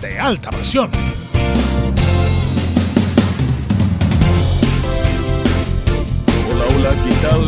de 0.00 0.18
alta 0.18 0.50
presión. 0.50 0.90
Hola, 6.48 6.64
hola, 6.76 6.90
¿qué 7.04 7.14
tal? 7.22 7.46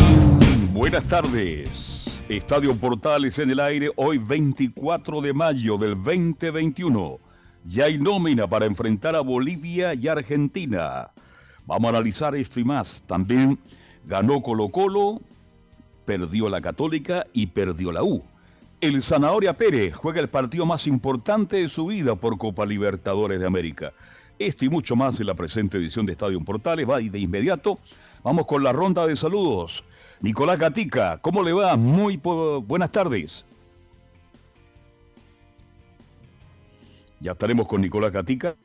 Buenas 0.72 1.04
tardes. 1.04 2.22
Estadio 2.28 2.76
Portales 2.76 3.38
en 3.38 3.50
el 3.50 3.60
aire 3.60 3.90
hoy 3.96 4.18
24 4.18 5.20
de 5.20 5.32
mayo 5.32 5.78
del 5.78 5.94
2021. 5.94 7.18
Ya 7.64 7.84
hay 7.86 7.98
nómina 7.98 8.46
para 8.46 8.66
enfrentar 8.66 9.16
a 9.16 9.20
Bolivia 9.20 9.94
y 9.94 10.08
Argentina. 10.08 11.10
Vamos 11.64 11.86
a 11.86 11.96
analizar 11.96 12.34
esto 12.34 12.60
y 12.60 12.64
más. 12.64 13.02
También 13.06 13.58
ganó 14.04 14.42
Colo 14.42 14.68
Colo, 14.68 15.20
perdió 16.04 16.48
la 16.48 16.60
Católica 16.60 17.26
y 17.32 17.46
perdió 17.46 17.92
la 17.92 18.02
U. 18.02 18.22
El 18.82 19.00
Zanahoria 19.00 19.56
Pérez 19.56 19.94
juega 19.94 20.18
el 20.18 20.28
partido 20.28 20.66
más 20.66 20.88
importante 20.88 21.54
de 21.54 21.68
su 21.68 21.86
vida 21.86 22.16
por 22.16 22.36
Copa 22.36 22.66
Libertadores 22.66 23.38
de 23.38 23.46
América. 23.46 23.92
Esto 24.40 24.64
y 24.64 24.68
mucho 24.68 24.96
más 24.96 25.20
en 25.20 25.28
la 25.28 25.34
presente 25.34 25.78
edición 25.78 26.04
de 26.04 26.12
Estadio 26.12 26.44
Portales. 26.44 26.90
Va 26.90 27.00
y 27.00 27.08
de 27.08 27.20
inmediato. 27.20 27.78
Vamos 28.24 28.44
con 28.44 28.64
la 28.64 28.72
ronda 28.72 29.06
de 29.06 29.14
saludos. 29.14 29.84
Nicolás 30.20 30.58
Gatica, 30.58 31.18
¿cómo 31.18 31.44
le 31.44 31.52
va? 31.52 31.76
Muy 31.76 32.16
buenas 32.16 32.90
tardes. 32.90 33.44
Ya 37.20 37.32
estaremos 37.32 37.68
con 37.68 37.82
Nicolás 37.82 38.10
Gatica. 38.10 38.56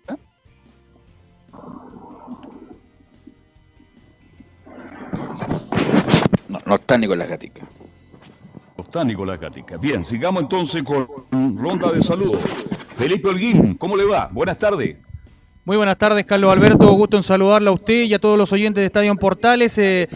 No, 6.49 6.57
no 6.65 6.73
está 6.73 6.97
Nicolás 6.97 7.29
Gatica. 7.29 7.76
Está 8.77 9.03
Nicolás 9.03 9.39
Gatica. 9.39 9.77
Bien, 9.77 10.05
sigamos 10.05 10.43
entonces 10.43 10.83
con 10.83 11.57
ronda 11.57 11.91
de 11.91 12.03
saludos. 12.03 12.43
Felipe 12.95 13.27
Holguín, 13.29 13.75
¿cómo 13.75 13.97
le 13.97 14.05
va? 14.05 14.29
Buenas 14.31 14.57
tardes. 14.57 14.97
Muy 15.65 15.75
buenas 15.75 15.97
tardes, 15.97 16.25
Carlos 16.25 16.51
Alberto. 16.51 16.89
Gusto 16.93 17.17
en 17.17 17.23
saludarle 17.23 17.69
a 17.69 17.73
usted 17.73 18.03
y 18.03 18.13
a 18.13 18.19
todos 18.19 18.37
los 18.37 18.53
oyentes 18.53 18.81
de 18.81 18.85
Estadio 18.85 19.13
Portales. 19.15 19.77
Eh, 19.77 20.07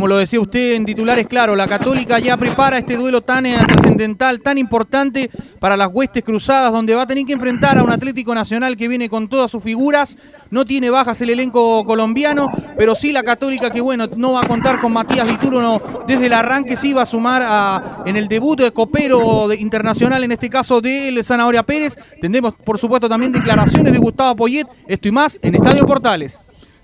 como 0.00 0.08
lo 0.08 0.16
decía 0.16 0.40
usted 0.40 0.76
en 0.76 0.86
titulares, 0.86 1.28
claro, 1.28 1.54
la 1.54 1.68
Católica 1.68 2.18
ya 2.18 2.34
prepara 2.38 2.78
este 2.78 2.96
duelo 2.96 3.20
tan 3.20 3.44
eh, 3.44 3.58
trascendental, 3.58 4.40
tan 4.40 4.56
importante 4.56 5.30
para 5.58 5.76
las 5.76 5.90
huestes 5.92 6.24
cruzadas, 6.24 6.72
donde 6.72 6.94
va 6.94 7.02
a 7.02 7.06
tener 7.06 7.26
que 7.26 7.34
enfrentar 7.34 7.76
a 7.76 7.82
un 7.82 7.92
Atlético 7.92 8.34
Nacional 8.34 8.78
que 8.78 8.88
viene 8.88 9.10
con 9.10 9.28
todas 9.28 9.50
sus 9.50 9.62
figuras. 9.62 10.16
No 10.48 10.64
tiene 10.64 10.88
bajas 10.88 11.20
el 11.20 11.28
elenco 11.28 11.84
colombiano, 11.84 12.48
pero 12.78 12.94
sí 12.94 13.12
la 13.12 13.22
Católica 13.22 13.68
que, 13.68 13.82
bueno, 13.82 14.06
no 14.16 14.32
va 14.32 14.40
a 14.40 14.46
contar 14.46 14.80
con 14.80 14.90
Matías 14.90 15.28
Vituro 15.28 15.82
desde 16.06 16.24
el 16.24 16.32
arranque, 16.32 16.78
sí 16.78 16.94
va 16.94 17.02
a 17.02 17.06
sumar 17.06 17.42
a, 17.44 18.02
en 18.06 18.16
el 18.16 18.26
debut 18.26 18.58
de 18.58 18.70
Copero 18.70 19.52
internacional, 19.52 20.24
en 20.24 20.32
este 20.32 20.48
caso 20.48 20.80
de 20.80 21.20
Zanahoria 21.22 21.62
Pérez. 21.62 21.98
Tendremos, 22.22 22.54
por 22.54 22.78
supuesto, 22.78 23.06
también 23.06 23.32
declaraciones 23.32 23.92
de 23.92 23.98
Gustavo 23.98 24.34
Poyet, 24.34 24.66
esto 24.88 25.08
y 25.08 25.12
más 25.12 25.38
en 25.42 25.56
Estadio 25.56 25.86
Portales. 25.86 26.40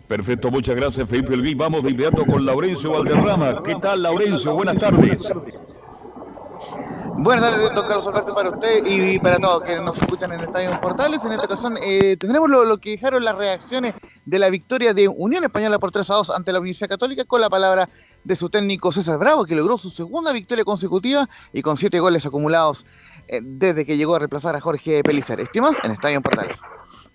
Perfecto, 0.08 0.50
muchas 0.50 0.76
gracias 0.76 1.08
Felipe 1.08 1.34
Elguí. 1.34 1.54
Vamos 1.54 1.82
de 1.82 1.90
inmediato 1.90 2.24
con 2.24 2.44
Laurencio 2.46 2.92
Valderrama. 2.92 3.62
¿Qué 3.62 3.74
tal, 3.76 4.02
Laurencio? 4.02 4.54
Buenas 4.54 4.78
tardes. 4.78 5.32
Buenas 7.18 7.44
tardes, 7.44 7.62
doctor 7.62 7.86
Carlos 7.86 8.06
Alberto, 8.06 8.34
para 8.34 8.50
usted 8.50 8.84
y 8.86 9.18
para 9.18 9.38
todos 9.38 9.62
que 9.62 9.76
nos 9.76 10.00
escuchan 10.00 10.32
en 10.32 10.40
Estadio 10.40 10.78
Portales. 10.80 11.24
En 11.24 11.32
esta 11.32 11.46
ocasión 11.46 11.76
eh, 11.82 12.16
tendremos 12.18 12.50
lo, 12.50 12.78
que 12.78 12.90
dejaron 12.90 13.24
las 13.24 13.36
reacciones 13.36 13.94
de 14.26 14.38
la 14.38 14.50
victoria 14.50 14.92
de 14.92 15.08
Unión 15.08 15.42
Española 15.42 15.78
por 15.78 15.90
3 15.90 16.10
a 16.10 16.14
2 16.14 16.30
ante 16.30 16.52
la 16.52 16.60
Universidad 16.60 16.90
Católica 16.90 17.24
con 17.24 17.40
la 17.40 17.48
palabra 17.48 17.88
de 18.22 18.36
su 18.36 18.50
técnico 18.50 18.92
César 18.92 19.18
Bravo, 19.18 19.46
que 19.46 19.56
logró 19.56 19.78
su 19.78 19.88
segunda 19.88 20.30
victoria 20.32 20.64
consecutiva 20.64 21.26
y 21.54 21.62
con 21.62 21.78
7 21.78 21.98
goles 22.00 22.26
acumulados 22.26 22.84
eh, 23.28 23.40
desde 23.42 23.86
que 23.86 23.96
llegó 23.96 24.14
a 24.14 24.18
reemplazar 24.18 24.54
a 24.54 24.60
Jorge 24.60 25.02
Pelizar. 25.02 25.40
Estimas 25.40 25.78
en 25.82 25.92
Estadio 25.92 26.20
Portales. 26.20 26.60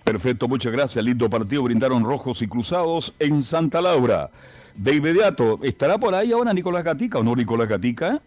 Perfecto, 0.04 0.48
muchas 0.48 0.72
gracias. 0.72 1.04
Lindo 1.04 1.30
partido 1.30 1.64
brindaron 1.64 2.04
rojos 2.04 2.42
y 2.42 2.48
cruzados 2.48 3.14
en 3.20 3.44
Santa 3.44 3.82
Laura. 3.82 4.30
De 4.76 4.96
inmediato, 4.96 5.60
¿estará 5.64 5.98
por 5.98 6.16
ahí 6.16 6.32
ahora 6.32 6.54
Nicolás 6.54 6.84
Gatica 6.84 7.20
o 7.20 7.24
no 7.24 7.36
Nicolás 7.36 7.68
Gatica? 7.68 8.22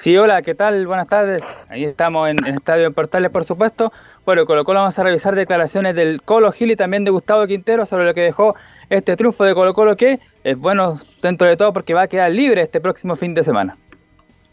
Sí, 0.00 0.16
hola, 0.16 0.42
¿qué 0.42 0.54
tal? 0.54 0.86
Buenas 0.86 1.06
tardes. 1.06 1.44
Ahí 1.68 1.84
estamos 1.84 2.28
en, 2.28 2.44
el 2.44 2.54
Estadio 2.54 2.84
de 2.84 2.90
Portales, 2.90 3.30
por 3.30 3.44
supuesto. 3.44 3.92
Bueno, 4.24 4.46
Colo 4.46 4.64
Colo 4.64 4.80
vamos 4.80 4.98
a 4.98 5.02
revisar 5.02 5.34
declaraciones 5.34 5.94
del 5.94 6.22
Colo 6.22 6.50
Gil 6.50 6.70
y 6.70 6.76
también 6.76 7.04
de 7.04 7.10
Gustavo 7.10 7.46
Quintero 7.46 7.84
sobre 7.86 8.06
lo 8.06 8.14
que 8.14 8.22
dejó 8.22 8.56
este 8.88 9.16
triunfo 9.16 9.44
de 9.44 9.54
Colo 9.54 9.74
Colo 9.74 9.96
que 9.96 10.18
es 10.44 10.56
bueno 10.56 10.98
dentro 11.20 11.46
de 11.46 11.56
todo 11.56 11.72
porque 11.72 11.94
va 11.94 12.02
a 12.02 12.08
quedar 12.08 12.32
libre 12.32 12.62
este 12.62 12.80
próximo 12.80 13.16
fin 13.16 13.34
de 13.34 13.42
semana. 13.42 13.76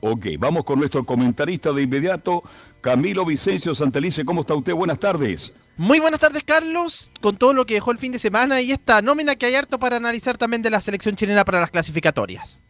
Ok, 0.01 0.27
vamos 0.37 0.63
con 0.65 0.79
nuestro 0.79 1.05
comentarista 1.05 1.71
de 1.71 1.83
inmediato, 1.83 2.43
Camilo 2.81 3.25
Vicencio 3.25 3.73
Santelice. 3.73 4.25
¿Cómo 4.25 4.41
está 4.41 4.55
usted? 4.55 4.73
Buenas 4.73 4.99
tardes. 4.99 5.53
Muy 5.79 6.01
buenas 6.01 6.19
tardes, 6.19 6.43
Carlos. 6.43 7.09
Con 7.21 7.37
todo 7.37 7.53
lo 7.53 7.65
que 7.65 7.75
dejó 7.75 7.93
el 7.93 7.97
fin 7.97 8.11
de 8.11 8.19
semana 8.19 8.59
y 8.59 8.73
esta 8.73 9.01
nómina 9.01 9.37
que 9.37 9.45
hay 9.45 9.55
harto 9.55 9.79
para 9.79 9.95
analizar 9.95 10.37
también 10.37 10.61
de 10.61 10.69
la 10.69 10.81
selección 10.81 11.15
chilena 11.15 11.45
para 11.45 11.61
las 11.61 11.71
clasificatorias. 11.71 12.61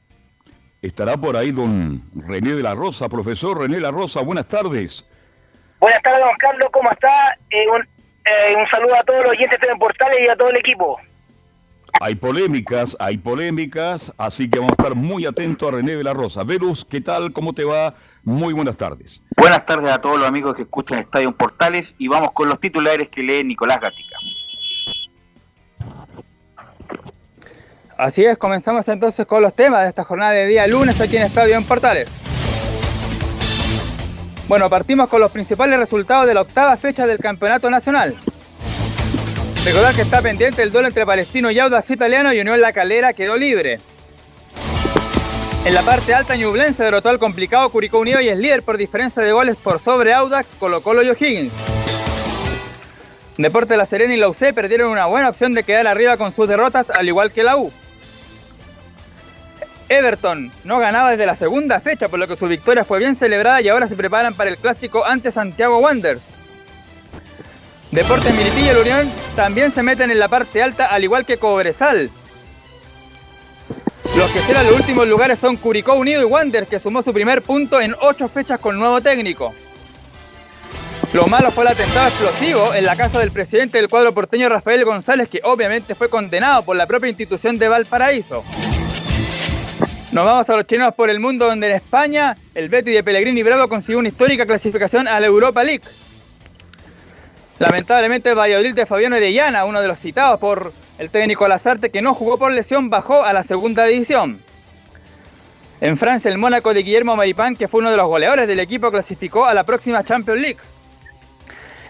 Estará 0.80 1.18
por 1.18 1.36
ahí 1.36 1.52
don 1.52 2.04
René 2.14 2.54
de 2.54 2.62
la 2.62 2.76
Rosa. 2.76 3.10
Profesor 3.10 3.58
René 3.58 3.78
de 3.78 3.82
la 3.82 3.90
Rosa, 3.90 4.22
buenas 4.22 4.48
tardes. 4.48 5.04
Buenas 5.80 6.04
tardes, 6.04 6.20
don 6.20 6.38
Carlos. 6.38 6.70
¿Cómo 6.72 6.92
está? 6.92 7.10
Eh, 7.50 7.66
eh, 7.66 8.56
un, 8.56 8.68
saludo 8.70 8.94
a 8.94 9.04
todos 9.04 9.22
los 9.24 9.32
oyentes 9.32 9.60
de 9.60 9.76
Portales 9.80 10.20
y 10.28 10.30
a 10.30 10.36
todo 10.36 10.50
el 10.50 10.60
equipo. 10.60 11.00
Hay 12.02 12.14
polémicas, 12.14 12.96
hay 13.00 13.18
polémicas, 13.18 14.14
así 14.20 14.48
que 14.52 14.60
vamos 14.60 14.74
a 14.78 14.84
estar 14.84 14.94
muy 14.94 15.26
atentos 15.26 15.68
a 15.68 15.78
René 15.78 15.96
de 15.96 16.04
la 16.04 16.14
Rosa. 16.14 16.44
Velus, 16.44 16.86
¿qué 16.86 17.02
tal? 17.02 17.34
¿Cómo 17.34 17.54
te 17.54 17.64
va? 17.64 17.96
Muy 18.30 18.54
buenas 18.54 18.78
tardes. 18.78 19.24
Buenas 19.36 19.66
tardes 19.66 19.92
a 19.92 20.00
todos 20.00 20.20
los 20.20 20.28
amigos 20.28 20.56
que 20.56 20.62
escuchan 20.62 21.00
Estadio 21.00 21.36
Portales 21.36 21.96
y 21.98 22.08
vamos 22.08 22.32
con 22.32 22.48
los 22.48 22.60
titulares 22.60 23.10
que 23.10 23.24
lee 23.24 23.44
Nicolás 23.44 23.82
Gatica. 23.82 24.16
Así 27.98 28.24
es, 28.24 28.38
comenzamos 28.38 28.88
entonces 28.88 29.26
con 29.26 29.42
los 29.42 29.56
temas 29.56 29.82
de 29.82 29.90
esta 29.90 30.04
jornada 30.04 30.34
de 30.34 30.46
día 30.46 30.68
lunes 30.68 31.02
aquí 31.02 31.18
en 31.18 31.24
Estadio 31.24 31.56
en 31.56 31.64
Portales. 31.64 32.08
Bueno, 34.48 34.70
partimos 34.70 35.10
con 35.10 35.22
los 35.22 35.32
principales 35.32 35.80
resultados 35.80 36.28
de 36.28 36.36
la 36.36 36.42
octava 36.42 36.78
fecha 36.78 37.08
del 37.08 37.18
Campeonato 37.18 37.68
Nacional. 37.72 38.16
Recordar 39.66 39.96
que 39.96 40.04
está 40.04 40.22
pendiente 40.22 40.62
el 40.62 40.72
duelo 40.72 40.88
entre 40.88 41.04
Palestino 41.04 41.50
y 41.50 41.58
Audax 41.58 41.90
Italiano 41.90 42.32
y 42.32 42.40
Unión 42.40 42.62
La 42.62 42.74
Calera 42.74 43.14
quedó 43.14 43.36
libre. 43.36 43.80
En 45.70 45.76
la 45.76 45.84
parte 45.84 46.16
alta, 46.16 46.36
Ñublense 46.36 46.84
derrotó 46.84 47.10
al 47.10 47.20
complicado 47.20 47.70
Curicó 47.70 48.00
Unido 48.00 48.20
y 48.22 48.28
es 48.28 48.40
líder 48.40 48.64
por 48.64 48.76
diferencia 48.76 49.22
de 49.22 49.32
goles 49.32 49.56
por 49.56 49.78
sobre 49.78 50.16
Audax, 50.16 50.56
Colo 50.58 50.82
Colo 50.82 51.04
y 51.04 51.10
O'Higgins. 51.12 51.54
Deporte 53.38 53.78
La 53.78 53.86
Serena 53.86 54.16
y 54.16 54.18
la 54.18 54.30
UC 54.30 54.52
perdieron 54.56 54.90
una 54.90 55.06
buena 55.06 55.30
opción 55.30 55.54
de 55.54 55.62
quedar 55.62 55.86
arriba 55.86 56.18
con 56.18 56.34
sus 56.34 56.48
derrotas, 56.48 56.90
al 56.90 57.08
igual 57.08 57.32
que 57.32 57.44
la 57.44 57.56
U. 57.56 57.72
Everton 59.90 60.52
no 60.64 60.80
ganaba 60.80 61.12
desde 61.12 61.28
la 61.28 61.36
segunda 61.36 61.80
fecha, 61.80 62.08
por 62.08 62.18
lo 62.18 62.28
que 62.28 62.36
su 62.36 62.48
victoria 62.48 62.84
fue 62.84 62.98
bien 62.98 63.16
celebrada 63.16 63.62
y 63.62 63.70
ahora 63.70 63.86
se 63.86 63.96
preparan 63.96 64.34
para 64.34 64.50
el 64.50 64.58
clásico 64.58 65.06
ante 65.06 65.30
Santiago 65.30 65.78
Wanderers. 65.78 66.24
Deportes 67.92 68.34
Militilla 68.34 68.66
y 68.66 68.70
el 68.70 68.78
Unión 68.78 69.12
también 69.36 69.72
se 69.72 69.84
meten 69.84 70.10
en 70.10 70.18
la 70.18 70.30
parte 70.30 70.64
alta, 70.64 70.88
al 70.88 71.04
igual 71.04 71.28
que 71.28 71.38
Cobresal, 71.38 72.10
los 74.20 74.32
que 74.32 74.40
serán 74.42 74.66
los 74.66 74.76
últimos 74.76 75.08
lugares 75.08 75.40
son 75.40 75.56
Curicó 75.56 75.94
Unido 75.94 76.22
y 76.22 76.26
Wander, 76.26 76.68
que 76.68 76.78
sumó 76.78 77.02
su 77.02 77.14
primer 77.14 77.42
punto 77.42 77.80
en 77.80 77.96
ocho 78.02 78.28
fechas 78.28 78.60
con 78.60 78.78
nuevo 78.78 79.00
técnico. 79.00 79.54
Lo 81.14 81.28
malo 81.28 81.52
fue 81.52 81.64
el 81.64 81.70
atentado 81.70 82.10
explosivo 82.10 82.74
en 82.74 82.86
la 82.86 82.98
casa 82.98 83.20
del 83.20 83.32
presidente 83.32 83.78
del 83.78 83.88
cuadro 83.88 84.14
porteño 84.14 84.50
Rafael 84.50 84.84
González, 84.84 85.30
que 85.30 85.40
obviamente 85.42 85.96
fue 85.96 86.10
condenado 86.10 86.64
por 86.64 86.76
la 86.76 86.86
propia 86.86 87.08
institución 87.08 87.56
de 87.56 87.70
Valparaíso. 87.70 88.44
Nos 90.12 90.26
vamos 90.26 90.50
a 90.50 90.56
los 90.58 90.68
chilenos 90.68 90.94
por 90.96 91.10
el 91.10 91.22
mundo, 91.22 91.46
donde 91.46 91.70
en 91.70 91.78
España 91.78 92.36
el 92.56 92.68
Betty 92.68 92.92
de 92.92 93.04
Pellegrini 93.06 93.42
Bravo 93.42 93.70
consiguió 93.70 94.00
una 94.00 94.10
histórica 94.10 94.46
clasificación 94.46 95.08
a 95.08 95.18
la 95.22 95.28
Europa 95.28 95.64
League. 95.64 95.86
Lamentablemente 97.58 98.32
el 98.32 98.38
Valladolid 98.38 98.74
de 98.74 98.86
Fabiano 98.86 99.16
Orellana, 99.16 99.64
uno 99.64 99.80
de 99.80 99.88
los 99.88 99.98
citados 99.98 100.42
por 100.42 100.74
el 101.00 101.10
técnico 101.10 101.48
Lazarte, 101.48 101.90
que 101.90 102.02
no 102.02 102.14
jugó 102.14 102.38
por 102.38 102.52
lesión, 102.52 102.90
bajó 102.90 103.24
a 103.24 103.32
la 103.32 103.42
segunda 103.42 103.86
división. 103.86 104.42
En 105.80 105.96
Francia, 105.96 106.30
el 106.30 106.38
Mónaco 106.38 106.74
de 106.74 106.84
Guillermo 106.84 107.16
Maripán, 107.16 107.56
que 107.56 107.70
fue 107.70 107.80
uno 107.80 107.90
de 107.90 107.96
los 107.96 108.08
goleadores 108.08 108.48
del 108.50 108.60
equipo, 108.60 108.92
clasificó 108.92 109.46
a 109.46 109.54
la 109.54 109.64
próxima 109.64 110.04
Champions 110.04 110.42
League. 110.42 110.60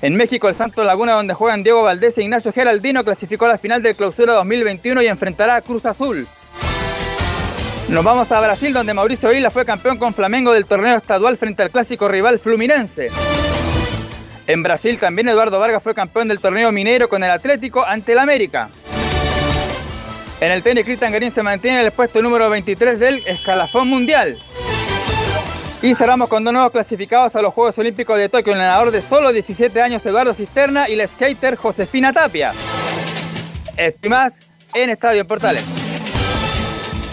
En 0.03 0.15
México, 0.15 0.47
el 0.47 0.53
Santo 0.53 0.83
Laguna, 0.83 1.13
donde 1.13 1.33
juegan 1.33 1.63
Diego 1.63 1.81
Valdés 1.81 2.19
e 2.19 2.21
Ignacio 2.21 2.53
Geraldino, 2.53 3.03
clasificó 3.03 3.45
a 3.45 3.49
la 3.49 3.57
final 3.57 3.81
del 3.81 3.95
Clausura 3.95 4.35
2021 4.35 5.01
y 5.01 5.07
enfrentará 5.07 5.55
a 5.55 5.61
Cruz 5.61 5.87
Azul. 5.87 6.27
Nos 7.89 8.03
vamos 8.03 8.31
a 8.31 8.39
Brasil, 8.39 8.71
donde 8.71 8.93
Mauricio 8.93 9.33
Isla 9.33 9.49
fue 9.49 9.65
campeón 9.65 9.97
con 9.97 10.13
Flamengo 10.13 10.53
del 10.53 10.65
torneo 10.65 10.95
estadual 10.95 11.35
frente 11.35 11.63
al 11.63 11.71
clásico 11.71 12.07
rival 12.07 12.37
Fluminense. 12.37 13.09
En 14.45 14.61
Brasil 14.61 14.99
también 14.99 15.27
Eduardo 15.29 15.59
Vargas 15.59 15.81
fue 15.81 15.95
campeón 15.95 16.27
del 16.27 16.39
torneo 16.39 16.71
minero 16.71 17.09
con 17.09 17.23
el 17.23 17.31
Atlético 17.31 17.83
ante 17.83 18.11
el 18.11 18.19
América. 18.19 18.69
En 20.41 20.53
el 20.53 20.63
tenis, 20.63 20.85
Cristian 20.85 21.11
Garín 21.11 21.31
se 21.31 21.43
mantiene 21.43 21.81
en 21.81 21.85
el 21.85 21.91
puesto 21.91 22.21
número 22.21 22.49
23 22.49 22.97
del 22.97 23.23
escalafón 23.27 23.89
mundial. 23.89 24.37
Y 25.81 25.93
cerramos 25.93 26.29
con 26.29 26.45
dos 26.45 26.53
nuevos 26.53 26.71
clasificados 26.71 27.35
a 27.35 27.41
los 27.41 27.53
Juegos 27.53 27.77
Olímpicos 27.77 28.17
de 28.17 28.29
Tokio, 28.29 28.53
el 28.53 28.59
nadador 28.59 28.91
de 28.91 29.01
solo 29.01 29.33
17 29.33 29.81
años 29.81 30.05
Eduardo 30.05 30.33
Cisterna 30.33 30.87
y 30.87 30.95
la 30.95 31.07
skater 31.07 31.57
Josefina 31.57 32.13
Tapia. 32.13 32.53
Esto 33.75 34.07
y 34.07 34.09
más 34.09 34.39
en 34.73 34.89
Estadio 34.89 35.27
Portales. 35.27 35.65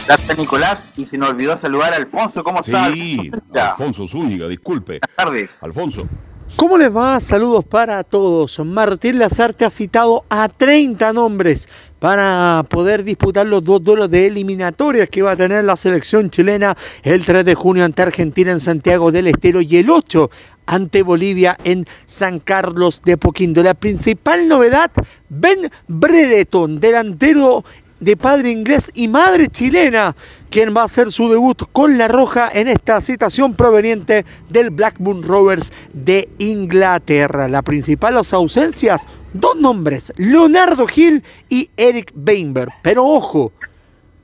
Gracias 0.06 0.38
Nicolás 0.38 0.88
y 0.96 1.05
se 1.05 1.19
nos 1.19 1.31
olvidó 1.31 1.56
saludar 1.56 1.94
a 1.94 1.96
Alfonso, 1.96 2.44
¿cómo 2.44 2.61
está? 2.61 2.93
Sí, 2.93 3.31
Alfonso 3.55 4.06
Zúñiga, 4.06 4.46
disculpe. 4.46 5.00
Buenas 5.00 5.17
tardes. 5.17 5.62
Alfonso. 5.64 6.08
¿Cómo 6.55 6.79
les 6.79 6.94
va? 6.94 7.19
Saludos 7.20 7.64
para 7.64 8.02
todos. 8.05 8.58
Martín 8.61 9.19
Lazarte 9.19 9.64
ha 9.64 9.70
citado 9.70 10.25
a 10.31 10.49
30 10.49 11.12
nombres 11.12 11.69
para 11.98 12.64
poder 12.69 13.04
disputar 13.04 13.46
los 13.46 13.64
dos 13.64 13.82
duelos 13.82 14.10
de 14.10 14.26
eliminatorias 14.26 15.08
que 15.08 15.22
va 15.22 15.32
a 15.32 15.37
tener 15.37 15.64
la 15.64 15.76
selección 15.76 16.31
chilena 16.31 16.76
el 17.02 17.25
3 17.25 17.44
de 17.44 17.54
junio 17.54 17.84
ante 17.84 18.02
Argentina 18.02 18.52
en 18.52 18.60
Santiago 18.60 19.10
del 19.10 19.28
Estero 19.28 19.60
y 19.60 19.76
el 19.76 19.90
8 19.90 20.31
ante 20.66 21.02
Bolivia 21.02 21.56
en 21.64 21.84
San 22.04 22.40
Carlos 22.40 23.02
de 23.04 23.16
Poquindo. 23.16 23.62
La 23.62 23.75
principal 23.75 24.48
novedad, 24.48 24.90
Ben 25.28 25.70
Brereton, 25.88 26.81
delantero 26.81 27.64
de 28.00 28.16
padre 28.16 28.50
inglés 28.50 28.90
y 28.94 29.08
madre 29.08 29.48
chilena, 29.48 30.14
quien 30.50 30.76
va 30.76 30.82
a 30.82 30.84
hacer 30.84 31.10
su 31.10 31.28
debut 31.28 31.62
con 31.72 31.98
la 31.98 32.08
roja 32.08 32.50
en 32.52 32.69
esta 32.69 33.00
citación 33.00 33.54
proveniente 33.54 34.25
del 34.48 34.70
Blackburn 34.70 35.22
Rovers 35.22 35.72
de 35.93 36.28
Inglaterra. 36.38 37.48
Las 37.48 37.62
principales 37.62 38.32
ausencias, 38.32 39.06
dos 39.32 39.56
nombres, 39.56 40.12
Leonardo 40.16 40.87
Gil 40.87 41.25
y 41.48 41.70
Eric 41.76 42.12
Weinberg. 42.14 42.72
Pero 42.82 43.04
ojo, 43.04 43.52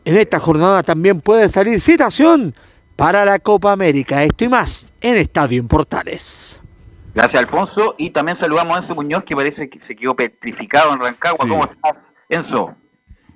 en 0.04 0.16
esta 0.16 0.38
jornada 0.38 0.82
también 0.82 1.20
puede 1.20 1.48
salir 1.48 1.80
citación 1.80 2.54
para 2.96 3.24
la 3.24 3.38
Copa 3.38 3.72
América. 3.72 4.22
Esto 4.22 4.44
y 4.44 4.48
más 4.48 4.92
en 5.00 5.16
Estadio 5.16 5.60
en 5.60 5.69
Portales. 5.69 6.60
Gracias, 7.14 7.42
Alfonso. 7.42 7.94
Y 7.98 8.10
también 8.10 8.36
saludamos 8.36 8.74
a 8.74 8.78
Enzo 8.78 8.94
Muñoz, 8.94 9.24
que 9.24 9.36
parece 9.36 9.69
que 9.69 9.82
se 9.84 9.94
quedó 9.94 10.16
petrificado 10.16 10.92
en 10.94 11.00
Rancagua. 11.00 11.44
Sí. 11.44 11.48
¿Cómo 11.48 11.64
estás, 11.64 12.08
Enzo? 12.28 12.74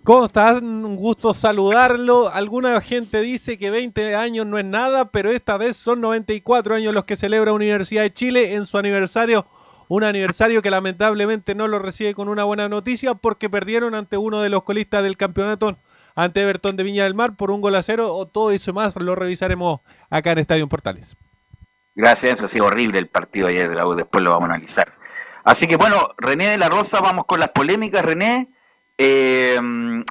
¿Cómo 0.07 0.27
estás? 0.27 0.63
Un 0.63 0.95
gusto 0.95 1.35
saludarlo. 1.35 2.29
Alguna 2.29 2.81
gente 2.81 3.21
dice 3.23 3.59
que 3.59 3.73
20 3.73 4.15
años 4.15 4.47
no 4.47 4.57
es 4.57 4.65
nada, 4.65 5.11
pero 5.11 5.33
esta 5.33 5.59
vez 5.59 5.77
son 5.77 6.01
94 6.01 6.77
años 6.77 6.95
los 6.95 7.03
que 7.03 7.17
celebra 7.17 7.53
Universidad 7.53 8.03
de 8.03 8.13
Chile 8.13 8.55
en 8.55 8.67
su 8.67 8.79
aniversario. 8.79 9.47
Un 9.89 10.05
aniversario 10.05 10.63
que 10.63 10.71
lamentablemente 10.71 11.57
no 11.57 11.67
lo 11.67 11.81
recibe 11.81 12.15
con 12.15 12.29
una 12.29 12.45
buena 12.45 12.69
noticia 12.69 13.17
porque 13.17 13.51
perdieron 13.51 13.97
ante 13.97 14.17
uno 14.17 14.43
de 14.43 14.49
los 14.49 14.63
colistas 14.63 15.03
del 15.03 15.17
campeonato, 15.17 15.77
ante 16.15 16.41
Everton 16.41 16.77
de 16.77 16.85
Viña 16.85 17.03
del 17.03 17.17
Mar, 17.17 17.35
por 17.35 17.51
un 17.51 17.61
gol 17.61 17.75
a 17.75 17.83
cero. 17.83 18.15
O 18.15 18.27
todo 18.27 18.53
eso 18.53 18.73
más 18.73 18.95
lo 18.95 19.17
revisaremos 19.17 19.81
acá 20.09 20.31
en 20.31 20.39
Estadio 20.39 20.69
Portales. 20.69 21.17
Gracias, 21.97 22.31
Enzo. 22.31 22.45
Ha 22.45 22.49
sido 22.49 22.67
horrible 22.67 23.01
el 23.01 23.09
partido 23.09 23.49
ayer 23.49 23.69
de 23.69 23.75
la 23.75 23.85
U, 23.85 23.97
después 23.97 24.23
lo 24.23 24.31
vamos 24.31 24.51
a 24.51 24.53
analizar. 24.55 24.93
Así 25.43 25.67
que 25.67 25.75
bueno, 25.75 26.11
René 26.17 26.51
de 26.51 26.59
la 26.59 26.69
Rosa, 26.69 27.01
vamos 27.01 27.25
con 27.27 27.41
las 27.41 27.49
polémicas, 27.49 28.05
René. 28.05 28.51
Eh, 28.99 29.59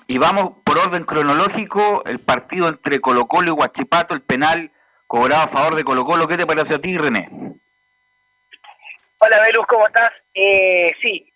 y 0.08 0.18
vamos 0.18 0.58
por 0.64 0.78
orden 0.78 1.06
cronológico, 1.06 2.04
el 2.06 2.20
partido 2.20 2.68
entre 2.68 3.02
Colo 3.02 3.26
Colo 3.26 3.50
y 3.50 3.52
Huachipato, 3.52 4.14
el 4.14 4.22
penal 4.22 4.70
cobrado 5.08 5.44
a 5.44 5.48
favor 5.48 5.76
de 5.76 5.84
Colo 5.84 6.06
Colo. 6.06 6.28
¿Qué 6.28 6.38
te 6.38 6.46
parece 6.46 6.76
a 6.76 6.80
ti, 6.80 6.98
René? 6.98 7.28
Hola, 9.18 9.44
Belus, 9.44 9.66
¿cómo 9.68 9.88
estás? 9.88 10.14
Eh, 10.34 10.92
sí. 11.02 11.32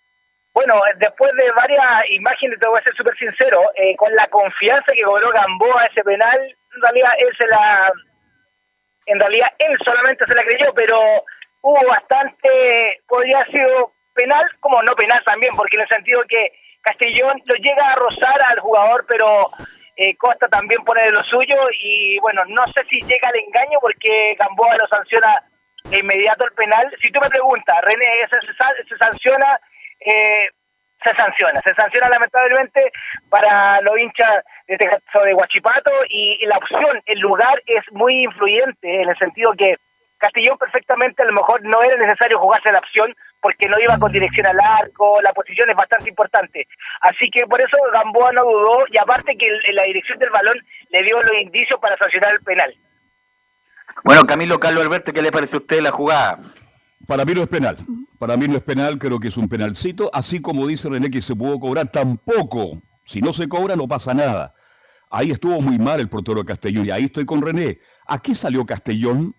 Bueno, 0.53 0.75
después 0.97 1.31
de 1.35 1.51
varias 1.51 2.11
imágenes, 2.11 2.59
te 2.59 2.67
voy 2.67 2.79
a 2.79 2.83
ser 2.83 2.93
súper 2.93 3.17
sincero, 3.17 3.61
eh, 3.75 3.95
con 3.95 4.13
la 4.13 4.27
confianza 4.27 4.91
que 4.93 5.03
cobró 5.03 5.31
Gamboa 5.31 5.85
ese 5.85 6.03
penal, 6.03 6.39
en 6.75 6.81
realidad 6.81 7.11
él 7.17 7.35
se 7.37 7.47
la... 7.47 7.91
En 9.05 9.19
realidad 9.19 9.47
él 9.57 9.77
solamente 9.83 10.25
se 10.27 10.35
la 10.35 10.43
creyó, 10.43 10.73
pero 10.75 10.99
hubo 11.61 11.87
bastante... 11.87 13.01
Podría 13.07 13.37
haber 13.37 13.51
sido 13.51 13.91
penal, 14.13 14.45
como 14.59 14.83
no 14.83 14.93
penal 14.95 15.23
también, 15.25 15.55
porque 15.55 15.77
en 15.77 15.81
el 15.81 15.87
sentido 15.87 16.21
que 16.27 16.51
Castellón 16.81 17.41
lo 17.45 17.55
llega 17.55 17.91
a 17.91 17.95
rozar 17.95 18.43
al 18.47 18.59
jugador, 18.59 19.05
pero 19.07 19.49
eh, 19.95 20.15
Costa 20.17 20.47
también 20.47 20.83
pone 20.83 21.03
de 21.03 21.11
lo 21.11 21.23
suyo 21.23 21.55
y 21.81 22.17
bueno, 22.19 22.41
no 22.47 22.65
sé 22.67 22.83
si 22.89 23.01
llega 23.01 23.29
al 23.29 23.39
engaño 23.39 23.79
porque 23.81 24.35
Gamboa 24.39 24.77
lo 24.77 24.87
sanciona 24.87 25.43
de 25.85 25.99
inmediato 25.99 26.45
el 26.45 26.53
penal. 26.53 26.89
Si 27.01 27.11
tú 27.11 27.19
me 27.21 27.29
preguntas, 27.29 27.77
René, 27.81 28.05
¿se, 28.31 28.39
se, 28.87 28.97
sanciona? 28.97 29.59
Eh, 29.99 30.49
se 31.03 31.13
sanciona, 31.15 31.61
se 31.61 31.73
sanciona 31.75 32.09
lamentablemente 32.09 32.91
para 33.29 33.79
los 33.81 33.97
hinchas 33.97 34.43
de 34.67 34.75
este 34.75 34.87
caso 34.87 35.23
de 35.23 35.33
Huachipato 35.33 35.91
y, 36.09 36.37
y 36.41 36.45
la 36.45 36.57
opción, 36.57 37.01
el 37.05 37.19
lugar 37.19 37.61
es 37.65 37.83
muy 37.91 38.23
influyente 38.23 39.01
en 39.01 39.09
el 39.09 39.17
sentido 39.17 39.53
que 39.57 39.75
Castellón 40.19 40.57
perfectamente 40.57 41.23
a 41.23 41.25
lo 41.25 41.33
mejor 41.33 41.63
no 41.63 41.81
era 41.81 41.97
necesario 41.97 42.39
jugarse 42.39 42.71
la 42.71 42.79
opción 42.79 43.15
porque 43.41 43.69
no 43.69 43.79
iba 43.79 43.97
con 43.97 44.11
dirección 44.11 44.45
al 44.47 44.59
arco, 44.59 45.21
la 45.21 45.33
posición 45.33 45.69
es 45.69 45.75
bastante 45.75 46.09
importante. 46.09 46.67
Así 47.01 47.29
que 47.31 47.47
por 47.47 47.61
eso 47.61 47.77
Gamboa 47.93 48.33
no 48.33 48.43
dudó 48.43 48.85
y 48.91 48.97
aparte 48.97 49.37
que 49.37 49.47
la 49.73 49.83
dirección 49.83 50.19
del 50.19 50.29
balón 50.29 50.57
le 50.89 51.03
dio 51.03 51.21
los 51.21 51.41
indicios 51.41 51.79
para 51.79 51.97
sancionar 51.97 52.33
el 52.33 52.41
penal. 52.41 52.75
Bueno, 54.03 54.25
Camilo 54.25 54.59
Carlos 54.59 54.83
Alberto, 54.83 55.13
¿qué 55.13 55.21
le 55.21 55.31
parece 55.31 55.55
a 55.55 55.59
usted 55.59 55.81
la 55.81 55.91
jugada? 55.91 56.39
Para 57.07 57.25
mí 57.25 57.33
no 57.33 57.43
es 57.43 57.47
penal. 57.47 57.77
Para 58.19 58.37
mí 58.37 58.47
no 58.47 58.57
es 58.57 58.63
penal, 58.63 58.99
creo 58.99 59.19
que 59.19 59.29
es 59.29 59.37
un 59.37 59.47
penalcito. 59.47 60.09
Así 60.13 60.41
como 60.41 60.67
dice 60.67 60.89
René 60.89 61.09
que 61.09 61.21
se 61.21 61.35
pudo 61.35 61.59
cobrar, 61.59 61.87
tampoco. 61.89 62.81
Si 63.05 63.21
no 63.21 63.33
se 63.33 63.47
cobra, 63.47 63.75
no 63.75 63.87
pasa 63.87 64.13
nada. 64.13 64.53
Ahí 65.09 65.31
estuvo 65.31 65.59
muy 65.61 65.79
mal 65.79 65.99
el 65.99 66.09
portero 66.09 66.39
de 66.39 66.45
Castellón. 66.45 66.85
Y 66.85 66.91
ahí 66.91 67.05
estoy 67.05 67.25
con 67.25 67.41
René. 67.41 67.79
Aquí 68.05 68.35
salió 68.35 68.65
Castellón. 68.65 69.33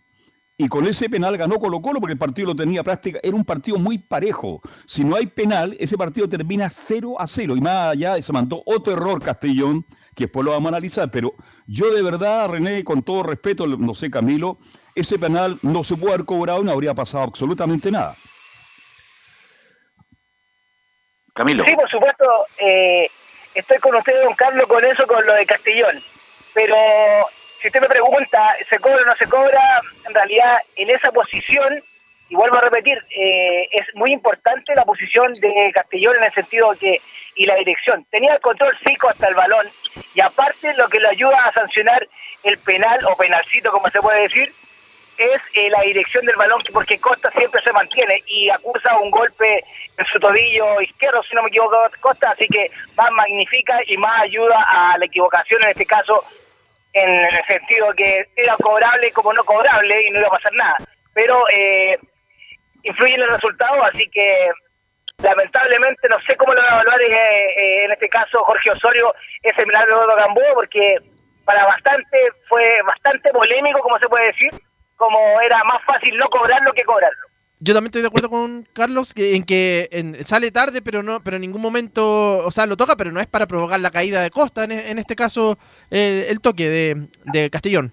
Y 0.61 0.69
con 0.69 0.87
ese 0.87 1.09
penal 1.09 1.39
ganó 1.39 1.59
Colo 1.59 1.81
Colo 1.81 2.01
porque 2.01 2.13
el 2.13 2.19
partido 2.19 2.49
lo 2.49 2.55
tenía 2.55 2.83
práctica. 2.83 3.19
Era 3.23 3.35
un 3.35 3.47
partido 3.47 3.79
muy 3.79 3.97
parejo. 3.97 4.61
Si 4.85 5.03
no 5.03 5.17
hay 5.17 5.25
penal, 5.25 5.75
ese 5.81 5.97
partido 5.97 6.29
termina 6.29 6.69
0 6.69 7.19
a 7.19 7.27
0. 7.27 7.57
Y 7.57 7.63
más 7.63 7.93
allá 7.93 8.21
se 8.21 8.31
mandó 8.31 8.63
otro 8.67 8.93
error 8.93 9.23
Castellón, 9.23 9.87
que 10.15 10.25
después 10.25 10.45
lo 10.45 10.51
vamos 10.51 10.67
a 10.67 10.77
analizar. 10.77 11.11
Pero 11.11 11.33
yo 11.67 11.91
de 11.95 12.03
verdad, 12.03 12.51
René, 12.51 12.85
con 12.85 13.03
todo 13.03 13.23
respeto, 13.23 13.67
no 13.67 13.95
sé 13.95 14.11
Camilo, 14.11 14.59
ese 14.95 15.19
penal 15.19 15.59
no 15.63 15.83
se 15.83 15.97
puede 15.97 16.13
haber 16.13 16.27
cobrado 16.27 16.61
y 16.61 16.65
no 16.65 16.73
habría 16.73 16.93
pasado 16.93 17.25
absolutamente 17.25 17.91
nada. 17.91 18.15
Camilo. 21.33 21.65
Sí, 21.67 21.75
por 21.75 21.89
supuesto, 21.89 22.25
eh, 22.59 23.09
estoy 23.55 23.79
con 23.79 23.95
usted, 23.95 24.13
don 24.25 24.35
Carlos, 24.35 24.69
con 24.69 24.85
eso, 24.85 25.07
con 25.07 25.25
lo 25.25 25.33
de 25.33 25.47
Castellón. 25.47 26.03
Pero 26.53 26.77
si 27.61 27.69
usted 27.69 27.81
me 27.81 27.89
pregunta, 27.89 28.55
¿se 28.69 28.79
cobra 28.79 29.03
o 29.03 29.07
no 29.07 29.17
se 29.17 29.27
cobra? 29.27 29.83
En 30.07 30.15
realidad, 30.15 30.59
en 30.77 30.91
esa 30.91 31.11
posición, 31.13 31.83
y 32.29 32.35
vuelvo 32.35 32.57
a 32.57 32.63
repetir, 32.63 32.97
eh, 33.11 33.69
es 33.71 33.95
muy 33.95 34.13
importante 34.13 34.75
la 34.75 34.85
posición 34.85 35.33
de 35.35 35.71
Castellón 35.75 36.17
en 36.17 36.25
el 36.25 36.33
sentido 36.33 36.75
que, 36.79 37.01
y 37.35 37.45
la 37.45 37.57
dirección. 37.57 38.05
Tenía 38.11 38.35
el 38.35 38.41
control 38.41 38.77
fijo 38.79 39.09
hasta 39.09 39.29
el 39.29 39.35
balón, 39.35 39.69
y 40.15 40.21
aparte 40.21 40.73
lo 40.75 40.89
que 40.89 41.01
le 41.01 41.09
ayuda 41.09 41.37
a 41.45 41.53
sancionar 41.53 42.07
el 42.45 42.59
penal, 42.59 43.05
o 43.05 43.17
penalcito, 43.17 43.71
como 43.71 43.87
se 43.89 44.01
puede 44.01 44.23
decir, 44.23 44.53
es 45.19 45.43
eh, 45.53 45.69
la 45.69 45.83
dirección 45.83 46.25
del 46.25 46.37
balón, 46.37 46.63
porque 46.73 46.99
Costa 46.99 47.31
siempre 47.33 47.61
se 47.63 47.73
mantiene 47.73 48.23
y 48.27 48.49
acusa 48.49 48.97
un 48.97 49.11
golpe 49.11 49.63
en 49.99 50.07
su 50.07 50.19
tobillo 50.19 50.81
izquierdo, 50.81 51.23
si 51.25 51.35
no 51.35 51.43
me 51.43 51.49
equivoco, 51.49 51.77
Costa, 52.01 52.31
así 52.31 52.47
que 52.49 52.71
más 52.97 53.11
magnifica 53.11 53.79
y 53.87 53.99
más 53.99 54.23
ayuda 54.23 54.65
a 54.67 54.97
la 54.97 55.05
equivocación, 55.05 55.63
en 55.65 55.71
este 55.71 55.85
caso, 55.85 56.25
en 56.93 57.11
el 57.11 57.45
sentido 57.49 57.93
que 57.97 58.27
era 58.37 58.57
cobrable 58.57 59.13
como 59.13 59.33
no 59.33 59.45
cobrable 59.45 60.07
y 60.07 60.11
no 60.11 60.19
iba 60.19 60.29
a 60.29 60.39
pasar 60.39 60.53
nada. 60.55 60.77
Pero 61.15 61.45
eh, 61.53 61.99
influye 62.83 63.15
en 63.15 63.23
el 63.23 63.31
resultado, 63.31 63.83
así 63.85 64.09
que 64.11 64.51
lamentablemente 65.23 66.09
no 66.09 66.21
sé 66.23 66.37
cómo 66.37 66.55
lo 66.55 66.63
va 66.63 66.69
a 66.69 66.75
evaluar 66.75 67.01
eh, 67.03 67.13
eh, 67.13 67.85
en 67.85 67.93
este 67.93 68.09
caso 68.09 68.43
Jorge 68.45 68.71
Osorio 68.71 69.15
ese 69.43 69.67
milagro 69.67 70.07
de 70.07 70.15
Gambó, 70.17 70.43
porque 70.55 70.97
para 71.45 71.65
bastante 71.67 72.19
fue 72.49 72.69
bastante 72.87 73.31
polémico, 73.33 73.81
como 73.81 73.99
se 73.99 74.09
puede 74.09 74.27
decir, 74.27 74.51
como 74.97 75.41
era 75.41 75.63
más 75.65 75.83
fácil 75.85 76.17
no 76.17 76.29
cobrarlo 76.29 76.73
que 76.73 76.85
cobrarlo. 76.85 77.30
Yo 77.63 77.75
también 77.75 77.89
estoy 77.89 78.01
de 78.01 78.09
acuerdo 78.09 78.31
con 78.31 78.67
Carlos 78.73 79.13
en 79.17 79.45
que 79.45 80.17
sale 80.25 80.51
tarde, 80.51 80.81
pero 80.81 81.03
no, 81.03 81.23
pero 81.23 81.37
en 81.37 81.43
ningún 81.43 81.61
momento, 81.61 82.39
o 82.39 82.51
sea, 82.51 82.65
lo 82.65 82.77
toca, 82.77 82.97
pero 82.97 83.13
no 83.13 83.21
es 83.21 83.27
para 83.27 83.47
provocar 83.47 83.79
la 83.81 83.91
caída 83.91 84.23
de 84.23 84.31
Costa, 84.31 84.65
en, 84.65 84.73
en 84.73 84.99
este 84.99 85.15
caso, 85.15 85.59
el, 85.91 86.41
toque 86.41 86.71
de, 86.71 87.09
de 87.27 87.51
Castellón. 87.51 87.93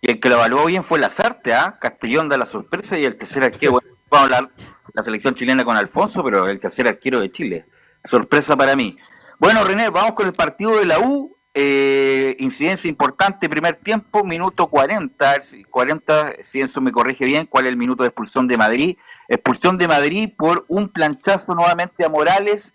Y 0.00 0.10
el 0.10 0.20
que 0.20 0.30
lo 0.30 0.36
evaluó 0.36 0.64
bien 0.64 0.82
fue 0.82 0.98
Lazarte, 0.98 1.52
¿ah? 1.52 1.78
Castellón 1.80 2.30
da 2.30 2.38
la 2.38 2.46
sorpresa 2.46 2.98
y 2.98 3.04
el 3.04 3.16
tercer 3.16 3.44
arquero, 3.44 3.72
bueno, 3.72 3.88
vamos 4.10 4.32
a 4.32 4.36
hablar 4.36 4.50
la 4.94 5.02
selección 5.02 5.34
chilena 5.34 5.64
con 5.64 5.76
Alfonso, 5.76 6.22
pero 6.24 6.48
el 6.48 6.58
tercer 6.58 6.88
arquero 6.88 7.20
de 7.20 7.30
Chile. 7.30 7.66
Sorpresa 8.04 8.56
para 8.56 8.74
mí. 8.74 8.96
Bueno, 9.38 9.64
René, 9.64 9.90
vamos 9.90 10.12
con 10.12 10.26
el 10.26 10.32
partido 10.32 10.78
de 10.78 10.86
la 10.86 11.00
U. 11.00 11.36
Eh, 11.56 12.34
incidencia 12.40 12.88
importante, 12.88 13.48
primer 13.48 13.76
tiempo, 13.76 14.24
minuto 14.24 14.66
40. 14.66 15.30
a 15.30 15.32
ver 15.34 15.42
si- 15.44 15.62
40, 15.64 16.34
si 16.42 16.60
eso 16.60 16.80
me 16.80 16.90
corrige 16.90 17.24
bien, 17.24 17.46
cuál 17.46 17.66
es 17.66 17.70
el 17.70 17.76
minuto 17.76 18.02
de 18.02 18.08
expulsión 18.08 18.48
de 18.48 18.56
Madrid. 18.56 18.98
Expulsión 19.28 19.78
de 19.78 19.86
Madrid 19.86 20.30
por 20.36 20.64
un 20.68 20.88
planchazo 20.88 21.54
nuevamente 21.54 22.04
a 22.04 22.08
Morales. 22.08 22.74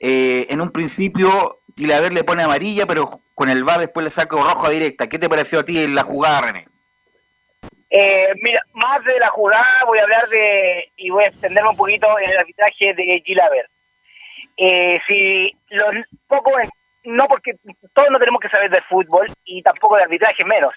Eh, 0.00 0.46
en 0.50 0.60
un 0.60 0.70
principio, 0.72 1.58
Gilaver 1.76 2.12
le 2.12 2.24
pone 2.24 2.42
amarilla, 2.42 2.84
pero 2.84 3.20
con 3.34 3.48
el 3.48 3.62
VAR 3.64 3.80
después 3.80 4.02
le 4.04 4.10
saca 4.10 4.36
roja 4.36 4.70
directa. 4.70 5.08
¿Qué 5.08 5.18
te 5.18 5.28
pareció 5.28 5.60
a 5.60 5.64
ti 5.64 5.78
en 5.78 5.94
la 5.94 6.02
jugada, 6.02 6.40
René? 6.42 6.66
Eh, 7.90 8.28
mira, 8.42 8.60
más 8.74 9.04
de 9.04 9.18
la 9.20 9.30
jugada 9.30 9.84
voy 9.86 9.98
a 9.98 10.02
hablar 10.02 10.28
de, 10.28 10.90
y 10.96 11.10
voy 11.10 11.24
a 11.24 11.28
extenderme 11.28 11.70
un 11.70 11.76
poquito 11.76 12.08
en 12.18 12.30
el 12.30 12.38
arbitraje 12.38 12.92
de 12.94 13.22
Gilaver. 13.24 13.68
Eh, 14.56 14.98
si 15.06 15.54
los 15.70 15.94
poco, 16.26 16.50
no 17.06 17.26
porque 17.28 17.52
todos 17.94 18.10
no 18.10 18.18
tenemos 18.18 18.40
que 18.40 18.48
saber 18.48 18.70
de 18.70 18.82
fútbol 18.82 19.26
y 19.44 19.62
tampoco 19.62 19.96
de 19.96 20.02
arbitraje 20.02 20.44
menos, 20.44 20.74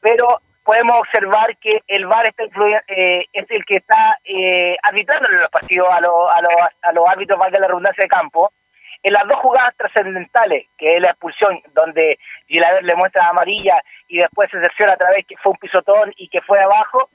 pero 0.00 0.40
podemos 0.64 0.98
observar 1.00 1.56
que 1.56 1.80
el 1.88 2.06
VAR 2.06 2.28
está 2.28 2.44
eh, 2.88 3.24
es 3.32 3.50
el 3.50 3.64
que 3.64 3.76
está 3.76 4.16
eh, 4.24 4.76
arbitrando 4.82 5.28
los 5.28 5.50
partidos 5.50 5.88
a, 5.90 6.00
los 6.00 6.30
a, 6.34 6.40
los 6.40 6.52
a 6.82 6.92
los 6.92 7.08
árbitros, 7.08 7.38
la 7.38 7.66
redundancia 7.66 8.02
de 8.02 8.08
campo, 8.08 8.52
en 9.02 9.12
las 9.12 9.26
dos 9.26 9.40
jugadas 9.40 9.74
trascendentales, 9.76 10.66
que 10.78 10.96
es 10.96 11.00
la 11.00 11.10
expulsión, 11.10 11.60
donde 11.74 12.18
Gilaver 12.46 12.84
le 12.84 12.94
muestra 12.94 13.28
amarilla 13.28 13.82
y 14.08 14.18
después 14.18 14.48
se 14.50 14.60
cerciora 14.60 14.94
otra 14.94 15.10
vez 15.10 15.26
que 15.26 15.36
fue 15.38 15.52
un 15.52 15.58
pisotón 15.58 16.12
y 16.16 16.28
que 16.28 16.40
fue 16.42 16.60
abajo, 16.60 17.08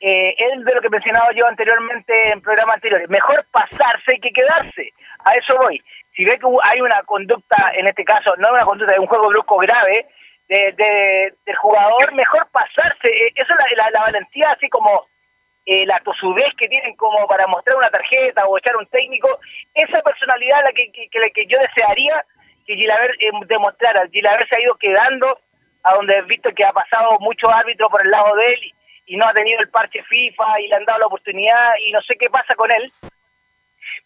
eh, 0.00 0.34
es 0.38 0.64
de 0.64 0.74
lo 0.74 0.80
que 0.80 0.88
mencionaba 0.88 1.30
yo 1.32 1.46
anteriormente 1.46 2.30
en 2.32 2.40
programas 2.40 2.76
anteriores. 2.76 3.08
Mejor 3.10 3.44
pasarse 3.50 4.18
que 4.20 4.30
quedarse. 4.32 4.92
A 5.24 5.34
eso 5.34 5.56
voy. 5.58 5.80
Si 6.16 6.24
ve 6.24 6.38
que 6.38 6.46
hay 6.68 6.80
una 6.80 7.02
conducta, 7.04 7.72
en 7.74 7.86
este 7.86 8.04
caso, 8.04 8.34
no 8.38 8.52
una 8.52 8.64
conducta 8.64 8.94
de 8.94 9.00
un 9.00 9.06
juego 9.06 9.28
brusco 9.28 9.58
grave 9.58 10.06
de, 10.48 10.72
de- 10.76 11.34
del 11.46 11.56
jugador, 11.56 12.12
mejor 12.14 12.48
pasarse. 12.50 13.08
Eh, 13.08 13.32
Eso 13.36 13.52
es 13.52 13.76
la 13.92 14.00
valentía, 14.00 14.50
así 14.50 14.68
como 14.68 15.06
eh, 15.66 15.84
la 15.86 16.00
tosudez 16.00 16.52
que 16.56 16.68
tienen 16.68 16.96
como 16.96 17.26
para 17.28 17.46
mostrar 17.46 17.76
una 17.76 17.90
tarjeta 17.90 18.46
o 18.46 18.56
echar 18.58 18.76
un 18.76 18.86
técnico. 18.86 19.38
Esa 19.74 20.00
personalidad 20.02 20.64
la 20.64 20.72
que, 20.72 20.90
que, 20.90 21.08
que, 21.08 21.18
la 21.20 21.28
que 21.34 21.46
yo 21.46 21.58
desearía 21.58 22.24
que 22.66 22.74
Gilaver 22.74 23.10
eh, 23.20 23.30
demostrara. 23.46 24.08
Gilaver 24.10 24.48
se 24.48 24.58
ha 24.58 24.62
ido 24.62 24.74
quedando 24.76 25.38
a 25.82 25.94
donde 25.94 26.16
he 26.16 26.22
visto 26.22 26.50
que 26.54 26.64
ha 26.64 26.72
pasado 26.72 27.18
muchos 27.20 27.52
árbitros 27.52 27.88
por 27.90 28.02
el 28.04 28.10
lado 28.10 28.34
de 28.36 28.46
él 28.48 28.72
y, 29.06 29.16
no 29.16 29.26
ha 29.26 29.32
tenido 29.32 29.60
el 29.60 29.68
parche 29.68 30.02
FIFA 30.02 30.60
y 30.60 30.68
le 30.68 30.76
han 30.76 30.84
dado 30.84 31.00
la 31.00 31.06
oportunidad 31.06 31.74
y 31.84 31.92
no 31.92 32.00
sé 32.02 32.16
qué 32.16 32.28
pasa 32.30 32.54
con 32.54 32.70
él. 32.72 32.90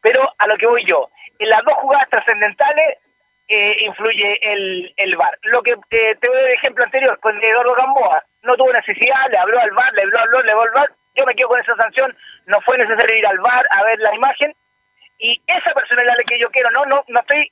Pero 0.00 0.22
a 0.38 0.46
lo 0.46 0.56
que 0.56 0.66
voy 0.66 0.84
yo, 0.86 1.08
en 1.38 1.48
las 1.48 1.64
dos 1.64 1.74
jugadas 1.74 2.08
trascendentales 2.10 2.98
eh, 3.48 3.76
influye 3.84 4.38
el, 4.42 4.94
el 4.96 5.16
VAR. 5.16 5.38
Lo 5.42 5.62
que 5.62 5.72
eh, 5.72 6.16
te 6.20 6.30
doy 6.30 6.44
el 6.44 6.52
ejemplo 6.52 6.84
anterior 6.84 7.18
con 7.20 7.36
Eduardo 7.42 7.74
Gamboa, 7.74 8.22
no 8.42 8.56
tuvo 8.56 8.72
necesidad, 8.72 9.30
le 9.30 9.38
habló 9.38 9.60
al 9.60 9.70
VAR, 9.72 9.92
le 9.92 10.02
habló, 10.02 10.20
habló, 10.20 10.42
le 10.42 10.52
habló 10.52 10.62
al 10.62 10.70
VAR, 10.70 10.90
yo 11.14 11.26
me 11.26 11.34
quedo 11.34 11.48
con 11.48 11.60
esa 11.60 11.76
sanción, 11.76 12.16
no 12.46 12.60
fue 12.62 12.78
necesario 12.78 13.18
ir 13.18 13.26
al 13.26 13.38
VAR 13.38 13.66
a 13.70 13.84
ver 13.84 13.98
la 14.00 14.14
imagen, 14.14 14.54
y 15.18 15.40
esa 15.46 15.72
personalidad 15.72 16.16
que 16.26 16.38
yo 16.38 16.50
quiero, 16.50 16.70
no, 16.70 16.84
no, 16.86 17.04
no 17.06 17.20
estoy 17.20 17.50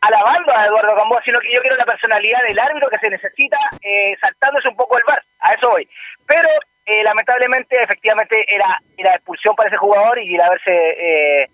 alabando 0.00 0.56
a 0.56 0.66
Eduardo 0.66 0.94
Gamboa, 0.94 1.22
sino 1.24 1.40
que 1.40 1.52
yo 1.52 1.60
quiero 1.60 1.76
la 1.76 1.84
personalidad 1.84 2.42
del 2.42 2.58
árbitro 2.58 2.90
que 2.90 2.98
se 2.98 3.10
necesita, 3.10 3.58
eh, 3.82 4.16
saltándose 4.20 4.68
un 4.68 4.76
poco 4.76 4.96
el 4.98 5.04
VAR, 5.06 5.22
a 5.40 5.54
eso 5.54 5.70
voy. 5.70 5.88
Pero 6.26 6.48
eh, 6.86 7.02
lamentablemente, 7.04 7.80
efectivamente, 7.82 8.44
era, 8.48 8.78
era 8.96 9.14
expulsión 9.14 9.54
para 9.54 9.68
ese 9.68 9.76
jugador 9.76 10.18
y 10.18 10.34
el 10.34 10.42
haberse 10.42 10.70
eh, 10.72 11.46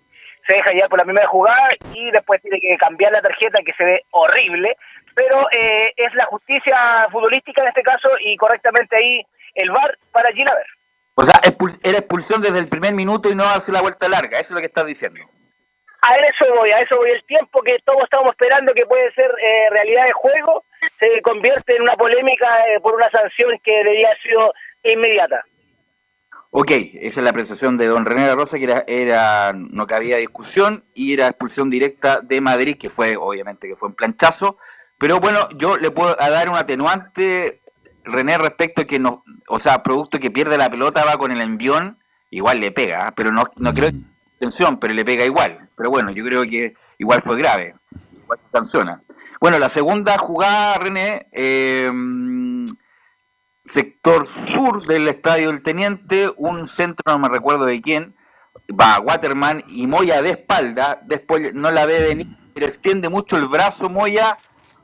se 0.47 0.55
deja 0.55 0.71
llevar 0.71 0.89
por 0.89 0.99
la 0.99 1.05
primera 1.05 1.27
jugada 1.27 1.69
y 1.93 2.11
después 2.11 2.41
tiene 2.41 2.59
que 2.59 2.77
cambiar 2.77 3.11
la 3.11 3.21
tarjeta 3.21 3.59
que 3.63 3.73
se 3.73 3.83
ve 3.83 4.01
horrible, 4.11 4.75
pero 5.13 5.47
eh, 5.51 5.93
es 5.95 6.13
la 6.15 6.25
justicia 6.25 7.07
futbolística 7.11 7.61
en 7.61 7.67
este 7.67 7.83
caso 7.83 8.09
y 8.21 8.35
correctamente 8.37 8.95
ahí 8.95 9.21
el 9.55 9.69
VAR 9.71 9.95
para 10.11 10.31
Gilaver. 10.31 10.65
O 11.15 11.23
sea, 11.23 11.35
expul- 11.41 11.77
era 11.83 11.97
expulsión 11.97 12.41
desde 12.41 12.59
el 12.59 12.69
primer 12.69 12.93
minuto 12.93 13.29
y 13.29 13.35
no 13.35 13.43
hace 13.43 13.71
la 13.71 13.81
vuelta 13.81 14.07
larga. 14.07 14.39
Eso 14.39 14.49
es 14.49 14.51
lo 14.51 14.59
que 14.59 14.67
estás 14.67 14.85
diciendo. 14.85 15.19
A 16.01 16.15
eso 16.15 16.45
voy, 16.55 16.71
a 16.71 16.79
eso 16.81 16.95
voy. 16.95 17.11
El 17.11 17.23
tiempo 17.25 17.61
que 17.61 17.77
todos 17.83 18.03
estamos 18.03 18.29
esperando 18.31 18.73
que 18.73 18.85
puede 18.85 19.11
ser 19.11 19.29
eh, 19.29 19.67
realidad 19.71 20.05
de 20.05 20.13
juego 20.13 20.63
se 20.97 21.21
convierte 21.21 21.75
en 21.75 21.81
una 21.81 21.97
polémica 21.97 22.47
eh, 22.67 22.79
por 22.79 22.95
una 22.95 23.09
sanción 23.09 23.51
que 23.61 23.75
debería 23.75 24.07
haber 24.07 24.21
sido 24.21 24.53
inmediata. 24.83 25.43
Ok, 26.51 26.71
esa 26.71 27.19
es 27.19 27.23
la 27.23 27.29
apreciación 27.29 27.77
de 27.77 27.85
don 27.85 28.05
René 28.05 28.23
de 28.23 28.29
la 28.29 28.35
Rosa, 28.35 28.57
que 28.57 28.63
era, 28.63 28.83
era 28.87 29.53
no 29.53 29.85
cabía 29.85 30.17
discusión 30.17 30.83
y 30.95 31.13
era 31.13 31.27
expulsión 31.27 31.69
directa 31.69 32.21
de 32.21 32.41
Madrid, 32.41 32.75
que 32.77 32.89
fue, 32.89 33.15
obviamente, 33.17 33.67
que 33.67 33.75
fue 33.75 33.89
un 33.89 33.95
planchazo. 33.95 34.57
Pero 34.97 35.19
bueno, 35.19 35.47
yo 35.57 35.77
le 35.77 35.91
puedo 35.91 36.15
dar 36.15 36.49
un 36.49 36.55
atenuante, 36.55 37.61
René, 38.03 38.37
respecto 38.39 38.81
a 38.81 38.85
que 38.85 38.97
no, 38.97 39.23
o 39.47 39.59
sea, 39.59 39.83
producto 39.83 40.19
que 40.19 40.31
pierde 40.31 40.57
la 40.57 40.71
pelota 40.71 41.05
va 41.05 41.17
con 41.17 41.31
el 41.31 41.41
envión, 41.41 41.99
igual 42.31 42.59
le 42.59 42.71
pega, 42.71 43.07
¿ah? 43.07 43.13
pero 43.15 43.31
no, 43.31 43.43
no 43.57 43.73
creo 43.73 43.91
que 43.91 43.97
atención, 44.37 44.79
pero 44.79 44.93
le 44.93 45.05
pega 45.05 45.25
igual. 45.25 45.69
Pero 45.75 45.91
bueno, 45.91 46.11
yo 46.11 46.23
creo 46.23 46.43
que 46.43 46.73
igual 46.97 47.21
fue 47.21 47.37
grave, 47.37 47.75
igual 48.23 48.39
se 48.45 48.51
sanciona. 48.51 49.01
Bueno, 49.39 49.59
la 49.59 49.69
segunda 49.69 50.17
jugada, 50.17 50.79
René, 50.79 51.27
eh, 51.31 51.91
sector 53.71 54.25
sur 54.27 54.85
del 54.85 55.07
estadio 55.07 55.51
del 55.51 55.63
Teniente, 55.63 56.29
un 56.37 56.67
centro, 56.67 57.03
no 57.05 57.19
me 57.19 57.29
recuerdo 57.29 57.65
de 57.65 57.81
quién, 57.81 58.13
va 58.69 58.99
Waterman 58.99 59.63
y 59.67 59.87
Moya 59.87 60.21
de 60.21 60.31
espalda, 60.31 60.99
después 61.03 61.53
no 61.53 61.71
la 61.71 61.85
ve 61.85 62.01
venir, 62.01 62.27
pero 62.53 62.65
extiende 62.65 63.09
mucho 63.09 63.37
el 63.37 63.47
brazo 63.47 63.89
Moya, 63.89 64.35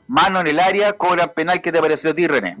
mano 0.08 0.40
en 0.40 0.46
el 0.46 0.60
área, 0.60 0.92
cobra 0.92 1.32
penal, 1.32 1.60
¿qué 1.60 1.72
te 1.72 1.80
pareció 1.80 2.10
a 2.10 2.14
ti, 2.14 2.26
René? 2.26 2.56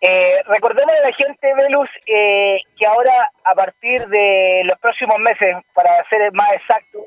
Eh, 0.00 0.42
recordemos 0.46 0.92
a 0.92 1.08
la 1.08 1.14
gente, 1.14 1.54
Velus, 1.54 1.88
eh, 2.06 2.58
que 2.78 2.86
ahora, 2.86 3.30
a 3.44 3.54
partir 3.54 4.06
de 4.08 4.62
los 4.64 4.78
próximos 4.78 5.18
meses, 5.18 5.56
para 5.72 5.90
ser 6.10 6.30
más 6.34 6.52
exacto, 6.52 7.06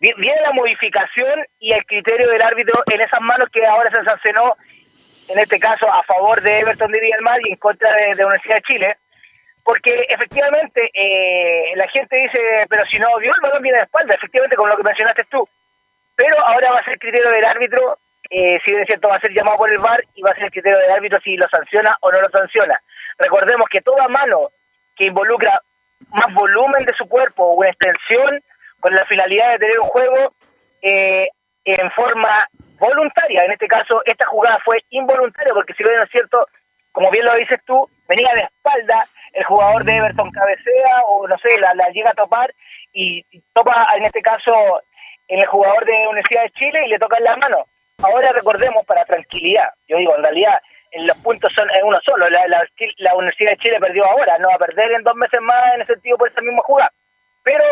vi- 0.00 0.14
viene 0.16 0.36
la 0.42 0.52
modificación 0.52 1.46
y 1.60 1.72
el 1.72 1.84
criterio 1.86 2.26
del 2.28 2.42
árbitro 2.44 2.82
en 2.92 3.00
esas 3.00 3.20
manos 3.20 3.48
que 3.52 3.64
ahora 3.64 3.88
se 3.90 4.02
sancionó, 4.04 4.56
en 5.28 5.38
este 5.38 5.58
caso 5.58 5.90
a 5.90 6.02
favor 6.02 6.40
de 6.40 6.58
Everton 6.60 6.90
de 6.90 7.00
Villalmar 7.00 7.40
y 7.44 7.52
en 7.52 7.56
contra 7.56 7.94
de, 7.94 8.14
de 8.14 8.24
Universidad 8.24 8.56
de 8.56 8.62
Chile, 8.62 8.96
porque 9.64 9.94
efectivamente 10.08 10.90
eh, 10.92 11.72
la 11.76 11.88
gente 11.88 12.16
dice, 12.16 12.66
pero 12.68 12.84
si 12.86 12.98
no 12.98 13.16
vio 13.18 13.32
el 13.34 13.40
balón 13.40 13.62
viene 13.62 13.78
de 13.78 13.84
espalda, 13.84 14.14
efectivamente, 14.14 14.56
como 14.56 14.68
lo 14.68 14.76
que 14.76 14.82
mencionaste 14.82 15.24
tú, 15.30 15.48
pero 16.14 16.38
ahora 16.46 16.72
va 16.72 16.80
a 16.80 16.84
ser 16.84 16.98
criterio 16.98 17.30
del 17.30 17.44
árbitro, 17.44 17.98
eh, 18.30 18.58
si 18.64 18.72
bien 18.72 18.82
es 18.82 18.86
cierto 18.86 19.08
va 19.08 19.16
a 19.16 19.20
ser 19.20 19.32
llamado 19.32 19.56
por 19.56 19.70
el 19.70 19.78
VAR 19.78 20.00
y 20.14 20.22
va 20.22 20.30
a 20.30 20.34
ser 20.34 20.44
el 20.44 20.50
criterio 20.50 20.78
del 20.78 20.90
árbitro 20.90 21.20
si 21.24 21.36
lo 21.36 21.48
sanciona 21.48 21.96
o 22.00 22.10
no 22.12 22.20
lo 22.20 22.28
sanciona. 22.28 22.78
Recordemos 23.18 23.68
que 23.70 23.80
toda 23.80 24.06
mano 24.08 24.50
que 24.96 25.06
involucra 25.06 25.60
más 26.10 26.34
volumen 26.34 26.84
de 26.84 26.94
su 26.94 27.08
cuerpo 27.08 27.44
o 27.44 27.54
una 27.54 27.70
extensión 27.70 28.42
con 28.80 28.94
la 28.94 29.04
finalidad 29.06 29.52
de 29.52 29.58
tener 29.58 29.80
un 29.80 29.88
juego 29.88 30.34
eh, 30.82 31.28
en 31.64 31.90
forma 31.92 32.46
voluntaria, 32.78 33.42
en 33.44 33.52
este 33.52 33.68
caso 33.68 34.02
esta 34.04 34.26
jugada 34.26 34.58
fue 34.64 34.78
involuntaria 34.90 35.52
porque 35.54 35.74
si 35.74 35.82
bien 35.82 36.00
es 36.00 36.10
cierto, 36.10 36.46
como 36.92 37.10
bien 37.10 37.24
lo 37.24 37.34
dices 37.36 37.60
tú, 37.66 37.88
venía 38.08 38.30
de 38.34 38.42
espalda, 38.42 39.06
el 39.32 39.44
jugador 39.44 39.84
de 39.84 39.96
Everton 39.96 40.30
cabecea 40.30 41.02
o 41.08 41.26
no 41.26 41.36
sé, 41.38 41.58
la, 41.60 41.74
la 41.74 41.88
llega 41.88 42.10
a 42.10 42.14
topar 42.14 42.52
y, 42.92 43.24
topa 43.52 43.86
en 43.96 44.04
este 44.04 44.22
caso 44.22 44.52
en 45.28 45.40
el 45.40 45.46
jugador 45.46 45.84
de 45.84 46.06
Universidad 46.06 46.42
de 46.42 46.50
Chile 46.50 46.86
y 46.86 46.90
le 46.90 46.98
toca 46.98 47.18
en 47.18 47.24
la 47.24 47.36
mano. 47.36 47.64
Ahora 48.02 48.32
recordemos 48.32 48.84
para 48.86 49.04
tranquilidad, 49.04 49.70
yo 49.88 49.96
digo, 49.98 50.16
en 50.16 50.24
realidad 50.24 50.60
en 50.92 51.06
los 51.06 51.16
puntos 51.18 51.52
son 51.56 51.68
en 51.70 51.84
uno 51.84 51.98
solo, 52.04 52.28
la, 52.28 52.46
la, 52.46 52.62
la 52.98 53.14
Universidad 53.14 53.50
de 53.50 53.58
Chile 53.58 53.80
perdió 53.80 54.04
ahora, 54.04 54.38
no 54.38 54.48
va 54.48 54.54
a 54.54 54.66
perder 54.66 54.92
en 54.92 55.02
dos 55.02 55.16
meses 55.16 55.40
más 55.40 55.74
en 55.74 55.82
ese 55.82 55.94
sentido 55.94 56.18
por 56.18 56.28
esa 56.28 56.40
misma 56.40 56.62
jugada. 56.62 56.92
Pero 57.42 57.64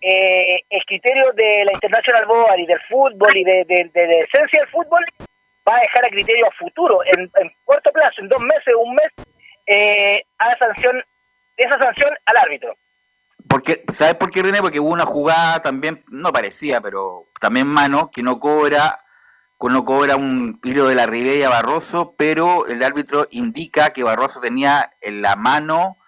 eh, 0.00 0.60
el 0.70 0.84
criterio 0.86 1.32
de 1.34 1.64
la 1.64 1.72
International 1.72 2.26
Board 2.26 2.58
y 2.58 2.66
del 2.66 2.80
fútbol 2.88 3.36
y 3.36 3.44
de, 3.44 3.64
de, 3.66 3.90
de, 3.92 4.06
de 4.06 4.20
esencia 4.20 4.60
del 4.62 4.70
fútbol 4.70 5.04
va 5.68 5.76
a 5.76 5.80
dejar 5.80 6.04
a 6.06 6.08
criterio 6.08 6.46
a 6.46 6.50
futuro, 6.52 7.00
en, 7.04 7.30
en 7.36 7.52
corto 7.64 7.92
plazo, 7.92 8.20
en 8.22 8.28
dos 8.28 8.40
meses, 8.40 8.74
un 8.78 8.94
mes, 8.94 9.12
eh, 9.66 10.22
a 10.38 10.48
la 10.48 10.58
sanción 10.58 11.02
esa 11.56 11.78
sanción 11.78 12.10
al 12.24 12.36
árbitro. 12.38 12.74
Porque, 13.48 13.84
¿Sabes 13.92 14.14
por 14.14 14.30
qué, 14.30 14.42
René? 14.42 14.60
Porque 14.60 14.80
hubo 14.80 14.90
una 14.90 15.04
jugada 15.04 15.60
también, 15.60 16.02
no 16.08 16.32
parecía, 16.32 16.80
pero 16.80 17.26
también 17.40 17.66
mano, 17.66 18.10
que 18.10 18.22
no 18.22 18.38
cobra, 18.40 19.00
no 19.60 19.84
cobra 19.84 20.16
un 20.16 20.60
tiro 20.60 20.86
de 20.86 20.94
la 20.94 21.06
Ribera 21.06 21.48
a 21.48 21.50
Barroso, 21.50 22.14
pero 22.16 22.66
el 22.66 22.82
árbitro 22.82 23.26
indica 23.30 23.90
que 23.90 24.02
Barroso 24.02 24.40
tenía 24.40 24.92
en 25.00 25.20
la 25.20 25.36
mano 25.36 25.98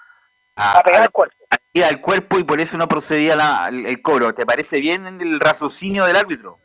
a, 0.56 0.78
A 0.78 0.82
pegar 0.82 1.02
al 1.02 1.10
cuerpo. 1.10 1.36
a- 1.50 1.56
al 1.80 2.00
cuerpo 2.00 2.38
y 2.38 2.44
por 2.44 2.60
eso 2.60 2.76
no 2.76 2.86
procedía 2.86 3.34
la- 3.34 3.68
el, 3.72 4.02
cobro. 4.02 4.34
¿Te 4.34 4.44
parece 4.44 4.78
bien 4.80 5.06
el 5.06 5.40
raciocinio 5.40 6.04
del 6.04 6.16
árbitro? 6.16 6.58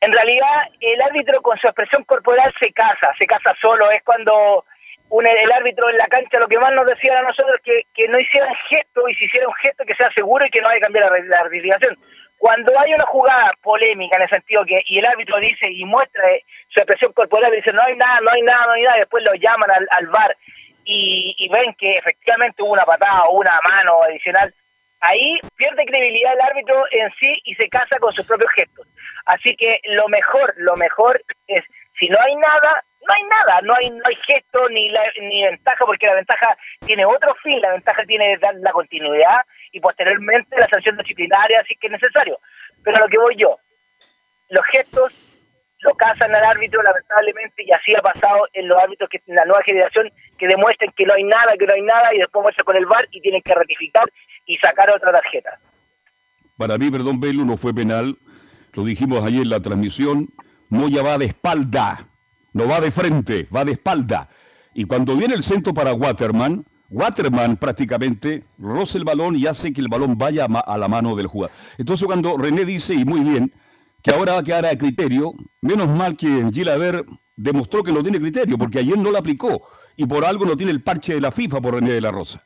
En 0.00 0.12
realidad, 0.12 0.68
el 0.80 1.02
árbitro 1.02 1.42
con 1.42 1.58
su 1.58 1.66
expresión 1.66 2.04
corporal 2.04 2.52
se 2.60 2.72
casa, 2.72 3.10
se 3.18 3.26
casa 3.26 3.52
solo. 3.60 3.90
Es 3.90 4.02
cuando 4.04 4.64
un, 5.08 5.26
el 5.26 5.52
árbitro 5.52 5.88
en 5.90 5.98
la 5.98 6.06
cancha 6.06 6.38
lo 6.38 6.46
que 6.46 6.58
más 6.58 6.72
nos 6.72 6.86
decía 6.86 7.18
a 7.18 7.22
nosotros 7.22 7.56
que, 7.64 7.82
que 7.94 8.06
no 8.08 8.20
hicieran 8.20 8.54
gesto 8.68 9.08
y 9.08 9.14
si 9.14 9.24
hiciera 9.24 9.48
un 9.48 9.54
gesto 9.54 9.84
que 9.84 9.94
sea 9.96 10.10
seguro 10.14 10.46
y 10.46 10.50
que 10.50 10.60
no 10.60 10.68
haya 10.68 10.78
que 10.78 10.82
cambiar 10.82 11.10
la, 11.10 11.18
la. 11.18 11.96
Cuando 12.38 12.78
hay 12.78 12.92
una 12.92 13.06
jugada 13.06 13.50
polémica 13.62 14.16
en 14.16 14.22
el 14.24 14.28
sentido 14.28 14.64
que 14.66 14.82
y 14.86 14.98
el 14.98 15.06
árbitro 15.06 15.38
dice 15.40 15.70
y 15.70 15.84
muestra 15.84 16.30
eh, 16.30 16.44
su 16.68 16.80
expresión 16.80 17.12
corporal 17.12 17.52
y 17.52 17.56
dice 17.56 17.72
no 17.72 17.82
hay 17.82 17.96
nada, 17.96 18.20
no 18.20 18.30
hay 18.32 18.42
nada, 18.42 18.66
no 18.66 18.72
hay 18.72 18.82
nada, 18.82 18.98
después 18.98 19.24
lo 19.26 19.34
llaman 19.34 19.70
al, 19.70 19.86
al 19.90 20.06
VAR 20.08 20.36
y, 20.84 21.34
y 21.38 21.48
ven 21.48 21.74
que 21.74 21.92
efectivamente 21.92 22.62
hubo 22.62 22.72
una 22.72 22.84
patada 22.84 23.24
o 23.24 23.38
una 23.38 23.58
mano 23.68 24.02
adicional, 24.02 24.52
ahí 25.00 25.38
pierde 25.56 25.84
credibilidad 25.84 26.34
el 26.34 26.40
árbitro 26.40 26.84
en 26.90 27.10
sí 27.20 27.40
y 27.44 27.54
se 27.54 27.68
casa 27.68 27.98
con 27.98 28.12
sus 28.14 28.26
propios 28.26 28.52
gestos. 28.54 28.86
Así 29.26 29.56
que 29.56 29.80
lo 29.84 30.08
mejor, 30.08 30.54
lo 30.56 30.76
mejor 30.76 31.22
es, 31.46 31.64
si 31.98 32.08
no 32.08 32.18
hay 32.20 32.34
nada, 32.36 32.84
no 33.00 33.14
hay 33.14 33.22
nada, 33.24 33.60
no 33.62 33.74
hay, 33.74 33.90
no 33.90 34.02
hay 34.06 34.16
gesto 34.26 34.68
ni, 34.68 34.88
la, 34.90 35.02
ni 35.20 35.44
ventaja, 35.44 35.84
porque 35.86 36.06
la 36.06 36.14
ventaja 36.14 36.56
tiene 36.86 37.04
otro 37.04 37.34
fin, 37.42 37.60
la 37.60 37.72
ventaja 37.72 38.02
tiene 38.04 38.36
dar 38.38 38.54
la 38.56 38.72
continuidad 38.72 39.42
y 39.72 39.80
posteriormente 39.80 40.58
la 40.58 40.68
sanción 40.68 40.96
disciplinaria 40.96 41.62
si 41.66 41.76
que 41.76 41.86
es 41.86 41.92
necesario. 41.92 42.38
Pero 42.82 42.98
lo 42.98 43.08
que 43.08 43.18
voy 43.18 43.34
yo, 43.36 43.56
los 44.50 44.64
gestos 44.66 45.12
lo 45.84 45.94
casan 45.94 46.34
al 46.34 46.44
árbitro 46.44 46.82
lamentablemente 46.82 47.62
y 47.62 47.70
así 47.72 47.92
ha 47.96 48.00
pasado 48.00 48.48
en 48.54 48.66
los 48.66 48.78
árbitros 48.80 49.08
que 49.10 49.20
en 49.26 49.36
la 49.36 49.44
nueva 49.44 49.62
generación 49.64 50.10
que 50.38 50.48
demuestren 50.48 50.90
que 50.96 51.04
no 51.04 51.12
hay 51.12 51.24
nada, 51.24 51.52
que 51.58 51.66
no 51.66 51.74
hay 51.74 51.82
nada 51.82 52.14
y 52.14 52.18
después 52.18 52.42
muestran 52.42 52.64
con 52.64 52.76
el 52.76 52.86
VAR 52.86 53.06
y 53.12 53.20
tienen 53.20 53.42
que 53.42 53.54
ratificar 53.54 54.10
y 54.46 54.56
sacar 54.56 54.90
otra 54.90 55.12
tarjeta. 55.12 55.58
Para 56.56 56.78
mí, 56.78 56.90
perdón, 56.90 57.20
Belu, 57.20 57.44
no 57.44 57.56
fue 57.58 57.74
penal. 57.74 58.16
Lo 58.72 58.84
dijimos 58.84 59.22
ayer 59.24 59.42
en 59.42 59.50
la 59.50 59.60
transmisión. 59.60 60.28
Moya 60.70 61.02
va 61.02 61.18
de 61.18 61.26
espalda. 61.26 62.06
No 62.54 62.66
va 62.66 62.80
de 62.80 62.90
frente, 62.90 63.46
va 63.54 63.64
de 63.64 63.72
espalda. 63.72 64.28
Y 64.72 64.84
cuando 64.84 65.16
viene 65.16 65.34
el 65.34 65.42
centro 65.42 65.74
para 65.74 65.92
Waterman, 65.92 66.64
Waterman 66.88 67.56
prácticamente 67.56 68.44
roza 68.58 68.96
el 68.96 69.04
balón 69.04 69.36
y 69.36 69.46
hace 69.46 69.72
que 69.72 69.80
el 69.80 69.88
balón 69.88 70.16
vaya 70.16 70.46
a 70.46 70.78
la 70.78 70.88
mano 70.88 71.14
del 71.14 71.26
jugador. 71.26 71.54
Entonces 71.76 72.06
cuando 72.06 72.36
René 72.38 72.64
dice, 72.64 72.94
y 72.94 73.04
muy 73.04 73.20
bien, 73.20 73.52
que 74.04 74.14
ahora 74.14 74.34
va 74.34 74.38
a 74.40 74.44
quedar 74.44 74.66
a 74.66 74.76
criterio, 74.76 75.32
menos 75.62 75.88
mal 75.88 76.14
que 76.16 76.28
Gilaver 76.52 77.04
demostró 77.36 77.82
que 77.82 77.90
no 77.90 78.02
tiene 78.02 78.20
criterio, 78.20 78.58
porque 78.58 78.80
ayer 78.80 78.98
no 78.98 79.10
lo 79.10 79.16
aplicó. 79.18 79.66
Y 79.96 80.06
por 80.06 80.24
algo 80.26 80.44
no 80.44 80.56
tiene 80.56 80.72
el 80.72 80.82
parche 80.82 81.14
de 81.14 81.20
la 81.22 81.30
FIFA 81.32 81.60
por 81.62 81.74
René 81.74 81.92
de 81.92 82.00
la 82.02 82.10
Rosa. 82.10 82.42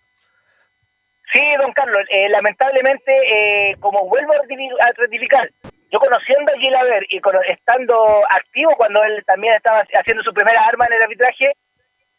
Sí, 1.32 1.40
don 1.60 1.72
Carlos, 1.72 2.06
eh, 2.10 2.28
lamentablemente, 2.30 3.12
eh, 3.12 3.76
como 3.80 4.08
vuelvo 4.08 4.32
a 4.32 4.92
rectificar, 4.96 5.50
yo 5.90 5.98
conociendo 5.98 6.52
a 6.54 6.58
Gilaver 6.60 7.06
y 7.10 7.20
estando 7.50 7.96
activo 8.30 8.74
cuando 8.76 9.02
él 9.02 9.22
también 9.26 9.54
estaba 9.54 9.82
haciendo 9.98 10.22
su 10.22 10.32
primera 10.32 10.62
arma 10.64 10.86
en 10.86 10.92
el 10.94 11.02
arbitraje, 11.02 11.52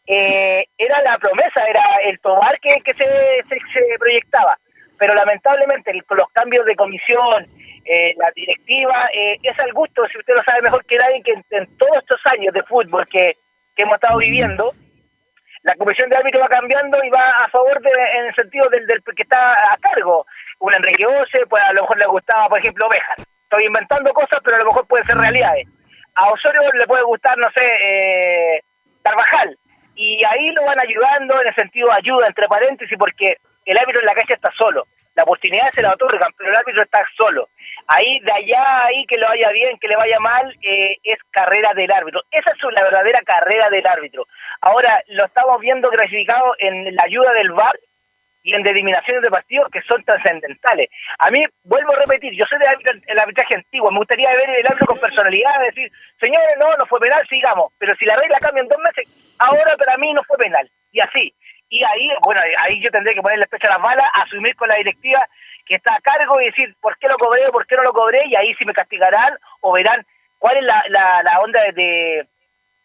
eh, 0.07 0.65
era 0.77 1.01
la 1.03 1.17
promesa, 1.17 1.63
era 1.69 1.83
el 2.09 2.19
tomar 2.19 2.59
que, 2.59 2.69
se, 2.97 3.97
proyectaba. 3.99 4.57
Pero 4.97 5.13
lamentablemente, 5.15 5.91
el- 5.91 6.03
los 6.09 6.29
cambios 6.33 6.65
de 6.65 6.75
comisión, 6.75 7.47
eh, 9.19 9.39
es 9.43 9.59
al 9.59 9.73
gusto, 9.73 10.03
si 10.11 10.17
usted 10.17 10.33
lo 10.33 10.43
sabe 10.43 10.61
mejor 10.61 10.85
que 10.85 10.97
nadie, 10.97 11.21
que 11.23 11.33
en, 11.33 11.77
todos 11.77 11.97
estos 11.97 12.21
años 12.31 12.53
de 12.53 12.63
fútbol 12.63 13.05
que, 13.07 13.35
que 13.75 13.83
hemos 13.83 13.95
estado 13.95 14.19
viviendo, 14.19 14.71
la 15.63 15.75
comisión 15.75 16.09
de 16.09 16.17
árbitro 16.17 16.41
va 16.41 16.47
cambiando 16.47 17.03
y 17.03 17.09
va 17.09 17.29
a 17.43 17.49
favor 17.49 17.81
de, 17.81 17.89
en 17.89 18.25
el 18.27 18.35
sentido 18.35 18.69
del, 18.69 18.85
del 18.87 19.03
que 19.03 19.23
está 19.23 19.53
a 19.53 19.77
cargo. 19.81 20.25
Un 20.59 20.73
Enrique 20.73 21.05
Ose, 21.05 21.45
pues 21.49 21.63
a 21.63 21.73
lo 21.73 21.81
mejor 21.81 21.97
le 21.97 22.07
gustaba, 22.07 22.47
por 22.47 22.59
ejemplo, 22.59 22.87
Ovejas. 22.87 23.25
Estoy 23.43 23.65
inventando 23.65 24.13
cosas, 24.13 24.39
pero 24.43 24.55
a 24.55 24.59
lo 24.59 24.65
mejor 24.65 24.87
pueden 24.87 25.05
ser 25.07 25.17
realidades. 25.17 25.67
A 26.15 26.29
Osorio 26.31 26.61
le 26.73 26.87
puede 26.87 27.03
gustar, 27.03 27.37
no 27.37 27.47
sé, 27.51 27.65
eh. 27.65 28.63
Y 29.95 30.23
ahí 30.25 30.47
lo 30.55 30.65
van 30.65 30.79
ayudando 30.81 31.41
en 31.41 31.47
el 31.47 31.55
sentido 31.55 31.89
de 31.89 31.95
ayuda, 31.95 32.27
entre 32.27 32.47
paréntesis, 32.47 32.97
porque 32.97 33.35
el 33.65 33.77
árbitro 33.77 34.01
en 34.01 34.07
la 34.07 34.13
calle 34.13 34.33
está 34.33 34.49
solo. 34.57 34.85
La 35.15 35.23
oportunidad 35.23 35.71
se 35.73 35.81
la 35.81 35.93
otorgan, 35.93 36.31
pero 36.37 36.51
el 36.51 36.55
árbitro 36.55 36.83
está 36.83 37.03
solo. 37.17 37.49
Ahí, 37.91 38.19
de 38.19 38.31
allá, 38.31 38.85
ahí, 38.85 39.03
que 39.07 39.17
le 39.17 39.25
vaya 39.25 39.49
bien, 39.49 39.79
que 39.79 39.87
le 39.87 39.95
vaya 39.95 40.19
mal, 40.19 40.55
eh, 40.61 40.97
es 41.03 41.17
carrera 41.31 41.73
del 41.73 41.91
árbitro. 41.91 42.21
Esa 42.29 42.53
es 42.53 42.61
la 42.61 42.83
verdadera 42.83 43.19
carrera 43.25 43.67
del 43.71 43.85
árbitro. 43.87 44.27
Ahora, 44.61 45.01
lo 45.07 45.25
estamos 45.25 45.59
viendo 45.59 45.89
clasificado 45.89 46.53
en 46.59 46.95
la 46.95 47.03
ayuda 47.03 47.33
del 47.33 47.51
VAR 47.51 47.75
y 48.43 48.53
en 48.53 48.61
determinaciones 48.61 49.23
de 49.23 49.31
partidos 49.31 49.71
que 49.71 49.81
son 49.81 50.03
trascendentales. 50.03 50.89
A 51.17 51.31
mí, 51.31 51.43
vuelvo 51.63 51.93
a 51.93 51.99
repetir, 51.99 52.33
yo 52.33 52.45
soy 52.45 52.59
del 52.59 53.01
el 53.07 53.19
arbitraje 53.19 53.55
antiguo, 53.55 53.91
me 53.91 53.99
gustaría 53.99 54.29
ver 54.33 54.49
el 54.49 54.65
árbitro 54.67 54.87
con 54.87 54.99
personalidad, 54.99 55.59
decir, 55.65 55.91
señores, 56.19 56.57
no, 56.59 56.69
no 56.77 56.85
fue 56.85 56.99
penal, 56.99 57.25
sigamos, 57.27 57.73
pero 57.79 57.95
si 57.95 58.05
la 58.05 58.15
regla 58.15 58.37
cambia 58.39 58.61
en 58.61 58.69
dos 58.69 58.79
meses, 58.79 59.09
ahora 59.39 59.75
para 59.77 59.97
mí 59.97 60.13
no 60.13 60.23
fue 60.23 60.37
penal, 60.37 60.69
y 60.91 60.99
así. 61.01 61.33
Y 61.69 61.83
ahí, 61.83 62.09
bueno, 62.23 62.41
ahí 62.61 62.81
yo 62.83 62.89
tendré 62.91 63.13
que 63.13 63.21
ponerle 63.21 63.45
pecho 63.47 63.67
a 63.69 63.73
las 63.73 63.81
balas, 63.81 64.07
asumir 64.13 64.55
con 64.55 64.69
la 64.69 64.77
directiva 64.77 65.27
que 65.69 65.75
está 65.75 65.93
a 65.95 66.01
cargo 66.01 66.41
y 66.41 66.45
decir, 66.45 66.75
¿por 66.81 66.97
qué 66.97 67.07
lo 67.07 67.17
cobré, 67.17 67.47
por 67.51 67.65
qué 67.67 67.75
no 67.77 67.83
lo 67.83 67.93
cobré? 67.93 68.21
Y 68.25 68.35
ahí 68.35 68.53
sí 68.55 68.65
me 68.65 68.73
castigarán 68.73 69.37
o 69.61 69.71
verán 69.71 70.03
cuál 70.39 70.57
es 70.57 70.63
la, 70.63 70.83
la, 70.89 71.21
la 71.23 71.39
onda 71.41 71.61
de, 71.61 71.71
de- 71.73 72.27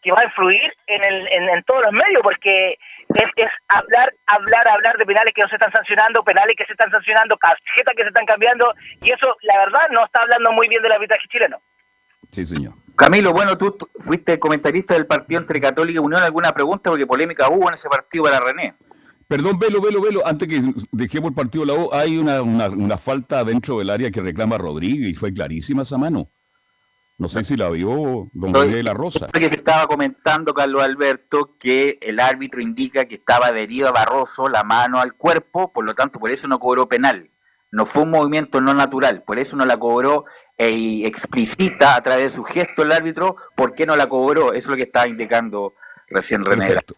que 0.03 0.11
va 0.11 0.21
a 0.21 0.25
influir 0.25 0.71
en, 0.85 1.03
el, 1.03 1.27
en, 1.33 1.49
en 1.49 1.63
todos 1.63 1.81
los 1.81 1.91
medios, 1.91 2.21
porque 2.21 2.77
es, 3.09 3.29
es 3.37 3.49
hablar, 3.69 4.13
hablar, 4.27 4.69
hablar 4.69 4.97
de 4.97 5.05
penales 5.05 5.33
que 5.33 5.41
no 5.41 5.49
se 5.49 5.55
están 5.55 5.71
sancionando, 5.71 6.23
penales 6.23 6.53
que 6.55 6.65
se 6.65 6.73
están 6.73 6.91
sancionando, 6.91 7.35
tarjetas 7.37 7.95
que 7.97 8.03
se 8.03 8.09
están 8.09 8.25
cambiando, 8.27 8.71
y 9.01 9.11
eso, 9.11 9.35
la 9.41 9.57
verdad, 9.57 9.87
no 9.97 10.05
está 10.05 10.21
hablando 10.21 10.51
muy 10.51 10.67
bien 10.69 10.83
del 10.83 10.91
arbitraje 10.91 11.27
chileno. 11.27 11.57
Sí, 12.31 12.45
señor. 12.45 12.73
Camilo, 12.95 13.33
bueno, 13.33 13.57
tú 13.57 13.71
tú 13.71 13.89
fuiste 13.99 14.37
comentarista 14.39 14.93
del 14.93 15.07
partido 15.07 15.41
entre 15.41 15.59
Católica 15.59 15.99
y 15.99 16.03
Unión. 16.03 16.21
¿Alguna 16.21 16.51
pregunta? 16.51 16.91
Porque 16.91 17.07
polémica 17.07 17.49
hubo 17.49 17.67
en 17.67 17.73
ese 17.73 17.89
partido 17.89 18.25
para 18.25 18.39
René. 18.39 18.75
Perdón, 19.27 19.57
velo, 19.57 19.81
velo, 19.81 20.01
velo. 20.01 20.25
Antes 20.25 20.47
que 20.47 20.61
dejemos 20.91 21.29
el 21.29 21.35
partido 21.35 21.65
de 21.65 21.73
la 21.73 21.79
U, 21.79 21.89
hay 21.91 22.17
una, 22.17 22.41
una, 22.41 22.69
una 22.69 22.97
falta 22.97 23.43
dentro 23.43 23.79
del 23.79 23.89
área 23.89 24.11
que 24.11 24.21
reclama 24.21 24.57
Rodríguez 24.57 25.09
y 25.09 25.13
fue 25.15 25.33
clarísima 25.33 25.81
esa 25.81 25.97
mano. 25.97 26.29
No 27.17 27.29
sé 27.29 27.45
si 27.45 27.55
la 27.55 27.69
vio 27.69 28.29
don 28.33 28.53
René 28.53 28.75
de 28.75 28.83
la 28.83 28.93
Rosa. 28.93 29.27
Porque 29.27 29.47
te 29.47 29.57
estaba 29.57 29.87
comentando, 29.87 30.53
Carlos 30.53 30.83
Alberto, 30.83 31.55
que 31.57 31.97
el 32.01 32.19
árbitro 32.19 32.59
indica 32.59 33.05
que 33.05 33.15
estaba 33.15 33.47
adherido 33.47 33.87
a 33.87 33.93
Barroso 33.93 34.49
la 34.49 34.63
mano 34.63 34.99
al 34.99 35.13
cuerpo, 35.13 35.71
por 35.71 35.85
lo 35.85 35.95
tanto, 35.95 36.19
por 36.19 36.29
eso 36.29 36.47
no 36.49 36.59
cobró 36.59 36.89
penal. 36.89 37.29
No 37.71 37.85
fue 37.85 38.03
un 38.03 38.11
movimiento 38.11 38.59
no 38.59 38.73
natural, 38.73 39.23
por 39.23 39.39
eso 39.39 39.55
no 39.55 39.65
la 39.65 39.77
cobró 39.77 40.25
e 40.57 40.71
y 40.71 41.05
explicita 41.05 41.95
a 41.95 42.01
través 42.01 42.31
de 42.31 42.35
su 42.35 42.43
gesto 42.43 42.83
el 42.83 42.91
árbitro 42.91 43.37
por 43.55 43.73
qué 43.73 43.85
no 43.85 43.95
la 43.95 44.07
cobró. 44.07 44.49
Eso 44.49 44.57
es 44.57 44.67
lo 44.67 44.75
que 44.75 44.83
estaba 44.83 45.07
indicando 45.07 45.73
recién 46.09 46.43
René. 46.43 46.67
Perfecto. 46.67 46.95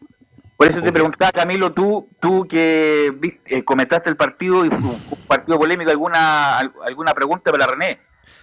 Por 0.58 0.68
eso 0.68 0.82
te 0.82 0.92
preguntaba, 0.92 1.32
Camilo, 1.32 1.72
tú, 1.72 2.10
tú 2.20 2.48
que 2.48 3.14
viste- 3.20 3.58
eh, 3.58 3.64
comentaste 3.64 4.10
el 4.10 4.18
partido 4.18 4.66
y 4.66 4.70
fue 4.70 4.80
un 4.80 4.86
un 5.12 5.18
partido 5.28 5.60
polémico, 5.60 5.92
¿alguna, 5.92 6.58
al- 6.58 6.74
alguna 6.86 7.14
pregunta 7.14 7.52
para 7.52 7.68
René? 7.68 8.00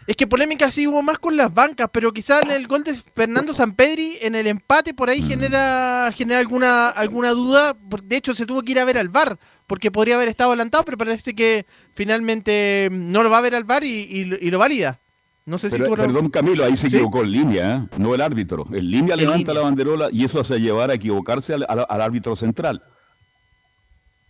Es 0.06 0.16
que 0.16 0.26
polémica 0.26 0.70
sí 0.70 0.86
hubo 0.86 1.02
más 1.02 1.18
con 1.18 1.36
las 1.36 1.52
bancas, 1.52 1.88
pero 1.90 2.12
quizá 2.12 2.40
en 2.40 2.50
el 2.50 2.66
gol 2.68 2.84
de 2.84 2.94
Fernando 2.94 3.52
Sampedri, 3.54 4.18
en 4.20 4.34
el 4.34 4.46
empate, 4.46 4.92
por 4.94 5.08
ahí 5.10 5.22
genera, 5.22 6.10
genera 6.14 6.40
alguna, 6.40 6.88
alguna 6.90 7.30
duda. 7.30 7.74
De 8.04 8.16
hecho, 8.16 8.34
se 8.34 8.44
tuvo 8.46 8.62
que 8.62 8.72
ir 8.72 8.78
a 8.80 8.84
ver 8.84 8.98
al 8.98 9.08
VAR, 9.08 9.38
porque 9.66 9.90
podría 9.90 10.16
haber 10.16 10.28
estado 10.28 10.50
adelantado, 10.50 10.84
pero 10.84 10.98
parece 10.98 11.34
que 11.34 11.64
finalmente 11.94 12.90
no 12.92 13.22
lo 13.22 13.30
va 13.30 13.38
a 13.38 13.42
ver 13.42 13.54
al 13.54 13.64
VAR 13.64 13.82
y, 13.84 13.88
y 14.02 14.46
y 14.46 14.50
lo 14.50 14.58
valida. 14.58 15.00
No 15.46 15.58
sé 15.58 15.68
si 15.70 15.76
Pero, 15.76 15.90
tú 15.90 15.96
perdón, 15.96 16.30
Camilo, 16.30 16.64
ahí 16.64 16.76
se 16.76 16.88
Sí. 16.88 16.96
equivocó 16.96 17.20
en 17.22 17.30
línea, 17.32 17.76
¿eh? 17.76 17.96
no 17.98 18.14
el 18.14 18.20
árbitro. 18.22 18.64
En 18.72 18.90
línea 18.90 19.14
levanta 19.14 19.38
línea. 19.38 19.54
la 19.54 19.60
banderola 19.60 20.08
y 20.10 20.24
eso 20.24 20.40
hace 20.40 20.58
llevar 20.58 20.90
a 20.90 20.94
equivocarse 20.94 21.52
al, 21.54 21.66
al- 21.68 21.84
al 21.88 22.00
árbitro 22.00 22.34
central. 22.34 22.82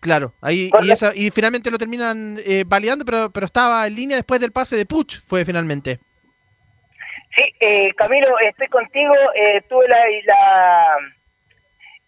Claro, 0.01 0.35
ahí, 0.43 0.71
y, 0.83 0.91
esa, 0.91 1.13
y 1.15 1.31
finalmente 1.31 1.71
lo 1.71 1.79
terminan 1.79 2.39
eh, 2.45 2.65
validando, 2.67 3.05
pero, 3.05 3.31
pero 3.31 3.47
estaba 3.47 3.87
en 3.87 3.95
línea 3.95 4.17
después 4.17 4.41
del 4.41 4.53
pase 4.53 4.77
de 4.77 4.85
Puch, 4.87 5.21
fue 5.25 5.45
finalmente. 5.45 5.99
Sí, 7.37 7.45
eh, 7.61 7.91
Camilo, 7.97 8.29
estoy 8.47 8.69
contigo. 8.69 9.15
Eh, 9.35 9.63
tuve 9.69 9.87
la, 9.89 9.97
la, 10.27 10.87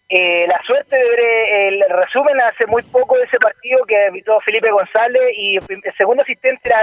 eh, 0.09 0.45
la 0.47 0.61
suerte 0.65 0.95
de 0.95 1.03
ver 1.03 1.19
eh, 1.19 1.67
el 1.69 1.83
resumen 1.97 2.35
hace 2.43 2.67
muy 2.67 2.83
poco 2.83 3.17
de 3.17 3.23
ese 3.23 3.37
partido 3.39 3.79
que 3.87 3.95
invitó 4.09 4.39
Felipe 4.41 4.69
González 4.71 5.21
y 5.37 5.55
el 5.57 5.63
el 5.83 5.93
segundo 5.97 6.23
asistente 6.23 6.61
era, 6.65 6.79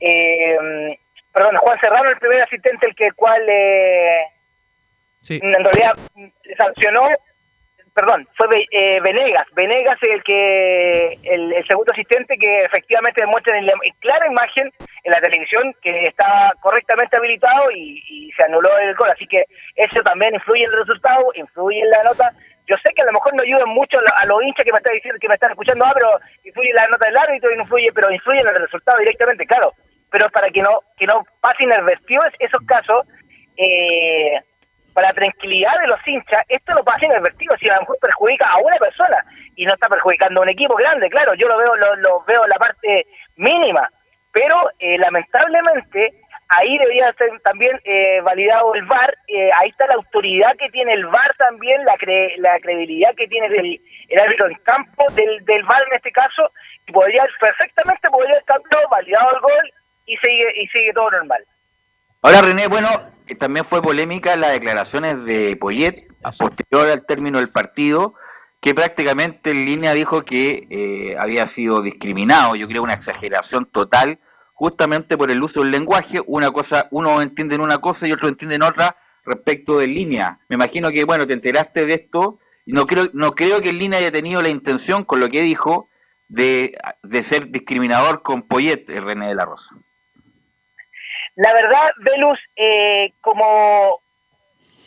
eh, 0.00 0.98
perdón, 1.32 1.56
Juan 1.56 1.78
Serrano, 1.80 2.10
el 2.10 2.18
primer 2.18 2.42
asistente, 2.42 2.86
el 2.88 2.94
que 2.94 3.10
cual 3.12 3.42
eh, 3.48 4.26
Sí. 5.20 5.40
en 5.42 5.64
realidad 5.64 5.96
sancionó 6.58 7.08
perdón, 7.94 8.28
fue 8.36 8.46
eh, 8.72 9.00
Venegas. 9.00 9.46
Venegas 9.54 9.96
el 10.02 10.22
que 10.22 11.14
el, 11.24 11.50
el 11.54 11.66
segundo 11.66 11.90
asistente 11.94 12.36
que 12.36 12.64
efectivamente 12.64 13.22
demuestra 13.22 13.56
en, 13.58 13.64
la, 13.64 13.72
en 13.82 13.94
clara 14.00 14.26
imagen 14.26 14.70
en 15.02 15.10
la 15.12 15.18
televisión 15.22 15.74
que 15.80 16.02
estaba 16.04 16.52
correctamente 16.60 17.16
habilitado 17.16 17.70
y, 17.70 18.04
y 18.06 18.30
se 18.32 18.42
anuló 18.44 18.76
el 18.78 18.94
gol. 18.96 19.08
Así 19.10 19.26
que 19.26 19.44
eso 19.76 20.02
también 20.02 20.34
influye 20.34 20.64
en 20.64 20.70
el 20.72 20.78
resultado, 20.80 21.32
influye 21.36 21.80
en 21.80 21.88
la 21.90 22.02
nota. 22.04 22.32
Yo 22.66 22.76
sé 22.84 22.92
que 22.94 23.00
a 23.00 23.06
lo 23.06 23.12
mejor 23.12 23.32
no 23.34 23.42
ayudan 23.42 23.70
mucho 23.70 23.98
a 23.98 24.02
lo- 24.02 24.16
a 24.18 24.26
los 24.26 24.42
hinchas 24.42 24.64
que 24.66 24.72
me 24.72 24.78
están 24.78 24.94
diciendo, 24.94 25.18
que 25.18 25.28
me 25.28 25.34
están 25.34 25.50
escuchando, 25.52 25.86
ah, 25.86 25.92
pero 25.94 26.10
influye 26.44 26.72
la 26.74 26.86
nota 26.88 27.06
del 27.08 27.16
árbitro 27.16 27.50
y 27.50 27.56
no 27.56 27.62
influye, 27.62 27.88
pero 27.94 28.10
influye 28.12 28.40
en 28.40 28.48
el 28.48 28.60
resultado 28.60 28.98
directamente, 28.98 29.46
claro. 29.46 29.72
Pero 30.16 30.30
para 30.30 30.48
que 30.48 30.62
no 30.62 30.80
que 30.96 31.04
no 31.06 31.22
pasen 31.42 31.66
inadvertidos 31.66 32.32
esos 32.38 32.62
casos, 32.66 33.06
eh, 33.58 34.40
para 34.94 35.12
tranquilidad 35.12 35.78
de 35.82 35.88
los 35.88 36.00
hinchas, 36.08 36.42
esto 36.48 36.72
no 36.72 36.82
pasa 36.84 37.04
inadvertido, 37.04 37.54
si 37.60 37.68
a 37.68 37.74
lo 37.74 37.80
mejor 37.82 37.98
perjudica 38.00 38.48
a 38.48 38.56
una 38.56 38.78
persona 38.78 39.18
y 39.56 39.66
no 39.66 39.74
está 39.74 39.88
perjudicando 39.90 40.40
a 40.40 40.44
un 40.44 40.48
equipo 40.50 40.74
grande, 40.74 41.10
claro, 41.10 41.34
yo 41.34 41.46
lo 41.48 41.58
veo 41.58 41.76
lo, 41.76 41.96
lo 41.96 42.24
veo 42.24 42.46
la 42.46 42.56
parte 42.56 43.06
mínima, 43.36 43.90
pero 44.32 44.56
eh, 44.78 44.96
lamentablemente 44.96 46.12
ahí 46.48 46.78
debería 46.78 47.12
ser 47.18 47.28
también 47.42 47.78
eh, 47.84 48.22
validado 48.22 48.74
el 48.74 48.86
VAR, 48.86 49.12
eh, 49.28 49.50
ahí 49.60 49.68
está 49.68 49.86
la 49.88 49.96
autoridad 49.96 50.56
que 50.58 50.70
tiene 50.70 50.94
el 50.94 51.04
VAR 51.08 51.34
también, 51.36 51.84
la, 51.84 51.94
cre- 51.96 52.36
la 52.38 52.58
credibilidad 52.60 53.14
que 53.16 53.28
tiene 53.28 53.48
el, 53.48 53.80
el 54.08 54.18
árbitro 54.22 54.48
en 54.48 54.54
campo 54.64 55.04
del, 55.12 55.44
del 55.44 55.62
VAR 55.64 55.82
en 55.90 55.96
este 55.96 56.10
caso, 56.10 56.50
y 56.86 56.92
podría 56.92 57.26
perfectamente 57.38 58.08
podría 58.08 58.38
estar 58.38 58.58
validado 58.90 59.34
el 59.34 59.40
gol 59.40 59.72
y 60.06 60.16
sigue 60.16 60.62
y 60.62 60.66
sigue 60.68 60.92
todo 60.94 61.10
normal. 61.10 61.44
Ahora, 62.22 62.42
René, 62.42 62.66
bueno, 62.68 62.88
eh, 63.26 63.34
también 63.34 63.64
fue 63.64 63.82
polémica 63.82 64.36
las 64.36 64.52
declaraciones 64.52 65.24
de 65.24 65.56
Poyet 65.56 66.08
a 66.22 66.32
posterior 66.32 66.88
al 66.88 67.04
término 67.06 67.38
del 67.38 67.50
partido, 67.50 68.14
que 68.60 68.74
prácticamente 68.74 69.50
en 69.50 69.64
línea 69.64 69.92
dijo 69.92 70.22
que 70.22 70.66
eh, 70.70 71.16
había 71.18 71.46
sido 71.46 71.82
discriminado. 71.82 72.56
Yo 72.56 72.66
creo 72.66 72.82
una 72.82 72.94
exageración 72.94 73.66
total, 73.66 74.18
justamente 74.54 75.16
por 75.16 75.30
el 75.30 75.42
uso 75.42 75.60
del 75.60 75.70
lenguaje. 75.70 76.18
Una 76.26 76.50
cosa, 76.50 76.88
uno 76.90 77.20
entiende 77.22 77.54
en 77.54 77.60
una 77.60 77.78
cosa 77.78 78.06
y 78.06 78.12
otro 78.12 78.28
entiende 78.28 78.56
en 78.56 78.62
otra 78.62 78.96
respecto 79.24 79.78
de 79.78 79.86
línea. 79.86 80.38
Me 80.48 80.54
imagino 80.54 80.90
que, 80.90 81.04
bueno, 81.04 81.26
te 81.26 81.32
enteraste 81.32 81.84
de 81.84 81.94
esto. 81.94 82.38
y 82.64 82.72
No 82.72 82.86
creo, 82.86 83.08
no 83.12 83.34
creo 83.34 83.60
que 83.60 83.70
en 83.70 83.78
línea 83.78 83.98
haya 83.98 84.10
tenido 84.10 84.42
la 84.42 84.48
intención, 84.48 85.04
con 85.04 85.20
lo 85.20 85.28
que 85.28 85.42
dijo, 85.42 85.88
de, 86.28 86.76
de 87.02 87.22
ser 87.22 87.50
discriminador 87.50 88.22
con 88.22 88.42
Poyet, 88.42 88.88
eh, 88.88 89.00
René 89.00 89.28
de 89.28 89.34
la 89.34 89.44
Rosa. 89.44 89.76
La 91.36 91.52
verdad, 91.52 91.90
Velus, 91.98 92.38
eh, 92.56 93.12
como 93.20 94.00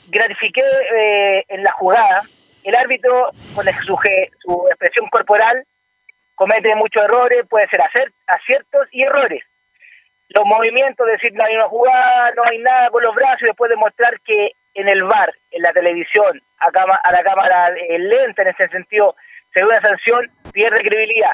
gratifiqué 0.08 0.64
eh, 0.96 1.46
en 1.48 1.64
la 1.64 1.72
jugada, 1.74 2.24
el 2.64 2.76
árbitro, 2.76 3.30
con 3.56 3.68
el- 3.68 3.74
su, 3.86 3.98
su 4.42 4.68
expresión 4.70 5.08
corporal, 5.10 5.64
comete 6.36 6.74
muchos 6.76 7.04
errores, 7.04 7.46
puede 7.50 7.68
ser 7.70 7.82
aciertos 8.28 8.88
y 8.92 9.04
errores. 9.04 9.44
Los 10.30 10.46
movimientos, 10.46 11.06
decir 11.08 11.34
no 11.34 11.46
hay 11.46 11.56
una 11.56 11.68
jugada, 11.68 12.32
no 12.36 12.44
hay 12.50 12.58
nada 12.60 12.90
con 12.90 13.04
los 13.04 13.16
brazos, 13.16 13.42
y 13.44 13.46
después 13.46 13.70
demostrar 13.70 14.20
que 14.22 14.52
en 14.76 14.88
el 14.88 15.04
bar, 15.04 15.34
en 15.52 15.62
la 15.64 15.74
televisión, 15.74 16.42
a, 16.60 16.70
a 17.04 17.12
la 17.12 17.24
cámara 17.24 17.70
eh, 17.76 17.98
lenta 18.00 18.42
en 18.44 18.50
ese 18.50 18.68
sentido, 18.70 19.16
se 19.54 19.62
ve 19.64 19.70
una 19.70 19.82
sanción, 19.82 20.30
pierde 20.54 20.82
credibilidad. 20.82 21.34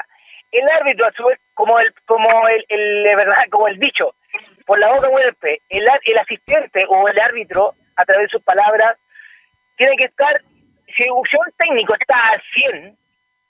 El 0.52 0.68
árbitro, 0.70 1.06
a 1.08 1.12
su 1.12 1.24
vez, 1.26 1.38
como 1.54 1.78
el, 1.78 1.92
como 2.06 2.48
el, 2.48 2.64
el- 2.68 3.02
verdad, 3.16 3.42
como 3.50 3.68
el 3.68 3.78
dicho, 3.78 4.14
por 4.66 4.78
la 4.78 4.92
boca 4.92 5.08
muere 5.08 5.32
el. 5.40 5.86
El, 6.04 6.18
asistente 6.18 6.84
o 6.88 7.08
el 7.08 7.18
árbitro, 7.20 7.74
a 7.96 8.04
través 8.04 8.26
de 8.26 8.36
sus 8.36 8.42
palabras, 8.42 8.98
tiene 9.76 9.96
que 9.96 10.06
estar, 10.06 10.40
si 10.96 11.08
un 11.08 11.22
técnico 11.56 11.94
está 11.94 12.16
al 12.30 12.42
100, 12.54 12.96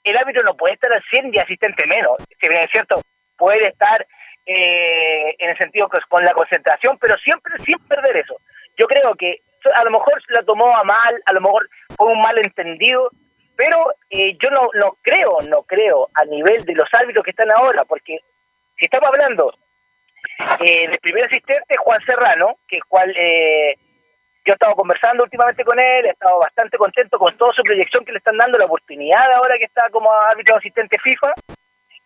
el 0.05 0.17
árbitro 0.17 0.45
no 0.45 0.57
puede 0.57 0.75
estar 0.75 0.93
al 0.93 1.03
100 1.11 1.35
y 1.35 1.39
asistente 1.39 1.87
menos. 1.87 2.17
Si 2.41 2.49
bien 2.49 2.63
es 2.63 2.71
cierto, 2.71 3.01
puede 3.37 3.69
estar 3.69 4.07
eh, 4.45 5.35
en 5.39 5.51
el 5.51 5.59
sentido 5.59 5.89
que 5.89 5.99
con 6.09 6.25
la 6.25 6.35
concentración, 6.35 6.99
pero 6.99 7.17
siempre 7.19 7.55
sin 7.65 7.79
perder 7.89 8.19
eso. 8.19 8.37
Yo 8.79 8.87
creo 8.87 9.15
que 9.15 9.41
a 9.75 9.85
lo 9.85 9.91
mejor 9.91 10.23
la 10.29 10.43
tomó 10.43 10.77
a 10.77 10.85
mal, 10.85 11.21
a 11.25 11.33
lo 11.33 11.41
mejor 11.41 11.69
fue 11.97 12.09
un 12.09 12.21
malentendido, 12.21 13.11
pero 13.57 13.93
eh, 14.11 14.37
yo 14.39 14.51
no, 14.51 14.69
no 14.75 14.97
creo, 15.03 15.39
no 15.49 15.63
creo 15.63 16.09
a 16.15 16.25
nivel 16.27 16.65
de 16.65 16.75
los 16.75 16.89
árbitros 16.93 17.25
que 17.25 17.31
están 17.31 17.49
ahora, 17.57 17.85
porque 17.85 18.19
si 18.79 18.85
estamos 18.85 19.09
hablando 19.09 19.53
eh, 20.61 20.89
del 20.89 20.99
primer 20.99 21.25
asistente, 21.25 21.75
Juan 21.79 22.01
Serrano, 22.05 22.59
que 22.69 22.79
cual 22.89 23.13
eh, 23.17 23.75
yo 24.45 24.53
he 24.53 24.55
estado 24.55 24.75
conversando 24.75 25.25
últimamente 25.25 25.65
con 25.65 25.79
él, 25.79 26.07
he 26.07 26.11
estado 26.11 26.39
bastante 26.39 26.79
contento 26.79 27.19
con 27.19 27.37
toda 27.37 27.53
su 27.53 27.63
proyección 27.63 28.05
que 28.05 28.13
le 28.13 28.19
están 28.19 28.37
dando, 28.37 28.59
la 28.59 28.67
oportunidad 28.67 29.33
ahora 29.33 29.59
que 29.59 29.65
está 29.65 29.89
como 29.91 30.11
árbitro 30.13 30.57
asistente 30.57 30.97
FIFA. 31.03 31.33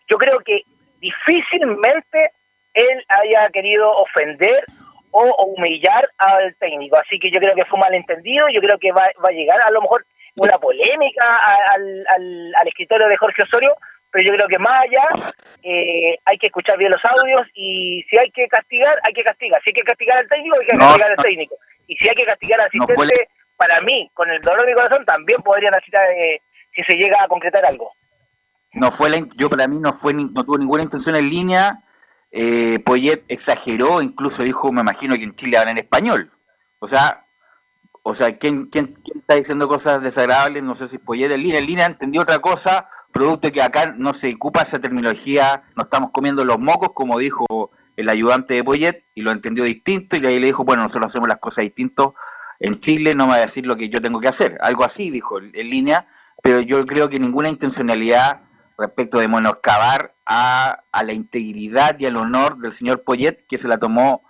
Yo 0.09 0.17
creo 0.17 0.41
que 0.41 0.63
difícilmente 1.01 2.33
él 2.75 3.05
haya 3.09 3.49
querido 3.51 3.91
ofender 3.91 4.65
o, 5.11 5.45
humillar 5.45 6.09
al 6.19 6.55
técnico. 6.57 6.97
Así 6.97 7.19
que 7.19 7.31
yo 7.31 7.41
creo 7.41 7.55
que 7.55 7.65
fue 7.65 7.77
un 7.77 7.81
malentendido, 7.81 8.49
yo 8.49 8.61
creo 8.61 8.79
que 8.79 8.93
va, 8.93 9.11
va 9.23 9.29
a 9.29 9.33
llegar 9.33 9.61
a 9.61 9.71
lo 9.71 9.83
mejor 9.83 10.05
una 10.37 10.59
polémica 10.59 11.41
al, 11.75 12.05
al, 12.15 12.55
al 12.55 12.69
escritorio 12.69 13.09
de 13.09 13.17
Jorge 13.17 13.43
Osorio, 13.43 13.77
pero 14.11 14.27
yo 14.27 14.35
creo 14.35 14.49
que 14.49 14.59
más 14.59 14.83
allá 14.83 15.33
eh, 15.63 16.19
hay 16.25 16.39
que 16.39 16.47
escuchar 16.49 16.77
bien 16.79 16.91
los 16.91 17.03
audios 17.05 17.47
y 17.55 18.05
si 18.11 18.19
hay 18.19 18.31
que 18.31 18.49
castigar, 18.49 18.99
hay 19.07 19.13
que 19.13 19.23
castigar. 19.23 19.61
Si 19.63 19.71
hay 19.71 19.75
que 19.75 19.83
castigar 19.83 20.19
al 20.19 20.29
técnico, 20.29 20.57
hay 20.59 20.67
que 20.67 20.77
No, 20.77 20.87
castigar 20.87 21.11
al 21.11 21.17
técnico. 21.17 21.55
Y 21.87 21.97
si 21.97 22.09
hay 22.09 22.15
que 22.15 22.25
castigar 22.25 22.61
al 22.61 22.71
No 22.73 22.85
asistente, 22.85 23.29
para 23.57 23.81
mí, 23.83 24.11
con 24.15 24.31
el 24.31 24.41
dolor 24.41 24.67
de 24.67 24.75
corazón, 24.75 25.05
también 25.05 25.43
podrían 25.43 25.73
necesitar 25.73 26.05
eh, 26.17 26.41
si 26.75 26.83
se 26.83 26.95
llega 26.95 27.23
a 27.23 27.29
concretar 27.29 27.65
algo. 27.65 27.93
no 28.73 28.91
fue 28.91 29.11
la, 29.11 29.27
yo 29.37 29.51
para 29.51 29.67
mí 29.67 29.79
no 29.79 29.93
fue 29.93 30.15
no 30.15 30.45
tuvo 30.45 30.59
ninguna 30.59 30.83
intención 30.83 31.17
en 31.17 31.29
línea 31.29 31.81
eh, 32.31 32.79
Poyet 32.85 33.25
exageró 33.29 34.01
incluso 34.01 34.45
dijo 34.45 34.71
me 34.71 34.81
imagino 34.83 35.17
que 35.17 35.25
en 35.25 35.35
Chile 35.35 35.59
hablan 35.59 35.77
en 35.77 35.85
español 35.85 36.31
o 36.79 36.87
sea 36.87 37.25
o 38.05 38.15
sea 38.15 38.39
¿quién, 38.39 38.67
quién, 38.67 38.95
quién 39.05 39.19
está 39.19 39.35
diciendo 39.35 39.67
cosas 39.67 40.01
desagradables 40.01 40.63
no 40.63 40.77
sé 40.77 40.87
si 40.87 40.99
Poyet 40.99 41.33
en 41.33 41.43
línea 41.43 41.59
en 41.59 41.67
línea 41.67 41.87
entendió 41.87 42.23
otra 42.23 42.39
cosa 42.39 42.89
producto 43.13 43.51
que 43.53 43.63
acá 43.63 43.95
no 43.97 44.13
se 44.13 44.35
ocupa 44.35 44.63
esa 44.63 44.79
terminología 44.79 45.63
no 45.77 45.85
estamos 45.85 46.11
comiendo 46.11 46.45
los 46.45 46.59
mocos 46.59 46.91
como 46.95 47.19
dijo 47.19 47.71
el 47.97 48.09
ayudante 48.09 48.55
de 48.55 48.65
Poyet 48.65 49.05
y 49.15 49.23
lo 49.23 49.31
entendió 49.31 49.65
distinto 49.65 50.17
y 50.17 50.27
ahí 50.27 50.39
le 50.39 50.47
dijo 50.47 50.65
bueno 50.65 50.83
nosotros 50.83 51.11
hacemos 51.11 51.29
las 51.29 51.39
cosas 51.39 51.63
distintos 51.63 52.15
en 52.59 52.79
Chile 52.79 53.15
no 53.15 53.27
me 53.27 53.33
va 53.33 53.37
a 53.39 53.41
decir 53.41 53.67
lo 53.67 53.77
que 53.77 53.89
yo 53.89 54.01
tengo 54.01 54.21
que 54.21 54.29
hacer 54.29 54.59
algo 54.61 54.85
así 54.85 55.11
dijo 55.11 55.39
en 55.39 55.53
línea 55.53 56.07
pero 56.43 56.61
yo 56.61 56.85
creo 56.87 57.09
que 57.09 57.19
ninguna 57.19 57.49
intencionalidad 57.49 58.41
respecto 58.81 59.19
de 59.19 59.29
menoscabar 59.29 60.15
a, 60.25 60.85
a 60.91 61.05
la 61.05 61.13
integridad 61.13 61.99
y 61.99 62.07
al 62.07 62.17
honor 62.17 62.59
del 62.59 62.73
señor 62.73 63.05
Poyet, 63.05 63.47
que 63.47 63.59
se 63.59 63.69
la 63.69 63.79
tomó, 63.79 64.23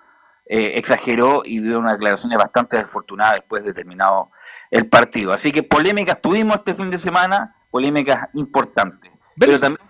eh, 0.46 0.72
exageró 0.76 1.42
y 1.44 1.60
dio 1.60 1.78
unas 1.78 1.92
declaraciones 1.92 2.36
bastante 2.36 2.76
desafortunadas 2.76 3.34
después 3.34 3.64
de 3.64 3.72
terminado 3.72 4.30
el 4.70 4.88
partido. 4.88 5.32
Así 5.32 5.52
que 5.52 5.62
polémicas 5.62 6.20
tuvimos 6.20 6.56
este 6.56 6.74
fin 6.74 6.90
de 6.90 6.98
semana, 6.98 7.54
polémicas 7.70 8.28
importantes. 8.34 9.10
Pero 9.38 9.58
también 9.58 9.88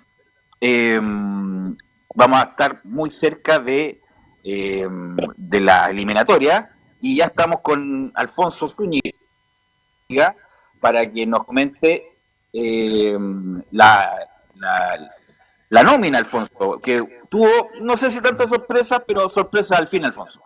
eh, 0.60 1.00
vamos 2.14 2.40
a 2.40 2.44
estar 2.44 2.80
muy 2.84 3.10
cerca 3.10 3.58
de, 3.58 4.00
eh, 4.44 4.88
de 5.36 5.60
la 5.60 5.90
eliminatoria 5.90 6.70
y 7.00 7.16
ya 7.16 7.26
estamos 7.26 7.60
con 7.60 8.12
Alfonso 8.14 8.68
Zúñiga 8.68 9.14
para 10.80 11.10
que 11.10 11.26
nos 11.26 11.44
comente 11.44 12.16
eh, 12.52 13.16
la, 13.70 14.28
la, 14.56 15.10
la 15.68 15.82
nómina, 15.82 16.18
Alfonso, 16.18 16.80
que 16.82 17.24
tuvo, 17.28 17.70
no 17.80 17.96
sé 17.96 18.10
si 18.10 18.20
tanta 18.20 18.46
sorpresa, 18.46 19.02
pero 19.06 19.28
sorpresa 19.28 19.76
al 19.76 19.86
fin, 19.86 20.04
Alfonso. 20.04 20.42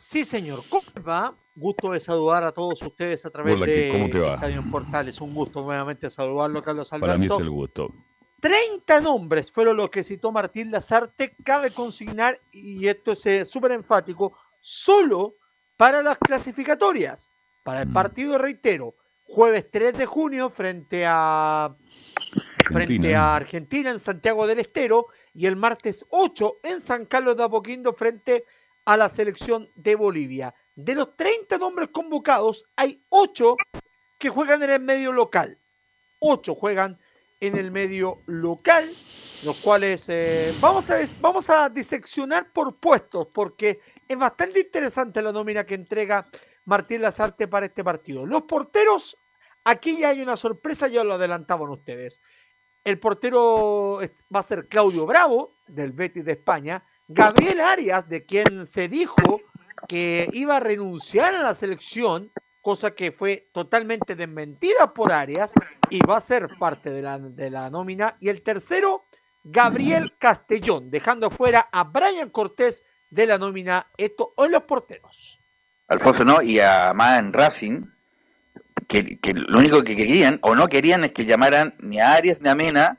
Sí, 0.00 0.24
señor. 0.24 0.62
¿Cómo 0.70 0.86
va? 1.06 1.34
Gusto 1.56 1.90
de 1.90 1.98
saludar 1.98 2.44
a 2.44 2.52
todos 2.52 2.80
ustedes 2.82 3.26
a 3.26 3.30
través 3.30 3.56
Hola, 3.56 3.66
de. 3.66 4.04
Estadio 4.04 4.64
Portales. 4.70 5.20
Un 5.20 5.34
gusto 5.34 5.60
nuevamente 5.60 6.08
saludarlo, 6.08 6.62
Carlos 6.62 6.92
Alberto. 6.92 7.06
Para 7.08 7.18
mí 7.18 7.26
es 7.26 7.40
el 7.40 7.50
gusto. 7.50 7.92
30 8.38 9.00
nombres 9.00 9.50
fueron 9.50 9.76
los 9.76 9.90
que 9.90 10.04
citó 10.04 10.30
Martín 10.30 10.70
Lazarte. 10.70 11.34
Cabe 11.42 11.72
consignar, 11.72 12.38
y 12.52 12.86
esto 12.86 13.10
es 13.10 13.26
eh, 13.26 13.44
súper 13.44 13.72
enfático, 13.72 14.38
solo 14.60 15.34
para 15.76 16.00
las 16.00 16.16
clasificatorias. 16.18 17.28
Para 17.64 17.82
el 17.82 17.92
partido, 17.92 18.38
reitero, 18.38 18.94
jueves 19.26 19.66
3 19.68 19.98
de 19.98 20.06
junio 20.06 20.48
frente 20.48 21.06
a, 21.08 21.74
frente 22.70 23.16
a 23.16 23.34
Argentina 23.34 23.90
en 23.90 23.98
Santiago 23.98 24.46
del 24.46 24.60
Estero 24.60 25.08
y 25.34 25.46
el 25.46 25.56
martes 25.56 26.06
8 26.10 26.58
en 26.62 26.80
San 26.80 27.04
Carlos 27.04 27.36
de 27.36 27.42
Apoquindo 27.42 27.94
frente 27.94 28.44
a 28.44 28.57
la 28.96 29.08
selección 29.08 29.68
de 29.74 29.94
Bolivia. 29.94 30.54
De 30.74 30.94
los 30.94 31.16
30 31.16 31.58
nombres 31.58 31.88
convocados, 31.88 32.66
hay 32.76 33.02
8 33.08 33.56
que 34.18 34.28
juegan 34.28 34.62
en 34.62 34.70
el 34.70 34.80
medio 34.80 35.12
local. 35.12 35.58
8 36.20 36.54
juegan 36.54 36.98
en 37.40 37.56
el 37.56 37.70
medio 37.70 38.18
local, 38.26 38.92
los 39.44 39.56
cuales 39.56 40.04
eh, 40.08 40.54
vamos, 40.60 40.90
a, 40.90 40.96
vamos 41.20 41.48
a 41.50 41.68
diseccionar 41.68 42.52
por 42.52 42.76
puestos, 42.76 43.28
porque 43.32 43.80
es 44.08 44.18
bastante 44.18 44.60
interesante 44.60 45.22
la 45.22 45.32
nómina 45.32 45.64
que 45.64 45.74
entrega 45.74 46.26
Martín 46.64 47.02
Lazarte 47.02 47.46
para 47.46 47.66
este 47.66 47.84
partido. 47.84 48.26
Los 48.26 48.42
porteros, 48.42 49.16
Aquí 49.68 49.98
ya 49.98 50.08
hay 50.08 50.22
una 50.22 50.38
sorpresa, 50.38 50.88
ya 50.88 51.04
lo 51.04 51.12
adelantaban 51.12 51.68
ustedes. 51.68 52.22
El 52.84 52.98
portero 52.98 54.00
va 54.34 54.40
a 54.40 54.42
ser 54.42 54.66
Claudio 54.66 55.04
Bravo, 55.04 55.58
del 55.66 55.92
Betis 55.92 56.24
de 56.24 56.32
España. 56.32 56.82
Gabriel 57.08 57.60
Arias, 57.60 58.08
de 58.08 58.24
quien 58.24 58.66
se 58.66 58.88
dijo 58.88 59.40
que 59.88 60.28
iba 60.34 60.58
a 60.58 60.60
renunciar 60.60 61.34
a 61.34 61.42
la 61.42 61.54
selección, 61.54 62.30
cosa 62.60 62.90
que 62.90 63.12
fue 63.12 63.48
totalmente 63.52 64.14
desmentida 64.14 64.92
por 64.92 65.12
Arias, 65.12 65.52
y 65.88 66.00
va 66.00 66.18
a 66.18 66.20
ser 66.20 66.48
parte 66.58 66.90
de 66.90 67.00
la, 67.00 67.18
de 67.18 67.50
la 67.50 67.70
nómina. 67.70 68.16
Y 68.20 68.28
el 68.28 68.42
tercero, 68.42 69.04
Gabriel 69.42 70.12
Castellón, 70.18 70.90
dejando 70.90 71.30
fuera 71.30 71.68
a 71.72 71.84
Brian 71.84 72.28
Cortés 72.28 72.82
de 73.10 73.26
la 73.26 73.38
nómina. 73.38 73.86
Esto 73.96 74.34
en 74.36 74.52
los 74.52 74.64
porteros. 74.64 75.40
Alfonso 75.88 76.26
no, 76.26 76.42
y 76.42 76.60
además 76.60 77.18
en 77.20 77.32
Racing, 77.32 77.82
que, 78.86 79.18
que 79.18 79.32
lo 79.32 79.58
único 79.58 79.82
que 79.82 79.96
querían 79.96 80.38
o 80.42 80.54
no 80.54 80.68
querían 80.68 81.04
es 81.04 81.12
que 81.12 81.24
llamaran 81.24 81.74
ni 81.78 81.98
a 82.00 82.12
Arias 82.12 82.42
ni 82.42 82.50
a 82.50 82.54
Mena, 82.54 82.98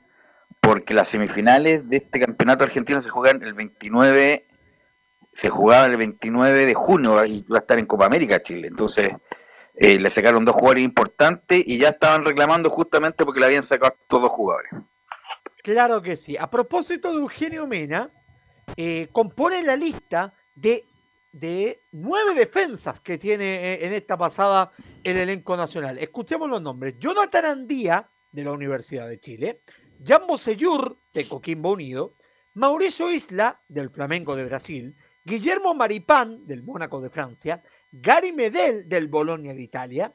porque 0.59 0.93
las 0.93 1.07
semifinales 1.07 1.87
de 1.89 1.97
este 1.97 2.19
campeonato 2.19 2.63
argentino 2.63 3.01
se 3.01 3.09
juegan 3.09 3.41
el 3.43 3.53
29, 3.53 4.47
se 5.33 5.49
jugaban 5.49 5.91
el 5.91 5.97
29 5.97 6.65
de 6.65 6.73
junio 6.73 7.25
y 7.25 7.41
va 7.43 7.57
a 7.57 7.61
estar 7.61 7.79
en 7.79 7.85
Copa 7.85 8.05
América 8.05 8.41
Chile. 8.41 8.67
Entonces 8.67 9.13
eh, 9.75 9.99
le 9.99 10.09
sacaron 10.09 10.45
dos 10.45 10.55
jugadores 10.55 10.83
importantes 10.83 11.63
y 11.65 11.77
ya 11.77 11.89
estaban 11.89 12.25
reclamando 12.25 12.69
justamente 12.69 13.25
porque 13.25 13.39
le 13.39 13.45
habían 13.45 13.63
sacado 13.63 13.93
a 13.93 14.01
estos 14.01 14.21
dos 14.21 14.31
jugadores. 14.31 14.71
Claro 15.63 16.01
que 16.01 16.15
sí. 16.15 16.37
A 16.37 16.49
propósito 16.49 17.13
de 17.13 17.19
Eugenio 17.19 17.67
Mena, 17.67 18.09
eh, 18.77 19.07
compone 19.11 19.63
la 19.63 19.75
lista 19.75 20.33
de, 20.55 20.81
de 21.31 21.81
nueve 21.91 22.33
defensas 22.35 22.99
que 22.99 23.17
tiene 23.17 23.73
eh, 23.73 23.85
en 23.85 23.93
esta 23.93 24.17
pasada 24.17 24.71
el 25.03 25.17
elenco 25.17 25.55
nacional. 25.55 25.97
Escuchemos 25.97 26.49
los 26.49 26.61
nombres. 26.61 26.95
Jonathan 26.99 27.45
Andía, 27.45 28.09
de 28.31 28.43
la 28.43 28.51
Universidad 28.51 29.07
de 29.07 29.19
Chile. 29.19 29.61
Jambo 30.03 30.37
Seyur, 30.37 30.97
de 31.13 31.27
Coquimbo 31.27 31.71
Unido. 31.71 32.13
Mauricio 32.55 33.11
Isla, 33.11 33.61
del 33.67 33.89
Flamengo 33.89 34.35
de 34.35 34.45
Brasil. 34.45 34.95
Guillermo 35.25 35.73
Maripán, 35.73 36.45
del 36.47 36.63
Mónaco 36.63 36.99
de 37.01 37.09
Francia. 37.09 37.63
Gary 37.91 38.31
Medel, 38.31 38.87
del 38.87 39.07
Bolonia 39.07 39.53
de 39.53 39.61
Italia. 39.61 40.13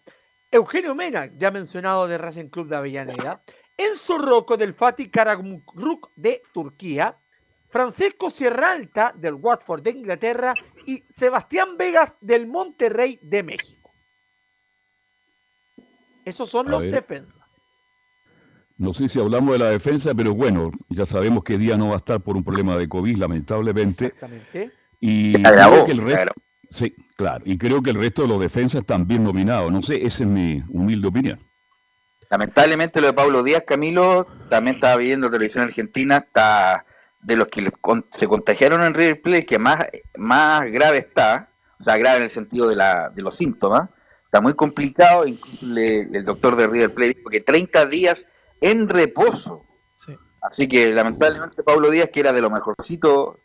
Eugenio 0.51 0.95
Mena, 0.95 1.27
ya 1.37 1.51
mencionado 1.51 2.07
de 2.07 2.19
Racing 2.19 2.49
Club 2.49 2.69
de 2.69 2.77
Avellaneda. 2.77 3.43
Enzo 3.77 4.19
Rocco 4.19 4.57
del 4.57 4.73
Fatih 4.73 5.11
Karagümrük 5.11 6.11
de 6.15 6.43
Turquía, 6.53 7.19
Francisco 7.69 8.31
Sierralta 8.31 9.13
del 9.17 9.35
Watford 9.35 9.83
de 9.83 9.91
Inglaterra 9.91 10.55
y 10.87 11.03
Sebastián 11.09 11.77
Vegas 11.77 12.17
del 12.21 12.47
Monterrey 12.47 13.19
de 13.21 13.43
México. 13.43 13.91
Esos 16.25 16.49
son 16.49 16.69
A 16.69 16.71
los 16.71 16.83
ver. 16.85 16.93
defensas. 16.93 17.44
No 18.85 18.93
sé 18.95 19.09
si 19.09 19.19
hablamos 19.19 19.53
de 19.55 19.59
la 19.59 19.71
defensa, 19.71 20.15
pero 20.15 20.35
bueno, 20.35 20.71
ya 20.91 21.07
sabemos 21.07 21.43
que 21.43 21.57
Día 21.59 21.77
no 21.77 21.89
va 21.89 21.95
a 21.95 21.97
estar 21.97 22.21
por 22.21 22.37
un 22.37 22.45
problema 22.45 22.77
de 22.77 22.89
COVID, 22.89 23.17
lamentablemente. 23.17 24.07
Exactamente. 24.07 24.71
Y 25.01 25.33
creo 25.33 25.85
que 25.87 25.93
el 25.93 26.03
resto, 26.03 26.33
sí, 26.71 26.95
claro, 27.17 27.43
y 27.47 27.57
creo 27.59 27.83
que 27.83 27.91
el 27.91 27.97
resto 27.97 28.23
de 28.23 28.29
los 28.29 28.41
defensas 28.41 28.83
están 28.83 29.07
bien 29.07 29.25
nominados. 29.25 29.73
No 29.73 29.83
sé, 29.83 30.05
esa 30.05 30.23
es 30.25 30.29
mi 30.29 30.63
humilde 30.69 31.09
opinión. 31.09 31.41
Lamentablemente 32.31 33.01
lo 33.01 33.07
de 33.09 33.13
Pablo 33.13 33.43
Díaz, 33.43 33.63
Camilo, 33.67 34.27
también 34.49 34.77
estaba 34.77 34.97
viendo 34.97 35.31
televisión 35.31 35.65
argentina, 35.65 36.19
está 36.19 36.85
de 37.21 37.37
los 37.37 37.49
que 37.49 37.71
se 38.13 38.27
contagiaron 38.27 38.83
en 38.83 38.93
River 38.95 39.23
Plate, 39.23 39.47
que 39.47 39.59
más, 39.59 39.79
más 40.17 40.71
grave 40.71 40.99
está, 40.99 41.49
o 41.81 41.83
sea, 41.83 41.97
grave 41.97 42.19
en 42.19 42.25
el 42.25 42.31
sentido 42.31 42.69
de, 42.69 42.77
la, 42.77 43.09
de 43.11 43.23
los 43.23 43.35
síntomas, 43.35 43.89
está 44.27 44.41
muy 44.41 44.55
complicado, 44.55 45.27
incluso 45.27 45.65
le- 45.65 46.01
el 46.03 46.25
doctor 46.25 46.57
de 46.57 46.67
River 46.67 46.93
Plate 46.93 47.15
dijo 47.15 47.31
que 47.31 47.41
30 47.41 47.87
días 47.87 48.27
en 48.61 48.89
reposo. 48.89 49.65
Sí. 49.97 50.17
Así 50.43 50.69
que 50.69 50.91
lamentablemente 50.91 51.63
Pablo 51.63 51.91
Díaz, 51.91 52.11
que 52.13 52.21
era 52.21 52.33
de 52.33 52.41
lo 52.41 52.51
mejorcito, 52.51 53.39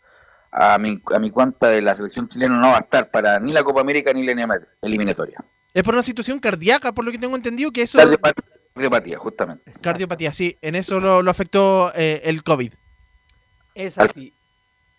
a 0.51 0.77
mi, 0.77 1.01
a 1.13 1.19
mi 1.19 1.29
cuenta 1.31 1.67
de 1.67 1.81
la 1.81 1.95
selección 1.95 2.27
chilena 2.27 2.57
no 2.57 2.69
va 2.69 2.77
a 2.77 2.81
estar 2.81 3.11
para 3.11 3.39
ni 3.39 3.53
la 3.53 3.63
Copa 3.63 3.81
América 3.81 4.11
ni 4.13 4.23
la 4.23 4.59
eliminatoria. 4.81 5.43
Es 5.73 5.83
por 5.83 5.93
una 5.93 6.03
situación 6.03 6.39
cardíaca, 6.39 6.91
por 6.91 7.05
lo 7.05 7.11
que 7.11 7.19
tengo 7.19 7.35
entendido, 7.35 7.71
que 7.71 7.83
eso... 7.83 7.99
Cardiopatía, 7.99 8.43
cardiopatía, 8.73 9.19
justamente. 9.19 9.71
Cardiopatía, 9.81 10.33
sí, 10.33 10.57
en 10.61 10.75
eso 10.75 10.99
lo, 10.99 11.21
lo 11.21 11.29
afectó 11.29 11.91
eh, 11.95 12.21
el 12.23 12.43
COVID. 12.43 12.73
Es 13.75 13.97
así. 13.99 14.33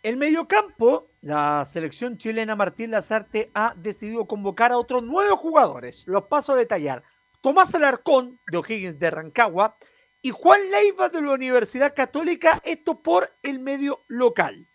El 0.02 0.16
mediocampo, 0.16 1.08
la 1.20 1.66
selección 1.66 2.16
chilena 2.16 2.56
Martín 2.56 2.92
Lazarte 2.92 3.50
ha 3.52 3.74
decidido 3.76 4.24
convocar 4.26 4.72
a 4.72 4.78
otros 4.78 5.02
nueve 5.02 5.32
jugadores. 5.36 6.04
Los 6.06 6.24
paso 6.24 6.52
a 6.52 6.56
detallar. 6.56 7.02
Tomás 7.42 7.74
Alarcón, 7.74 8.38
de 8.50 8.58
O'Higgins 8.58 8.98
de 8.98 9.10
Rancagua, 9.10 9.76
y 10.22 10.30
Juan 10.30 10.70
Leiva 10.70 11.08
de 11.08 11.22
la 11.22 11.32
Universidad 11.32 11.94
Católica, 11.94 12.60
esto 12.64 13.02
por 13.02 13.36
el 13.42 13.60
medio 13.60 14.00
local. 14.08 14.68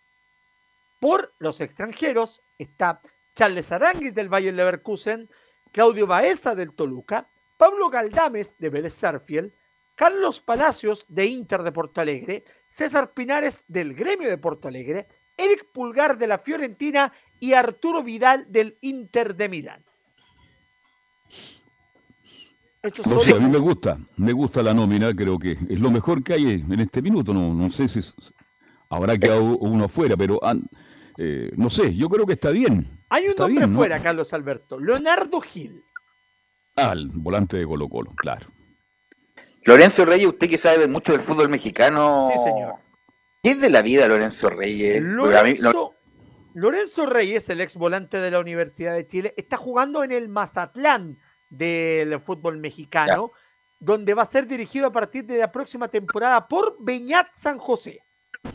Por 1.00 1.34
los 1.38 1.60
extranjeros 1.60 2.42
está 2.58 3.00
Charles 3.34 3.70
Aranguis 3.70 4.14
del 4.14 4.28
Bayer 4.28 4.54
Leverkusen, 4.54 5.30
Claudio 5.72 6.06
Baeza 6.06 6.54
del 6.54 6.74
Toluca, 6.74 7.28
Pablo 7.56 7.90
Galdames 7.90 8.56
de 8.58 8.70
Vélez 8.70 8.94
Sarfield, 8.94 9.52
Carlos 9.94 10.40
Palacios 10.40 11.06
de 11.08 11.26
Inter 11.26 11.62
de 11.62 11.72
Porto 11.72 12.00
Alegre, 12.00 12.44
César 12.68 13.12
Pinares 13.12 13.64
del 13.68 13.94
Gremio 13.94 14.28
de 14.28 14.38
Porto 14.38 14.68
Alegre, 14.68 15.08
Eric 15.36 15.70
Pulgar 15.72 16.18
de 16.18 16.26
la 16.26 16.38
Fiorentina 16.38 17.12
y 17.38 17.52
Arturo 17.52 18.02
Vidal 18.02 18.50
del 18.50 18.78
Inter 18.80 19.34
de 19.36 19.48
Milán. 19.48 19.84
Esos 22.86 23.06
No 23.06 23.14
son 23.14 23.22
sé, 23.24 23.32
a 23.32 23.40
mí 23.40 23.48
me 23.48 23.58
gusta, 23.58 23.98
me 24.16 24.32
gusta 24.32 24.62
la 24.62 24.72
nómina, 24.74 25.14
creo 25.14 25.38
que 25.38 25.52
es 25.68 25.80
lo 25.80 25.90
mejor 25.90 26.22
que 26.22 26.34
hay 26.34 26.64
en 26.68 26.80
este 26.80 27.02
minuto. 27.02 27.34
No, 27.34 27.52
no 27.54 27.70
sé 27.70 27.88
si 27.88 28.00
habrá 28.90 29.18
quedado 29.18 29.42
uno 29.58 29.84
afuera, 29.84 30.16
pero 30.16 30.38
ah, 30.42 30.54
eh, 31.18 31.50
no 31.56 31.70
sé, 31.70 31.94
yo 31.94 32.08
creo 32.08 32.26
que 32.26 32.34
está 32.34 32.50
bien. 32.50 33.00
Hay 33.08 33.24
un 33.24 33.30
Está 33.30 33.44
nombre 33.44 33.64
bien, 33.64 33.72
¿no? 33.72 33.78
fuera, 33.78 34.02
Carlos 34.02 34.32
Alberto. 34.32 34.78
Leonardo 34.78 35.40
Gil. 35.40 35.82
Al 36.76 37.08
volante 37.14 37.56
de 37.56 37.66
Colo 37.66 37.88
Colo, 37.88 38.12
claro. 38.16 38.46
Lorenzo 39.64 40.04
Reyes, 40.04 40.28
usted 40.28 40.48
que 40.48 40.58
sabe 40.58 40.86
mucho 40.86 41.12
del 41.12 41.20
fútbol 41.20 41.48
mexicano. 41.48 42.28
Sí, 42.32 42.38
señor. 42.38 42.74
¿Qué 43.42 43.50
es 43.52 43.60
de 43.60 43.70
la 43.70 43.82
vida 43.82 44.06
Lorenzo 44.08 44.50
Reyes? 44.50 45.02
Lorenzo 46.54 47.06
Reyes, 47.06 47.48
el 47.48 47.60
ex 47.60 47.74
volante 47.74 48.18
de 48.18 48.30
la 48.30 48.40
Universidad 48.40 48.94
de 48.94 49.06
Chile, 49.06 49.34
está 49.36 49.56
jugando 49.56 50.02
en 50.04 50.12
el 50.12 50.28
Mazatlán 50.28 51.18
del 51.50 52.20
fútbol 52.20 52.58
mexicano, 52.58 53.32
donde 53.78 54.14
va 54.14 54.22
a 54.22 54.26
ser 54.26 54.46
dirigido 54.46 54.86
a 54.86 54.92
partir 54.92 55.24
de 55.24 55.38
la 55.38 55.52
próxima 55.52 55.88
temporada 55.88 56.48
por 56.48 56.76
Beñat 56.80 57.28
San 57.34 57.58
José, 57.58 58.00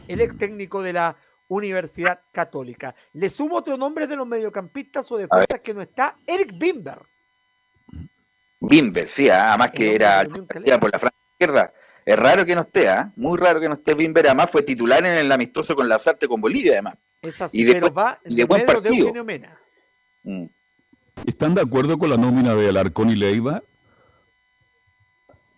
el 0.08 0.22
ex 0.22 0.38
técnico 0.38 0.82
de 0.82 0.94
la 0.94 1.16
Universidad 1.48 2.22
Católica. 2.32 2.96
Le 3.14 3.30
sumo 3.30 3.58
otro 3.58 3.78
nombre 3.78 4.08
de 4.08 4.16
los 4.16 4.26
mediocampistas 4.26 5.12
o 5.12 5.18
defensas 5.18 5.60
que 5.60 5.74
no 5.74 5.82
está, 5.82 6.18
Eric 6.26 6.58
Bimber. 6.58 7.00
Bimber, 8.62 9.08
sí, 9.08 9.30
ah, 9.30 9.50
además 9.50 9.68
El 9.68 9.74
que 9.74 9.96
era 9.96 10.24
de 10.24 10.80
por 10.80 10.92
la 10.92 11.00
franja 11.00 11.18
izquierda. 11.34 11.74
Es 12.06 12.18
raro 12.18 12.46
que 12.46 12.56
no 12.56 12.62
esté, 12.62 12.90
¿ah? 12.90 13.12
muy 13.16 13.38
raro 13.38 13.60
que 13.60 13.68
no 13.68 13.76
esté 13.76 13.94
Bimber. 13.94 14.26
Además 14.28 14.50
fue 14.50 14.64
titular 14.64 15.06
en 15.06 15.18
el 15.18 15.32
amistoso 15.32 15.76
con 15.76 15.90
la 15.90 16.00
Sarte 16.00 16.28
con 16.28 16.40
Bolivia, 16.42 16.74
además. 16.74 16.98
Es 17.22 17.42
así, 17.42 17.60
Y 17.60 17.64
de 17.64 17.74
pero 17.74 17.94
va 17.94 18.20
y 18.26 18.36
de 18.36 18.44
buen 18.46 18.62
de 18.62 18.68
partido. 18.68 18.96
Eugenio 18.96 19.24
Mena. 19.24 19.60
Mm. 20.24 20.46
¿Están 21.26 21.56
de 21.56 21.62
acuerdo 21.62 21.98
con 21.98 22.10
la 22.10 22.18
nómina 22.18 22.54
de 22.56 22.70
Alarcón 22.70 23.10
y 23.10 23.16
Leiva? 23.16 23.62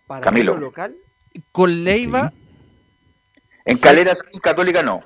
Para 0.08 0.22
Camilo. 0.22 0.58
local. 0.58 0.96
Con 1.52 1.84
Leiva, 1.84 2.32
En 3.66 3.78
Calera 3.78 4.14
sí, 4.32 4.40
Católica 4.40 4.84
no. 4.84 5.02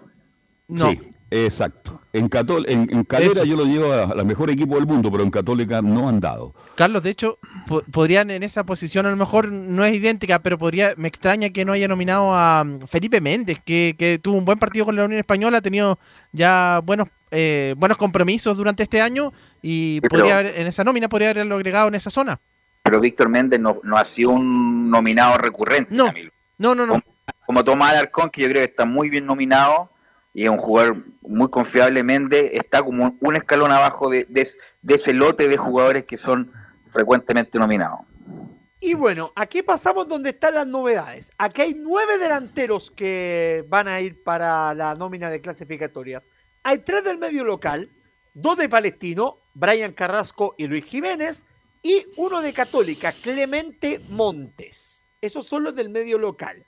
no. 0.67 0.89
Sí, 0.91 0.99
exacto. 1.31 2.01
En, 2.11 2.27
Catol 2.27 2.65
en, 2.67 2.89
en 2.91 3.03
Calera 3.03 3.31
Eso. 3.31 3.43
yo 3.45 3.55
lo 3.55 3.65
llevo 3.65 3.93
a 3.93 4.13
la 4.15 4.23
mejor 4.23 4.49
equipo 4.49 4.75
del 4.75 4.87
mundo, 4.87 5.11
pero 5.11 5.23
en 5.23 5.29
Católica 5.31 5.81
no 5.81 6.09
han 6.09 6.19
dado. 6.19 6.53
Carlos, 6.75 7.03
de 7.03 7.11
hecho, 7.11 7.37
po- 7.67 7.83
podrían 7.91 8.31
en 8.31 8.41
esa 8.43 8.65
posición, 8.65 9.05
a 9.05 9.11
lo 9.11 9.15
mejor 9.15 9.49
no 9.51 9.85
es 9.85 9.93
idéntica, 9.95 10.39
pero 10.39 10.57
podría, 10.57 10.93
me 10.97 11.07
extraña 11.07 11.51
que 11.51 11.63
no 11.63 11.73
haya 11.73 11.87
nominado 11.87 12.33
a 12.33 12.63
mm, 12.63 12.87
Felipe 12.87 13.21
Méndez, 13.21 13.59
que, 13.63 13.95
que 13.97 14.17
tuvo 14.19 14.37
un 14.37 14.45
buen 14.45 14.57
partido 14.57 14.85
con 14.85 14.95
la 14.95 15.05
Unión 15.05 15.19
Española, 15.19 15.59
ha 15.59 15.61
tenido 15.61 15.99
ya 16.33 16.81
buenos 16.83 17.07
eh, 17.31 17.75
buenos 17.77 17.97
compromisos 17.97 18.57
durante 18.57 18.83
este 18.83 19.01
año 19.01 19.33
y 19.61 20.01
Pero- 20.01 20.09
podría 20.19 20.39
haber, 20.39 20.57
en 20.59 20.67
esa 20.67 20.83
nómina 20.83 21.09
podría 21.09 21.31
haberlo 21.31 21.55
agregado 21.55 21.87
en 21.87 21.95
esa 21.95 22.09
zona. 22.09 22.39
Pero 22.83 22.99
Víctor 23.01 23.27
Méndez 23.29 23.59
no, 23.59 23.79
no 23.83 23.97
ha 23.97 24.05
sido 24.05 24.29
un 24.31 24.89
nominado 24.89 25.37
recurrente. 25.37 25.93
No. 25.93 26.05
Camilo. 26.05 26.31
No, 26.57 26.73
no, 26.73 26.85
no. 26.85 27.03
Como 27.45 27.63
Tomás 27.63 27.91
Alarcón, 27.91 28.29
que 28.29 28.41
yo 28.41 28.49
creo 28.49 28.63
que 28.63 28.69
está 28.69 28.85
muy 28.85 29.09
bien 29.09 29.25
nominado 29.25 29.91
y 30.33 30.43
es 30.43 30.49
un 30.49 30.57
jugador 30.57 31.03
muy 31.21 31.49
confiable. 31.49 32.01
Méndez 32.03 32.51
está 32.53 32.81
como 32.81 33.15
un 33.19 33.35
escalón 33.35 33.71
abajo 33.71 34.09
de, 34.09 34.25
de, 34.29 34.47
de 34.81 34.95
ese 34.95 35.13
lote 35.13 35.47
de 35.47 35.57
jugadores 35.57 36.05
que 36.05 36.15
son 36.17 36.51
frecuentemente 36.87 37.59
nominados. 37.59 37.99
Y 38.79 38.93
bueno, 38.93 39.31
aquí 39.35 39.63
pasamos 39.63 40.07
donde 40.07 40.29
están 40.29 40.53
las 40.53 40.67
novedades. 40.67 41.31
Aquí 41.37 41.61
hay 41.61 41.73
nueve 41.75 42.17
delanteros 42.19 42.91
que 42.91 43.65
van 43.67 43.87
a 43.87 43.99
ir 44.01 44.21
para 44.23 44.73
la 44.75 44.93
nómina 44.93 45.29
de 45.29 45.41
clasificatorias. 45.41 46.29
Hay 46.69 46.79
tres 46.79 47.01
del 47.05 47.17
medio 47.17 47.45
local, 47.45 47.89
dos 48.33 48.57
de 48.57 48.67
Palestino, 48.67 49.39
Brian 49.53 49.93
Carrasco 49.93 50.53
y 50.57 50.67
Luis 50.67 50.83
Jiménez, 50.83 51.45
Y 51.81 52.05
uno 52.17 52.41
de 52.41 52.51
Católica, 52.51 53.13
Clemente 53.13 54.01
Montes. 54.09 55.09
Esos 55.21 55.45
son 55.45 55.63
los 55.63 55.73
del 55.73 55.87
medio 55.87 56.17
local. 56.17 56.65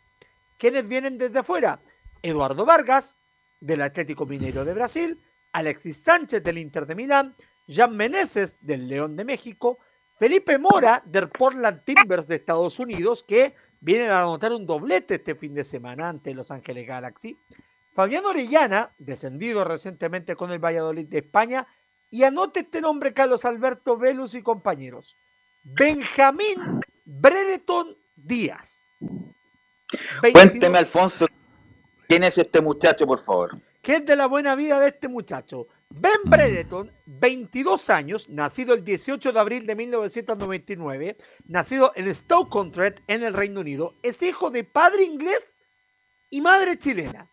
¿Quiénes 0.58 0.88
vienen 0.88 1.18
desde 1.18 1.40
afuera? 1.40 1.82
Eduardo 2.22 2.64
Vargas, 2.66 3.18
del 3.60 3.82
Atlético 3.82 4.26
Mineiro 4.26 4.64
de 4.64 4.74
Brasil, 4.74 5.22
Alexis 5.52 5.98
Sánchez 5.98 6.42
del 6.42 6.60
Inter 6.60 6.86
de 6.86 6.96
Milán, 6.96 7.36
Jan 7.68 7.94
Meneses 7.98 8.58
del 8.62 8.88
León 8.88 9.18
de 9.18 9.26
México, 9.26 9.80
Felipe 10.18 10.58
Mora 10.60 11.04
del 11.06 11.28
Portland 11.28 11.84
Timbers 11.84 12.26
de 12.30 12.38
Estados 12.38 12.80
Unidos, 12.80 13.22
que 13.22 13.54
viene 13.82 14.08
a 14.08 14.22
anotar 14.22 14.54
un 14.54 14.66
doblete 14.66 15.16
este 15.16 15.36
fin 15.36 15.54
de 15.54 15.66
semana 15.66 16.08
ante 16.08 16.34
Los 16.34 16.52
Ángeles 16.52 16.88
Galaxy, 16.88 17.38
Fabián 18.00 18.26
Orellana, 18.26 18.96
descendido 18.98 19.66
recientemente 19.66 20.38
con 20.38 20.52
el 20.52 20.60
Valladolid 20.60 21.06
de 21.08 21.18
España, 21.18 21.68
y 22.10 22.24
anote 22.24 22.62
este 22.62 22.80
nombre 22.80 23.14
Carlos 23.14 23.44
Alberto 23.44 23.98
Velus 23.98 24.36
y 24.36 24.42
compañeros, 24.42 25.18
Benjamín 25.66 26.80
Brereton 27.04 27.98
Díaz. 28.16 28.96
Cuénteme, 30.32 30.78
Alfonso, 30.78 31.26
quién 32.08 32.24
es 32.24 32.38
este 32.38 32.62
muchacho, 32.62 33.06
por 33.06 33.20
favor. 33.20 33.62
¿Qué 33.82 33.96
es 33.96 34.06
de 34.06 34.16
la 34.16 34.28
buena 34.28 34.56
vida 34.56 34.80
de 34.80 34.88
este 34.88 35.10
muchacho? 35.10 35.68
Ben 35.90 36.22
Brereton, 36.24 36.90
22 37.06 37.90
años, 37.90 38.30
nacido 38.30 38.76
el 38.76 38.86
18 38.86 39.34
de 39.34 39.40
abril 39.42 39.68
de 39.68 39.76
1999, 39.76 41.18
nacido 41.48 41.92
en 41.98 42.16
Stoke-on-Trent, 42.16 43.02
en 43.08 43.24
el 43.24 43.34
Reino 43.34 43.60
Unido, 43.60 43.96
es 44.04 44.22
hijo 44.22 44.52
de 44.52 44.64
padre 44.64 45.04
inglés 45.04 45.58
y 46.30 46.40
madre 46.40 46.80
chilena. 46.80 47.28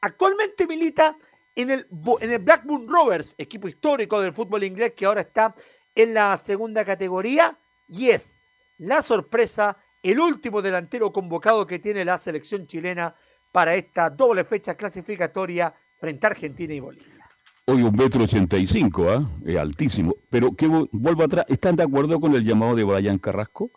Actualmente 0.00 0.66
milita 0.66 1.16
en 1.54 1.70
el, 1.70 1.86
en 2.20 2.30
el 2.32 2.38
Blackburn 2.38 2.88
Rovers, 2.88 3.34
equipo 3.36 3.68
histórico 3.68 4.20
del 4.20 4.32
fútbol 4.32 4.64
inglés 4.64 4.94
que 4.96 5.04
ahora 5.04 5.20
está 5.20 5.54
en 5.94 6.14
la 6.14 6.36
segunda 6.36 6.84
categoría 6.84 7.58
y 7.88 8.10
es 8.10 8.42
la 8.78 9.02
sorpresa, 9.02 9.76
el 10.02 10.18
último 10.20 10.62
delantero 10.62 11.12
convocado 11.12 11.66
que 11.66 11.78
tiene 11.78 12.04
la 12.04 12.16
selección 12.16 12.66
chilena 12.66 13.14
para 13.52 13.74
esta 13.74 14.08
doble 14.08 14.44
fecha 14.44 14.74
clasificatoria 14.74 15.74
frente 15.98 16.26
a 16.26 16.30
Argentina 16.30 16.72
y 16.72 16.80
Bolivia. 16.80 17.26
Hoy 17.66 17.82
un 17.82 17.94
metro 17.94 18.24
ochenta 18.24 18.56
y 18.56 18.66
cinco. 18.66 19.06
Es 19.44 19.56
altísimo. 19.56 20.14
Pero 20.30 20.50
vuelvo 20.92 21.24
atrás, 21.24 21.44
¿están 21.48 21.76
de 21.76 21.82
acuerdo 21.82 22.18
con 22.18 22.34
el 22.34 22.42
llamado 22.42 22.74
de 22.74 22.84
Brian 22.84 23.18
Carrasco? 23.18 23.70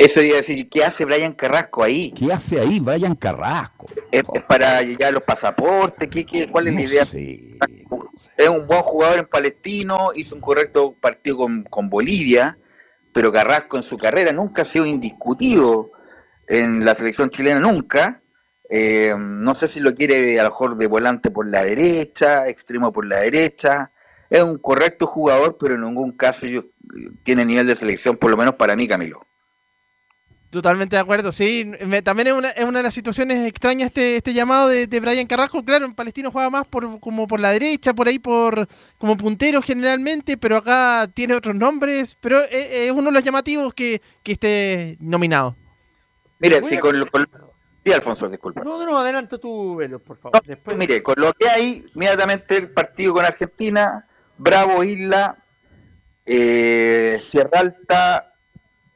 Eso 0.00 0.22
iba 0.22 0.36
a 0.36 0.38
decir, 0.38 0.66
¿qué 0.70 0.82
hace 0.82 1.04
Brian 1.04 1.34
Carrasco 1.34 1.84
ahí? 1.84 2.10
¿Qué 2.12 2.32
hace 2.32 2.58
ahí 2.58 2.80
Brian 2.80 3.14
Carrasco? 3.14 3.86
¿Es, 4.10 4.22
para 4.48 4.80
llegar 4.80 5.12
los 5.12 5.22
pasaportes? 5.22 6.08
¿Qué, 6.08 6.48
cuál 6.50 6.68
es 6.68 6.74
la 6.74 6.80
idea? 6.80 7.02
Es 7.02 8.48
un 8.48 8.66
buen 8.66 8.80
jugador 8.80 9.18
en 9.18 9.26
Palestino, 9.26 10.12
hizo 10.14 10.36
un 10.36 10.40
correcto 10.40 10.94
partido 10.98 11.36
con, 11.36 11.64
con, 11.64 11.90
Bolivia, 11.90 12.56
pero 13.12 13.30
Carrasco 13.30 13.76
en 13.76 13.82
su 13.82 13.98
carrera 13.98 14.32
nunca 14.32 14.62
ha 14.62 14.64
sido 14.64 14.86
indiscutido 14.86 15.90
en 16.48 16.82
la 16.82 16.94
selección 16.94 17.28
chilena, 17.28 17.60
nunca. 17.60 18.22
Eh, 18.70 19.14
no 19.18 19.54
sé 19.54 19.68
si 19.68 19.80
lo 19.80 19.94
quiere 19.94 20.40
a 20.40 20.44
lo 20.44 20.48
mejor 20.48 20.76
de 20.78 20.86
volante 20.86 21.30
por 21.30 21.46
la 21.46 21.62
derecha, 21.62 22.48
extremo 22.48 22.90
por 22.90 23.04
la 23.04 23.18
derecha. 23.18 23.90
Es 24.30 24.42
un 24.42 24.56
correcto 24.56 25.06
jugador, 25.06 25.58
pero 25.60 25.74
en 25.74 25.82
ningún 25.82 26.12
caso 26.12 26.46
yo, 26.46 26.64
tiene 27.22 27.44
nivel 27.44 27.66
de 27.66 27.76
selección, 27.76 28.16
por 28.16 28.30
lo 28.30 28.38
menos 28.38 28.54
para 28.54 28.74
mí, 28.74 28.88
Camilo. 28.88 29.26
Totalmente 30.50 30.96
de 30.96 31.00
acuerdo, 31.00 31.30
sí. 31.30 31.70
también 32.02 32.26
es 32.26 32.34
una, 32.34 32.48
es 32.50 32.64
una 32.64 32.80
de 32.80 32.82
las 32.82 32.94
situaciones 32.94 33.46
extrañas 33.46 33.86
este, 33.86 34.16
este 34.16 34.34
llamado 34.34 34.66
de, 34.66 34.86
Brian 35.00 35.28
Carrasco. 35.28 35.64
Claro, 35.64 35.86
en 35.86 35.94
Palestino 35.94 36.32
juega 36.32 36.50
más 36.50 36.66
por, 36.66 36.98
como 36.98 37.28
por 37.28 37.38
la 37.38 37.52
derecha, 37.52 37.94
por 37.94 38.08
ahí 38.08 38.18
por 38.18 38.66
como 38.98 39.16
puntero 39.16 39.62
generalmente, 39.62 40.36
pero 40.36 40.56
acá 40.56 41.08
tiene 41.14 41.34
otros 41.34 41.54
nombres. 41.54 42.16
Pero 42.20 42.40
es, 42.50 42.90
uno 42.90 43.06
de 43.06 43.12
los 43.12 43.22
llamativos 43.22 43.72
que, 43.74 44.02
esté 44.24 44.96
nominado. 44.98 45.54
Mire, 46.40 46.64
si 46.64 46.78
con, 46.78 46.96
Sí, 47.84 47.92
Alfonso, 47.92 48.28
disculpa. 48.28 48.62
No, 48.64 48.76
no, 48.76 48.86
no, 48.86 48.98
adelante 48.98 49.38
tú, 49.38 49.76
Velo, 49.76 50.00
por 50.00 50.16
favor. 50.16 50.42
Después... 50.44 50.76
Mire, 50.76 51.00
con 51.00 51.14
lo 51.16 51.32
que 51.32 51.48
hay, 51.48 51.86
inmediatamente 51.94 52.56
el 52.56 52.70
partido 52.70 53.14
con 53.14 53.24
Argentina, 53.24 54.04
Bravo 54.36 54.82
Isla, 54.82 55.38
eh, 56.26 57.18
Sierra 57.20 57.60
Alta, 57.60 58.29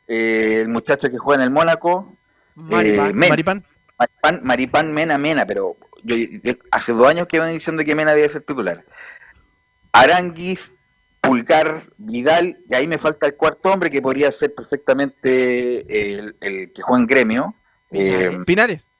eh, 0.08 0.60
el 0.60 0.68
muchacho 0.68 1.10
que 1.10 1.18
juega 1.18 1.42
en 1.42 1.48
el 1.48 1.54
Mónaco. 1.54 2.16
Maripán. 2.54 3.10
Eh, 3.10 3.12
Maripán. 3.14 3.64
Maripán. 4.42 4.92
Mena, 4.92 5.18
Mena, 5.18 5.46
pero 5.46 5.76
yo, 6.02 6.16
hace 6.70 6.92
dos 6.92 7.08
años 7.08 7.26
que 7.26 7.38
van 7.38 7.52
diciendo 7.52 7.84
que 7.84 7.94
Mena 7.94 8.14
debe 8.14 8.28
ser 8.28 8.42
titular. 8.42 8.84
Aranguis, 9.92 10.72
Pulgar, 11.20 11.84
Vidal, 11.96 12.58
y 12.68 12.74
ahí 12.74 12.86
me 12.86 12.98
falta 12.98 13.26
el 13.26 13.34
cuarto 13.34 13.72
hombre 13.72 13.90
que 13.90 14.02
podría 14.02 14.30
ser 14.32 14.54
perfectamente 14.54 16.18
el, 16.18 16.72
que 16.72 16.82
juega 16.82 17.00
en 17.00 17.06
gremio. 17.06 17.54
Eh, 17.90 18.38
Pinares. 18.46 18.90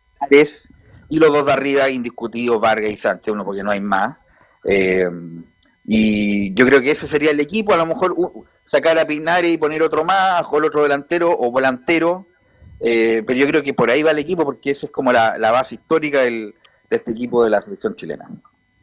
Y 1.08 1.18
los 1.18 1.32
dos 1.32 1.46
de 1.46 1.52
arriba, 1.52 1.88
indiscutidos, 1.90 2.60
Vargas 2.60 2.90
y 2.90 2.96
Sánchez, 2.96 3.32
uno 3.32 3.44
porque 3.44 3.62
no 3.62 3.70
hay 3.70 3.80
más. 3.80 4.16
Eh, 4.64 5.08
y 5.84 6.54
yo 6.54 6.64
creo 6.66 6.80
que 6.80 6.90
ese 6.90 7.06
sería 7.06 7.30
el 7.30 7.40
equipo, 7.40 7.74
a 7.74 7.76
lo 7.76 7.86
mejor 7.86 8.14
sacar 8.64 8.98
a 8.98 9.06
Pinares 9.06 9.52
y 9.52 9.58
poner 9.58 9.82
otro 9.82 10.04
más, 10.04 10.42
o 10.50 10.58
el 10.58 10.64
otro 10.64 10.82
delantero 10.82 11.30
o 11.30 11.50
volantero, 11.50 12.26
eh, 12.80 13.22
pero 13.26 13.38
yo 13.38 13.46
creo 13.46 13.62
que 13.62 13.74
por 13.74 13.90
ahí 13.90 14.02
va 14.02 14.10
el 14.10 14.18
equipo 14.18 14.44
porque 14.44 14.70
eso 14.70 14.86
es 14.86 14.92
como 14.92 15.12
la, 15.12 15.36
base 15.38 15.76
histórica 15.76 16.22
del, 16.22 16.54
de 16.88 16.96
este 16.96 17.10
equipo 17.10 17.44
de 17.44 17.50
la 17.50 17.60
selección 17.60 17.94
chilena. 17.94 18.28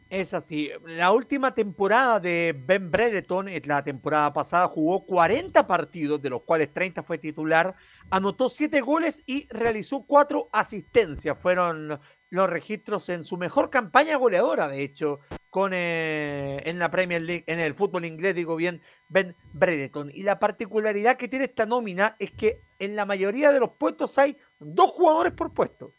Es 0.08 0.34
así. 0.34 0.70
La 0.84 1.10
última 1.10 1.54
temporada 1.54 2.20
de 2.20 2.54
Ben 2.66 2.90
Brereton, 2.90 3.46
la 3.64 3.82
temporada 3.82 4.30
pasada, 4.32 4.68
jugó 4.68 5.06
40 5.06 5.66
partidos, 5.66 6.20
de 6.20 6.28
los 6.28 6.42
cuales 6.42 6.72
30 6.72 7.02
fue 7.02 7.16
titular, 7.16 7.74
anotó 8.10 8.50
7 8.50 8.80
goles 8.82 9.22
y 9.26 9.48
realizó 9.48 10.04
4 10.06 10.50
asistencias. 10.52 11.36
Fueron 11.40 11.98
los 12.32 12.48
registros 12.48 13.10
en 13.10 13.24
su 13.24 13.36
mejor 13.36 13.68
campaña 13.68 14.16
goleadora, 14.16 14.66
de 14.66 14.82
hecho, 14.82 15.20
con 15.50 15.72
eh, 15.74 16.62
en 16.64 16.78
la 16.78 16.90
Premier 16.90 17.20
League, 17.20 17.44
en 17.46 17.60
el 17.60 17.74
fútbol 17.74 18.06
inglés, 18.06 18.34
digo 18.34 18.56
bien, 18.56 18.80
Ben 19.10 19.36
Bredeton. 19.52 20.10
Y 20.14 20.22
la 20.22 20.38
particularidad 20.38 21.18
que 21.18 21.28
tiene 21.28 21.44
esta 21.44 21.66
nómina 21.66 22.16
es 22.18 22.30
que 22.30 22.62
en 22.78 22.96
la 22.96 23.04
mayoría 23.04 23.52
de 23.52 23.60
los 23.60 23.72
puestos 23.72 24.16
hay 24.16 24.38
dos 24.58 24.92
jugadores 24.92 25.34
por 25.34 25.52
puesto. 25.52 25.92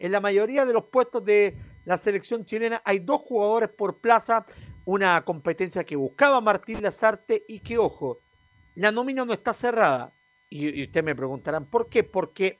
En 0.00 0.10
la 0.10 0.20
mayoría 0.20 0.66
de 0.66 0.72
los 0.72 0.86
puestos 0.86 1.24
de 1.24 1.56
la 1.84 1.96
selección 1.98 2.44
chilena 2.44 2.82
hay 2.84 2.98
dos 2.98 3.20
jugadores 3.20 3.68
por 3.68 4.00
plaza, 4.00 4.44
una 4.86 5.24
competencia 5.24 5.84
que 5.84 5.94
buscaba 5.94 6.40
Martín 6.40 6.82
Lazarte 6.82 7.44
y 7.46 7.60
que, 7.60 7.78
ojo, 7.78 8.18
la 8.74 8.90
nómina 8.90 9.24
no 9.24 9.32
está 9.32 9.52
cerrada. 9.52 10.12
Y, 10.50 10.80
y 10.80 10.82
ustedes 10.82 11.04
me 11.04 11.14
preguntarán, 11.14 11.64
¿por 11.70 11.88
qué? 11.88 12.02
Porque 12.02 12.58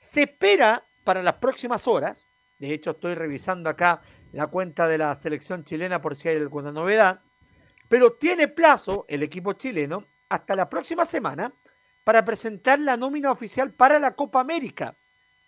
se 0.00 0.22
espera 0.22 0.84
para 1.02 1.20
las 1.20 1.34
próximas 1.34 1.88
horas, 1.88 2.29
de 2.60 2.74
hecho, 2.74 2.90
estoy 2.90 3.14
revisando 3.14 3.70
acá 3.70 4.02
la 4.32 4.46
cuenta 4.46 4.86
de 4.86 4.98
la 4.98 5.16
selección 5.16 5.64
chilena 5.64 6.02
por 6.02 6.14
si 6.14 6.28
hay 6.28 6.36
alguna 6.36 6.70
novedad. 6.70 7.20
Pero 7.88 8.12
tiene 8.12 8.48
plazo 8.48 9.06
el 9.08 9.22
equipo 9.22 9.54
chileno 9.54 10.04
hasta 10.28 10.54
la 10.54 10.68
próxima 10.68 11.06
semana 11.06 11.52
para 12.04 12.24
presentar 12.24 12.78
la 12.78 12.98
nómina 12.98 13.32
oficial 13.32 13.72
para 13.72 13.98
la 13.98 14.14
Copa 14.14 14.40
América. 14.40 14.94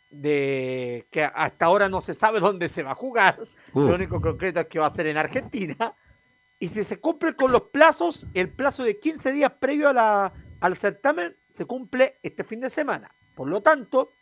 De 0.08 1.06
que 1.10 1.22
hasta 1.22 1.66
ahora 1.66 1.88
no 1.88 2.00
se 2.00 2.14
sabe 2.14 2.40
dónde 2.40 2.68
se 2.68 2.82
va 2.82 2.92
a 2.92 2.96
jugar. 2.96 3.38
Lo 3.74 3.82
uh. 3.82 3.94
único 3.94 4.20
concreto 4.20 4.60
es 4.60 4.66
que 4.66 4.78
va 4.78 4.86
a 4.86 4.94
ser 4.94 5.06
en 5.06 5.18
Argentina. 5.18 5.94
Y 6.58 6.68
si 6.68 6.82
se 6.82 6.98
cumple 6.98 7.34
con 7.34 7.52
los 7.52 7.62
plazos, 7.70 8.26
el 8.32 8.48
plazo 8.48 8.84
de 8.84 8.98
15 8.98 9.32
días 9.32 9.52
previo 9.60 9.90
a 9.90 9.92
la, 9.92 10.32
al 10.60 10.76
certamen 10.76 11.36
se 11.48 11.66
cumple 11.66 12.18
este 12.22 12.42
fin 12.42 12.60
de 12.60 12.70
semana. 12.70 13.14
Por 13.34 13.48
lo 13.48 13.60
tanto, 13.60 14.12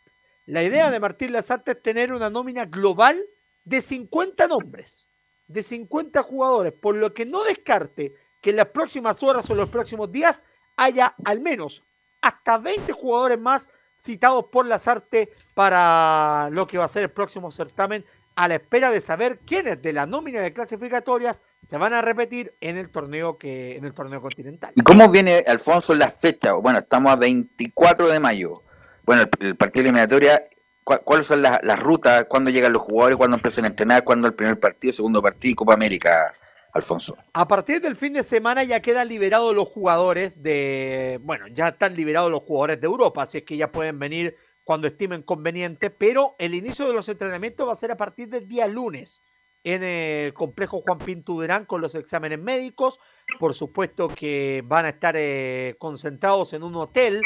la 0.50 0.64
idea 0.64 0.90
de 0.90 0.98
Martín 0.98 1.32
Lazarte 1.32 1.72
es 1.72 1.82
tener 1.82 2.12
una 2.12 2.28
nómina 2.28 2.64
global 2.64 3.24
de 3.64 3.80
50 3.80 4.48
nombres, 4.48 5.08
de 5.46 5.62
50 5.62 6.24
jugadores, 6.24 6.72
por 6.72 6.96
lo 6.96 7.14
que 7.14 7.24
no 7.24 7.44
descarte 7.44 8.14
que 8.40 8.50
en 8.50 8.56
las 8.56 8.66
próximas 8.68 9.22
horas 9.22 9.48
o 9.48 9.54
los 9.54 9.68
próximos 9.68 10.10
días 10.10 10.42
haya 10.76 11.14
al 11.24 11.40
menos 11.40 11.84
hasta 12.20 12.58
20 12.58 12.92
jugadores 12.92 13.38
más 13.38 13.68
citados 13.96 14.46
por 14.50 14.66
Lazarte 14.66 15.30
para 15.54 16.48
lo 16.50 16.66
que 16.66 16.78
va 16.78 16.86
a 16.86 16.88
ser 16.88 17.04
el 17.04 17.10
próximo 17.10 17.52
certamen 17.52 18.04
a 18.34 18.48
la 18.48 18.54
espera 18.54 18.90
de 18.90 19.00
saber 19.00 19.38
quiénes 19.46 19.80
de 19.80 19.92
la 19.92 20.06
nómina 20.06 20.40
de 20.40 20.52
clasificatorias 20.52 21.42
se 21.62 21.76
van 21.76 21.94
a 21.94 22.02
repetir 22.02 22.54
en 22.60 22.76
el 22.76 22.90
torneo 22.90 23.38
que 23.38 23.76
en 23.76 23.84
el 23.84 23.92
torneo 23.92 24.20
continental. 24.20 24.72
¿Y 24.74 24.80
cómo 24.80 25.08
viene 25.10 25.44
Alfonso 25.46 25.94
la 25.94 26.10
fecha? 26.10 26.54
Bueno, 26.54 26.80
estamos 26.80 27.12
a 27.12 27.16
24 27.16 28.08
de 28.08 28.18
mayo 28.18 28.62
bueno, 29.04 29.28
el, 29.40 29.56
partido 29.56 29.82
eliminatoria, 29.82 30.44
¿cuáles 30.84 31.26
son 31.26 31.42
las, 31.42 31.80
rutas? 31.80 32.24
¿Cuándo 32.28 32.50
llegan 32.50 32.72
los 32.72 32.82
jugadores? 32.82 33.16
¿Cuándo 33.16 33.36
empiezan 33.36 33.64
a 33.64 33.68
entrenar? 33.68 34.04
¿Cuándo 34.04 34.28
el 34.28 34.34
primer 34.34 34.58
partido, 34.58 34.92
segundo 34.92 35.22
partido, 35.22 35.56
Copa 35.56 35.74
América? 35.74 36.34
Alfonso. 36.72 37.16
A 37.32 37.48
partir 37.48 37.80
del 37.80 37.96
fin 37.96 38.12
de 38.12 38.22
semana 38.22 38.62
ya 38.62 38.80
quedan 38.80 39.08
liberados 39.08 39.54
los 39.54 39.66
jugadores 39.66 40.42
de, 40.42 41.18
bueno, 41.22 41.48
ya 41.48 41.68
están 41.68 41.96
liberados 41.96 42.30
los 42.30 42.42
jugadores 42.42 42.80
de 42.80 42.86
Europa, 42.86 43.22
así 43.22 43.38
es 43.38 43.44
que 43.44 43.56
ya 43.56 43.72
pueden 43.72 43.98
venir 43.98 44.36
cuando 44.64 44.86
estimen 44.86 45.22
conveniente, 45.22 45.90
pero 45.90 46.36
el 46.38 46.54
inicio 46.54 46.86
de 46.86 46.94
los 46.94 47.08
entrenamientos 47.08 47.66
va 47.66 47.72
a 47.72 47.76
ser 47.76 47.90
a 47.90 47.96
partir 47.96 48.28
del 48.28 48.46
día 48.46 48.68
lunes. 48.68 49.20
en 49.62 49.82
el 49.82 50.32
complejo 50.32 50.80
Juan 50.80 50.98
Pinto 50.98 51.34
Durán 51.34 51.66
con 51.66 51.80
los 51.80 51.94
exámenes 51.94 52.38
médicos. 52.38 52.98
Por 53.38 53.54
supuesto 53.54 54.08
que 54.08 54.62
van 54.64 54.86
a 54.86 54.90
estar 54.90 55.16
eh, 55.18 55.74
concentrados 55.78 56.54
en 56.54 56.62
un 56.62 56.76
hotel 56.76 57.22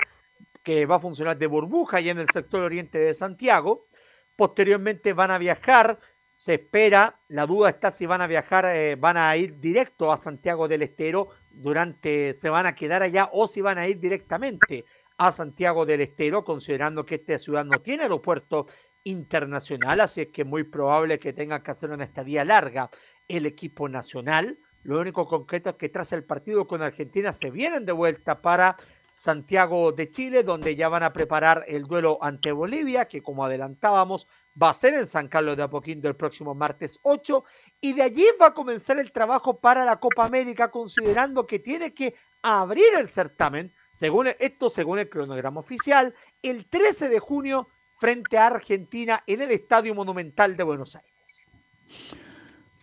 que 0.64 0.86
va 0.86 0.96
a 0.96 1.00
funcionar 1.00 1.38
de 1.38 1.46
burbuja 1.46 2.00
y 2.00 2.08
en 2.08 2.18
el 2.18 2.28
sector 2.32 2.62
oriente 2.62 2.98
de 2.98 3.14
Santiago. 3.14 3.86
Posteriormente 4.34 5.12
van 5.12 5.30
a 5.30 5.38
viajar, 5.38 6.00
se 6.32 6.54
espera, 6.54 7.20
la 7.28 7.46
duda 7.46 7.68
está 7.68 7.92
si 7.92 8.06
van 8.06 8.22
a 8.22 8.26
viajar, 8.26 8.64
eh, 8.64 8.96
van 8.96 9.16
a 9.16 9.36
ir 9.36 9.60
directo 9.60 10.10
a 10.10 10.16
Santiago 10.16 10.66
del 10.66 10.82
Estero, 10.82 11.28
durante, 11.52 12.34
se 12.34 12.48
van 12.50 12.66
a 12.66 12.74
quedar 12.74 13.02
allá 13.02 13.28
o 13.32 13.46
si 13.46 13.60
van 13.60 13.78
a 13.78 13.86
ir 13.86 14.00
directamente 14.00 14.84
a 15.18 15.30
Santiago 15.30 15.86
del 15.86 16.00
Estero, 16.00 16.44
considerando 16.44 17.06
que 17.06 17.16
esta 17.16 17.38
ciudad 17.38 17.64
no 17.64 17.80
tiene 17.80 18.04
aeropuerto 18.04 18.66
internacional, 19.04 20.00
así 20.00 20.22
es 20.22 20.26
que 20.28 20.42
es 20.42 20.48
muy 20.48 20.64
probable 20.64 21.18
que 21.18 21.32
tengan 21.32 21.62
que 21.62 21.70
hacer 21.70 21.90
una 21.90 22.04
estadía 22.04 22.44
larga 22.44 22.90
el 23.28 23.46
equipo 23.46 23.88
nacional. 23.88 24.58
Lo 24.82 24.98
único 24.98 25.26
concreto 25.28 25.70
es 25.70 25.76
que 25.76 25.88
tras 25.88 26.12
el 26.12 26.24
partido 26.24 26.66
con 26.66 26.82
Argentina 26.82 27.32
se 27.32 27.50
vienen 27.50 27.84
de 27.84 27.92
vuelta 27.92 28.42
para 28.42 28.76
Santiago 29.16 29.92
de 29.92 30.10
Chile, 30.10 30.42
donde 30.42 30.74
ya 30.74 30.88
van 30.88 31.04
a 31.04 31.12
preparar 31.12 31.64
el 31.68 31.84
duelo 31.84 32.18
ante 32.20 32.50
Bolivia, 32.50 33.06
que 33.06 33.22
como 33.22 33.44
adelantábamos 33.44 34.26
va 34.60 34.70
a 34.70 34.74
ser 34.74 34.94
en 34.94 35.06
San 35.06 35.28
Carlos 35.28 35.56
de 35.56 35.62
Apoquindo 35.62 36.08
el 36.08 36.16
próximo 36.16 36.52
martes 36.52 36.98
8, 37.02 37.44
y 37.80 37.92
de 37.92 38.02
allí 38.02 38.24
va 38.42 38.48
a 38.48 38.54
comenzar 38.54 38.98
el 38.98 39.12
trabajo 39.12 39.60
para 39.60 39.84
la 39.84 40.00
Copa 40.00 40.24
América, 40.24 40.68
considerando 40.72 41.46
que 41.46 41.60
tiene 41.60 41.94
que 41.94 42.16
abrir 42.42 42.86
el 42.98 43.06
certamen, 43.06 43.72
según 43.92 44.30
esto 44.40 44.68
según 44.68 44.98
el 44.98 45.08
cronograma 45.08 45.60
oficial, 45.60 46.12
el 46.42 46.66
13 46.66 47.08
de 47.08 47.20
junio 47.20 47.68
frente 48.00 48.36
a 48.36 48.46
Argentina 48.46 49.22
en 49.28 49.42
el 49.42 49.52
Estadio 49.52 49.94
Monumental 49.94 50.56
de 50.56 50.64
Buenos 50.64 50.96
Aires. 50.96 51.48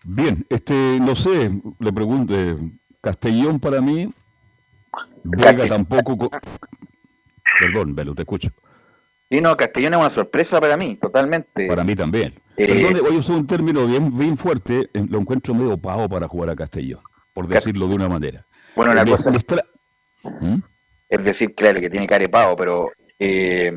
Bien, 0.05 0.45
este, 0.49 0.97
no 1.01 1.13
sé, 1.13 1.51
le 1.77 1.91
pregunto, 1.91 2.33
Castellón 3.01 3.59
para 3.59 3.81
mí, 3.81 4.09
Vega 5.23 5.67
tampoco. 5.67 6.29
Perdón, 7.59 7.95
Velo, 7.95 8.15
te 8.15 8.23
escucho. 8.23 8.49
Sí, 9.29 9.39
no, 9.39 9.55
Castellón 9.55 9.93
es 9.93 9.99
una 9.99 10.09
sorpresa 10.09 10.59
para 10.59 10.75
mí, 10.75 10.95
totalmente. 10.95 11.67
Para 11.67 11.83
mí 11.83 11.95
también. 11.95 12.33
Eh, 12.57 12.67
Perdón, 12.67 13.07
hoy 13.07 13.17
usó 13.17 13.33
un 13.33 13.47
término 13.47 13.85
bien, 13.85 14.17
bien 14.17 14.37
fuerte, 14.37 14.89
eh, 14.93 15.05
lo 15.09 15.19
encuentro 15.19 15.53
medio 15.53 15.77
pago 15.77 16.09
para 16.09 16.27
jugar 16.27 16.49
a 16.49 16.55
Castellón, 16.55 17.01
por 17.33 17.47
decirlo 17.47 17.87
de 17.87 17.95
una 17.95 18.09
manera. 18.09 18.45
Bueno, 18.75 18.93
la 18.93 19.05
cosa 19.05 19.29
es, 19.29 19.45
¿Mm? 20.23 20.57
es 21.09 21.23
decir, 21.23 21.55
claro, 21.55 21.79
que 21.79 21.89
tiene 21.89 22.07
carepado, 22.07 22.55
pero 22.55 22.91
eh, 23.19 23.73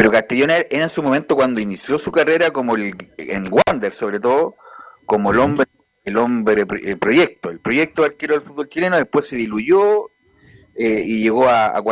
pero 0.00 0.10
Castellón 0.10 0.48
era 0.48 0.66
en 0.70 0.88
su 0.88 1.02
momento 1.02 1.36
cuando 1.36 1.60
inició 1.60 1.98
su 1.98 2.10
carrera 2.10 2.50
como 2.52 2.74
el, 2.74 2.94
en 3.18 3.50
Wander, 3.52 3.92
sobre 3.92 4.18
todo, 4.18 4.54
como 5.04 5.30
el 5.32 5.38
hombre, 5.38 5.66
el 6.04 6.16
hombre 6.16 6.64
el 6.82 6.98
proyecto, 6.98 7.50
el 7.50 7.60
proyecto 7.60 8.04
arquero 8.04 8.34
del 8.34 8.42
fútbol 8.42 8.68
chileno, 8.68 8.96
después 8.96 9.26
se 9.26 9.36
diluyó 9.36 10.10
eh, 10.74 11.04
y 11.04 11.22
llegó 11.22 11.46
a, 11.46 11.66
a 11.66 11.82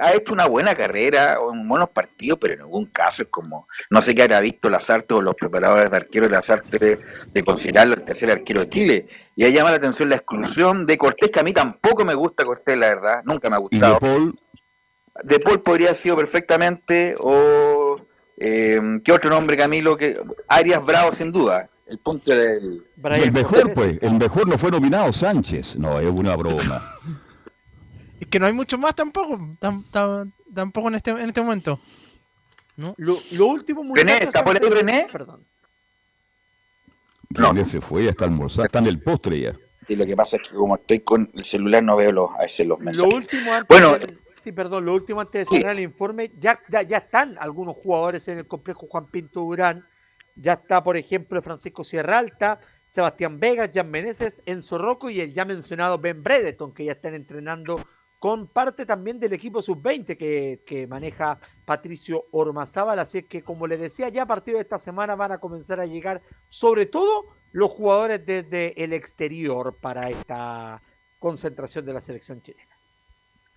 Ha 0.00 0.14
hecho 0.14 0.32
una 0.32 0.46
buena 0.46 0.74
carrera, 0.74 1.38
en 1.52 1.66
buenos 1.66 1.90
partidos, 1.90 2.38
pero 2.40 2.54
en 2.54 2.60
ningún 2.60 2.86
caso 2.86 3.22
es 3.24 3.28
como, 3.28 3.66
no 3.90 4.00
sé 4.00 4.14
qué 4.14 4.22
habrá 4.22 4.38
visto 4.40 4.70
Lazarte 4.70 5.14
o 5.14 5.20
los 5.20 5.34
preparadores 5.34 5.90
de 5.90 5.96
arquero 5.96 6.26
de 6.26 6.32
Lazarte 6.32 6.78
de, 6.78 6.98
de 7.26 7.42
considerarlo 7.42 7.94
el 7.94 8.02
tercer 8.02 8.30
arquero 8.30 8.60
de 8.60 8.68
Chile. 8.68 9.08
Y 9.34 9.44
ahí 9.44 9.52
llama 9.52 9.70
la 9.70 9.78
atención 9.78 10.08
la 10.08 10.16
exclusión 10.16 10.86
de 10.86 10.98
Cortés, 10.98 11.30
que 11.30 11.40
a 11.40 11.42
mí 11.42 11.52
tampoco 11.52 12.04
me 12.04 12.14
gusta 12.14 12.44
Cortés, 12.44 12.76
la 12.76 12.88
verdad, 12.90 13.22
nunca 13.24 13.50
me 13.50 13.56
ha 13.56 13.58
gustado. 13.58 13.98
¿Y 14.00 14.06
de 14.06 14.14
Paul? 14.14 14.38
De 15.24 15.40
Paul 15.40 15.62
podría 15.62 15.88
haber 15.88 16.00
sido 16.00 16.16
perfectamente, 16.16 17.16
o 17.18 17.96
eh, 18.36 19.00
¿qué 19.04 19.12
otro 19.12 19.30
nombre, 19.30 19.56
Camilo? 19.56 19.96
que 19.96 20.20
Arias 20.46 20.84
Bravo, 20.84 21.12
sin 21.12 21.32
duda. 21.32 21.68
El 21.92 21.98
punto 21.98 22.34
del... 22.34 22.82
el 23.04 23.32
mejor, 23.32 23.74
pues, 23.74 23.98
el 24.00 24.14
mejor 24.14 24.48
no 24.48 24.56
fue 24.56 24.70
nominado 24.70 25.12
Sánchez. 25.12 25.76
No, 25.76 26.00
es 26.00 26.10
una 26.10 26.34
broma. 26.36 26.96
Es 28.18 28.28
que 28.28 28.38
no 28.38 28.46
hay 28.46 28.52
mucho 28.52 28.78
más 28.78 28.94
tampoco, 28.94 29.36
tampoco 30.54 30.88
en 30.88 30.94
este, 30.94 31.10
en 31.10 31.22
este 31.22 31.42
momento. 31.42 31.80
¿No? 32.76 32.94
Lo, 32.96 33.46
último 33.46 33.82
René, 33.92 34.18
¿está 34.18 34.44
por 34.44 34.56
ahí 34.56 34.70
René? 34.70 35.08
Perdón. 35.10 35.44
No. 37.30 37.64
se 37.64 37.80
fue, 37.80 38.08
hasta 38.08 38.24
almorzar, 38.24 38.66
está 38.66 38.78
en 38.78 38.86
el 38.86 39.02
postre 39.02 39.40
ya. 39.40 39.56
Sí, 39.88 39.96
lo 39.96 40.06
que 40.06 40.14
pasa 40.14 40.36
es 40.36 40.48
que 40.48 40.54
como 40.54 40.76
estoy 40.76 41.00
con 41.00 41.32
el 41.34 41.42
celular 41.42 41.82
no 41.82 41.96
veo 41.96 42.12
los, 42.12 42.30
a 42.38 42.42
veces 42.42 42.64
los 42.64 42.78
mensajes. 42.78 43.12
Lo 43.12 43.18
último 43.18 43.52
antes 43.52 43.68
bueno, 43.68 43.98
sí, 44.40 44.52
perdón, 44.52 44.84
lo 44.84 44.94
último 44.94 45.20
antes 45.20 45.50
de 45.50 45.56
cerrar 45.56 45.72
el 45.72 45.82
informe, 45.82 46.30
ya, 46.38 46.60
ya, 46.68 46.82
ya, 46.82 46.98
están 46.98 47.36
algunos 47.40 47.74
jugadores 47.74 48.28
en 48.28 48.38
el 48.38 48.46
complejo 48.46 48.86
Juan 48.88 49.08
Pinto 49.08 49.40
Durán. 49.40 49.84
Ya 50.34 50.54
está, 50.54 50.82
por 50.82 50.96
ejemplo, 50.96 51.42
Francisco 51.42 51.84
Sierra 51.84 52.18
Alta, 52.18 52.60
Sebastián 52.86 53.40
Vega, 53.40 53.70
Jan 53.72 53.90
Meneses, 53.90 54.42
Enzo 54.46 54.78
Rocco 54.78 55.10
y 55.10 55.20
el 55.20 55.32
ya 55.32 55.44
mencionado 55.44 55.98
Ben 55.98 56.22
Brereton, 56.22 56.72
que 56.72 56.84
ya 56.84 56.92
están 56.92 57.14
entrenando 57.14 57.80
con 58.18 58.46
parte 58.46 58.86
también 58.86 59.18
del 59.18 59.32
equipo 59.32 59.60
sub-20 59.60 60.16
que, 60.64 60.86
maneja 60.86 61.40
Patricio 61.64 62.26
Ormazábal. 62.30 63.00
Así 63.00 63.18
es 63.18 63.24
que, 63.24 63.42
como 63.42 63.66
les 63.66 63.80
decía, 63.80 64.10
ya 64.10 64.22
a 64.22 64.26
partir 64.26 64.54
de 64.54 64.60
esta 64.60 64.78
semana 64.78 65.16
van 65.16 65.32
a 65.32 65.38
comenzar 65.38 65.80
a 65.80 65.86
llegar, 65.86 66.22
sobre 66.48 66.86
todo, 66.86 67.24
los 67.50 67.70
jugadores 67.70 68.24
desde 68.24 68.80
el 68.82 68.92
exterior 68.92 69.76
para 69.80 70.08
esta 70.08 70.80
concentración 71.18 71.84
de 71.84 71.94
la 71.94 72.00
selección 72.00 72.40
chilena. 72.42 72.76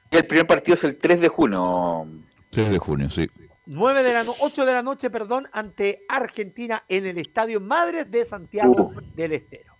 El 0.09 0.25
primer 0.25 0.47
partido 0.47 0.73
es 0.73 0.83
el 0.83 0.97
3 0.97 1.21
de 1.21 1.27
junio. 1.27 2.07
3 2.49 2.69
de 2.71 2.77
junio, 2.79 3.09
sí. 3.09 3.29
9 3.65 4.03
de 4.03 4.13
la 4.13 4.25
8 4.39 4.65
de 4.65 4.73
la 4.73 4.83
noche, 4.83 5.09
perdón, 5.09 5.47
ante 5.51 6.05
Argentina 6.07 6.83
en 6.87 7.05
el 7.05 7.17
Estadio 7.17 7.59
Madres 7.59 8.11
de 8.11 8.25
Santiago 8.25 8.91
uh. 8.95 9.01
del 9.15 9.33
Estero. 9.33 9.75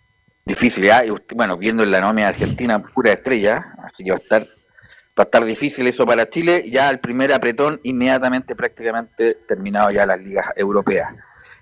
Difícil, 0.45 0.85
¿eh? 0.85 1.13
bueno, 1.35 1.57
viendo 1.57 1.83
en 1.83 1.91
la 1.91 2.01
nómina 2.01 2.27
argentina 2.27 2.81
pura 2.81 3.13
estrella, 3.13 3.75
así 3.83 4.03
que 4.03 4.11
va 4.11 4.17
a 4.17 4.19
estar 4.19 4.47
va 5.17 5.23
a 5.23 5.23
estar 5.23 5.45
difícil 5.45 5.87
eso 5.87 6.05
para 6.05 6.29
Chile, 6.29 6.69
ya 6.69 6.89
el 6.89 6.99
primer 6.99 7.31
apretón 7.31 7.79
inmediatamente 7.83 8.55
prácticamente 8.55 9.35
terminado 9.47 9.89
ya 9.91 10.05
las 10.05 10.19
ligas 10.19 10.45
europeas. 10.55 11.13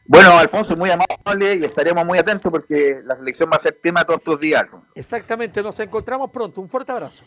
Bueno, 0.05 0.37
Alfonso, 0.37 0.75
muy 0.75 0.89
amable 0.89 1.55
y 1.55 1.63
estaremos 1.63 2.05
muy 2.05 2.17
atentos 2.17 2.51
porque 2.51 2.99
la 3.05 3.15
selección 3.15 3.49
va 3.51 3.57
a 3.57 3.59
ser 3.59 3.77
tema 3.81 4.03
todos 4.03 4.19
estos 4.19 4.39
días, 4.39 4.61
Alfonso. 4.63 4.91
Exactamente, 4.95 5.61
nos 5.63 5.79
encontramos 5.79 6.29
pronto. 6.31 6.59
Un 6.59 6.69
fuerte 6.69 6.91
abrazo. 6.91 7.23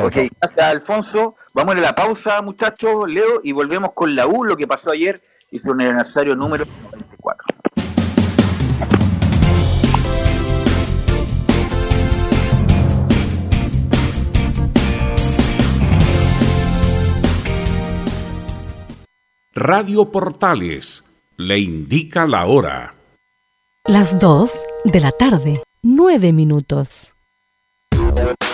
Ok, 0.00 0.16
gracias 0.40 0.58
Alfonso. 0.58 1.36
Vamos 1.52 1.76
a 1.76 1.80
la 1.80 1.94
pausa, 1.94 2.42
muchachos, 2.42 3.08
Leo, 3.08 3.40
y 3.42 3.52
volvemos 3.52 3.92
con 3.92 4.14
la 4.14 4.26
U, 4.26 4.44
lo 4.44 4.56
que 4.56 4.66
pasó 4.66 4.90
ayer 4.90 5.22
y 5.50 5.58
su 5.58 5.72
aniversario 5.72 6.34
número 6.34 6.64
94. 6.64 7.54
Radio 19.56 20.10
Portales 20.10 21.04
le 21.36 21.60
indica 21.60 22.26
la 22.26 22.46
hora. 22.46 22.94
Las 23.86 24.18
2 24.18 24.52
de 24.84 25.00
la 25.00 25.12
tarde, 25.12 25.62
9 25.82 26.32
minutos. 26.32 27.12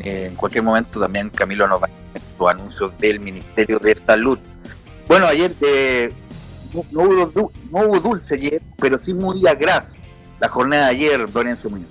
En 0.00 0.34
cualquier 0.34 0.62
momento 0.62 1.00
también 1.00 1.30
Camilo 1.30 1.66
nos 1.66 1.82
va 1.82 1.86
a 1.86 2.18
los 2.38 2.50
anuncios 2.50 2.92
del 2.98 3.20
Ministerio 3.20 3.78
de 3.78 3.94
Salud. 3.94 4.38
Bueno, 5.08 5.26
ayer 5.26 5.52
eh, 5.60 6.12
no 6.90 7.02
hubo 7.02 8.00
dulce 8.00 8.34
ayer, 8.34 8.60
pero 8.78 8.98
sí 8.98 9.14
muy 9.14 9.46
agraz 9.46 9.94
la 10.40 10.48
jornada 10.48 10.86
de 10.86 10.90
ayer, 10.90 11.30
Don 11.30 11.48
Enzo 11.48 11.70
Muñoz. 11.70 11.88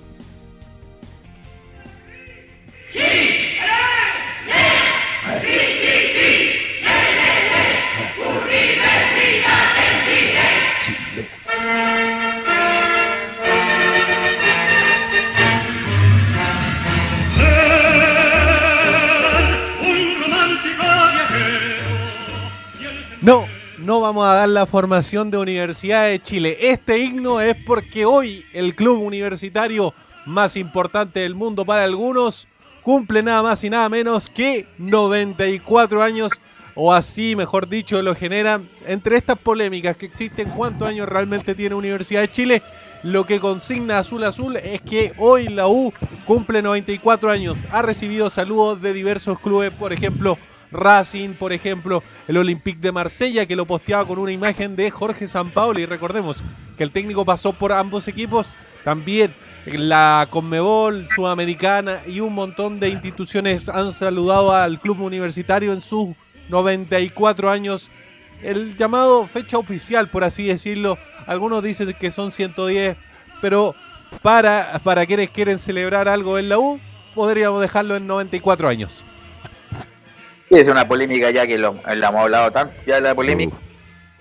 No, 23.26 23.44
no 23.78 24.00
vamos 24.00 24.24
a 24.24 24.34
dar 24.34 24.48
la 24.48 24.66
formación 24.66 25.32
de 25.32 25.38
Universidad 25.38 26.06
de 26.06 26.22
Chile. 26.22 26.56
Este 26.60 27.00
himno 27.00 27.40
es 27.40 27.56
porque 27.66 28.04
hoy 28.04 28.46
el 28.52 28.76
club 28.76 29.02
universitario 29.02 29.92
más 30.26 30.56
importante 30.56 31.18
del 31.18 31.34
mundo 31.34 31.64
para 31.64 31.82
algunos 31.82 32.46
cumple 32.84 33.24
nada 33.24 33.42
más 33.42 33.64
y 33.64 33.68
nada 33.68 33.88
menos 33.88 34.30
que 34.30 34.68
94 34.78 36.04
años 36.04 36.30
o 36.76 36.94
así, 36.94 37.34
mejor 37.34 37.68
dicho, 37.68 38.00
lo 38.00 38.14
generan 38.14 38.68
entre 38.86 39.16
estas 39.16 39.38
polémicas 39.38 39.96
que 39.96 40.06
existen, 40.06 40.50
cuántos 40.50 40.86
años 40.86 41.08
realmente 41.08 41.56
tiene 41.56 41.74
Universidad 41.74 42.20
de 42.20 42.30
Chile. 42.30 42.62
Lo 43.02 43.26
que 43.26 43.40
consigna 43.40 43.98
Azul 43.98 44.22
Azul 44.22 44.54
es 44.54 44.82
que 44.82 45.14
hoy 45.18 45.48
la 45.48 45.66
U 45.66 45.92
cumple 46.26 46.62
94 46.62 47.28
años. 47.28 47.66
Ha 47.72 47.82
recibido 47.82 48.30
saludos 48.30 48.80
de 48.80 48.92
diversos 48.92 49.40
clubes, 49.40 49.72
por 49.72 49.92
ejemplo, 49.92 50.38
Racing, 50.72 51.30
por 51.30 51.52
ejemplo, 51.52 52.02
el 52.28 52.36
Olympique 52.38 52.80
de 52.80 52.92
Marsella, 52.92 53.46
que 53.46 53.56
lo 53.56 53.66
posteaba 53.66 54.06
con 54.06 54.18
una 54.18 54.32
imagen 54.32 54.76
de 54.76 54.90
Jorge 54.90 55.26
Sampaoli. 55.26 55.82
Y 55.82 55.86
recordemos 55.86 56.42
que 56.76 56.84
el 56.84 56.90
técnico 56.90 57.24
pasó 57.24 57.52
por 57.52 57.72
ambos 57.72 58.08
equipos. 58.08 58.48
También 58.84 59.34
la 59.66 60.28
Conmebol 60.30 61.08
Sudamericana 61.14 62.00
y 62.06 62.20
un 62.20 62.34
montón 62.34 62.78
de 62.78 62.88
instituciones 62.88 63.68
han 63.68 63.92
saludado 63.92 64.52
al 64.52 64.80
club 64.80 65.00
universitario 65.00 65.72
en 65.72 65.80
sus 65.80 66.14
94 66.48 67.50
años. 67.50 67.90
El 68.42 68.76
llamado 68.76 69.26
fecha 69.26 69.58
oficial, 69.58 70.08
por 70.08 70.22
así 70.22 70.44
decirlo. 70.44 70.98
Algunos 71.26 71.62
dicen 71.62 71.92
que 71.98 72.10
son 72.10 72.30
110, 72.30 72.96
pero 73.40 73.74
para, 74.22 74.80
para 74.84 75.04
quienes 75.06 75.30
quieren 75.30 75.58
celebrar 75.58 76.08
algo 76.08 76.38
en 76.38 76.48
la 76.48 76.58
U, 76.58 76.78
podríamos 77.14 77.60
dejarlo 77.60 77.96
en 77.96 78.06
94 78.06 78.68
años. 78.68 79.02
Sí, 80.48 80.54
es 80.54 80.68
una 80.68 80.86
polémica 80.86 81.30
ya 81.30 81.44
que 81.44 81.58
lo, 81.58 81.74
la 81.84 82.08
hemos 82.08 82.22
hablado 82.22 82.52
tanto, 82.52 82.74
ya 82.86 82.96
de 82.96 83.00
la 83.00 83.14
polémica. 83.14 83.56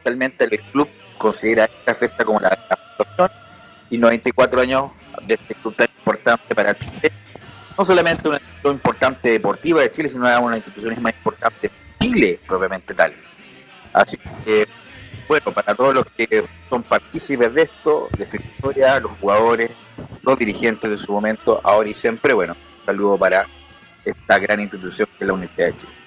Realmente 0.04 0.46
el 0.46 0.60
club 0.72 0.90
considera 1.20 1.66
esta 1.66 1.94
fiesta 1.94 2.26
como 2.26 2.40
la 2.40 2.50
de 2.50 2.58
la 2.68 2.78
fundación 2.78 3.32
y 3.92 3.98
94 4.00 4.62
años 4.62 4.92
de 5.26 5.36
este 5.36 5.54
club 5.56 5.76
tan 5.76 5.88
importante 5.98 6.56
para 6.56 6.76
Chile. 6.76 7.12
No 7.78 7.86
solamente 7.86 8.28
una 8.28 8.38
institución 8.38 8.74
importante 8.74 9.30
deportiva 9.30 9.82
de 9.82 9.92
Chile, 9.92 10.10
sino 10.10 10.22
una 10.22 10.36
de 10.36 10.42
las 10.42 10.58
instituciones 10.58 11.00
más 11.00 11.14
importantes 11.14 11.72
de 11.72 12.08
Chile, 12.08 12.40
propiamente 12.48 12.94
tal. 12.96 13.14
Así 13.94 14.18
que, 14.44 14.68
bueno, 15.28 15.52
para 15.54 15.76
todos 15.76 15.94
los 15.94 16.06
que 16.18 16.44
son 16.70 16.82
partícipes 16.82 17.54
de 17.54 17.62
esto, 17.64 18.10
de 18.18 18.28
su 18.28 18.38
historia, 18.38 19.00
los 19.00 19.12
jugadores, 19.20 19.70
los 20.24 20.40
dirigentes 20.40 20.90
de 20.90 20.98
su 20.98 21.12
momento, 21.12 21.62
ahora 21.64 21.90
y 21.90 21.94
siempre, 21.94 22.34
bueno, 22.34 22.54
un 22.80 22.86
saludo 22.86 23.18
para 23.18 23.46
esta 24.04 24.40
gran 24.40 24.60
institución 24.60 25.08
que 25.18 25.24
es 25.24 25.28
la 25.28 25.34
Universidad 25.34 25.68
de 25.68 25.78
Chile. 25.78 26.05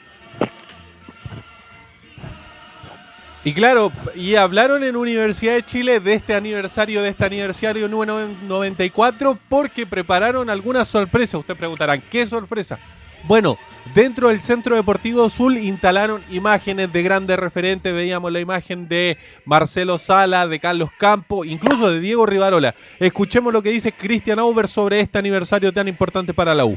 Y 3.49 3.55
claro, 3.55 3.91
y 4.15 4.35
hablaron 4.35 4.85
en 4.85 4.95
Universidad 4.95 5.55
de 5.55 5.63
Chile 5.63 6.01
de 6.01 6.13
este 6.13 6.35
aniversario, 6.35 7.01
de 7.01 7.09
este 7.09 7.25
aniversario 7.25 7.89
número 7.89 8.29
94, 8.47 9.39
porque 9.49 9.87
prepararon 9.87 10.51
alguna 10.51 10.85
sorpresa. 10.85 11.39
Ustedes 11.39 11.57
preguntarán, 11.57 12.03
¿qué 12.11 12.27
sorpresa? 12.27 12.79
Bueno, 13.23 13.57
dentro 13.95 14.29
del 14.29 14.43
Centro 14.43 14.77
Deportivo 14.77 15.25
Azul 15.25 15.57
instalaron 15.57 16.21
imágenes 16.31 16.93
de 16.93 17.03
grandes 17.03 17.39
referentes. 17.39 17.95
Veíamos 17.95 18.31
la 18.31 18.41
imagen 18.41 18.87
de 18.87 19.17
Marcelo 19.47 19.97
Sala, 19.97 20.47
de 20.47 20.61
Carlos 20.61 20.91
Campo, 20.99 21.43
incluso 21.47 21.91
de 21.91 22.01
Diego 22.01 22.27
Rivarola. 22.27 22.75
Escuchemos 23.01 23.51
lo 23.55 23.63
que 23.63 23.71
dice 23.71 23.93
Cristian 23.93 24.41
Auber 24.41 24.69
sobre 24.69 25.01
este 25.01 25.17
aniversario 25.17 25.73
tan 25.73 25.89
importante 25.89 26.35
para 26.35 26.55
la 26.55 26.67
U. 26.67 26.77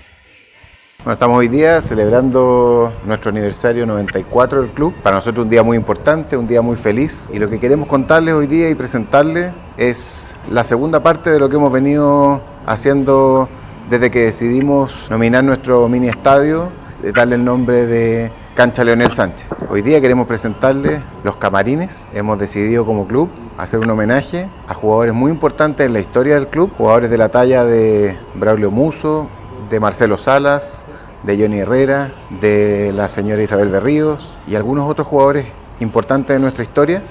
Estamos 1.09 1.39
hoy 1.39 1.47
día 1.47 1.81
celebrando 1.81 2.93
nuestro 3.05 3.31
aniversario 3.31 3.87
94 3.87 4.61
del 4.61 4.69
club. 4.69 4.93
Para 5.01 5.15
nosotros 5.15 5.45
un 5.45 5.49
día 5.49 5.63
muy 5.63 5.75
importante, 5.75 6.37
un 6.37 6.45
día 6.45 6.61
muy 6.61 6.75
feliz. 6.75 7.27
Y 7.33 7.39
lo 7.39 7.49
que 7.49 7.59
queremos 7.59 7.87
contarles 7.87 8.35
hoy 8.35 8.45
día 8.45 8.69
y 8.69 8.75
presentarles 8.75 9.51
es 9.77 10.37
la 10.51 10.63
segunda 10.63 11.01
parte 11.01 11.31
de 11.31 11.39
lo 11.39 11.49
que 11.49 11.55
hemos 11.55 11.73
venido 11.73 12.39
haciendo 12.67 13.49
desde 13.89 14.11
que 14.11 14.25
decidimos 14.25 15.07
nominar 15.09 15.43
nuestro 15.43 15.89
mini 15.89 16.07
estadio, 16.07 16.69
darle 17.15 17.33
el 17.33 17.43
nombre 17.43 17.87
de 17.87 18.31
Cancha 18.53 18.83
Leonel 18.83 19.09
Sánchez. 19.09 19.47
Hoy 19.71 19.81
día 19.81 20.01
queremos 20.01 20.27
presentarles 20.27 21.01
los 21.23 21.35
camarines. 21.37 22.09
Hemos 22.13 22.37
decidido 22.37 22.85
como 22.85 23.07
club 23.07 23.27
hacer 23.57 23.79
un 23.79 23.89
homenaje 23.89 24.47
a 24.67 24.75
jugadores 24.75 25.15
muy 25.15 25.31
importantes 25.31 25.83
en 25.83 25.93
la 25.93 25.99
historia 25.99 26.35
del 26.35 26.47
club, 26.47 26.71
jugadores 26.77 27.09
de 27.09 27.17
la 27.17 27.29
talla 27.29 27.65
de 27.65 28.19
Braulio 28.35 28.69
Muso, 28.69 29.29
de 29.71 29.79
Marcelo 29.79 30.17
Salas, 30.17 30.80
de 31.23 31.37
Johnny 31.37 31.59
Herrera, 31.59 32.11
de 32.29 32.91
la 32.95 33.07
señora 33.09 33.41
Isabel 33.43 33.69
Berríos 33.69 34.33
y 34.47 34.55
algunos 34.55 34.89
otros 34.89 35.07
jugadores 35.07 35.45
importantes 35.79 36.35
de 36.35 36.39
nuestra 36.39 36.63
historia. 36.63 37.01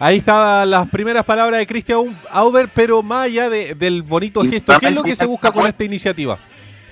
Ahí 0.00 0.18
estaban 0.18 0.70
las 0.70 0.88
primeras 0.88 1.24
palabras 1.24 1.58
de 1.58 1.66
Cristian 1.66 2.16
Auber, 2.30 2.68
pero 2.72 3.02
más 3.02 3.24
allá 3.24 3.50
de- 3.50 3.74
del 3.74 4.02
bonito 4.02 4.42
gesto, 4.42 4.72
¿qué 4.78 4.86
es 4.86 4.92
lo 4.94 5.02
que 5.02 5.16
se 5.16 5.26
busca 5.26 5.50
con 5.50 5.66
esta 5.66 5.82
iniciativa? 5.82 6.38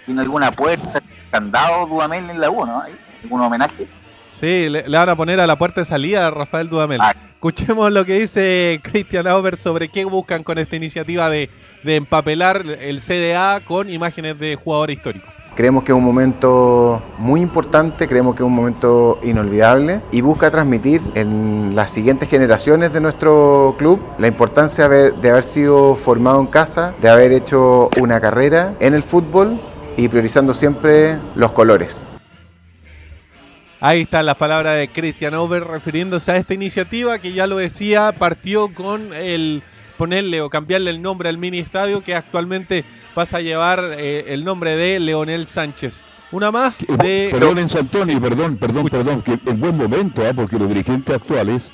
¿Tiene 0.05 0.21
alguna 0.23 0.51
puerta, 0.51 1.01
candado, 1.31 1.87
Dudamel 1.87 2.31
en 2.31 2.41
la 2.41 2.51
U, 2.51 2.67
no? 2.67 2.81
¿Hay 2.83 2.95
¿Algún 3.23 3.41
homenaje? 3.41 3.87
Sí, 4.39 4.69
le, 4.69 4.87
le 4.89 4.99
van 4.99 5.09
a 5.09 5.17
poner 5.17 5.41
a 5.41 5.47
la 5.47 5.57
puerta 5.57 5.81
de 5.81 5.85
salida 5.85 6.27
a 6.27 6.31
Rafael 6.31 6.69
Dudamel. 6.69 7.01
Escuchemos 7.35 7.91
lo 7.93 8.05
que 8.05 8.19
dice 8.21 8.81
Cristian 8.83 9.27
Auber 9.27 9.57
sobre 9.57 9.89
qué 9.89 10.05
buscan 10.05 10.43
con 10.43 10.59
esta 10.59 10.77
iniciativa 10.77 11.31
de, 11.31 11.49
de 11.87 11.97
empapelar 11.97 12.67
el 12.67 13.01
CDA 13.01 13.61
con 13.61 13.89
imágenes 13.89 14.39
de 14.39 14.57
jugadores 14.57 14.97
históricos. 14.97 15.37
Creemos 15.55 15.85
que 15.85 15.93
es 15.93 15.97
un 15.97 16.05
momento 16.05 17.03
muy 17.17 17.41
importante, 17.41 18.07
creemos 18.07 18.35
que 18.35 18.43
es 18.43 18.47
un 18.47 18.53
momento 18.53 19.19
inolvidable 19.23 20.03
y 20.13 20.21
busca 20.21 20.51
transmitir 20.51 21.01
en 21.15 21.73
las 21.75 21.91
siguientes 21.91 22.29
generaciones 22.29 22.93
de 22.93 23.01
nuestro 23.01 23.75
club 23.79 23.99
la 24.19 24.29
importancia 24.29 24.87
de 24.87 25.31
haber, 25.31 25.45
sido 25.45 25.95
formado 25.95 26.41
en 26.41 26.49
casa, 26.49 26.95
de 27.01 27.09
haber 27.09 27.33
hecho 27.33 27.89
una 27.99 28.21
carrera 28.21 28.75
en 28.81 28.93
el 28.93 29.03
fútbol 29.03 29.59
y 29.97 30.09
priorizando 30.09 30.53
siempre 30.53 31.17
los 31.37 31.53
colores. 31.53 32.05
Ahí 33.81 34.03
está 34.03 34.23
la 34.23 34.35
palabra 34.35 34.73
de 34.73 34.89
Christian 34.89 35.33
Over 35.35 35.65
refiriéndose 35.65 36.33
a 36.33 36.37
esta 36.37 36.53
iniciativa 36.53 37.19
que 37.19 37.33
ya 37.33 37.47
lo 37.47 37.57
decía, 37.57 38.13
partió 38.19 38.75
con 38.75 39.15
el 39.15 39.63
ponerle 39.97 40.41
o 40.41 40.51
cambiarle 40.51 40.91
el 40.91 41.03
nombre 41.03 41.29
al 41.29 41.39
mini 41.39 41.59
estadio 41.59 42.03
que 42.03 42.15
actualmente 42.15 42.85
pasa 43.15 43.39
a 43.39 43.41
llevar 43.41 43.83
eh, 43.99 44.27
el 44.29 44.45
nombre 44.45 44.77
de 44.77 45.01
Leonel 45.01 45.47
Sánchez. 45.47 46.05
Una 46.33 46.51
más 46.51 46.75
de... 46.79 47.29
Perdón, 47.31 47.59
Enzo 47.59 47.79
Antonio, 47.79 48.21
perdón, 48.21 48.57
perdón, 48.57 48.89
perdón, 48.89 49.23
que 49.23 49.39
en 49.47 49.61
buen 49.61 49.77
momento, 49.77 50.23
¿ah? 50.27 50.33
porque 50.35 50.59
los 50.59 50.69
dirigentes 50.69 51.15
actuales 51.15 51.69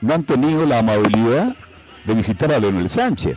no 0.00 0.14
han 0.14 0.24
tenido 0.24 0.64
la 0.66 0.78
amabilidad 0.78 1.54
de 2.04 2.14
visitar 2.14 2.52
a 2.52 2.58
Leonel 2.58 2.88
Sánchez. 2.90 3.36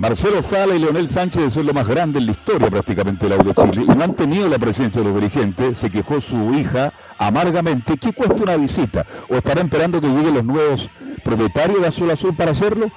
Marcelo 0.00 0.42
Sala 0.42 0.74
y 0.74 0.78
Leonel 0.78 1.10
Sánchez 1.10 1.52
son 1.52 1.66
lo 1.66 1.74
más 1.74 1.86
grande 1.86 2.20
en 2.20 2.24
la 2.24 2.32
historia 2.32 2.70
prácticamente 2.70 3.28
del 3.28 3.38
Auto 3.38 3.66
Chile 3.66 3.84
y 3.86 3.94
no 3.94 4.02
han 4.02 4.14
tenido 4.14 4.48
la 4.48 4.58
presencia 4.58 5.02
de 5.02 5.08
los 5.08 5.14
dirigentes. 5.14 5.76
Se 5.76 5.90
quejó 5.90 6.22
su 6.22 6.54
hija 6.54 6.90
amargamente. 7.18 7.98
¿Qué 7.98 8.14
cuesta 8.14 8.42
una 8.42 8.56
visita? 8.56 9.04
¿O 9.28 9.34
estarán 9.36 9.66
esperando 9.66 10.00
que 10.00 10.08
lleguen 10.08 10.32
los 10.32 10.44
nuevos 10.44 10.88
propietarios 11.22 11.82
de 11.82 11.88
Azul 11.88 12.10
Azul 12.10 12.34
para 12.34 12.52
hacerlo? 12.52 12.90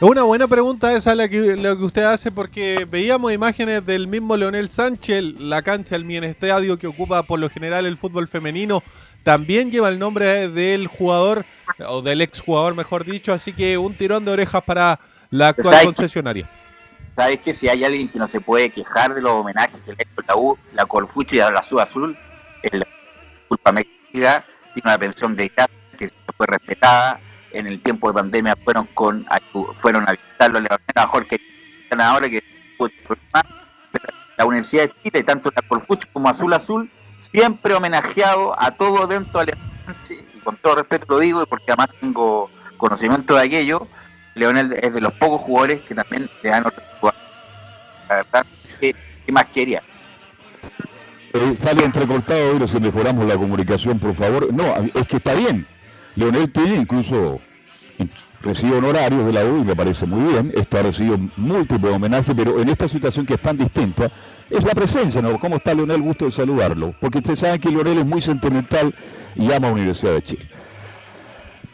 Una 0.00 0.24
buena 0.24 0.48
pregunta 0.48 0.92
esa 0.94 1.14
la 1.14 1.28
que, 1.28 1.56
la 1.56 1.76
que 1.76 1.84
usted 1.84 2.02
hace 2.02 2.32
porque 2.32 2.84
veíamos 2.84 3.32
imágenes 3.32 3.86
del 3.86 4.08
mismo 4.08 4.36
Leonel 4.36 4.68
Sánchez, 4.68 5.22
la 5.38 5.62
cancha, 5.62 5.94
el 5.94 6.24
Estadio 6.24 6.76
que 6.78 6.88
ocupa 6.88 7.22
por 7.22 7.38
lo 7.38 7.48
general 7.48 7.86
el 7.86 7.96
fútbol 7.96 8.26
femenino, 8.26 8.82
también 9.22 9.70
lleva 9.70 9.88
el 9.88 10.00
nombre 10.00 10.48
del 10.48 10.88
jugador, 10.88 11.46
o 11.86 12.02
del 12.02 12.22
exjugador 12.22 12.74
mejor 12.74 13.04
dicho, 13.04 13.32
así 13.32 13.52
que 13.52 13.78
un 13.78 13.94
tirón 13.94 14.24
de 14.24 14.32
orejas 14.32 14.64
para 14.64 14.98
la 15.30 15.48
actual 15.48 15.74
¿Sabes? 15.74 15.86
concesionaria. 15.86 16.50
Sabes 17.14 17.38
que 17.38 17.54
si 17.54 17.68
hay 17.68 17.84
alguien 17.84 18.08
que 18.08 18.18
no 18.18 18.26
se 18.26 18.40
puede 18.40 18.70
quejar 18.70 19.14
de 19.14 19.22
los 19.22 19.30
homenajes 19.30 19.80
que 19.86 19.92
le 19.92 19.98
ha 20.00 20.02
hecho 20.02 20.22
la 20.26 20.36
U, 20.36 20.58
la 20.74 20.86
Corfuchi 20.86 21.36
y 21.36 21.38
la 21.38 21.48
Azul 21.60 21.80
Azul, 21.80 22.16
es 22.62 22.72
la 22.72 22.86
culpa 23.48 23.70
México, 23.70 23.94
tiene 24.10 24.42
una 24.84 24.98
pensión 24.98 25.36
de 25.36 25.48
casa 25.50 25.70
que 25.96 26.10
fue 26.36 26.46
respetada. 26.48 27.20
En 27.54 27.66
el 27.66 27.80
tiempo 27.80 28.08
de 28.08 28.14
pandemia 28.14 28.56
fueron 28.64 28.86
con 28.94 29.26
fueron 29.76 30.08
a 30.08 30.12
visitarlo, 30.12 30.60
a 30.94 31.06
Jorge 31.06 31.40
ahora 32.00 32.28
que 32.28 32.42
la 34.36 34.44
Universidad 34.44 34.84
de 34.84 34.92
Chile, 35.02 35.22
tanto 35.22 35.50
la 35.54 35.62
Corfuchi 35.62 36.08
como 36.12 36.28
Azul 36.28 36.52
Azul, 36.52 36.90
siempre 37.20 37.74
homenajeado 37.74 38.60
a 38.60 38.72
todo 38.72 39.04
evento 39.04 39.38
alemán, 39.38 39.70
y 40.10 40.38
con 40.40 40.56
todo 40.56 40.76
respeto 40.76 41.06
lo 41.08 41.18
digo, 41.20 41.46
porque 41.46 41.66
además 41.68 41.88
tengo 42.00 42.50
conocimiento 42.76 43.36
de 43.36 43.42
aquello, 43.44 43.86
Leonel 44.34 44.72
es 44.82 44.92
de 44.92 45.00
los 45.00 45.12
pocos 45.14 45.40
jugadores 45.42 45.82
que 45.82 45.94
también 45.94 46.28
le 46.42 46.50
dan 46.50 46.66
otro 46.66 46.82
jugador. 46.98 47.20
La 48.08 48.16
verdad, 48.16 48.46
¿qué, 48.80 48.96
qué 49.24 49.32
más 49.32 49.44
quería? 49.46 49.82
Eh, 51.32 51.56
sale 51.60 51.84
entrecortado, 51.84 52.52
pero 52.54 52.68
si 52.68 52.80
mejoramos 52.80 53.26
la 53.26 53.36
comunicación, 53.36 53.98
por 53.98 54.14
favor. 54.14 54.52
No, 54.52 54.64
es 54.94 55.06
que 55.06 55.16
está 55.16 55.34
bien. 55.34 55.66
Leonel 56.16 56.50
tiene 56.52 56.76
incluso 56.76 57.40
recibe 58.44 58.76
honorarios 58.76 59.24
de 59.26 59.32
la 59.32 59.44
U 59.44 59.60
y 59.60 59.64
me 59.64 59.74
parece 59.74 60.06
muy 60.06 60.32
bien. 60.32 60.52
Está 60.54 60.82
recibido 60.82 61.18
múltiples 61.36 61.92
homenajes, 61.92 62.34
pero 62.36 62.60
en 62.60 62.68
esta 62.68 62.86
situación 62.86 63.26
que 63.26 63.34
es 63.34 63.40
tan 63.40 63.56
distinta, 63.56 64.10
es 64.50 64.62
la 64.62 64.72
presencia, 64.72 65.22
¿no? 65.22 65.38
¿Cómo 65.38 65.56
está 65.56 65.74
Leonel? 65.74 66.02
Gusto 66.02 66.26
de 66.26 66.32
saludarlo. 66.32 66.94
Porque 67.00 67.18
ustedes 67.18 67.40
saben 67.40 67.60
que 67.60 67.70
Leonel 67.70 67.98
es 67.98 68.06
muy 68.06 68.20
sentimental 68.20 68.94
y 69.34 69.50
ama 69.50 69.68
a 69.68 69.72
Universidad 69.72 70.12
de 70.12 70.22
Chile. 70.22 70.48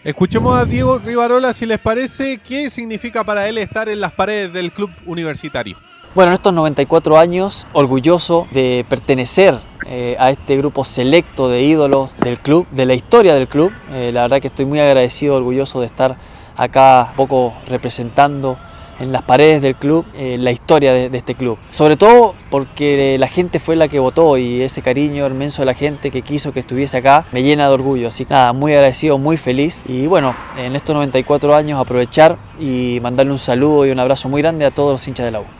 Escuchemos 0.02 0.56
a 0.56 0.64
Diego 0.64 0.98
Rivarola 0.98 1.52
si 1.52 1.66
les 1.66 1.78
parece 1.78 2.38
qué 2.38 2.70
significa 2.70 3.22
para 3.22 3.48
él 3.48 3.58
estar 3.58 3.88
en 3.88 4.00
las 4.00 4.12
paredes 4.12 4.52
del 4.52 4.72
club 4.72 4.90
universitario. 5.04 5.76
Bueno, 6.12 6.32
en 6.32 6.34
estos 6.34 6.52
94 6.52 7.18
años, 7.18 7.68
orgulloso 7.72 8.48
de 8.50 8.84
pertenecer 8.88 9.60
eh, 9.86 10.16
a 10.18 10.30
este 10.30 10.56
grupo 10.56 10.82
selecto 10.82 11.48
de 11.48 11.62
ídolos 11.62 12.10
del 12.18 12.36
club, 12.38 12.66
de 12.72 12.84
la 12.84 12.94
historia 12.94 13.32
del 13.32 13.46
club. 13.46 13.70
Eh, 13.92 14.10
la 14.12 14.22
verdad 14.22 14.40
que 14.40 14.48
estoy 14.48 14.64
muy 14.64 14.80
agradecido, 14.80 15.36
orgulloso 15.36 15.78
de 15.78 15.86
estar 15.86 16.16
acá 16.56 17.06
un 17.10 17.16
poco 17.16 17.54
representando 17.68 18.58
en 18.98 19.12
las 19.12 19.22
paredes 19.22 19.62
del 19.62 19.76
club 19.76 20.04
eh, 20.16 20.36
la 20.36 20.50
historia 20.50 20.92
de, 20.92 21.16
este 21.16 21.36
club. 21.36 21.58
Sobre 21.70 21.96
todo 21.96 22.34
porque 22.50 23.16
la 23.16 23.28
gente 23.28 23.60
fue 23.60 23.76
la 23.76 23.86
que 23.86 24.00
votó 24.00 24.36
y 24.36 24.62
ese 24.62 24.82
cariño 24.82 25.28
inmenso 25.28 25.62
de 25.62 25.66
la 25.66 25.74
gente 25.74 26.10
que 26.10 26.22
quiso 26.22 26.52
que 26.52 26.58
estuviese 26.58 26.96
acá 26.96 27.24
me 27.30 27.44
llena 27.44 27.68
de 27.68 27.74
orgullo. 27.74 28.08
Así 28.08 28.24
que 28.24 28.34
nada, 28.34 28.52
muy 28.52 28.72
agradecido, 28.72 29.16
muy 29.16 29.36
feliz 29.36 29.84
y 29.86 30.08
bueno, 30.08 30.34
en 30.58 30.74
estos 30.74 30.92
94 30.92 31.54
años 31.54 31.80
aprovechar 31.80 32.36
y 32.58 32.98
mandarle 33.00 33.30
un 33.30 33.38
saludo 33.38 33.86
y 33.86 33.92
un 33.92 34.00
abrazo 34.00 34.28
muy 34.28 34.42
grande 34.42 34.64
a 34.64 34.72
todos 34.72 34.90
los 34.90 35.06
hinchas 35.06 35.24
de 35.24 35.30
la 35.30 35.40
U. 35.42 35.59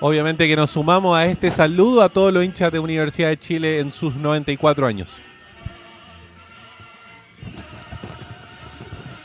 Obviamente 0.00 0.46
que 0.46 0.54
nos 0.54 0.70
sumamos 0.70 1.16
a 1.16 1.26
este 1.26 1.50
saludo 1.50 2.02
a 2.02 2.08
todos 2.08 2.32
los 2.32 2.44
hinchas 2.44 2.70
de 2.70 2.78
Universidad 2.78 3.30
de 3.30 3.38
Chile 3.38 3.80
en 3.80 3.90
sus 3.90 4.14
94 4.14 4.86
años. 4.86 5.10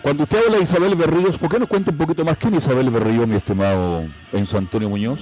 Cuando 0.02 0.24
usted 0.24 0.46
habla 0.46 0.58
de 0.58 0.64
Isabel 0.64 0.96
Berríos, 0.96 1.38
¿por 1.38 1.50
qué 1.50 1.60
no 1.60 1.68
cuenta 1.68 1.92
un 1.92 1.98
poquito 1.98 2.26
más 2.26 2.38
quién 2.38 2.56
es 2.56 2.66
Isabel 2.66 2.90
Berríos, 2.90 3.28
mi 3.28 3.36
estimado 3.36 4.04
Enzo 4.34 4.58
Antonio 4.58 4.90
Muñoz? 4.90 5.22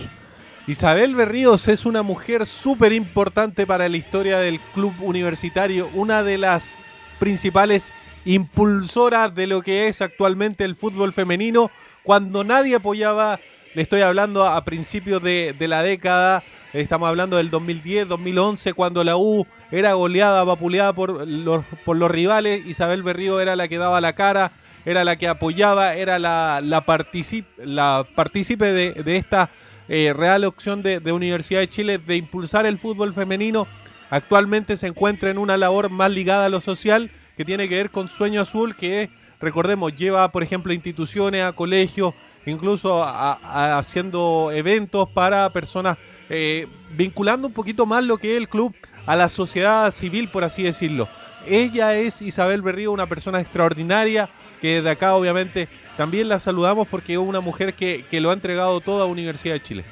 Isabel 0.67 1.15
Berríos 1.15 1.67
es 1.67 1.85
una 1.85 2.01
mujer 2.01 2.45
súper 2.45 2.93
importante 2.93 3.67
para 3.67 3.89
la 3.89 3.97
historia 3.97 4.39
del 4.39 4.59
club 4.73 4.93
universitario, 5.01 5.89
una 5.93 6.23
de 6.23 6.37
las 6.37 6.75
principales 7.19 7.93
impulsoras 8.25 9.35
de 9.35 9.47
lo 9.47 9.61
que 9.61 9.87
es 9.87 10.01
actualmente 10.01 10.63
el 10.63 10.75
fútbol 10.75 11.13
femenino, 11.13 11.69
cuando 12.03 12.43
nadie 12.43 12.75
apoyaba, 12.75 13.39
le 13.73 13.81
estoy 13.81 14.01
hablando 14.01 14.45
a 14.45 14.63
principios 14.65 15.21
de, 15.23 15.55
de 15.57 15.67
la 15.67 15.83
década, 15.83 16.43
estamos 16.73 17.07
hablando 17.07 17.37
del 17.37 17.49
2010, 17.49 18.07
2011, 18.07 18.73
cuando 18.73 19.03
la 19.03 19.17
U 19.17 19.47
era 19.71 19.93
goleada, 19.93 20.43
vapuleada 20.43 20.93
por 20.93 21.27
los, 21.27 21.63
por 21.85 21.97
los 21.97 22.11
rivales, 22.11 22.65
Isabel 22.65 23.03
Berrío 23.03 23.39
era 23.39 23.55
la 23.55 23.67
que 23.67 23.77
daba 23.77 24.01
la 24.01 24.13
cara, 24.13 24.51
era 24.85 25.03
la 25.03 25.15
que 25.15 25.27
apoyaba, 25.27 25.95
era 25.95 26.19
la, 26.19 26.59
la, 26.61 26.81
particip, 26.81 27.45
la 27.63 28.05
partícipe 28.15 28.73
de, 28.73 28.93
de 28.93 29.17
esta 29.17 29.49
eh, 29.87 30.13
real 30.15 30.43
opción 30.43 30.83
de, 30.83 30.99
de, 30.99 31.11
Universidad 31.11 31.61
de 31.61 31.69
Chile 31.69 31.97
de 31.97 32.15
impulsar 32.17 32.65
el 32.65 32.77
fútbol 32.77 33.13
femenino. 33.13 33.67
Actualmente 34.09 34.75
se 34.75 34.87
encuentra 34.87 35.29
en 35.29 35.37
una 35.37 35.55
labor 35.55 35.89
más 35.89 36.11
ligada 36.11 36.45
a 36.45 36.49
lo 36.49 36.59
social, 36.59 37.11
que 37.37 37.45
tiene 37.45 37.69
que 37.69 37.75
ver 37.75 37.91
con 37.91 38.09
Sueño 38.09 38.41
Azul, 38.41 38.75
que 38.75 39.09
recordemos, 39.39 39.95
lleva, 39.95 40.29
por 40.31 40.43
ejemplo, 40.43 40.71
a 40.71 40.75
instituciones, 40.75 41.43
a 41.43 41.53
colegios, 41.53 42.13
incluso 42.45 43.03
a, 43.03 43.33
a, 43.33 43.77
haciendo 43.77 44.51
eventos 44.53 45.09
para 45.09 45.49
personas, 45.51 45.97
eh, 46.29 46.67
vinculando 46.91 47.47
un 47.47 47.53
poquito 47.53 47.85
más 47.85 48.05
lo 48.05 48.17
que 48.17 48.31
es 48.31 48.37
el 48.37 48.49
club 48.49 48.73
a 49.05 49.15
la 49.15 49.29
sociedad 49.29 49.91
civil, 49.91 50.29
por 50.29 50.43
así 50.43 50.63
decirlo. 50.63 51.07
Ella 51.47 51.95
es 51.95 52.21
Isabel 52.21 52.61
Berrío, 52.61 52.91
una 52.91 53.07
persona 53.07 53.41
extraordinaria, 53.41 54.29
que 54.61 54.81
de 54.81 54.89
acá 54.89 55.15
obviamente 55.15 55.67
también 55.97 56.29
la 56.29 56.39
saludamos 56.39 56.87
porque 56.87 57.13
es 57.13 57.19
una 57.19 57.41
mujer 57.41 57.73
que, 57.73 58.05
que 58.09 58.21
lo 58.21 58.29
ha 58.29 58.33
entregado 58.33 58.79
todo 58.79 59.01
a 59.01 59.05
Universidad 59.05 59.55
de 59.55 59.63
Chile. 59.63 59.85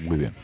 Muy 0.00 0.18
bien. 0.18 0.34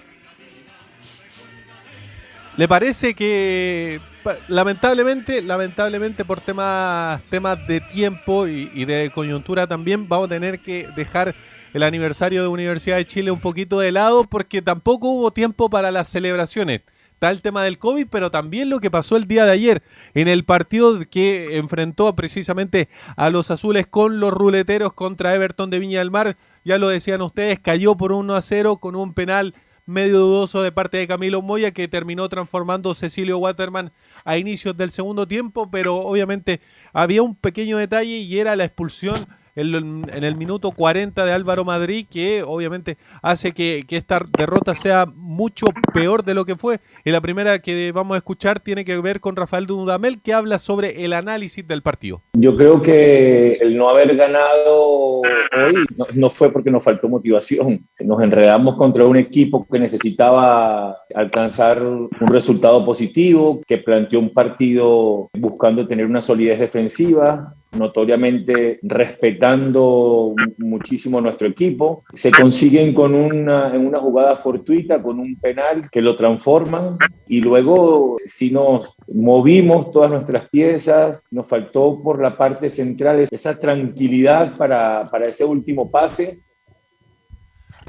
¿Le 2.56 2.66
parece 2.66 3.14
que 3.14 4.00
lamentablemente, 4.48 5.42
lamentablemente 5.42 6.24
por 6.24 6.40
temas, 6.40 7.22
temas 7.30 7.66
de 7.66 7.80
tiempo 7.80 8.46
y, 8.46 8.84
de 8.84 9.10
coyuntura 9.14 9.66
también 9.66 10.08
vamos 10.08 10.26
a 10.26 10.30
tener 10.30 10.60
que 10.60 10.88
dejar 10.96 11.34
el 11.74 11.82
aniversario 11.82 12.42
de 12.42 12.48
Universidad 12.48 12.96
de 12.96 13.06
Chile 13.06 13.30
un 13.30 13.40
poquito 13.40 13.78
de 13.80 13.92
lado 13.92 14.24
porque 14.24 14.62
tampoco 14.62 15.08
hubo 15.08 15.30
tiempo 15.30 15.68
para 15.70 15.90
las 15.90 16.08
celebraciones? 16.08 16.82
Está 17.12 17.30
el 17.30 17.42
tema 17.42 17.64
del 17.64 17.78
COVID, 17.78 18.06
pero 18.08 18.30
también 18.30 18.70
lo 18.70 18.78
que 18.78 18.92
pasó 18.92 19.16
el 19.16 19.26
día 19.26 19.44
de 19.44 19.50
ayer 19.50 19.82
en 20.14 20.28
el 20.28 20.44
partido 20.44 21.00
que 21.10 21.58
enfrentó 21.58 22.14
precisamente 22.14 22.88
a 23.16 23.28
los 23.30 23.50
azules 23.50 23.88
con 23.88 24.20
los 24.20 24.32
ruleteros 24.32 24.92
contra 24.92 25.34
Everton 25.34 25.68
de 25.68 25.80
Viña 25.80 25.98
del 25.98 26.12
Mar. 26.12 26.36
Ya 26.64 26.78
lo 26.78 26.88
decían 26.88 27.20
ustedes, 27.22 27.58
cayó 27.58 27.96
por 27.96 28.12
1 28.12 28.34
a 28.36 28.40
0 28.40 28.76
con 28.76 28.94
un 28.94 29.14
penal 29.14 29.52
medio 29.88 30.18
dudoso 30.18 30.62
de 30.62 30.70
parte 30.70 30.98
de 30.98 31.08
Camilo 31.08 31.40
Moya 31.40 31.72
que 31.72 31.88
terminó 31.88 32.28
transformando 32.28 32.94
Cecilio 32.94 33.38
Waterman 33.38 33.90
a 34.24 34.38
inicios 34.38 34.76
del 34.76 34.90
segundo 34.90 35.26
tiempo, 35.26 35.70
pero 35.70 35.96
obviamente 35.96 36.60
había 36.92 37.22
un 37.22 37.34
pequeño 37.34 37.78
detalle 37.78 38.18
y 38.18 38.38
era 38.38 38.56
la 38.56 38.64
expulsión 38.64 39.26
en, 39.58 40.06
en 40.12 40.24
el 40.24 40.36
minuto 40.36 40.70
40 40.70 41.24
de 41.24 41.32
Álvaro 41.32 41.64
Madrid, 41.64 42.06
que 42.10 42.42
obviamente 42.42 42.96
hace 43.22 43.52
que, 43.52 43.84
que 43.86 43.96
esta 43.96 44.20
derrota 44.36 44.74
sea 44.74 45.06
mucho 45.06 45.66
peor 45.92 46.24
de 46.24 46.34
lo 46.34 46.44
que 46.44 46.56
fue. 46.56 46.80
Y 47.04 47.10
la 47.10 47.20
primera 47.20 47.58
que 47.58 47.92
vamos 47.92 48.14
a 48.14 48.18
escuchar 48.18 48.60
tiene 48.60 48.84
que 48.84 48.98
ver 49.00 49.20
con 49.20 49.36
Rafael 49.36 49.66
Dudamel, 49.66 50.20
que 50.20 50.32
habla 50.32 50.58
sobre 50.58 51.04
el 51.04 51.12
análisis 51.12 51.66
del 51.66 51.82
partido. 51.82 52.22
Yo 52.34 52.56
creo 52.56 52.82
que 52.82 53.54
el 53.54 53.76
no 53.76 53.88
haber 53.88 54.16
ganado 54.16 55.20
hoy 55.20 55.86
no, 55.96 56.06
no 56.12 56.30
fue 56.30 56.52
porque 56.52 56.70
nos 56.70 56.84
faltó 56.84 57.08
motivación. 57.08 57.86
Nos 58.00 58.22
enredamos 58.22 58.76
contra 58.76 59.06
un 59.06 59.16
equipo 59.16 59.66
que 59.70 59.78
necesitaba 59.78 60.96
alcanzar 61.14 61.82
un 61.82 62.10
resultado 62.28 62.84
positivo, 62.84 63.60
que 63.66 63.78
planteó 63.78 64.20
un 64.20 64.32
partido 64.32 65.30
buscando 65.34 65.86
tener 65.86 66.06
una 66.06 66.20
solidez 66.20 66.58
defensiva, 66.58 67.54
notoriamente 67.72 68.78
respetando 68.82 70.34
muchísimo 70.58 71.20
nuestro 71.20 71.46
equipo. 71.46 72.04
Se 72.14 72.30
consiguen 72.30 72.94
con 72.94 73.14
una, 73.14 73.74
en 73.74 73.86
una 73.86 73.98
jugada 73.98 74.36
fortuita, 74.36 75.02
con 75.02 75.18
un 75.18 75.36
penal 75.36 75.90
que 75.90 76.02
lo 76.02 76.16
transforman 76.16 76.98
y 77.26 77.40
luego 77.40 78.18
si 78.24 78.50
nos 78.50 78.96
movimos 79.12 79.90
todas 79.90 80.10
nuestras 80.10 80.48
piezas, 80.48 81.24
nos 81.30 81.46
faltó 81.46 82.00
por 82.02 82.22
la 82.22 82.36
parte 82.36 82.70
central 82.70 83.26
esa 83.30 83.58
tranquilidad 83.58 84.56
para, 84.56 85.08
para 85.10 85.26
ese 85.26 85.44
último 85.44 85.90
pase 85.90 86.40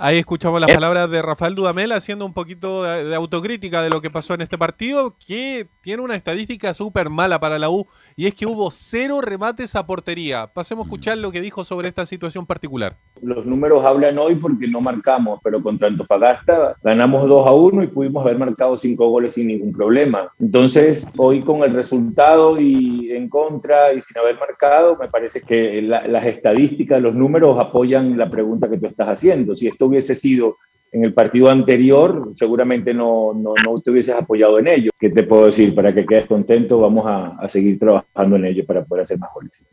Ahí 0.01 0.17
escuchamos 0.17 0.61
las 0.61 0.71
palabras 0.71 1.11
de 1.11 1.21
Rafael 1.21 1.55
Dudamel 1.55 1.91
haciendo 1.91 2.25
un 2.25 2.33
poquito 2.33 2.83
de, 2.83 3.03
de, 3.03 3.15
autocrítica 3.15 3.81
de 3.81 3.89
lo 3.89 4.01
que 4.01 4.09
pasó 4.09 4.33
en 4.33 4.41
este 4.41 4.57
partido, 4.57 5.15
que 5.25 5.67
tiene 5.81 6.01
una 6.01 6.15
estadística 6.15 6.73
súper 6.73 7.09
mala 7.09 7.39
para 7.41 7.59
la 7.59 7.69
U, 7.69 7.85
y 8.19 8.27
es 8.27 8.35
que 8.35 8.45
hubo 8.45 8.69
cero 8.69 9.21
remates 9.21 9.77
a 9.77 9.85
portería. 9.85 10.45
Pasemos 10.47 10.83
a 10.83 10.87
escuchar 10.87 11.17
lo 11.17 11.31
que 11.31 11.39
dijo 11.39 11.63
sobre 11.63 11.87
esta 11.87 12.05
situación 12.05 12.45
particular. 12.45 12.97
Los 13.21 13.45
números 13.45 13.85
hablan 13.85 14.17
hoy 14.17 14.35
porque 14.35 14.67
no 14.67 14.81
marcamos, 14.81 15.39
pero 15.41 15.63
contra 15.63 15.87
Antofagasta 15.87 16.75
ganamos 16.83 17.29
2 17.29 17.47
a 17.47 17.53
1 17.53 17.83
y 17.83 17.87
pudimos 17.87 18.25
haber 18.25 18.37
marcado 18.37 18.75
5 18.75 19.07
goles 19.07 19.35
sin 19.35 19.47
ningún 19.47 19.71
problema. 19.71 20.33
Entonces, 20.37 21.07
hoy 21.15 21.43
con 21.43 21.63
el 21.63 21.73
resultado 21.73 22.59
y 22.59 23.09
en 23.13 23.29
contra 23.29 23.93
y 23.93 24.01
sin 24.01 24.17
haber 24.17 24.37
marcado, 24.37 24.97
me 24.97 25.07
parece 25.07 25.39
que 25.39 25.81
la, 25.81 26.05
las 26.05 26.25
estadísticas, 26.25 27.01
los 27.01 27.15
números 27.15 27.57
apoyan 27.57 28.17
la 28.17 28.29
pregunta 28.29 28.69
que 28.69 28.79
tú 28.79 28.87
estás 28.87 29.07
haciendo. 29.07 29.55
Si 29.55 29.67
esto 29.69 29.85
hubiese 29.85 30.13
sido 30.13 30.57
en 30.91 31.03
el 31.03 31.13
partido 31.13 31.49
anterior, 31.49 32.31
seguramente 32.35 32.93
no, 32.93 33.33
no, 33.33 33.53
no, 33.63 33.79
te 33.79 33.91
hubieses 33.91 34.15
apoyado 34.15 34.59
en 34.59 34.67
ello. 34.67 34.91
¿Qué 34.99 35.09
te 35.09 35.23
puedo 35.23 35.45
decir? 35.45 35.75
Para 35.75 35.93
que 35.93 36.05
quedes 36.05 36.25
contento, 36.25 36.79
vamos 36.79 37.05
a, 37.05 37.37
a 37.37 37.47
seguir 37.47 37.79
trabajando 37.79 38.35
en 38.35 38.45
ello 38.45 38.65
para 38.65 38.83
poder 38.83 39.03
hacer 39.03 39.19
más 39.19 39.29
goles. 39.33 39.67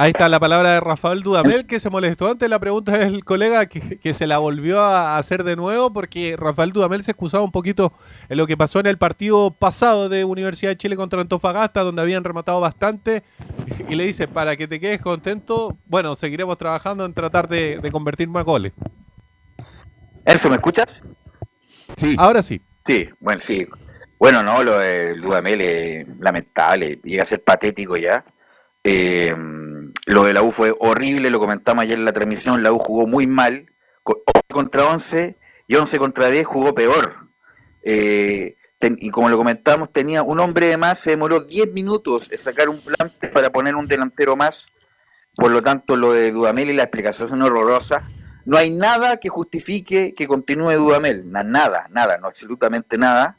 Ahí 0.00 0.12
está 0.12 0.30
la 0.30 0.40
palabra 0.40 0.72
de 0.72 0.80
Rafael 0.80 1.20
Dudamel, 1.20 1.66
que 1.66 1.78
se 1.78 1.90
molestó 1.90 2.30
ante 2.30 2.48
la 2.48 2.58
pregunta 2.58 2.96
del 2.96 3.22
colega, 3.22 3.66
que, 3.66 3.98
que, 3.98 4.14
se 4.14 4.26
la 4.26 4.38
volvió 4.38 4.80
a 4.80 5.18
hacer 5.18 5.44
de 5.44 5.56
nuevo, 5.56 5.92
porque 5.92 6.36
Rafael 6.38 6.72
Dudamel 6.72 7.04
se 7.04 7.10
excusaba 7.10 7.44
un 7.44 7.52
poquito 7.52 7.92
en 8.30 8.38
lo 8.38 8.46
que 8.46 8.56
pasó 8.56 8.80
en 8.80 8.86
el 8.86 8.96
partido 8.96 9.50
pasado 9.50 10.08
de 10.08 10.24
Universidad 10.24 10.70
de 10.70 10.78
Chile 10.78 10.96
contra 10.96 11.20
Antofagasta, 11.20 11.82
donde 11.82 12.00
habían 12.00 12.24
rematado 12.24 12.60
bastante, 12.60 13.22
y 13.90 13.94
le 13.94 14.06
dice, 14.06 14.26
para 14.26 14.56
que 14.56 14.66
te 14.66 14.80
quedes 14.80 15.02
contento, 15.02 15.76
bueno, 15.84 16.14
seguiremos 16.14 16.56
trabajando 16.56 17.04
en 17.04 17.12
tratar 17.12 17.46
de, 17.46 17.78
de 17.82 17.92
convertir 17.92 18.26
más 18.26 18.46
goles. 18.46 18.72
Elso, 20.30 20.48
¿me 20.48 20.56
escuchas? 20.56 21.02
Sí. 21.96 22.14
Ahora 22.16 22.40
sí. 22.40 22.60
Sí, 22.86 23.08
bueno, 23.18 23.40
sí. 23.40 23.66
Bueno, 24.18 24.42
no, 24.42 24.62
lo 24.62 24.78
de 24.78 25.14
Dudamel 25.16 25.60
es 25.60 26.06
lamentable, 26.20 27.00
llega 27.02 27.24
a 27.24 27.26
ser 27.26 27.42
patético 27.42 27.96
ya. 27.96 28.24
Eh, 28.84 29.34
lo 30.06 30.24
de 30.24 30.32
la 30.32 30.42
U 30.42 30.52
fue 30.52 30.74
horrible, 30.78 31.30
lo 31.30 31.40
comentamos 31.40 31.82
ayer 31.82 31.98
en 31.98 32.04
la 32.04 32.12
transmisión, 32.12 32.62
la 32.62 32.72
U 32.72 32.78
jugó 32.78 33.06
muy 33.06 33.26
mal, 33.26 33.66
contra 34.48 34.86
11 34.86 35.36
y 35.66 35.74
11 35.74 35.98
contra 35.98 36.28
10 36.28 36.46
jugó 36.46 36.74
peor. 36.74 37.28
Eh, 37.82 38.56
ten, 38.78 38.96
y 39.00 39.10
como 39.10 39.30
lo 39.30 39.36
comentamos, 39.36 39.92
tenía 39.92 40.22
un 40.22 40.38
hombre 40.38 40.66
de 40.66 40.76
más, 40.76 41.00
se 41.00 41.10
demoró 41.10 41.40
10 41.40 41.72
minutos 41.72 42.30
en 42.30 42.38
sacar 42.38 42.68
un 42.68 42.80
plante 42.80 43.28
para 43.28 43.50
poner 43.50 43.74
un 43.74 43.86
delantero 43.86 44.36
más, 44.36 44.70
por 45.34 45.50
lo 45.50 45.60
tanto 45.60 45.96
lo 45.96 46.12
de 46.12 46.30
Dudamel 46.30 46.70
y 46.70 46.74
la 46.74 46.84
explicación 46.84 47.28
son 47.28 47.42
horrorosas. 47.42 48.04
No 48.44 48.56
hay 48.56 48.70
nada 48.70 49.18
que 49.18 49.28
justifique 49.28 50.14
que 50.14 50.26
continúe 50.26 50.72
Dudamel, 50.72 51.30
nada, 51.30 51.86
nada, 51.90 52.18
no 52.18 52.28
absolutamente 52.28 52.98
nada. 52.98 53.36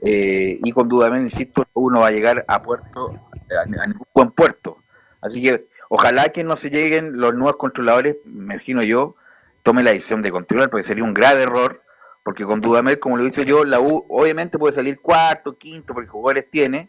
Eh, 0.00 0.58
y 0.62 0.72
con 0.72 0.88
Dudamel, 0.88 1.22
insisto, 1.22 1.66
uno 1.74 2.00
va 2.00 2.08
a 2.08 2.10
llegar 2.12 2.44
a 2.48 2.62
puerto, 2.62 3.14
a, 3.50 3.62
a 3.62 3.86
ningún 3.86 4.06
buen 4.14 4.30
puerto. 4.30 4.78
Así 5.20 5.42
que 5.42 5.66
ojalá 5.88 6.30
que 6.30 6.44
no 6.44 6.56
se 6.56 6.70
lleguen 6.70 7.18
los 7.18 7.34
nuevos 7.34 7.56
controladores, 7.56 8.16
me 8.24 8.54
imagino 8.54 8.82
yo, 8.82 9.16
tome 9.62 9.82
la 9.82 9.90
decisión 9.90 10.22
de 10.22 10.30
controlar, 10.30 10.70
porque 10.70 10.82
sería 10.82 11.04
un 11.04 11.14
grave 11.14 11.42
error, 11.42 11.82
porque 12.22 12.44
con 12.44 12.60
Dudamel, 12.60 12.98
como 12.98 13.16
lo 13.16 13.22
he 13.22 13.26
dicho 13.26 13.42
yo, 13.42 13.64
la 13.64 13.80
U 13.80 14.04
obviamente 14.08 14.58
puede 14.58 14.74
salir 14.74 15.00
cuarto, 15.00 15.56
quinto, 15.58 15.94
porque 15.94 16.08
jugadores 16.08 16.50
tiene, 16.50 16.88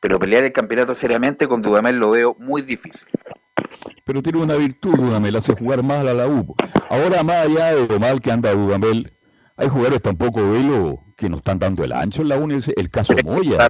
pero 0.00 0.18
pelear 0.18 0.44
el 0.44 0.52
campeonato 0.52 0.94
seriamente 0.94 1.48
con 1.48 1.62
Dudamel 1.62 1.96
lo 1.98 2.10
veo 2.10 2.36
muy 2.38 2.62
difícil. 2.62 3.08
Pero 4.04 4.22
tiene 4.22 4.40
una 4.40 4.56
virtud 4.56 4.96
Dudamel, 4.96 5.36
hace 5.36 5.54
jugar 5.54 5.82
más 5.82 6.06
a 6.06 6.14
la 6.14 6.26
U. 6.26 6.54
Ahora, 6.88 7.22
más 7.22 7.46
allá 7.46 7.74
de 7.74 7.86
lo 7.86 7.98
mal 7.98 8.20
que 8.20 8.32
anda 8.32 8.54
Dudamel, 8.54 9.12
hay 9.56 9.68
jugadores 9.68 10.02
tampoco 10.02 10.50
velo 10.50 11.00
que 11.16 11.28
no 11.28 11.36
están 11.36 11.58
dando 11.58 11.84
el 11.84 11.92
ancho 11.92 12.22
en 12.22 12.28
la 12.28 12.38
U, 12.38 12.48
el 12.48 12.90
caso 12.90 13.14
Moya 13.24 13.68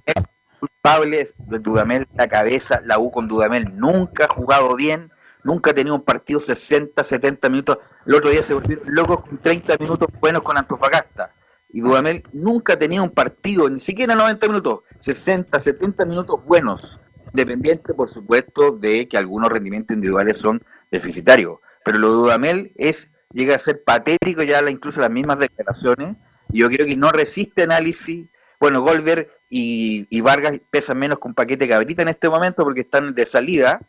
culpables 0.59 1.35
de 1.39 1.59
Dudamel, 1.59 2.07
la 2.15 2.29
cabeza, 2.29 2.81
la 2.85 2.99
U 2.99 3.11
con 3.11 3.29
Dudamel 3.29 3.77
nunca 3.77 4.25
ha 4.25 4.29
jugado 4.29 4.75
bien, 4.77 5.11
nunca 5.45 5.71
ha 5.71 5.75
tenido 5.75 5.95
un 5.95 6.03
partido 6.03 6.41
60, 6.41 7.03
70 7.03 7.49
minutos. 7.49 7.79
El 8.07 8.15
otro 8.15 8.31
día 8.31 8.43
se 8.43 8.55
volvieron 8.55 8.85
locos 8.87 9.21
con 9.21 9.39
30 9.39 9.77
minutos 9.79 10.09
buenos 10.21 10.43
con 10.43 10.57
Antofagasta. 10.57 11.33
Y 11.71 11.81
Dudamel 11.81 12.25
nunca 12.33 12.75
ha 12.75 12.79
tenido 12.79 13.05
un 13.05 13.11
partido, 13.11 13.69
ni 13.69 13.79
siquiera 13.79 14.15
90 14.15 14.49
minutos, 14.49 14.81
60, 15.01 15.61
70 15.61 16.05
minutos 16.07 16.43
buenos. 16.45 16.99
Dependiente, 17.33 17.95
por 17.95 18.09
supuesto, 18.09 18.73
de 18.73 19.09
que 19.09 19.17
algunos 19.17 19.51
rendimientos 19.51 19.95
individuales 19.95 20.37
son 20.37 20.63
deficitarios. 20.91 21.59
Pero 21.85 21.99
lo 21.99 22.09
de 22.09 22.15
Dudamel 22.15 22.73
es, 22.77 23.09
llega 23.33 23.55
a 23.55 23.59
ser 23.59 23.83
patético 23.85 24.43
ya 24.43 24.61
incluso 24.71 25.01
las 25.01 25.11
mismas 25.11 25.39
declaraciones. 25.39 26.17
Yo 26.49 26.69
creo 26.69 26.87
que 26.87 26.97
no 26.97 27.11
resiste 27.11 27.63
análisis. 27.63 28.27
Bueno, 28.61 28.81
Goldberg 28.83 29.29
y, 29.51 30.07
y, 30.11 30.21
Vargas 30.21 30.59
pesan 30.71 30.99
menos 30.99 31.19
un 31.23 31.35
paquete 31.35 31.69
cabrita 31.69 32.03
en 32.03 32.09
este 32.09 32.29
momento 32.29 32.65
porque 32.65 32.81
están 32.81 33.15
de 33.15 33.27
salida. 33.27 33.81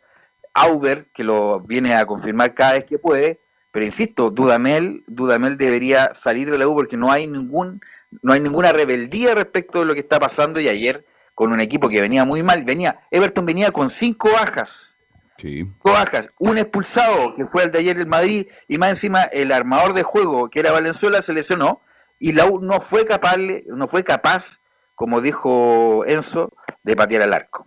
Auber, 0.54 1.06
que 1.14 1.24
lo 1.24 1.60
viene 1.60 1.94
a 1.94 2.06
confirmar 2.06 2.54
cada 2.54 2.72
vez 2.74 2.84
que 2.84 2.98
puede, 2.98 3.38
pero 3.72 3.84
insisto, 3.84 4.30
Dudamel, 4.30 5.04
Dudamel 5.06 5.56
debería 5.56 6.12
salir 6.14 6.50
de 6.50 6.58
la 6.58 6.66
U 6.66 6.74
porque 6.74 6.96
no 6.96 7.12
hay 7.12 7.26
ningún, 7.26 7.80
no 8.22 8.32
hay 8.32 8.40
ninguna 8.40 8.72
rebeldía 8.72 9.34
respecto 9.34 9.80
de 9.80 9.84
lo 9.84 9.94
que 9.94 10.00
está 10.00 10.18
pasando 10.18 10.60
y 10.60 10.68
ayer 10.68 11.04
con 11.40 11.52
un 11.52 11.60
equipo 11.62 11.88
que 11.88 12.02
venía 12.02 12.26
muy 12.26 12.42
mal, 12.42 12.64
venía, 12.64 13.00
Everton 13.10 13.46
venía 13.46 13.70
con 13.70 13.88
cinco 13.88 14.28
bajas, 14.30 14.94
sí. 15.38 15.56
cinco 15.56 15.90
bajas, 15.90 16.28
un 16.38 16.58
expulsado 16.58 17.34
que 17.34 17.46
fue 17.46 17.62
el 17.62 17.72
de 17.72 17.78
ayer 17.78 17.96
el 17.96 18.06
Madrid 18.06 18.46
y 18.68 18.76
más 18.76 18.90
encima 18.90 19.22
el 19.22 19.50
armador 19.50 19.94
de 19.94 20.02
juego 20.02 20.50
que 20.50 20.60
era 20.60 20.70
Valenzuela 20.70 21.22
se 21.22 21.32
lesionó 21.32 21.80
y 22.18 22.32
la 22.32 22.44
U 22.44 22.60
no 22.60 22.82
fue 22.82 23.06
capaz, 23.06 23.38
no 23.38 23.88
fue 23.88 24.04
capaz 24.04 24.60
como 24.94 25.22
dijo 25.22 26.04
Enzo, 26.04 26.52
de 26.82 26.94
patear 26.94 27.22
el 27.22 27.32
arco. 27.32 27.66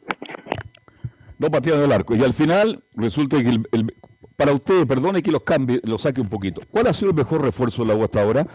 No 1.39 1.49
patearon 1.49 1.82
el 1.82 1.91
arco. 1.91 2.13
Y 2.13 2.24
al 2.24 2.36
final 2.36 2.84
resulta 2.93 3.41
que 3.41 3.49
el, 3.49 3.67
el, 3.71 3.95
para 4.36 4.53
usted, 4.53 4.86
perdone 4.86 5.24
que 5.24 5.32
los 5.32 5.41
cambie, 5.41 5.82
lo 5.84 5.97
saque 5.97 6.21
un 6.21 6.30
poquito. 6.30 6.61
¿Cuál 6.69 6.86
ha 6.86 6.93
sido 6.93 7.09
el 7.09 7.15
mejor 7.15 7.41
refuerzo 7.41 7.82
de 7.82 7.88
la 7.88 7.95
U 7.95 8.03
hasta 8.03 8.21
ahora? 8.21 8.45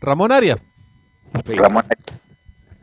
Ramón 0.00 0.32
Arias. 0.32 0.60
Ramón 1.32 1.84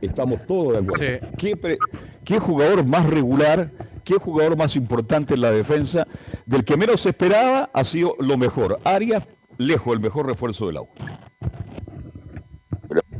Estamos 0.01 0.45
todos 0.45 0.73
de 0.73 0.79
acuerdo. 0.79 0.97
Sí. 0.97 1.27
¿Qué, 1.37 1.57
pre, 1.57 1.77
¿Qué, 2.23 2.39
jugador 2.39 2.85
más 2.85 3.07
regular, 3.07 3.71
qué 4.03 4.15
jugador 4.15 4.57
más 4.57 4.75
importante 4.75 5.33
en 5.33 5.41
la 5.41 5.51
defensa? 5.51 6.05
Del 6.45 6.63
que 6.65 6.77
menos 6.77 7.01
se 7.01 7.09
esperaba 7.09 7.69
ha 7.73 7.83
sido 7.83 8.15
lo 8.19 8.37
mejor. 8.37 8.79
Arias, 8.83 9.23
lejos, 9.57 9.93
el 9.93 9.99
mejor 9.99 10.27
refuerzo 10.27 10.67
de 10.67 10.73
la 10.73 10.81
U 10.81 10.89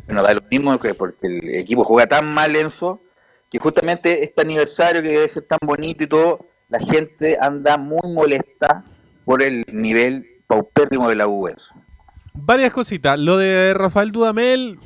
no 0.08 0.24
da 0.24 0.34
lo 0.34 0.42
mismo 0.50 0.80
que 0.80 0.94
porque 0.94 1.28
el 1.28 1.56
equipo 1.56 1.84
juega 1.84 2.08
tan 2.08 2.34
mal 2.34 2.56
Enzo 2.56 3.02
que 3.50 3.60
justamente 3.60 4.24
este 4.24 4.42
aniversario 4.42 5.02
que 5.02 5.10
debe 5.10 5.28
ser 5.28 5.44
tan 5.44 5.60
bonito 5.62 6.04
y 6.04 6.08
todo 6.08 6.46
la 6.70 6.80
gente 6.80 7.38
anda 7.40 7.78
muy 7.78 8.12
molesta 8.12 8.84
por 9.24 9.44
el 9.44 9.66
nivel 9.72 10.26
paupérrimo 10.48 11.10
de 11.10 11.16
la 11.16 11.28
U 11.28 11.48
Enzo. 11.48 11.74
varias 12.34 12.72
cositas 12.72 13.20
lo 13.20 13.38
de 13.38 13.74
Rafael 13.74 14.12
Dudamel 14.12 14.80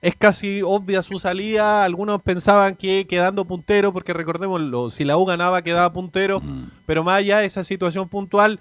es 0.00 0.14
casi 0.16 0.62
obvia 0.62 1.02
su 1.02 1.18
salida 1.18 1.84
algunos 1.84 2.22
pensaban 2.22 2.76
que 2.76 3.06
quedando 3.08 3.44
puntero 3.44 3.92
porque 3.92 4.12
recordémoslo 4.12 4.90
si 4.90 5.04
la 5.04 5.16
U 5.16 5.24
ganaba 5.24 5.62
quedaba 5.62 5.92
puntero 5.92 6.40
mm. 6.40 6.70
pero 6.86 7.02
más 7.02 7.18
allá 7.18 7.38
de 7.38 7.46
esa 7.46 7.64
situación 7.64 8.08
puntual 8.08 8.60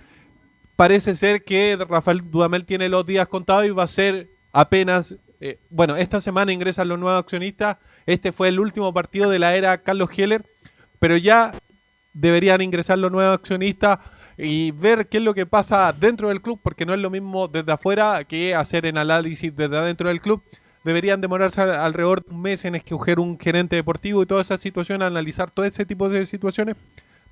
parece 0.76 1.14
ser 1.14 1.44
que 1.44 1.78
Rafael 1.88 2.30
Dudamel 2.32 2.66
tiene 2.66 2.90
los 2.90 3.06
días 3.06 3.28
contados 3.28 3.66
y 3.66 3.70
va 3.70 3.84
a 3.84 3.88
ser 3.88 4.30
apenas 4.52 5.16
eh, 5.40 5.60
bueno, 5.70 5.96
esta 5.96 6.20
semana 6.20 6.52
ingresan 6.52 6.88
los 6.88 7.00
nuevos 7.00 7.20
accionistas. 7.20 7.78
Este 8.06 8.32
fue 8.32 8.48
el 8.48 8.60
último 8.60 8.94
partido 8.94 9.30
de 9.30 9.40
la 9.40 9.56
era 9.56 9.78
Carlos 9.80 10.10
Heller. 10.18 10.46
pero 11.00 11.18
ya 11.18 11.54
deberían 12.14 12.62
ingresar 12.62 12.98
los 12.98 13.12
nuevos 13.12 13.36
accionistas 13.36 14.00
y 14.38 14.72
ver 14.72 15.08
qué 15.08 15.18
es 15.18 15.24
lo 15.24 15.36
que 15.36 15.46
pasa 15.46 15.94
dentro 15.94 16.30
del 16.30 16.42
club, 16.42 16.60
porque 16.64 16.86
no 16.86 16.94
es 16.94 17.00
lo 17.00 17.12
mismo 17.12 17.48
desde 17.48 17.72
afuera 17.72 18.24
que 18.24 18.56
hacer 18.56 18.86
el 18.88 18.98
análisis 18.98 19.56
desde 19.56 19.78
adentro 19.78 20.10
del 20.10 20.22
club. 20.22 20.42
Deberían 20.88 21.22
demorarse 21.22 21.62
al- 21.62 21.76
alrededor 21.76 22.24
de 22.24 22.34
un 22.34 22.42
mes 22.42 22.66
en 22.66 22.76
escoger 22.76 23.20
un 23.20 23.38
gerente 23.40 23.76
deportivo 23.76 24.24
y 24.24 24.26
toda 24.26 24.42
esa 24.42 24.58
situación, 24.58 25.02
analizar 25.02 25.52
todo 25.52 25.66
ese 25.66 25.86
tipo 25.86 26.10
de 26.10 26.26
situaciones. 26.26 26.76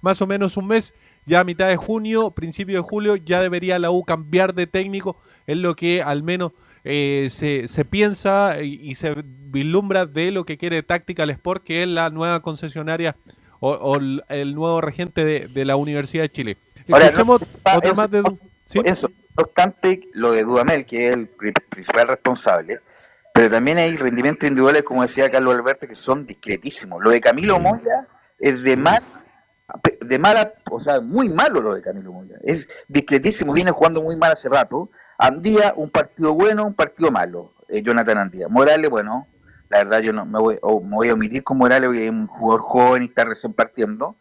Más 0.01 0.21
o 0.21 0.27
menos 0.27 0.57
un 0.57 0.67
mes, 0.67 0.93
ya 1.25 1.39
a 1.39 1.43
mitad 1.43 1.67
de 1.67 1.77
junio, 1.77 2.31
principio 2.31 2.75
de 2.77 2.81
julio, 2.83 3.15
ya 3.15 3.41
debería 3.41 3.79
la 3.79 3.89
U 3.91 4.03
cambiar 4.03 4.53
de 4.53 4.67
técnico, 4.67 5.17
es 5.47 5.57
lo 5.57 5.75
que 5.75 6.01
al 6.03 6.21
menos 6.21 6.51
eh, 6.83 7.27
se, 7.31 7.67
se 7.67 7.85
piensa 7.85 8.61
y, 8.61 8.79
y 8.83 8.93
se 8.95 9.15
vislumbra 9.25 10.05
de 10.05 10.31
lo 10.31 10.45
que 10.45 10.57
quiere 10.57 10.83
Tactical 10.83 11.29
Sport, 11.31 11.63
que 11.63 11.81
es 11.81 11.87
la 11.87 12.09
nueva 12.11 12.41
concesionaria 12.41 13.15
o, 13.61 13.71
o 13.71 13.95
el, 13.97 14.53
nuevo 14.53 14.81
regente 14.81 15.23
de, 15.25 15.47
de 15.47 15.65
la 15.65 15.77
Universidad 15.77 16.23
de 16.25 16.29
Chile. 16.31 16.57
Ahora, 16.91 17.05
Escuchemos 17.05 17.41
no- 17.41 17.81
eso- 17.81 17.95
más 17.95 18.11
de... 18.11 18.19
Eso, 18.83 19.07
no 19.37 19.43
obstante, 19.43 20.01
lo 20.13 20.31
de 20.33 20.43
Dudamel, 20.43 20.85
que 20.85 21.07
es 21.07 21.13
el 21.13 21.27
pri- 21.27 21.53
principal 21.69 22.07
responsable, 22.07 22.79
pero 23.35 23.49
también 23.49 23.77
hay 23.77 23.97
rendimientos 23.97 24.47
individuales, 24.47 24.83
como 24.83 25.01
decía 25.01 25.29
Carlos 25.29 25.53
Alberto, 25.55 25.85
que 25.85 25.93
son 25.93 26.25
discretísimos. 26.25 27.03
Lo 27.03 27.09
de 27.09 27.19
Camilo 27.19 27.59
Moya 27.59 28.07
es 28.39 28.63
de 28.63 28.77
mal, 28.77 29.03
de 29.99 30.17
mala, 30.17 30.53
o 30.71 30.79
sea, 30.79 31.01
muy 31.01 31.27
malo 31.27 31.59
lo 31.59 31.75
de 31.75 31.81
Camilo 31.81 32.13
Moya. 32.13 32.37
Es 32.43 32.65
discretísimo, 32.87 33.51
viene 33.51 33.71
jugando 33.71 34.01
muy 34.01 34.15
mal 34.15 34.31
hace 34.31 34.47
rato. 34.47 34.89
Andía, 35.17 35.73
un 35.75 35.89
partido 35.89 36.33
bueno, 36.33 36.63
un 36.63 36.75
partido 36.75 37.11
malo. 37.11 37.51
eh, 37.67 37.81
Jonathan 37.81 38.19
Andía. 38.19 38.47
Morales, 38.47 38.89
bueno, 38.89 39.27
la 39.67 39.79
verdad 39.79 39.99
yo 39.99 40.13
no 40.13 40.25
me 40.25 40.39
voy, 40.39 40.57
o 40.61 40.79
me 40.79 40.95
voy 40.95 41.09
a 41.09 41.13
omitir 41.13 41.43
con 41.43 41.57
Morales, 41.57 41.87
porque 41.89 42.05
es 42.05 42.11
un 42.11 42.27
jugador 42.27 42.61
joven 42.61 43.03
y 43.03 43.07
está 43.07 43.25
recién 43.25 43.51
partiendo. 43.51 44.15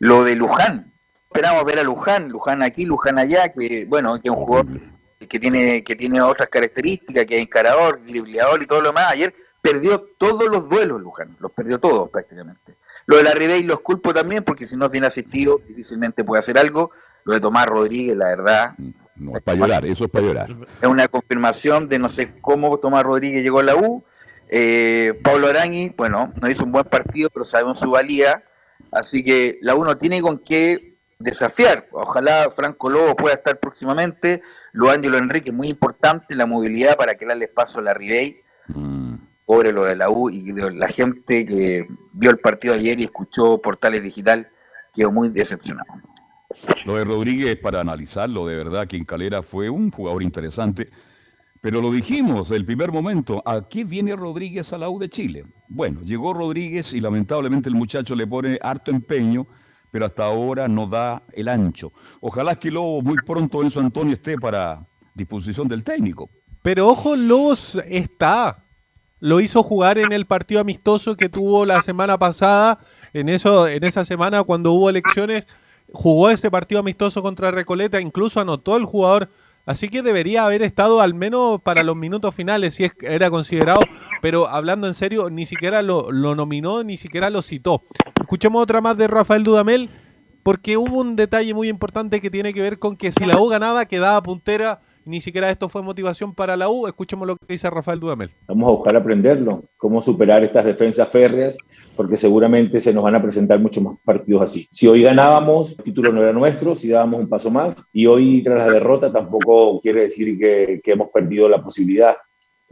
Lo 0.00 0.22
de 0.22 0.36
Luján, 0.36 0.92
esperamos 1.28 1.64
ver 1.64 1.78
a 1.78 1.82
Luján, 1.82 2.28
Luján 2.28 2.62
aquí, 2.62 2.84
Luján 2.84 3.18
allá, 3.18 3.48
que 3.48 3.86
bueno, 3.86 4.20
que 4.20 4.28
es 4.28 4.34
un 4.34 4.44
jugador 4.44 4.93
que 5.26 5.38
tiene, 5.38 5.82
que 5.82 5.96
tiene 5.96 6.20
otras 6.20 6.48
características, 6.48 7.24
que 7.26 7.36
es 7.36 7.42
encarador, 7.42 8.00
dribleador 8.04 8.62
y 8.62 8.66
todo 8.66 8.80
lo 8.80 8.88
demás. 8.88 9.10
Ayer 9.10 9.34
perdió 9.60 10.00
todos 10.18 10.48
los 10.50 10.68
duelos 10.68 11.00
Luján, 11.00 11.36
los 11.40 11.50
perdió 11.52 11.78
todos 11.78 12.10
prácticamente. 12.10 12.74
Lo 13.06 13.16
de 13.16 13.22
la 13.22 13.32
Ribey 13.32 13.62
los 13.62 13.80
culpo 13.80 14.12
también, 14.14 14.44
porque 14.44 14.66
si 14.66 14.76
no 14.76 14.86
es 14.86 14.92
bien 14.92 15.04
asistido, 15.04 15.60
difícilmente 15.66 16.24
puede 16.24 16.40
hacer 16.40 16.58
algo. 16.58 16.90
Lo 17.24 17.34
de 17.34 17.40
Tomás 17.40 17.66
Rodríguez, 17.66 18.16
la 18.16 18.28
verdad, 18.28 18.74
No, 19.16 19.36
es 19.36 19.42
para 19.42 19.58
llorar, 19.58 19.86
eso 19.86 20.04
es 20.04 20.10
para 20.10 20.26
llorar. 20.26 20.56
es 20.82 20.88
una 20.88 21.08
confirmación 21.08 21.88
de 21.88 21.98
no 21.98 22.10
sé 22.10 22.32
cómo 22.40 22.78
Tomás 22.78 23.02
Rodríguez 23.04 23.42
llegó 23.42 23.60
a 23.60 23.62
la 23.62 23.76
U. 23.76 24.04
Eh, 24.48 25.18
Pablo 25.22 25.48
Arangui, 25.48 25.94
bueno, 25.96 26.32
no 26.40 26.50
hizo 26.50 26.64
un 26.64 26.72
buen 26.72 26.84
partido, 26.84 27.30
pero 27.30 27.44
sabemos 27.44 27.78
su 27.78 27.90
valía. 27.90 28.42
Así 28.90 29.24
que 29.24 29.58
la 29.62 29.74
U 29.74 29.84
no 29.84 29.96
tiene 29.96 30.20
con 30.20 30.38
qué 30.38 30.93
desafiar. 31.24 31.88
Ojalá 31.90 32.50
Franco 32.50 32.90
Lobo 32.90 33.16
pueda 33.16 33.34
estar 33.34 33.58
próximamente. 33.58 34.42
Lo 34.72 34.90
Ángelo 34.90 35.18
Enrique, 35.18 35.50
muy 35.50 35.68
importante 35.68 36.36
la 36.36 36.46
movilidad 36.46 36.96
para 36.96 37.14
que 37.16 37.26
darle 37.26 37.48
paso 37.48 37.80
a 37.80 37.82
la 37.82 37.94
Ribey. 37.94 38.40
Pobre 39.44 39.72
lo 39.72 39.84
de 39.84 39.96
la 39.96 40.08
U 40.10 40.30
y 40.30 40.52
de 40.52 40.72
la 40.72 40.88
gente 40.88 41.44
que 41.44 41.86
vio 42.12 42.30
el 42.30 42.38
partido 42.38 42.74
ayer 42.74 43.00
y 43.00 43.04
escuchó 43.04 43.60
Portales 43.60 44.02
Digital 44.02 44.48
quedó 44.94 45.10
muy 45.10 45.28
decepcionado. 45.30 45.88
Lo 46.86 46.96
de 46.96 47.04
Rodríguez 47.04 47.56
para 47.56 47.80
analizarlo, 47.80 48.46
de 48.46 48.56
verdad 48.56 48.86
que 48.86 48.96
en 48.96 49.04
Calera 49.04 49.42
fue 49.42 49.68
un 49.68 49.90
jugador 49.90 50.22
interesante. 50.22 50.90
Pero 51.60 51.80
lo 51.80 51.90
dijimos 51.90 52.50
del 52.50 52.64
primer 52.64 52.92
momento, 52.92 53.42
¿a 53.46 53.68
qué 53.68 53.84
viene 53.84 54.14
Rodríguez 54.14 54.72
a 54.72 54.78
la 54.78 54.90
U 54.90 54.98
de 54.98 55.08
Chile? 55.08 55.46
Bueno, 55.68 56.02
llegó 56.02 56.34
Rodríguez 56.34 56.92
y 56.92 57.00
lamentablemente 57.00 57.70
el 57.70 57.74
muchacho 57.74 58.14
le 58.14 58.26
pone 58.26 58.58
harto 58.62 58.90
empeño, 58.90 59.46
pero 59.94 60.06
hasta 60.06 60.24
ahora 60.24 60.66
no 60.66 60.88
da 60.88 61.22
el 61.34 61.46
ancho. 61.46 61.92
Ojalá 62.20 62.56
que 62.56 62.68
Lobo 62.68 63.00
muy 63.00 63.16
pronto 63.24 63.62
Enzo 63.62 63.78
Antonio 63.78 64.14
esté 64.14 64.36
para 64.36 64.84
disposición 65.14 65.68
del 65.68 65.84
técnico. 65.84 66.28
Pero 66.62 66.88
ojo, 66.88 67.14
Lobos 67.14 67.80
está. 67.88 68.58
Lo 69.20 69.38
hizo 69.40 69.62
jugar 69.62 69.98
en 69.98 70.10
el 70.10 70.26
partido 70.26 70.60
amistoso 70.60 71.16
que 71.16 71.28
tuvo 71.28 71.64
la 71.64 71.80
semana 71.80 72.18
pasada. 72.18 72.80
En 73.12 73.28
eso, 73.28 73.68
en 73.68 73.84
esa 73.84 74.04
semana, 74.04 74.42
cuando 74.42 74.72
hubo 74.72 74.90
elecciones, 74.90 75.46
jugó 75.92 76.28
ese 76.28 76.50
partido 76.50 76.80
amistoso 76.80 77.22
contra 77.22 77.52
Recoleta, 77.52 78.00
incluso 78.00 78.40
anotó 78.40 78.76
el 78.76 78.86
jugador. 78.86 79.30
Así 79.66 79.88
que 79.88 80.02
debería 80.02 80.44
haber 80.44 80.62
estado 80.62 81.00
al 81.00 81.14
menos 81.14 81.60
para 81.62 81.82
los 81.82 81.96
minutos 81.96 82.34
finales, 82.34 82.74
si 82.74 82.84
es, 82.84 82.92
era 83.00 83.30
considerado. 83.30 83.80
Pero 84.20 84.46
hablando 84.48 84.86
en 84.86 84.94
serio, 84.94 85.30
ni 85.30 85.46
siquiera 85.46 85.80
lo, 85.82 86.12
lo 86.12 86.34
nominó, 86.34 86.84
ni 86.84 86.96
siquiera 86.96 87.30
lo 87.30 87.40
citó. 87.40 87.82
Escuchemos 88.20 88.62
otra 88.62 88.80
más 88.80 88.96
de 88.98 89.06
Rafael 89.06 89.42
Dudamel, 89.42 89.88
porque 90.42 90.76
hubo 90.76 91.00
un 91.00 91.16
detalle 91.16 91.54
muy 91.54 91.68
importante 91.68 92.20
que 92.20 92.30
tiene 92.30 92.52
que 92.52 92.60
ver 92.60 92.78
con 92.78 92.96
que 92.96 93.10
si 93.10 93.24
la 93.24 93.38
U 93.38 93.48
ganaba, 93.48 93.86
quedaba 93.86 94.22
puntera. 94.22 94.80
Ni 95.06 95.20
siquiera 95.20 95.50
esto 95.50 95.68
fue 95.68 95.82
motivación 95.82 96.34
para 96.34 96.56
la 96.56 96.70
U. 96.70 96.86
Escuchemos 96.86 97.26
lo 97.26 97.36
que 97.36 97.44
dice 97.48 97.68
Rafael 97.68 98.00
Dudamel. 98.00 98.30
Vamos 98.48 98.68
a 98.68 98.72
buscar 98.72 98.96
aprenderlo, 98.96 99.64
cómo 99.76 100.00
superar 100.00 100.42
estas 100.42 100.64
defensas 100.64 101.08
férreas, 101.08 101.58
porque 101.94 102.16
seguramente 102.16 102.80
se 102.80 102.94
nos 102.94 103.04
van 103.04 103.14
a 103.14 103.22
presentar 103.22 103.60
muchos 103.60 103.82
más 103.82 103.98
partidos 104.04 104.42
así. 104.42 104.66
Si 104.70 104.86
hoy 104.86 105.02
ganábamos, 105.02 105.78
el 105.78 105.84
título 105.84 106.10
no 106.10 106.22
era 106.22 106.32
nuestro, 106.32 106.74
si 106.74 106.88
dábamos 106.88 107.20
un 107.20 107.28
paso 107.28 107.50
más, 107.50 107.86
y 107.92 108.06
hoy 108.06 108.42
tras 108.42 108.66
la 108.66 108.72
derrota 108.72 109.12
tampoco 109.12 109.80
quiere 109.80 110.02
decir 110.02 110.38
que, 110.38 110.80
que 110.82 110.92
hemos 110.92 111.10
perdido 111.10 111.48
la 111.48 111.62
posibilidad. 111.62 112.16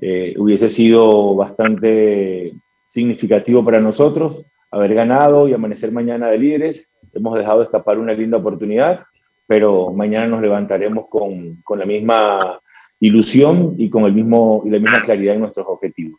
Eh, 0.00 0.34
hubiese 0.38 0.68
sido 0.68 1.34
bastante 1.34 2.54
significativo 2.86 3.64
para 3.64 3.78
nosotros 3.78 4.44
haber 4.70 4.94
ganado 4.94 5.48
y 5.48 5.52
amanecer 5.52 5.92
mañana 5.92 6.28
de 6.30 6.38
líderes. 6.38 6.92
Hemos 7.12 7.38
dejado 7.38 7.62
escapar 7.62 7.98
una 7.98 8.14
linda 8.14 8.38
oportunidad, 8.38 9.02
pero 9.52 9.92
mañana 9.92 10.26
nos 10.28 10.40
levantaremos 10.40 11.08
con, 11.10 11.56
con 11.56 11.78
la 11.78 11.84
misma 11.84 12.38
ilusión 13.00 13.74
y 13.76 13.90
con 13.90 14.04
el 14.06 14.14
mismo 14.14 14.62
y 14.64 14.70
la 14.70 14.78
misma 14.78 15.02
claridad 15.02 15.34
en 15.34 15.40
nuestros 15.40 15.66
objetivos. 15.68 16.18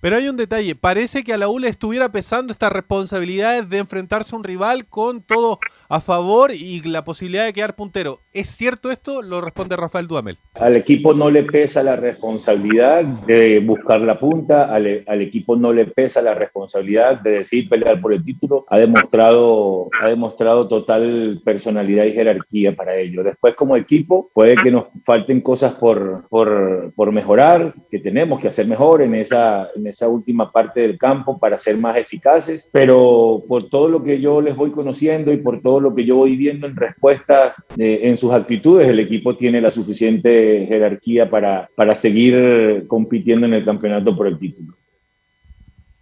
Pero 0.00 0.16
hay 0.16 0.26
un 0.26 0.38
detalle, 0.38 0.74
parece 0.74 1.22
que 1.22 1.34
a 1.34 1.36
la 1.36 1.50
U 1.50 1.58
le 1.58 1.68
estuviera 1.68 2.10
pesando 2.10 2.50
estas 2.50 2.72
responsabilidades 2.72 3.68
de 3.68 3.76
enfrentarse 3.76 4.34
a 4.34 4.38
un 4.38 4.44
rival 4.44 4.86
con 4.86 5.20
todo 5.20 5.58
a 5.90 6.00
favor 6.00 6.50
y 6.50 6.80
la 6.80 7.04
posibilidad 7.04 7.44
de 7.44 7.52
quedar 7.52 7.76
puntero. 7.76 8.20
¿Es 8.32 8.48
cierto 8.48 8.90
esto? 8.90 9.20
Lo 9.20 9.42
responde 9.42 9.76
Rafael 9.76 10.08
Duamel. 10.08 10.38
Al 10.54 10.74
equipo 10.74 11.12
no 11.12 11.30
le 11.30 11.42
pesa 11.42 11.82
la 11.82 11.96
responsabilidad 11.96 13.04
de 13.04 13.60
buscar 13.60 14.00
la 14.00 14.18
punta, 14.18 14.74
al, 14.74 15.04
al, 15.06 15.20
equipo 15.20 15.54
no 15.54 15.70
le 15.70 15.84
pesa 15.84 16.22
la 16.22 16.32
responsabilidad 16.32 17.20
de 17.20 17.32
decidir 17.32 17.68
pelear 17.68 18.00
por 18.00 18.14
el 18.14 18.24
título. 18.24 18.64
Ha 18.68 18.78
demostrado, 18.78 19.90
ha 20.00 20.08
demostrado 20.08 20.66
total 20.66 21.42
personalidad 21.44 22.06
y 22.06 22.12
jerarquía 22.12 22.74
para 22.74 22.96
ello. 22.96 23.22
Después, 23.22 23.54
como 23.54 23.76
equipo, 23.76 24.30
puede 24.32 24.56
que 24.62 24.70
nos 24.70 24.86
falten 25.04 25.42
cosas 25.42 25.74
por, 25.74 26.26
por, 26.30 26.94
por 26.94 27.12
mejorar, 27.12 27.74
que 27.90 27.98
tenemos 27.98 28.40
que 28.40 28.48
hacer 28.48 28.66
mejor 28.66 29.02
en 29.02 29.14
esa, 29.14 29.68
en 29.76 29.86
esa 29.86 30.08
última 30.08 30.50
parte 30.50 30.80
del 30.80 30.96
campo 30.96 31.38
para 31.38 31.58
ser 31.58 31.76
más 31.76 31.98
eficaces, 31.98 32.70
pero 32.72 33.42
por 33.46 33.68
todo 33.68 33.90
lo 33.90 34.02
que 34.02 34.22
yo 34.22 34.40
les 34.40 34.56
voy 34.56 34.70
conociendo 34.70 35.32
y 35.32 35.36
por 35.36 35.60
todo 35.60 35.80
lo 35.80 35.94
que 35.94 36.06
yo 36.06 36.16
voy 36.16 36.36
viendo 36.36 36.66
en 36.66 36.76
respuesta 36.76 37.54
eh, 37.76 38.00
en 38.04 38.21
sus 38.22 38.32
actitudes, 38.32 38.88
el 38.88 39.00
equipo 39.00 39.36
tiene 39.36 39.60
la 39.60 39.72
suficiente 39.72 40.64
jerarquía 40.68 41.28
para, 41.28 41.68
para 41.74 41.94
seguir 41.96 42.84
compitiendo 42.86 43.46
en 43.46 43.54
el 43.54 43.64
campeonato 43.64 44.16
por 44.16 44.28
el 44.28 44.38
título. 44.38 44.74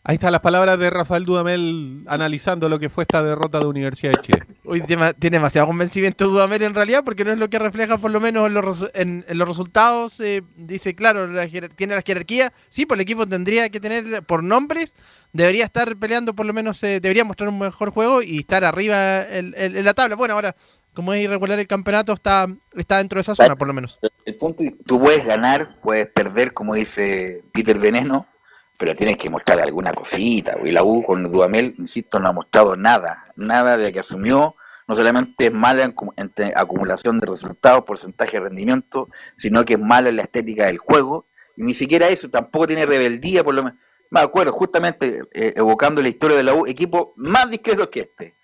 Ahí 0.02 0.14
están 0.14 0.32
las 0.32 0.40
palabras 0.40 0.78
de 0.78 0.88
Rafael 0.88 1.24
Dudamel 1.24 2.04
analizando 2.06 2.68
lo 2.68 2.78
que 2.78 2.88
fue 2.88 3.04
esta 3.04 3.22
derrota 3.22 3.58
de 3.58 3.66
Universidad 3.66 4.12
de 4.12 4.22
Chile. 4.22 4.42
Hoy 4.64 4.82
tiene 4.82 5.36
demasiado 5.36 5.66
convencimiento 5.66 6.26
Dudamel 6.26 6.62
en 6.62 6.74
realidad 6.74 7.02
porque 7.04 7.24
no 7.24 7.32
es 7.32 7.38
lo 7.38 7.48
que 7.48 7.58
refleja 7.58 7.98
por 7.98 8.10
lo 8.10 8.18
menos 8.18 8.46
en 8.46 8.54
los, 8.54 8.90
en, 8.94 9.24
en 9.28 9.38
los 9.38 9.46
resultados. 9.46 10.18
Eh, 10.20 10.42
dice, 10.56 10.94
claro, 10.94 11.26
la, 11.26 11.46
tiene 11.76 11.94
la 11.94 12.02
jerarquía. 12.02 12.52
Sí, 12.70 12.86
pues 12.86 12.96
el 12.96 13.02
equipo 13.02 13.26
tendría 13.26 13.68
que 13.68 13.78
tener 13.78 14.22
por 14.24 14.42
nombres, 14.42 14.96
debería 15.34 15.64
estar 15.64 15.94
peleando 15.96 16.34
por 16.34 16.46
lo 16.46 16.54
menos, 16.54 16.82
eh, 16.82 16.98
debería 17.00 17.24
mostrar 17.24 17.50
un 17.50 17.58
mejor 17.58 17.90
juego 17.90 18.22
y 18.22 18.38
estar 18.38 18.64
arriba 18.64 19.22
en, 19.28 19.54
en, 19.56 19.76
en 19.76 19.84
la 19.84 19.94
tabla. 19.94 20.16
Bueno, 20.16 20.34
ahora 20.34 20.56
como 20.94 21.12
es 21.12 21.22
irregular 21.22 21.58
el 21.58 21.66
campeonato, 21.66 22.12
está, 22.12 22.46
está 22.74 22.98
dentro 22.98 23.18
de 23.18 23.22
esa 23.22 23.34
zona, 23.34 23.56
por 23.56 23.68
lo 23.68 23.74
menos. 23.74 23.98
El 24.24 24.36
punto, 24.36 24.62
tú 24.86 25.00
puedes 25.00 25.24
ganar, 25.24 25.80
puedes 25.82 26.06
perder, 26.08 26.52
como 26.52 26.74
dice 26.74 27.42
Peter 27.52 27.78
Veneno, 27.78 28.26
pero 28.80 28.94
tienes 28.94 29.16
que 29.18 29.28
mostrar 29.28 29.60
alguna 29.60 29.92
cosita. 29.92 30.56
Y 30.64 30.70
la 30.70 30.82
U 30.82 31.02
con 31.04 31.30
Dudamel, 31.30 31.74
insisto, 31.78 32.18
no 32.18 32.28
ha 32.28 32.32
mostrado 32.32 32.76
nada, 32.76 33.26
nada 33.36 33.76
de 33.76 33.92
que 33.92 34.00
asumió. 34.00 34.54
No 34.88 34.94
solamente 34.94 35.46
es 35.46 35.52
mala 35.52 35.84
en, 35.84 35.94
acumulación 36.56 37.20
de 37.20 37.26
resultados, 37.26 37.84
porcentaje 37.84 38.38
de 38.38 38.44
rendimiento, 38.44 39.08
sino 39.36 39.64
que 39.64 39.74
es 39.74 39.78
mala 39.78 40.08
en 40.08 40.16
la 40.16 40.22
estética 40.22 40.66
del 40.66 40.78
juego. 40.78 41.26
Y 41.56 41.62
ni 41.62 41.74
siquiera 41.74 42.08
eso, 42.08 42.30
tampoco 42.30 42.66
tiene 42.66 42.86
rebeldía, 42.86 43.44
por 43.44 43.54
lo 43.54 43.64
menos. 43.64 43.78
Me 44.08 44.20
acuerdo, 44.20 44.52
justamente 44.52 45.24
eh, 45.32 45.52
evocando 45.56 46.02
la 46.02 46.08
historia 46.08 46.38
de 46.38 46.42
la 46.42 46.54
U, 46.54 46.66
equipo 46.66 47.12
más 47.16 47.48
discreto 47.50 47.90
que 47.90 48.00
este. 48.00 48.34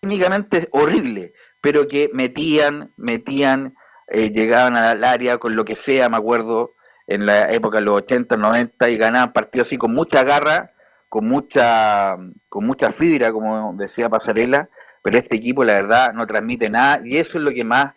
Técnicamente 0.00 0.58
es 0.58 0.68
horrible, 0.72 1.32
pero 1.64 1.88
que 1.88 2.10
metían, 2.12 2.92
metían, 2.98 3.74
eh, 4.08 4.30
llegaban 4.30 4.76
al 4.76 5.02
área 5.02 5.38
con 5.38 5.56
lo 5.56 5.64
que 5.64 5.74
sea, 5.74 6.10
me 6.10 6.18
acuerdo, 6.18 6.74
en 7.06 7.24
la 7.24 7.50
época 7.50 7.78
de 7.78 7.84
los 7.84 7.96
80, 8.02 8.36
90, 8.36 8.90
y 8.90 8.98
ganaban 8.98 9.32
partidos 9.32 9.68
así 9.68 9.78
con 9.78 9.94
mucha 9.94 10.24
garra, 10.24 10.72
con 11.08 11.26
mucha, 11.26 12.18
con 12.50 12.66
mucha 12.66 12.92
fibra, 12.92 13.32
como 13.32 13.72
decía 13.78 14.10
Pasarela, 14.10 14.68
pero 15.02 15.16
este 15.16 15.36
equipo 15.36 15.64
la 15.64 15.72
verdad 15.72 16.12
no 16.12 16.26
transmite 16.26 16.68
nada 16.68 17.00
y 17.02 17.16
eso 17.16 17.38
es 17.38 17.44
lo 17.44 17.50
que 17.50 17.64
más 17.64 17.94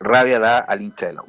rabia 0.00 0.38
da 0.38 0.56
al 0.56 0.80
hincha 0.80 1.08
de 1.08 1.12
la. 1.12 1.24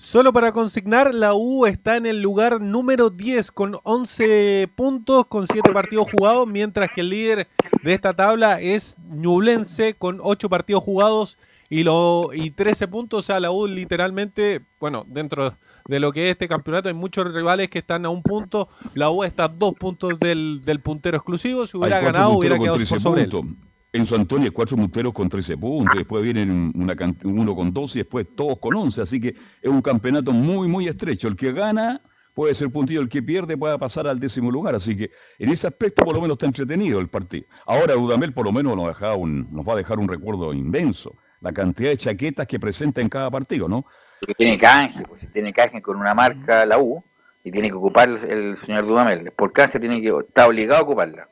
Solo 0.00 0.32
para 0.32 0.52
consignar, 0.52 1.14
la 1.14 1.34
U 1.34 1.66
está 1.66 1.98
en 1.98 2.06
el 2.06 2.22
lugar 2.22 2.58
número 2.62 3.10
10 3.10 3.52
con 3.52 3.76
11 3.82 4.70
puntos, 4.74 5.26
con 5.26 5.46
7 5.46 5.72
partidos 5.72 6.10
jugados, 6.10 6.48
mientras 6.48 6.88
que 6.94 7.02
el 7.02 7.10
líder 7.10 7.48
de 7.82 7.92
esta 7.92 8.14
tabla 8.14 8.62
es 8.62 8.96
Ñublense 9.10 9.92
con 9.92 10.18
8 10.22 10.48
partidos 10.48 10.82
jugados 10.82 11.36
y, 11.68 11.82
lo, 11.82 12.30
y 12.32 12.50
13 12.50 12.88
puntos. 12.88 13.18
O 13.18 13.22
sea, 13.26 13.40
la 13.40 13.50
U 13.50 13.66
literalmente, 13.66 14.62
bueno, 14.80 15.04
dentro 15.06 15.54
de 15.84 16.00
lo 16.00 16.12
que 16.12 16.28
es 16.28 16.32
este 16.32 16.48
campeonato 16.48 16.88
hay 16.88 16.94
muchos 16.94 17.30
rivales 17.30 17.68
que 17.68 17.80
están 17.80 18.06
a 18.06 18.08
un 18.08 18.22
punto. 18.22 18.70
La 18.94 19.10
U 19.10 19.22
está 19.22 19.44
a 19.44 19.48
dos 19.48 19.74
puntos 19.74 20.18
del, 20.18 20.62
del 20.64 20.80
puntero 20.80 21.18
exclusivo. 21.18 21.66
Si 21.66 21.76
hubiera 21.76 22.00
ganado, 22.00 22.30
hubiera 22.30 22.58
quedado 22.58 22.78
por 22.78 22.86
13 22.86 23.00
sobre 23.00 23.24
él. 23.24 23.30
Puntos. 23.90 24.00
En 24.00 24.06
su 24.06 24.14
Antonio 24.14 24.52
cuatro 24.52 24.76
punteros 24.76 25.12
con 25.12 25.28
13 25.28 25.56
puntos, 25.56 25.96
después 25.98 26.22
vienen 26.22 26.72
uno 27.24 27.54
con 27.56 27.72
12 27.72 27.98
y 27.98 28.02
después 28.02 28.26
todos 28.36 28.58
con 28.58 28.74
11, 28.74 29.02
así 29.02 29.20
que 29.20 29.28
es 29.28 29.68
un 29.70 29.82
campeonato 29.82 30.32
muy, 30.32 30.68
muy 30.68 30.86
estrecho. 30.88 31.28
El 31.28 31.36
que 31.36 31.52
gana 31.52 32.00
puede 32.34 32.54
ser 32.54 32.70
puntillo, 32.70 33.00
el 33.00 33.08
que 33.08 33.22
pierde 33.22 33.56
puede 33.56 33.76
pasar 33.78 34.06
al 34.06 34.20
décimo 34.20 34.50
lugar, 34.50 34.74
así 34.74 34.96
que 34.96 35.10
en 35.38 35.50
ese 35.50 35.66
aspecto 35.66 36.04
por 36.04 36.14
lo 36.14 36.20
menos 36.20 36.36
está 36.36 36.46
entretenido 36.46 37.00
el 37.00 37.08
partido. 37.08 37.46
Ahora 37.66 37.94
Dudamel 37.94 38.32
por 38.32 38.44
lo 38.46 38.52
menos 38.52 38.76
nos, 38.76 38.86
deja 38.86 39.14
un- 39.14 39.48
nos 39.50 39.66
va 39.68 39.72
a 39.72 39.76
dejar 39.76 39.98
un 39.98 40.08
recuerdo 40.08 40.52
inmenso, 40.54 41.16
la 41.40 41.52
cantidad 41.52 41.90
de 41.90 41.96
chaquetas 41.96 42.46
que 42.46 42.60
presenta 42.60 43.00
en 43.00 43.08
cada 43.08 43.30
partido, 43.30 43.68
¿no? 43.68 43.84
Tiene 44.36 44.56
canje, 44.58 45.02
pues, 45.02 45.28
tiene 45.32 45.52
canje 45.52 45.80
con 45.82 45.96
una 45.96 46.14
marca, 46.14 46.64
la 46.66 46.78
U, 46.78 47.02
y 47.42 47.50
tiene 47.50 47.68
que 47.68 47.74
ocupar 47.74 48.08
el, 48.08 48.18
el 48.30 48.56
señor 48.58 48.86
Dudamel. 48.86 49.32
Por 49.32 49.50
canje 49.52 49.80
tiene 49.80 50.00
que, 50.02 50.12
está 50.28 50.46
obligado 50.46 50.80
a 50.80 50.84
ocuparla. 50.84 51.28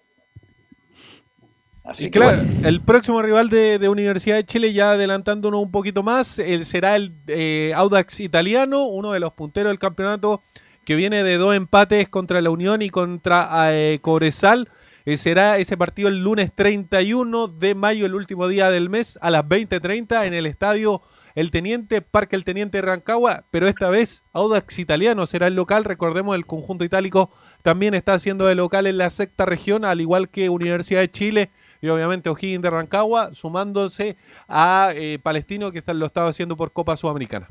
Así 1.88 2.04
Y 2.04 2.10
que 2.10 2.18
claro, 2.18 2.44
bueno. 2.44 2.68
el 2.68 2.82
próximo 2.82 3.22
rival 3.22 3.48
de, 3.48 3.78
de 3.78 3.88
Universidad 3.88 4.36
de 4.36 4.44
Chile, 4.44 4.74
ya 4.74 4.90
adelantándonos 4.90 5.62
un 5.62 5.70
poquito 5.70 6.02
más, 6.02 6.38
el, 6.38 6.66
será 6.66 6.96
el 6.96 7.14
eh, 7.28 7.72
Audax 7.74 8.20
italiano, 8.20 8.84
uno 8.84 9.12
de 9.12 9.20
los 9.20 9.32
punteros 9.32 9.70
del 9.70 9.78
campeonato 9.78 10.42
que 10.84 10.96
viene 10.96 11.22
de 11.22 11.38
dos 11.38 11.56
empates 11.56 12.10
contra 12.10 12.42
la 12.42 12.50
Unión 12.50 12.82
y 12.82 12.90
contra 12.90 13.48
eh, 13.74 14.00
Cobresal. 14.02 14.68
Eh, 15.06 15.16
será 15.16 15.56
ese 15.56 15.78
partido 15.78 16.10
el 16.10 16.22
lunes 16.22 16.52
31 16.54 17.48
de 17.48 17.74
mayo, 17.74 18.04
el 18.04 18.14
último 18.14 18.48
día 18.48 18.70
del 18.70 18.90
mes, 18.90 19.18
a 19.22 19.30
las 19.30 19.44
20.30 19.44 20.26
en 20.26 20.34
el 20.34 20.44
estadio 20.44 21.00
El 21.34 21.50
Teniente, 21.50 22.02
Parque 22.02 22.36
El 22.36 22.44
Teniente 22.44 22.82
Rancagua, 22.82 23.44
pero 23.50 23.66
esta 23.66 23.88
vez 23.88 24.24
Audax 24.34 24.78
italiano 24.78 25.26
será 25.26 25.46
el 25.46 25.54
local. 25.54 25.84
Recordemos, 25.84 26.36
el 26.36 26.44
conjunto 26.44 26.84
itálico 26.84 27.30
también 27.62 27.94
está 27.94 28.12
haciendo 28.12 28.44
de 28.44 28.56
local 28.56 28.86
en 28.86 28.98
la 28.98 29.08
sexta 29.08 29.46
región, 29.46 29.86
al 29.86 30.02
igual 30.02 30.28
que 30.28 30.50
Universidad 30.50 31.00
de 31.00 31.10
Chile 31.10 31.50
y 31.80 31.88
obviamente 31.88 32.28
O'Higgins 32.28 32.62
de 32.62 32.70
Rancagua, 32.70 33.34
sumándose 33.34 34.16
a 34.48 34.90
eh, 34.94 35.18
Palestino 35.22 35.70
que 35.72 35.78
está- 35.78 35.94
lo 35.94 36.06
estaba 36.06 36.28
haciendo 36.30 36.56
por 36.56 36.72
Copa 36.72 36.96
Sudamericana. 36.96 37.48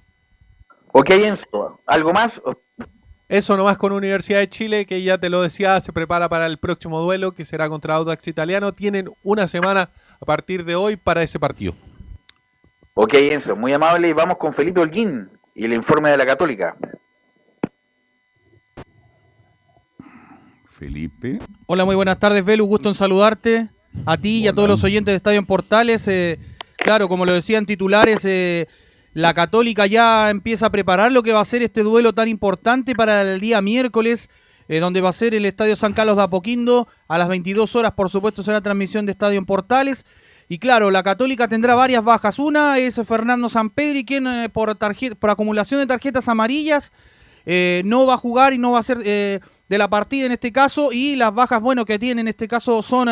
Ok, 0.91 1.09
Enzo, 1.11 1.79
¿algo 1.85 2.13
más? 2.13 2.41
Eso 3.29 3.57
nomás 3.57 3.77
con 3.77 3.91
Universidad 3.91 4.39
de 4.39 4.47
Chile, 4.49 4.85
que 4.85 5.03
ya 5.03 5.17
te 5.17 5.29
lo 5.29 5.41
decía, 5.41 5.79
se 5.81 5.91
prepara 5.91 6.29
para 6.29 6.45
el 6.45 6.57
próximo 6.57 7.01
duelo, 7.01 7.33
que 7.33 7.43
será 7.43 7.67
contra 7.67 7.95
Audax 7.95 8.25
Italiano. 8.27 8.71
Tienen 8.73 9.09
una 9.21 9.47
semana 9.47 9.89
a 10.19 10.25
partir 10.25 10.63
de 10.63 10.75
hoy 10.75 10.95
para 10.95 11.23
ese 11.23 11.37
partido. 11.37 11.73
Ok, 12.93 13.13
Enzo, 13.15 13.55
muy 13.55 13.73
amable. 13.73 14.07
Y 14.07 14.13
vamos 14.13 14.37
con 14.37 14.53
Felipe 14.53 14.79
Holguín 14.79 15.29
y 15.53 15.65
el 15.65 15.73
informe 15.73 16.09
de 16.09 16.17
la 16.17 16.25
Católica. 16.25 16.75
Felipe. 20.65 21.39
Hola, 21.65 21.85
muy 21.85 21.95
buenas 21.95 22.19
tardes, 22.19 22.45
Velu. 22.45 22.65
Gusto 22.65 22.89
en 22.89 22.95
saludarte. 22.95 23.69
A 24.05 24.17
ti 24.17 24.39
y 24.39 24.47
a 24.47 24.53
todos 24.53 24.69
los 24.69 24.83
oyentes 24.83 25.11
de 25.11 25.17
Estadio 25.17 25.39
en 25.39 25.45
Portales. 25.45 26.07
Eh, 26.07 26.39
claro, 26.77 27.07
como 27.07 27.25
lo 27.25 27.33
decían 27.33 27.65
titulares, 27.65 28.23
eh, 28.23 28.67
la 29.13 29.33
Católica 29.33 29.87
ya 29.87 30.29
empieza 30.29 30.67
a 30.67 30.69
preparar 30.69 31.11
lo 31.11 31.23
que 31.23 31.33
va 31.33 31.41
a 31.41 31.45
ser 31.45 31.61
este 31.61 31.83
duelo 31.83 32.13
tan 32.13 32.27
importante 32.27 32.95
para 32.95 33.21
el 33.21 33.39
día 33.39 33.61
miércoles, 33.61 34.29
eh, 34.69 34.79
donde 34.79 35.01
va 35.01 35.09
a 35.09 35.13
ser 35.13 35.33
el 35.33 35.45
Estadio 35.45 35.75
San 35.75 35.93
Carlos 35.93 36.17
de 36.17 36.23
Apoquindo. 36.23 36.87
A 37.07 37.17
las 37.17 37.27
22 37.27 37.75
horas, 37.75 37.93
por 37.93 38.09
supuesto, 38.09 38.43
será 38.43 38.61
transmisión 38.61 39.05
de 39.05 39.13
Estadio 39.13 39.39
en 39.39 39.45
Portales. 39.45 40.05
Y 40.49 40.59
claro, 40.59 40.91
la 40.91 41.03
Católica 41.03 41.47
tendrá 41.47 41.75
varias 41.75 42.03
bajas. 42.03 42.39
Una 42.39 42.77
es 42.77 43.01
Fernando 43.05 43.49
Sampedri, 43.49 44.05
quien 44.05 44.25
por, 44.53 44.77
por 44.77 45.29
acumulación 45.29 45.81
de 45.81 45.87
tarjetas 45.87 46.29
amarillas 46.29 46.93
no 47.83 48.05
va 48.05 48.13
a 48.13 48.17
jugar 48.17 48.53
y 48.53 48.57
no 48.57 48.71
va 48.71 48.79
a 48.79 48.83
ser 48.83 48.99
de 48.99 49.77
la 49.77 49.89
partida 49.89 50.25
en 50.25 50.31
este 50.31 50.53
caso. 50.53 50.93
Y 50.93 51.17
las 51.17 51.33
bajas, 51.33 51.61
bueno, 51.61 51.83
que 51.83 51.99
tiene 51.99 52.21
en 52.21 52.29
este 52.29 52.47
caso 52.47 52.81
son 52.81 53.09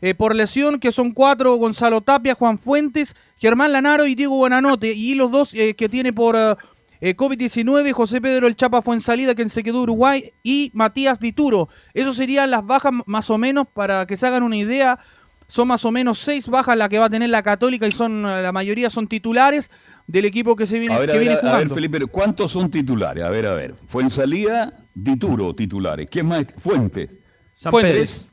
eh, 0.00 0.14
por 0.14 0.34
lesión, 0.34 0.78
que 0.80 0.92
son 0.92 1.12
cuatro, 1.12 1.54
Gonzalo 1.56 2.00
Tapia, 2.00 2.34
Juan 2.34 2.58
Fuentes, 2.58 3.14
Germán 3.38 3.72
Lanaro 3.72 4.06
y 4.06 4.14
Diego 4.14 4.36
Buenanote. 4.36 4.92
Y 4.92 5.14
los 5.14 5.30
dos 5.30 5.54
eh, 5.54 5.74
que 5.74 5.88
tiene 5.88 6.12
por 6.12 6.36
eh, 6.36 6.56
eh, 7.00 7.16
COVID-19, 7.16 7.92
José 7.92 8.20
Pedro 8.20 8.46
El 8.46 8.56
Chapa 8.56 8.82
fue 8.82 8.94
en 8.94 9.00
salida, 9.00 9.34
quien 9.34 9.48
se 9.48 9.62
quedó 9.62 9.82
Uruguay, 9.82 10.32
y 10.42 10.70
Matías 10.74 11.18
Dituro. 11.20 11.68
Esas 11.94 12.16
serían 12.16 12.50
las 12.50 12.64
bajas 12.66 12.92
más 13.06 13.30
o 13.30 13.38
menos, 13.38 13.66
para 13.72 14.06
que 14.06 14.16
se 14.16 14.26
hagan 14.26 14.42
una 14.42 14.56
idea. 14.56 14.98
Son 15.46 15.66
más 15.66 15.84
o 15.84 15.90
menos 15.90 16.20
seis 16.20 16.46
bajas 16.46 16.76
las 16.76 16.88
que 16.88 16.98
va 16.98 17.06
a 17.06 17.10
tener 17.10 17.28
la 17.28 17.42
Católica 17.42 17.84
y 17.88 17.90
son 17.90 18.22
la 18.22 18.52
mayoría 18.52 18.88
son 18.88 19.08
titulares 19.08 19.68
del 20.06 20.24
equipo 20.26 20.54
que 20.54 20.64
se 20.64 20.78
viene, 20.78 20.94
A 20.94 20.98
ver, 21.00 21.08
que 21.10 21.16
a 21.16 21.18
ver, 21.18 21.28
viene 21.28 21.34
a- 21.34 21.38
a 21.38 21.42
ver, 21.42 21.52
jugando. 21.68 21.74
Felipe, 21.74 22.06
¿cuántos 22.06 22.52
son 22.52 22.70
titulares? 22.70 23.24
A 23.24 23.30
ver, 23.30 23.46
a 23.46 23.54
ver. 23.54 23.74
Fue 23.88 24.04
en 24.04 24.10
salida, 24.10 24.76
Dituro 24.94 25.52
titulares. 25.54 26.08
¿Quién 26.08 26.26
más? 26.26 26.44
Fuentes. 26.58 27.10
Fuentes. 27.52 28.30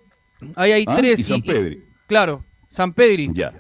Ahí 0.56 0.72
hay 0.72 0.86
¿Ah? 0.88 0.96
tres. 0.98 1.20
Y 1.20 1.24
San 1.24 1.42
Pedri. 1.42 1.84
Claro, 2.08 2.44
San 2.70 2.94
Pedri. 2.94 3.30
Ya. 3.34 3.54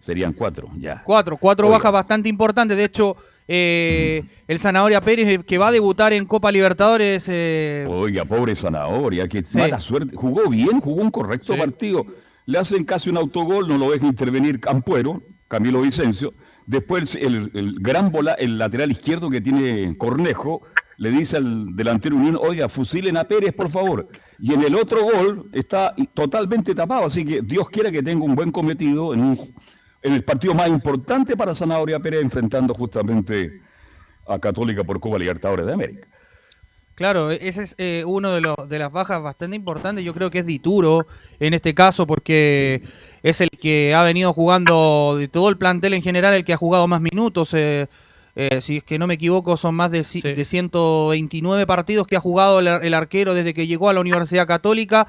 Serían 0.00 0.32
cuatro, 0.32 0.70
ya. 0.78 1.02
Cuatro, 1.04 1.36
cuatro 1.36 1.66
Oiga. 1.66 1.76
bajas 1.78 1.92
bastante 1.92 2.28
importantes. 2.28 2.76
De 2.76 2.84
hecho, 2.84 3.16
eh, 3.46 4.22
el 4.48 4.58
Zanahoria 4.58 5.00
Pérez, 5.02 5.44
que 5.44 5.58
va 5.58 5.68
a 5.68 5.72
debutar 5.72 6.12
en 6.12 6.24
Copa 6.24 6.50
Libertadores. 6.50 7.26
eh, 7.28 7.86
Oiga, 7.88 8.24
pobre 8.24 8.54
Zanahoria, 8.56 9.28
que 9.28 9.44
mala 9.54 9.78
suerte. 9.80 10.16
Jugó 10.16 10.48
bien, 10.48 10.80
jugó 10.80 11.02
un 11.02 11.10
correcto 11.10 11.56
partido. 11.58 12.06
Le 12.46 12.58
hacen 12.58 12.84
casi 12.84 13.10
un 13.10 13.18
autogol, 13.18 13.68
no 13.68 13.76
lo 13.76 13.90
deja 13.90 14.06
intervenir 14.06 14.58
Campuero, 14.58 15.22
Camilo 15.48 15.82
Vicencio. 15.82 16.32
Después 16.66 17.14
el, 17.16 17.50
el 17.54 17.76
gran 17.80 18.10
bola, 18.10 18.32
el 18.34 18.56
lateral 18.56 18.90
izquierdo 18.90 19.28
que 19.28 19.40
tiene 19.40 19.94
Cornejo, 19.98 20.62
le 20.96 21.10
dice 21.10 21.36
al 21.36 21.76
delantero 21.76 22.16
Unión, 22.16 22.38
oiga, 22.40 22.68
fusilen 22.68 23.16
a 23.16 23.24
Pérez, 23.24 23.52
por 23.52 23.68
favor. 23.70 24.08
Y 24.42 24.54
en 24.54 24.62
el 24.62 24.74
otro 24.74 25.02
gol 25.02 25.50
está 25.52 25.94
totalmente 26.14 26.74
tapado, 26.74 27.06
así 27.06 27.24
que 27.24 27.42
Dios 27.42 27.68
quiera 27.68 27.90
que 27.90 28.02
tenga 28.02 28.24
un 28.24 28.34
buen 28.34 28.50
cometido 28.50 29.12
en, 29.12 29.20
un, 29.20 29.54
en 30.02 30.12
el 30.12 30.24
partido 30.24 30.54
más 30.54 30.68
importante 30.68 31.36
para 31.36 31.54
Zanahoria 31.54 32.00
Pérez, 32.00 32.22
enfrentando 32.22 32.72
justamente 32.74 33.60
a 34.26 34.38
Católica 34.38 34.82
por 34.84 34.98
Copa 34.98 35.18
Libertadores 35.18 35.66
de 35.66 35.72
América. 35.72 36.08
Claro, 36.94 37.30
ese 37.30 37.62
es 37.62 37.74
eh, 37.78 38.04
uno 38.06 38.32
de, 38.32 38.42
los, 38.42 38.56
de 38.68 38.78
las 38.78 38.92
bajas 38.92 39.22
bastante 39.22 39.56
importantes. 39.56 40.04
Yo 40.04 40.12
creo 40.12 40.30
que 40.30 40.40
es 40.40 40.46
Dituro 40.46 41.06
en 41.38 41.54
este 41.54 41.74
caso, 41.74 42.06
porque 42.06 42.82
es 43.22 43.40
el 43.40 43.48
que 43.48 43.94
ha 43.94 44.02
venido 44.02 44.32
jugando 44.34 45.16
de 45.18 45.28
todo 45.28 45.48
el 45.48 45.56
plantel 45.56 45.94
en 45.94 46.02
general, 46.02 46.34
el 46.34 46.44
que 46.44 46.52
ha 46.52 46.58
jugado 46.58 46.86
más 46.88 47.00
minutos. 47.00 47.54
eh, 47.54 47.88
eh, 48.36 48.60
si 48.62 48.78
es 48.78 48.84
que 48.84 48.98
no 48.98 49.06
me 49.06 49.14
equivoco, 49.14 49.56
son 49.56 49.74
más 49.74 49.90
de, 49.90 50.00
ci- 50.02 50.22
de 50.34 50.44
129 50.44 51.66
partidos 51.66 52.06
que 52.06 52.16
ha 52.16 52.20
jugado 52.20 52.60
el, 52.60 52.68
ar- 52.68 52.84
el 52.84 52.94
arquero 52.94 53.34
desde 53.34 53.54
que 53.54 53.66
llegó 53.66 53.88
a 53.88 53.92
la 53.92 54.00
Universidad 54.00 54.46
Católica. 54.46 55.06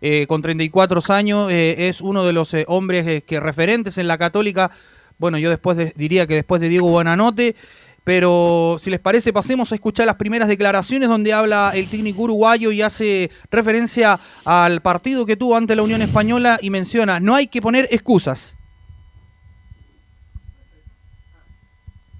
eh, 0.00 0.26
con 0.28 0.42
34 0.42 1.00
años, 1.08 1.50
eh, 1.50 1.88
es 1.88 2.00
uno 2.00 2.24
de 2.24 2.32
los 2.32 2.54
eh, 2.54 2.64
hombres 2.68 3.04
eh, 3.06 3.22
que 3.26 3.40
referentes 3.40 3.98
en 3.98 4.06
la 4.06 4.16
Católica. 4.16 4.70
Bueno, 5.18 5.38
yo 5.38 5.50
después 5.50 5.76
de- 5.76 5.92
diría 5.96 6.26
que 6.28 6.34
después 6.34 6.60
de 6.60 6.68
Diego 6.68 6.88
Buenanote. 6.90 7.56
Pero 8.04 8.78
si 8.80 8.88
les 8.90 9.00
parece, 9.00 9.34
pasemos 9.34 9.70
a 9.70 9.74
escuchar 9.74 10.06
las 10.06 10.16
primeras 10.16 10.48
declaraciones 10.48 11.08
donde 11.10 11.34
habla 11.34 11.72
el 11.74 11.88
técnico 11.90 12.22
uruguayo 12.22 12.72
y 12.72 12.80
hace 12.80 13.30
referencia 13.50 14.18
al 14.46 14.80
partido 14.80 15.26
que 15.26 15.36
tuvo 15.36 15.56
ante 15.56 15.76
la 15.76 15.82
Unión 15.82 16.00
Española 16.00 16.58
y 16.62 16.70
menciona, 16.70 17.20
no 17.20 17.34
hay 17.34 17.48
que 17.48 17.60
poner 17.60 17.86
excusas. 17.90 18.56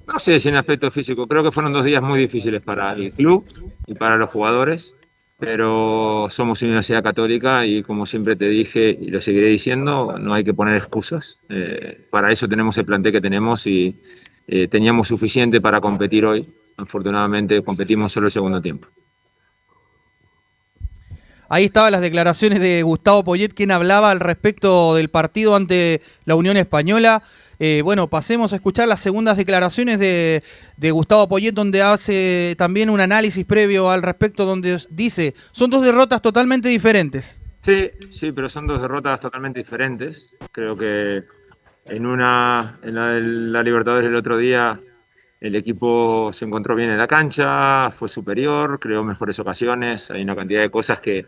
No 0.09 0.19
sé 0.19 0.41
si 0.41 0.49
en 0.49 0.57
aspecto 0.57 0.91
físico, 0.91 1.27
creo 1.27 1.45
que 1.45 1.53
fueron 1.53 1.75
dos 1.75 1.85
días 1.85 2.03
muy 2.03 2.19
difíciles 2.19 2.63
para 2.63 2.93
el 2.93 3.13
club 3.13 3.45
y 3.87 3.95
para 3.95 4.17
los 4.17 4.31
jugadores, 4.31 4.95
pero 5.39 6.29
somos 6.31 6.63
Universidad 6.63 7.03
Católica 7.03 7.67
y 7.67 7.83
como 7.83 8.07
siempre 8.07 8.35
te 8.35 8.49
dije 8.49 8.97
y 8.99 9.11
lo 9.11 9.21
seguiré 9.21 9.49
diciendo, 9.49 10.17
no 10.19 10.33
hay 10.33 10.45
que 10.45 10.55
poner 10.55 10.77
excusas. 10.77 11.41
Eh, 11.51 12.07
para 12.11 12.33
eso 12.33 12.49
tenemos 12.49 12.79
el 12.79 12.87
plantel 12.87 13.13
que 13.13 13.21
tenemos 13.21 13.67
y 13.67 14.01
eh, 14.47 14.67
teníamos 14.67 15.09
suficiente 15.09 15.61
para 15.61 15.79
competir 15.79 16.25
hoy. 16.25 16.49
Afortunadamente 16.79 17.63
competimos 17.63 18.11
solo 18.11 18.29
el 18.29 18.33
segundo 18.33 18.63
tiempo. 18.63 18.89
Ahí 21.51 21.65
estaban 21.65 21.93
las 21.93 22.01
declaraciones 22.01 22.61
de 22.61 22.83
Gustavo 22.83 23.25
Poyet, 23.25 23.55
quien 23.55 23.73
hablaba 23.73 24.11
al 24.11 24.21
respecto 24.21 24.95
del 24.95 25.11
partido 25.11 25.55
ante 25.55 26.01
la 26.25 26.35
Unión 26.35 26.57
Española. 26.57 27.23
Eh, 27.61 27.83
bueno, 27.83 28.09
pasemos 28.09 28.53
a 28.53 28.57
escuchar 28.57 28.87
las 28.87 29.01
segundas 29.01 29.37
declaraciones 29.37 29.99
de, 29.99 30.43
Gustavo 30.91 31.29
Poyet, 31.29 31.53
donde 31.53 31.83
hace 31.83 32.55
también 32.57 32.89
un 32.89 33.01
análisis 33.01 33.45
previo 33.45 33.91
al 33.91 34.03
respecto, 34.03 34.45
donde 34.45 34.79
dice, 34.91 35.35
son 35.51 35.71
dos 35.71 35.83
derrotas 35.83 36.23
totalmente 36.23 36.69
diferentes. 36.69 37.41
Sí, 37.61 37.91
sí, 38.11 38.33
pero 38.33 38.49
son 38.49 38.67
dos 38.67 38.81
derrotas 38.81 39.19
totalmente 39.19 39.59
diferentes. 39.59 40.37
Creo 40.53 40.77
que 40.77 41.25
en 41.87 42.07
una, 42.07 42.79
en 42.83 42.95
la, 42.95 43.07
de 43.09 43.21
la 43.21 43.63
Libertadores 43.63 44.07
el 44.07 44.15
otro 44.15 44.37
día, 44.37 44.81
el 45.41 45.57
equipo 45.57 46.31
se 46.33 46.45
encontró 46.45 46.77
bien 46.77 46.91
en 46.91 46.99
la 46.99 47.09
cancha, 47.09 47.91
fue 47.91 48.09
superior, 48.09 48.79
creó 48.79 49.03
mejores 49.03 49.39
ocasiones, 49.41 50.11
hay 50.11 50.23
una 50.23 50.37
cantidad 50.37 50.61
de 50.61 50.71
cosas 50.71 51.01
que, 51.01 51.27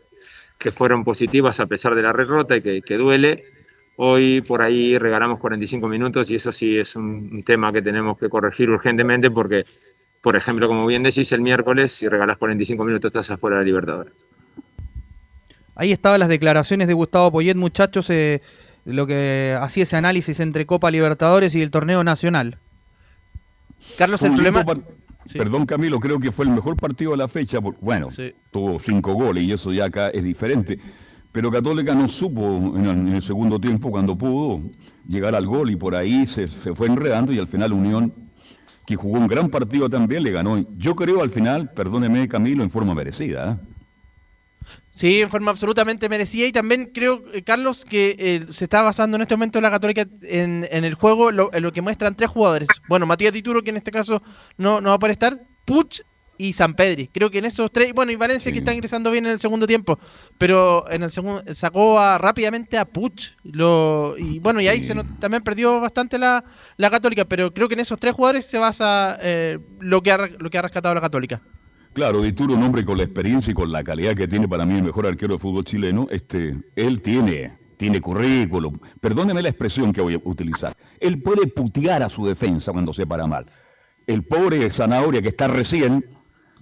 que 0.58 0.70
fueron 0.70 1.02
positivas 1.02 1.58
a 1.58 1.66
pesar 1.66 1.94
de 1.96 2.02
la 2.02 2.12
derrota 2.12 2.56
y 2.56 2.62
que, 2.62 2.82
que 2.82 2.96
duele. 2.96 3.59
Hoy 4.02 4.40
por 4.40 4.62
ahí 4.62 4.96
regalamos 4.96 5.38
45 5.38 5.86
minutos 5.86 6.30
y 6.30 6.36
eso 6.36 6.50
sí 6.52 6.78
es 6.78 6.96
un, 6.96 7.42
tema 7.42 7.70
que 7.70 7.82
tenemos 7.82 8.16
que 8.16 8.30
corregir 8.30 8.70
urgentemente 8.70 9.30
porque, 9.30 9.66
por 10.22 10.36
ejemplo, 10.36 10.68
como 10.68 10.86
bien 10.86 11.02
decís, 11.02 11.30
el 11.32 11.42
miércoles 11.42 11.92
si 11.92 12.08
regalas 12.08 12.38
45 12.38 12.82
minutos 12.82 13.10
estás 13.10 13.30
afuera 13.30 13.58
de 13.58 13.66
Libertadores. 13.66 14.14
Ahí 15.74 15.92
estaban 15.92 16.18
las 16.18 16.30
declaraciones 16.30 16.88
de 16.88 16.94
Gustavo 16.94 17.30
Poyet, 17.30 17.56
muchachos, 17.56 18.08
eh, 18.08 18.40
lo 18.86 19.06
que 19.06 19.54
hacía 19.60 19.82
ese 19.82 19.98
análisis 19.98 20.40
entre 20.40 20.64
Copa 20.64 20.90
Libertadores 20.90 21.54
y 21.54 21.60
el 21.60 21.70
torneo 21.70 22.02
nacional. 22.02 22.56
Carlos, 23.98 24.22
el 24.22 24.32
problema... 24.32 24.64
par- 24.64 24.80
Perdón, 25.30 25.66
Camilo, 25.66 26.00
creo 26.00 26.18
que 26.18 26.32
fue 26.32 26.46
el 26.46 26.52
mejor 26.52 26.74
partido 26.76 27.10
de 27.10 27.18
la 27.18 27.28
fecha. 27.28 27.60
porque, 27.60 27.78
bueno, 27.82 28.08
tuvo 28.50 28.78
cinco 28.78 29.12
goles 29.12 29.44
y 29.44 29.52
eso 29.52 29.70
ya 29.74 29.84
acá 29.84 30.08
es 30.08 30.24
diferente. 30.24 30.78
Pero 31.32 31.50
Católica 31.50 31.94
no 31.94 32.08
supo 32.08 32.74
en 32.76 33.08
el, 33.08 33.22
segundo 33.22 33.60
tiempo, 33.60 33.90
cuando 33.90 34.16
pudo, 34.16 34.62
llegar 35.06 35.34
al 35.34 35.46
gol 35.46 35.70
y 35.70 35.76
por 35.76 35.94
ahí 35.94 36.26
se, 36.26 36.48
fue 36.48 36.88
enredando 36.88 37.32
y 37.32 37.38
al 37.38 37.46
final 37.46 37.72
Unión, 37.72 38.12
que 38.84 38.96
jugó 38.96 39.18
un 39.18 39.28
gran 39.28 39.48
partido 39.48 39.88
también, 39.88 40.24
le 40.24 40.32
ganó. 40.32 40.64
Yo 40.76 40.96
creo 40.96 41.22
al 41.22 41.30
final, 41.30 41.70
perdóneme 41.72 42.26
Camilo, 42.28 42.64
en 42.64 42.70
forma 42.70 42.94
merecida. 42.94 43.52
¿eh? 43.52 43.66
Sí, 44.90 45.20
en 45.20 45.30
forma 45.30 45.52
absolutamente 45.52 46.08
merecida. 46.08 46.46
Y 46.46 46.52
también 46.52 46.90
creo, 46.92 47.22
eh, 47.32 47.42
Carlos, 47.42 47.84
que 47.84 48.16
eh, 48.18 48.46
se 48.52 48.64
está 48.64 48.82
basando 48.82 49.16
en 49.16 49.22
este 49.22 49.36
momento 49.36 49.60
la 49.60 49.70
Católica 49.70 50.06
en, 50.22 50.66
en 50.68 50.84
el 50.84 50.94
juego, 50.94 51.30
lo, 51.30 51.52
en 51.54 51.62
lo 51.62 51.72
que 51.72 51.80
muestran 51.80 52.16
tres 52.16 52.28
jugadores. 52.28 52.68
Bueno, 52.88 53.06
Matías 53.06 53.32
Tituro, 53.32 53.62
que 53.62 53.70
en 53.70 53.76
este 53.76 53.92
caso 53.92 54.20
no, 54.58 54.80
no 54.80 54.88
va 54.88 54.96
a 54.96 54.98
poder 54.98 55.12
estar, 55.12 55.40
Puch 55.64 56.00
y 56.48 56.52
San 56.52 56.74
Pedri. 56.74 57.08
Creo 57.12 57.30
que 57.30 57.38
en 57.38 57.44
esos 57.44 57.70
tres, 57.70 57.92
bueno, 57.92 58.12
y 58.12 58.16
Valencia 58.16 58.50
que 58.50 58.58
está 58.58 58.72
ingresando 58.72 59.10
bien 59.10 59.26
en 59.26 59.32
el 59.32 59.40
segundo 59.40 59.66
tiempo, 59.66 59.98
pero 60.38 60.84
en 60.90 61.02
el 61.02 61.10
segundo 61.10 61.42
sacó 61.54 61.98
a- 62.00 62.16
rápidamente 62.18 62.78
a 62.78 62.84
Puch. 62.84 63.32
Lo, 63.44 64.14
y 64.18 64.38
bueno, 64.38 64.60
y 64.60 64.68
ahí 64.68 64.82
se 64.82 64.94
not- 64.94 65.18
también 65.18 65.42
perdió 65.42 65.80
bastante 65.80 66.18
la, 66.18 66.42
la 66.76 66.90
Católica, 66.90 67.24
pero 67.24 67.52
creo 67.52 67.68
que 67.68 67.74
en 67.74 67.80
esos 67.80 67.98
tres 67.98 68.14
jugadores 68.14 68.46
se 68.46 68.58
basa 68.58 69.18
eh, 69.20 69.58
lo, 69.80 70.02
que 70.02 70.12
ha, 70.12 70.16
lo 70.26 70.48
que 70.50 70.58
ha 70.58 70.62
rescatado 70.62 70.94
la 70.94 71.00
Católica. 71.00 71.40
Claro, 71.92 72.22
Dituro, 72.22 72.54
un 72.54 72.62
hombre 72.62 72.84
con 72.84 72.96
la 72.96 73.02
experiencia 73.04 73.50
y 73.50 73.54
con 73.54 73.70
la 73.72 73.82
calidad 73.82 74.14
que 74.14 74.28
tiene 74.28 74.46
para 74.48 74.64
mí 74.64 74.76
el 74.76 74.84
mejor 74.84 75.06
arquero 75.06 75.34
de 75.34 75.40
fútbol 75.40 75.64
chileno, 75.64 76.06
este, 76.10 76.56
él 76.76 77.02
tiene, 77.02 77.58
tiene 77.76 78.00
currículum. 78.00 78.78
Perdóneme 79.00 79.42
la 79.42 79.48
expresión 79.48 79.92
que 79.92 80.00
voy 80.00 80.14
a 80.14 80.20
utilizar. 80.22 80.74
Él 81.00 81.20
puede 81.20 81.48
putear 81.48 82.02
a 82.04 82.08
su 82.08 82.24
defensa 82.24 82.70
cuando 82.72 82.92
se 82.92 83.06
para 83.06 83.26
mal. 83.26 83.46
El 84.06 84.22
pobre 84.22 84.70
Zanahoria 84.70 85.20
que 85.20 85.28
está 85.28 85.48
recién 85.48 86.04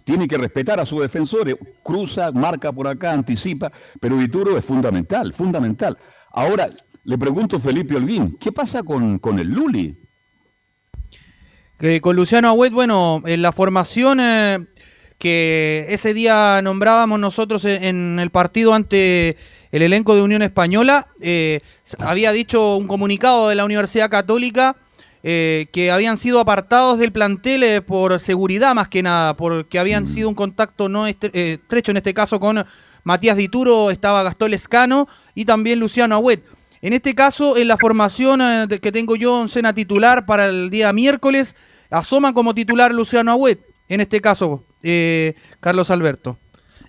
tiene 0.09 0.27
que 0.27 0.39
respetar 0.39 0.81
a 0.81 0.87
sus 0.87 1.03
defensores. 1.03 1.55
Cruza, 1.83 2.33
marca 2.33 2.73
por 2.73 2.89
acá, 2.89 3.13
anticipa, 3.13 3.71
pero 4.01 4.17
Dituro 4.17 4.57
es 4.57 4.65
fundamental, 4.65 5.35
fundamental. 5.35 5.99
Ahora, 6.33 6.71
le 7.05 7.19
pregunto 7.19 7.57
a 7.57 7.61
Felipe 7.61 7.95
Holguín, 7.95 8.39
¿qué 8.41 8.51
pasa 8.51 8.83
con, 8.83 9.19
con 9.19 9.39
el 9.39 9.49
Luli? 9.49 9.99
Que 11.79 12.01
con 12.01 12.17
Luciano 12.17 12.49
Agüet, 12.49 12.73
bueno, 12.73 13.23
en 13.27 13.43
la 13.43 13.53
formación 13.53 14.19
eh, 14.21 14.65
que 15.19 15.85
ese 15.91 16.15
día 16.15 16.63
nombrábamos 16.63 17.21
nosotros 17.21 17.67
en, 17.67 17.85
en 17.85 18.19
el 18.19 18.31
partido 18.31 18.73
ante 18.73 19.37
el 19.73 19.83
elenco 19.83 20.15
de 20.15 20.23
Unión 20.23 20.41
Española, 20.41 21.09
eh, 21.21 21.61
había 21.99 22.33
dicho 22.33 22.77
un 22.77 22.87
comunicado 22.87 23.51
de 23.51 23.57
la 23.57 23.67
Universidad 23.67 24.09
Católica 24.09 24.75
eh, 25.31 25.66
que 25.72 25.91
habían 25.91 26.16
sido 26.16 26.41
apartados 26.41 26.99
del 26.99 27.12
plantel 27.12 27.62
eh, 27.62 27.83
por 27.83 28.18
seguridad 28.18 28.74
más 28.74 28.89
que 28.89 29.03
nada, 29.03 29.37
porque 29.37 29.79
habían 29.79 30.07
sido 30.09 30.31
un 30.31 30.35
contacto 30.35 30.89
no 30.89 31.07
estre- 31.07 31.31
eh, 31.35 31.59
estrecho, 31.61 31.91
en 31.91 31.99
este 31.99 32.14
caso 32.14 32.41
con 32.41 32.64
Matías 33.05 33.37
Dituro, 33.37 33.91
estaba 33.91 34.22
Gastón 34.22 34.53
Lescano 34.53 35.07
y 35.35 35.45
también 35.45 35.81
Luciano 35.81 36.14
Agüet. 36.14 36.43
En 36.81 36.95
este 36.95 37.14
caso, 37.14 37.59
en 37.59 37.68
la 37.68 37.76
formación 37.76 38.41
eh, 38.41 38.79
que 38.81 38.91
tengo 38.91 39.16
yo 39.16 39.43
en 39.43 39.51
cena 39.51 39.74
titular 39.74 40.24
para 40.24 40.47
el 40.47 40.70
día 40.70 40.95
miércoles, 40.95 41.55
asoma 41.91 42.33
como 42.33 42.55
titular 42.55 42.95
Luciano 42.95 43.31
Agüet. 43.33 43.61
En 43.91 44.01
este 44.01 44.20
caso, 44.22 44.64
eh, 44.83 45.35
Carlos 45.61 45.91
Alberto. 45.91 46.39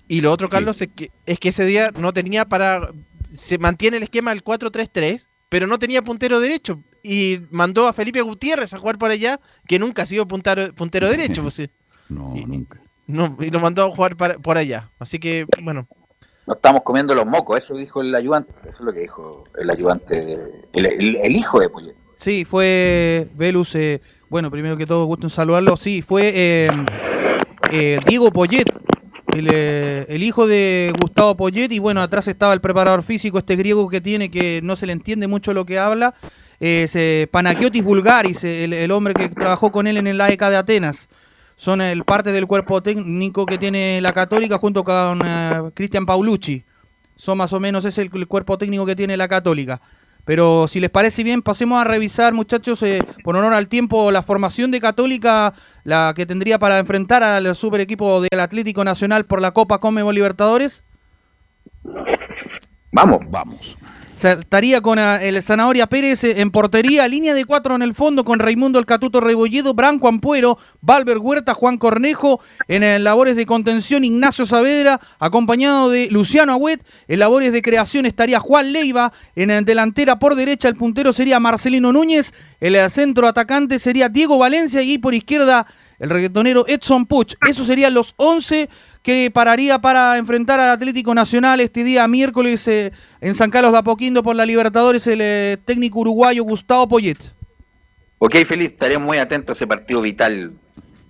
Y 0.07 0.21
lo 0.21 0.31
otro, 0.31 0.47
Carlos, 0.49 0.79
es, 0.81 0.87
que, 0.95 1.11
es 1.25 1.39
que 1.39 1.49
ese 1.49 1.65
día 1.65 1.91
no 1.97 2.13
tenía 2.13 2.45
para. 2.45 2.89
Se 3.35 3.57
mantiene 3.57 3.97
el 3.97 4.03
esquema 4.03 4.31
del 4.31 4.43
4-3-3, 4.45 5.27
pero 5.49 5.67
no 5.67 5.77
tenía 5.77 6.01
puntero 6.01 6.39
derecho. 6.39 6.81
Y 7.03 7.39
mandó 7.51 7.87
a 7.87 7.93
Felipe 7.93 8.21
Gutiérrez 8.21 8.73
a 8.73 8.79
jugar 8.79 8.97
por 8.97 9.11
allá, 9.11 9.39
que 9.67 9.79
nunca 9.79 10.03
ha 10.03 10.05
sido 10.05 10.27
puntero, 10.27 10.73
puntero 10.73 11.09
derecho. 11.09 11.41
Pues, 11.41 11.53
sí. 11.53 11.69
No, 12.09 12.33
nunca. 12.45 12.79
No, 13.07 13.37
y 13.39 13.49
lo 13.49 13.59
mandó 13.59 13.85
a 13.85 13.95
jugar 13.95 14.15
para- 14.15 14.37
por 14.37 14.57
allá. 14.57 14.89
Así 14.99 15.19
que, 15.19 15.45
bueno. 15.63 15.87
No 16.45 16.53
estamos 16.55 16.81
comiendo 16.83 17.13
los 17.13 17.25
mocos, 17.27 17.57
eso 17.63 17.75
dijo 17.75 18.01
el 18.01 18.13
ayudante, 18.15 18.51
eso 18.63 18.71
es 18.71 18.79
lo 18.81 18.91
que 18.93 19.01
dijo 19.01 19.43
el 19.59 19.69
ayudante, 19.69 20.15
de- 20.25 20.65
el, 20.73 20.85
el- 20.85 21.15
el 21.17 21.35
hijo 21.35 21.59
de 21.59 21.69
Poyet. 21.69 21.95
Sí, 22.17 22.43
fue 22.45 23.27
Velus. 23.35 23.75
eh, 23.75 24.01
bueno, 24.29 24.51
primero 24.51 24.75
que 24.77 24.85
todo, 24.85 25.05
gusto 25.05 25.25
en 25.27 25.29
saludarlo. 25.29 25.77
Sí, 25.77 26.01
fue 26.01 26.31
eh, 26.35 26.69
eh, 27.71 27.99
Diego 28.07 28.31
Poyet, 28.31 28.65
el, 29.33 29.47
eh, 29.51 30.05
el 30.09 30.23
hijo 30.23 30.45
de 30.47 30.93
Gustavo 30.99 31.35
Poyet. 31.37 31.71
Y 31.71 31.79
bueno, 31.79 32.01
atrás 32.01 32.27
estaba 32.27 32.53
el 32.53 32.61
preparador 32.61 33.03
físico, 33.03 33.37
este 33.37 33.55
griego 33.55 33.87
que 33.89 34.01
tiene, 34.01 34.29
que 34.29 34.59
no 34.63 34.75
se 34.75 34.85
le 34.87 34.93
entiende 34.93 35.27
mucho 35.27 35.53
lo 35.53 35.65
que 35.65 35.79
habla. 35.79 36.13
Es 36.59 36.95
eh, 36.95 37.27
Panagiotis 37.31 37.83
Vulgaris, 37.83 38.43
el, 38.43 38.73
el 38.73 38.91
hombre 38.91 39.13
que 39.13 39.29
trabajó 39.29 39.71
con 39.71 39.87
él 39.87 39.97
en 39.97 40.07
el 40.07 40.19
AEK 40.19 40.41
de 40.49 40.57
Atenas. 40.57 41.07
Son 41.55 41.81
el 41.81 42.03
parte 42.03 42.31
del 42.31 42.47
cuerpo 42.47 42.81
técnico 42.81 43.45
que 43.45 43.57
tiene 43.57 43.99
la 44.01 44.13
Católica 44.13 44.57
junto 44.57 44.83
con 44.83 45.21
eh, 45.23 45.71
Cristian 45.73 46.05
Paulucci. 46.05 46.63
Son 47.17 47.37
más 47.37 47.51
o 47.53 47.59
menos, 47.59 47.83
es 47.85 47.97
el, 47.97 48.09
el 48.13 48.27
cuerpo 48.27 48.57
técnico 48.57 48.85
que 48.85 48.95
tiene 48.95 49.17
la 49.17 49.27
Católica. 49.27 49.81
Pero 50.25 50.67
si 50.67 50.79
les 50.79 50.89
parece 50.89 51.23
bien, 51.23 51.41
pasemos 51.41 51.81
a 51.81 51.83
revisar, 51.83 52.33
muchachos, 52.33 52.83
eh, 52.83 53.01
por 53.23 53.35
honor 53.35 53.53
al 53.53 53.67
tiempo, 53.67 54.11
la 54.11 54.21
formación 54.21 54.69
de 54.69 54.79
Católica, 54.79 55.53
la 55.83 56.13
que 56.15 56.25
tendría 56.25 56.59
para 56.59 56.77
enfrentar 56.77 57.23
al 57.23 57.55
super 57.55 57.81
equipo 57.81 58.21
del 58.21 58.39
Atlético 58.39 58.83
Nacional 58.83 59.25
por 59.25 59.41
la 59.41 59.51
Copa 59.51 59.79
Conmebol 59.79 60.13
Libertadores. 60.13 60.83
Vamos. 62.91 63.21
Vamos. 63.29 63.75
Estaría 64.23 64.81
con 64.81 64.99
ah, 64.99 65.17
el 65.21 65.41
Zanahoria 65.41 65.87
Pérez 65.87 66.23
eh, 66.23 66.41
en 66.41 66.51
portería, 66.51 67.07
línea 67.07 67.33
de 67.33 67.45
cuatro 67.45 67.75
en 67.75 67.81
el 67.81 67.93
fondo 67.93 68.25
con 68.25 68.39
Raimundo 68.39 68.77
El 68.77 68.85
Catuto 68.85 69.21
Rebolledo, 69.21 69.73
Branco 69.73 70.07
Ampuero, 70.07 70.57
Valver 70.81 71.19
Huerta, 71.19 71.53
Juan 71.53 71.77
Cornejo, 71.77 72.41
en 72.67 72.83
eh, 72.83 72.99
labores 72.99 73.35
de 73.35 73.45
contención 73.45 74.03
Ignacio 74.03 74.45
Saavedra, 74.45 74.99
acompañado 75.19 75.89
de 75.89 76.09
Luciano 76.11 76.51
Agüet, 76.51 76.83
en 77.07 77.19
labores 77.19 77.53
de 77.53 77.61
creación 77.61 78.05
estaría 78.05 78.39
Juan 78.39 78.73
Leiva, 78.73 79.13
en 79.35 79.51
eh, 79.51 79.61
delantera 79.61 80.19
por 80.19 80.35
derecha 80.35 80.67
el 80.67 80.75
puntero 80.75 81.13
sería 81.13 81.39
Marcelino 81.39 81.93
Núñez, 81.93 82.33
el 82.59 82.89
centro 82.91 83.27
atacante 83.27 83.79
sería 83.79 84.09
Diego 84.09 84.37
Valencia 84.37 84.81
y 84.81 84.97
por 84.97 85.13
izquierda 85.13 85.65
el 85.99 86.09
reggaetonero 86.09 86.65
Edson 86.67 87.05
Puch. 87.05 87.35
Esos 87.47 87.67
serían 87.67 87.93
los 87.93 88.13
11 88.17 88.69
que 89.01 89.31
pararía 89.33 89.79
para 89.79 90.17
enfrentar 90.17 90.59
al 90.59 90.69
Atlético 90.69 91.13
Nacional 91.13 91.59
este 91.59 91.83
día 91.83 92.07
miércoles 92.07 92.67
eh, 92.67 92.91
en 93.21 93.35
San 93.35 93.49
Carlos 93.49 93.71
de 93.71 93.79
Apoquindo 93.79 94.23
por 94.23 94.35
la 94.35 94.45
Libertadores 94.45 95.07
el 95.07 95.19
eh, 95.21 95.57
técnico 95.65 95.99
uruguayo 95.99 96.43
Gustavo 96.43 96.87
Poyet. 96.87 97.17
Ok, 98.19 98.35
Felipe, 98.45 98.73
estaremos 98.73 99.05
muy 99.05 99.17
atentos 99.17 99.55
a 99.55 99.57
ese 99.57 99.67
partido 99.67 100.01
vital, 100.01 100.51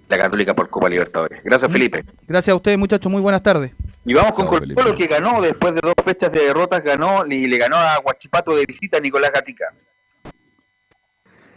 la 0.08 0.18
Católica 0.18 0.54
por 0.54 0.70
Copa 0.70 0.90
Libertadores. 0.90 1.44
Gracias, 1.44 1.72
Felipe. 1.72 2.06
Gracias 2.28 2.54
a 2.54 2.56
ustedes 2.56 2.78
muchachos, 2.78 3.12
muy 3.12 3.22
buenas 3.22 3.42
tardes. 3.42 3.72
Y 4.06 4.14
vamos 4.14 4.34
con 4.34 4.46
Colo 4.46 4.76
Colo 4.76 4.96
que 4.96 5.08
ganó 5.08 5.42
después 5.42 5.74
de 5.74 5.82
dos 5.82 5.94
fechas 6.04 6.32
de 6.32 6.42
derrotas, 6.42 6.84
ganó 6.84 7.26
y 7.26 7.48
le 7.48 7.58
ganó 7.58 7.76
a 7.76 7.98
Guachipato 7.98 8.56
de 8.56 8.66
visita 8.66 8.98
a 8.98 9.00
Nicolás 9.00 9.32
Gatica. 9.34 9.66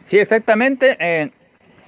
Sí, 0.01 0.19
exactamente. 0.19 0.97
eh, 0.99 1.31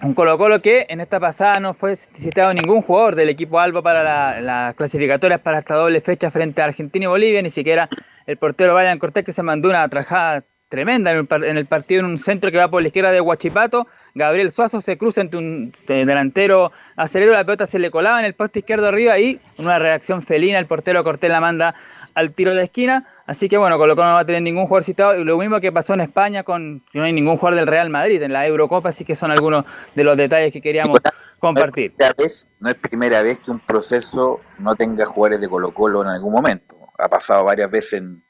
un 0.02 0.14
Colo 0.14 0.36
Colo 0.36 0.60
que 0.60 0.86
en 0.88 1.00
esta 1.00 1.18
pasada 1.18 1.60
no 1.60 1.72
fue 1.72 1.96
citado 1.96 2.52
ningún 2.52 2.82
jugador 2.82 3.14
del 3.16 3.28
equipo 3.30 3.58
Alba 3.58 3.80
para 3.82 4.02
la- 4.02 4.40
las 4.40 4.74
clasificatorias 4.74 5.40
para 5.40 5.58
esta 5.58 5.74
doble 5.74 6.00
fecha 6.00 6.30
frente 6.30 6.60
a 6.60 6.66
Argentina 6.66 7.04
y 7.04 7.08
Bolivia, 7.08 7.40
ni 7.42 7.50
siquiera 7.50 7.88
el 8.26 8.36
portero 8.36 8.74
Brian 8.74 8.98
Cortés 8.98 9.24
que 9.24 9.32
se 9.32 9.42
mandó 9.42 9.70
una 9.70 9.88
trajada 9.88 10.42
tremenda 10.68 11.12
en 11.12 11.18
el, 11.30 11.44
en 11.44 11.56
el 11.56 11.66
partido 11.66 12.00
en 12.00 12.06
un 12.06 12.18
centro 12.18 12.50
que 12.50 12.58
va 12.58 12.68
por 12.68 12.82
la 12.82 12.88
izquierda 12.88 13.12
de 13.12 13.20
Huachipato. 13.20 13.86
Gabriel 14.14 14.50
Suazo 14.50 14.80
se 14.80 14.98
cruza 14.98 15.20
entre 15.20 15.38
un 15.38 15.72
eh, 15.88 16.04
delantero 16.04 16.72
acelero, 16.96 17.32
la 17.32 17.44
pelota 17.44 17.66
se 17.66 17.78
le 17.78 17.90
colaba 17.90 18.18
en 18.18 18.26
el 18.26 18.34
poste 18.34 18.58
izquierdo 18.60 18.88
arriba 18.88 19.18
y 19.18 19.40
una 19.58 19.78
reacción 19.78 20.20
felina, 20.22 20.58
el 20.58 20.66
portero 20.66 21.02
Cortés 21.04 21.30
la 21.30 21.40
manda 21.40 21.74
al 22.14 22.32
tiro 22.32 22.54
de 22.54 22.64
esquina. 22.64 23.06
Así 23.26 23.48
que 23.48 23.56
bueno, 23.58 23.76
Colo 23.78 23.96
Colo 23.96 24.08
no 24.08 24.14
va 24.14 24.20
a 24.20 24.26
tener 24.26 24.42
ningún 24.42 24.64
jugador 24.66 24.84
citado. 24.84 25.16
Y 25.16 25.24
lo 25.24 25.38
mismo 25.38 25.60
que 25.60 25.72
pasó 25.72 25.94
en 25.94 26.00
España 26.00 26.42
con 26.44 26.82
que 26.92 26.98
no 26.98 27.04
hay 27.04 27.12
ningún 27.12 27.36
jugador 27.36 27.56
del 27.58 27.66
Real 27.66 27.90
Madrid 27.90 28.22
en 28.22 28.32
la 28.32 28.46
Eurocopa. 28.46 28.88
Así 28.90 29.04
que 29.04 29.14
son 29.14 29.30
algunos 29.30 29.64
de 29.94 30.04
los 30.04 30.16
detalles 30.16 30.52
que 30.52 30.60
queríamos 30.60 30.98
compartir. 31.40 31.94
No 31.98 32.06
es, 32.06 32.14
primera 32.14 32.14
vez, 32.18 32.46
no 32.60 32.68
es 32.70 32.74
primera 32.76 33.22
vez 33.22 33.38
que 33.40 33.50
un 33.50 33.60
proceso 33.60 34.40
no 34.58 34.74
tenga 34.76 35.04
jugadores 35.06 35.40
de 35.40 35.48
Colo 35.48 35.72
Colo 35.72 36.02
en 36.02 36.08
algún 36.08 36.32
momento. 36.32 36.76
Ha 36.98 37.08
pasado 37.08 37.44
varias 37.44 37.70
veces 37.70 37.94
en, 37.94 38.22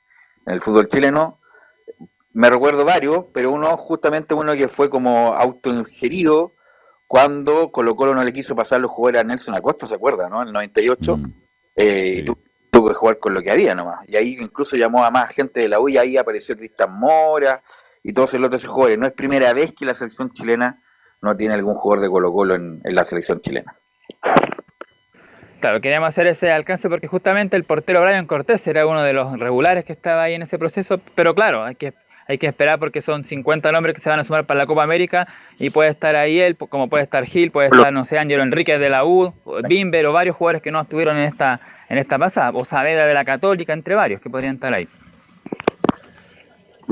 en 0.47 0.55
el 0.55 0.61
fútbol 0.61 0.89
chileno. 0.89 1.39
Me 2.33 2.51
recuerdo 2.51 2.85
varios, 2.85 3.27
pero 3.33 3.53
uno, 3.53 3.77
justamente 3.77 4.35
uno 4.35 4.55
que 4.55 4.67
fue 4.69 4.91
como 4.91 5.35
autoingerido 5.35 6.53
cuando 7.07 7.71
Colo 7.71 7.95
Colo 7.95 8.15
no 8.15 8.25
le 8.25 8.33
quiso 8.33 8.57
pasar 8.57 8.81
los 8.81 8.91
jugadores 8.91 9.21
a 9.21 9.25
Nelson 9.25 9.55
Acosta, 9.55 9.87
¿se 9.87 9.95
acuerda, 9.95 10.29
no? 10.29 10.43
En 10.43 10.49
el 10.49 10.55
98. 10.55 11.19
Eh, 11.77 12.23
tu- 12.25 12.39
tuvo 12.75 12.89
que 12.89 12.95
jugar 12.95 13.19
con 13.19 13.33
lo 13.35 13.43
que 13.43 13.51
había 13.51 13.75
nomás. 13.75 14.01
Y 14.09 14.17
ahí 14.17 14.37
incluso 14.41 14.77
llamó 14.77 15.05
a 15.05 15.11
más 15.11 15.33
gente 15.33 15.61
de 15.61 15.69
la 15.69 15.79
U 15.79 15.89
y 15.89 15.97
ahí 15.97 16.17
apareció 16.17 16.57
Tristan 16.57 16.93
Mora 16.93 17.63
y 18.03 18.13
todos 18.13 18.35
los 18.35 18.47
otros 18.47 18.67
jugadores. 18.67 18.99
No 18.99 19.07
es 19.07 19.13
primera 19.13 19.53
vez 19.53 19.73
que 19.75 19.85
la 19.85 19.95
selección 19.95 20.33
chilena 20.33 20.83
no 21.23 21.37
tiene 21.37 21.55
algún 21.55 21.77
jugador 21.77 22.03
de 22.03 22.11
Colo 22.11 22.33
Colo 22.33 22.55
en, 22.57 22.81
en 22.85 22.95
la 22.95 23.05
selección 23.05 23.41
chilena. 23.41 23.77
Claro, 25.61 25.81
queríamos 25.81 26.09
hacer 26.09 26.27
ese 26.27 26.51
alcance 26.51 26.91
porque 26.91 27.07
justamente 27.07 27.57
el 27.57 27.65
portero 27.65 28.03
Brian 28.03 28.27
Cortés 28.27 28.67
era 28.67 28.87
uno 28.87 29.03
de 29.03 29.15
los 29.15 29.39
regulares 29.39 29.85
que 29.85 29.93
estaba 29.93 30.25
ahí 30.25 30.35
en 30.35 30.43
ese 30.43 30.59
proceso, 30.59 31.01
pero 31.15 31.35
claro, 31.35 31.65
hay 31.65 31.77
que, 31.77 31.95
hay 32.27 32.37
que 32.37 32.49
esperar 32.49 32.79
porque 32.79 33.01
son 33.01 33.23
50 33.23 33.73
nombres 33.73 33.95
que 33.95 34.03
se 34.03 34.11
van 34.11 34.19
a 34.19 34.25
sumar 34.25 34.45
para 34.45 34.59
la 34.59 34.67
Copa 34.67 34.83
América 34.83 35.27
y 35.59 35.71
puede 35.71 35.89
estar 35.89 36.17
ahí 36.17 36.39
él, 36.39 36.57
como 36.57 36.91
puede 36.91 37.05
estar 37.05 37.25
Gil, 37.25 37.51
puede 37.51 37.69
estar, 37.69 37.91
no 37.93 38.05
sé, 38.05 38.19
Ángelo 38.19 38.43
Enríquez 38.43 38.79
de 38.79 38.91
la 38.91 39.07
U, 39.07 39.33
Bimber 39.67 40.05
o 40.05 40.13
varios 40.13 40.37
jugadores 40.37 40.61
que 40.61 40.71
no 40.71 40.83
estuvieron 40.83 41.17
en 41.17 41.23
esta, 41.23 41.61
en 41.89 41.99
esta 41.99 42.19
pasada, 42.19 42.51
o 42.55 42.65
Saavedra 42.65 43.07
de 43.07 43.15
la 43.15 43.25
Católica, 43.25 43.73
entre 43.73 43.95
varios 43.95 44.21
que 44.21 44.31
podrían 44.31 44.55
estar 44.57 44.73
ahí. 44.73 44.89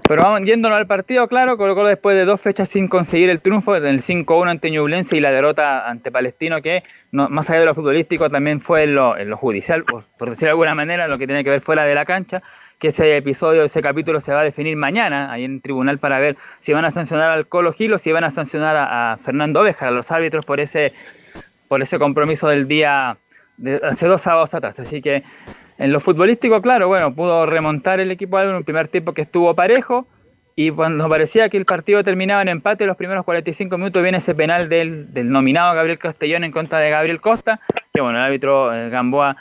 Pero 0.08 0.22
vamos 0.22 0.42
yéndonos 0.42 0.76
al 0.76 0.86
partido, 0.86 1.28
claro, 1.28 1.56
Colo 1.56 1.74
Colo 1.74 1.88
después 1.88 2.16
de 2.16 2.24
dos 2.24 2.40
fechas 2.40 2.68
sin 2.68 2.88
conseguir 2.88 3.30
el 3.30 3.40
triunfo, 3.40 3.78
del 3.78 4.00
5-1 4.00 4.50
ante 4.50 4.70
Ñublense 4.70 5.16
y 5.16 5.20
la 5.20 5.30
derrota 5.30 5.88
ante 5.88 6.10
Palestino, 6.10 6.60
que 6.60 6.82
más 7.12 7.48
allá 7.48 7.60
de 7.60 7.66
lo 7.66 7.74
futbolístico 7.74 8.28
también 8.28 8.60
fue 8.60 8.82
en 8.82 8.94
lo, 8.94 9.16
en 9.16 9.32
judicial, 9.32 9.84
por 9.84 10.30
decirlo 10.30 10.46
de 10.46 10.50
alguna 10.50 10.74
manera, 10.74 11.06
lo 11.08 11.18
que 11.18 11.26
tiene 11.26 11.44
que 11.44 11.50
ver 11.50 11.60
fuera 11.60 11.84
de 11.84 11.94
la 11.94 12.04
cancha, 12.04 12.42
que 12.82 12.88
ese 12.88 13.16
episodio, 13.16 13.62
ese 13.62 13.80
capítulo 13.80 14.18
se 14.18 14.32
va 14.32 14.40
a 14.40 14.44
definir 14.44 14.76
mañana 14.76 15.30
ahí 15.30 15.44
en 15.44 15.54
el 15.54 15.62
tribunal 15.62 15.98
para 15.98 16.18
ver 16.18 16.36
si 16.58 16.72
van 16.72 16.84
a 16.84 16.90
sancionar 16.90 17.30
al 17.30 17.46
Colo 17.46 17.72
Gil 17.72 17.96
si 18.00 18.10
van 18.10 18.24
a 18.24 18.30
sancionar 18.32 18.74
a, 18.76 19.16
Fernando 19.18 19.60
Oveja, 19.60 19.86
a 19.86 19.92
los 19.92 20.10
árbitros 20.10 20.44
por 20.44 20.58
ese, 20.58 20.92
por 21.68 21.80
ese 21.80 22.00
compromiso 22.00 22.48
del 22.48 22.66
día 22.66 23.18
hace 23.82 24.06
dos 24.06 24.20
sábados 24.22 24.54
atrás. 24.54 24.78
Así 24.80 25.00
que 25.00 25.22
en 25.78 25.92
lo 25.92 26.00
futbolístico, 26.00 26.60
claro, 26.62 26.88
bueno, 26.88 27.14
pudo 27.14 27.46
remontar 27.46 28.00
el 28.00 28.10
equipo 28.10 28.38
en 28.40 28.48
un 28.54 28.64
primer 28.64 28.88
tiempo 28.88 29.12
que 29.14 29.22
estuvo 29.22 29.54
parejo. 29.54 30.06
Y 30.54 30.70
cuando 30.70 31.08
parecía 31.08 31.48
que 31.48 31.56
el 31.56 31.64
partido 31.64 32.04
terminaba 32.04 32.42
en 32.42 32.48
empate, 32.48 32.84
los 32.84 32.96
primeros 32.98 33.24
45 33.24 33.78
minutos 33.78 34.02
viene 34.02 34.18
ese 34.18 34.34
penal 34.34 34.68
del, 34.68 35.12
del 35.14 35.30
nominado 35.30 35.74
Gabriel 35.74 35.98
Castellón 35.98 36.44
en 36.44 36.52
contra 36.52 36.78
de 36.78 36.90
Gabriel 36.90 37.22
Costa, 37.22 37.58
que 37.94 38.02
bueno, 38.02 38.18
el 38.18 38.24
árbitro 38.24 38.72
eh, 38.74 38.90
Gamboa 38.90 39.34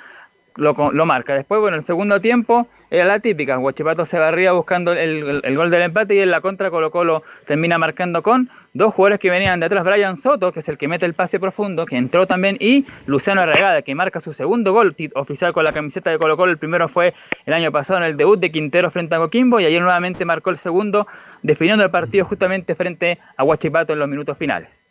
lo, 0.55 0.73
lo 0.93 1.05
marca. 1.05 1.33
Después, 1.35 1.59
bueno, 1.59 1.75
el 1.75 1.83
segundo 1.83 2.21
tiempo 2.21 2.67
era 2.89 3.03
la 3.03 3.19
típica, 3.19 3.57
Huachipato 3.59 4.05
se 4.05 4.19
barría 4.19 4.53
buscando 4.53 4.93
el, 4.93 4.99
el- 4.99 5.41
el 5.43 5.57
gol 5.57 5.69
del 5.69 5.81
empate 5.81 6.15
y 6.15 6.19
en 6.19 6.31
la 6.31 6.39
contra 6.39 6.69
Colo 6.71 6.91
Colo 6.91 7.23
termina 7.45 7.77
marcando 7.77 8.23
con 8.23 8.49
dos 8.73 8.93
jugadores 8.93 9.19
que 9.19 9.30
venían 9.30 9.60
detrás, 9.60 9.84
Brian 9.84 10.15
Soto, 10.18 10.52
que 10.53 10.61
es 10.61 10.69
el 10.69 10.77
que 10.77 10.88
mete 10.88 11.06
el 11.06 11.14
pase 11.14 11.39
profundo, 11.39 11.85
que 11.85 11.98
entró 11.98 12.26
también, 12.26 12.57
y 12.60 12.85
Luciano 13.06 13.41
Arregada, 13.41 13.81
que 13.81 13.93
marca 13.95 14.19
su 14.19 14.31
segundo 14.34 14.72
gol 14.73 14.95
oficial 15.15 15.52
con 15.53 15.64
la 15.65 15.72
camiseta 15.73 16.10
de 16.10 16.18
Colo 16.18 16.38
Colo. 16.38 16.52
El 16.52 16.57
primero 16.57 16.88
fue 16.88 17.14
el 17.45 17.53
año 17.53 17.72
pasado 17.72 17.99
en 17.99 18.06
el 18.06 18.15
debut 18.18 18.39
de 18.39 18.52
Quintero 18.52 18.89
frente 18.89 19.15
a 19.15 19.18
Coquimbo 19.18 19.60
y 19.60 19.65
ayer 19.65 19.81
nuevamente 19.81 20.23
marcó 20.26 20.49
el 20.52 20.57
segundo, 20.57 21.06
definiendo 21.41 21.84
el 21.84 21.91
partido 21.91 22.26
justamente 22.26 22.76
frente 22.76 23.19
a 23.35 23.43
Huachipato 23.43 23.93
en 23.93 23.99
los 23.99 24.07
minutos 24.07 24.38
finales. 24.38 24.81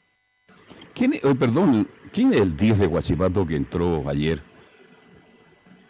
¿Quién, 0.94 1.14
es- 1.14 1.24
oh, 1.24 1.34
perdón, 1.34 1.88
¿quién 2.12 2.34
es 2.34 2.40
el 2.40 2.56
10 2.56 2.80
de 2.80 2.86
Guachipato 2.86 3.46
que 3.46 3.56
entró 3.56 4.06
ayer? 4.08 4.42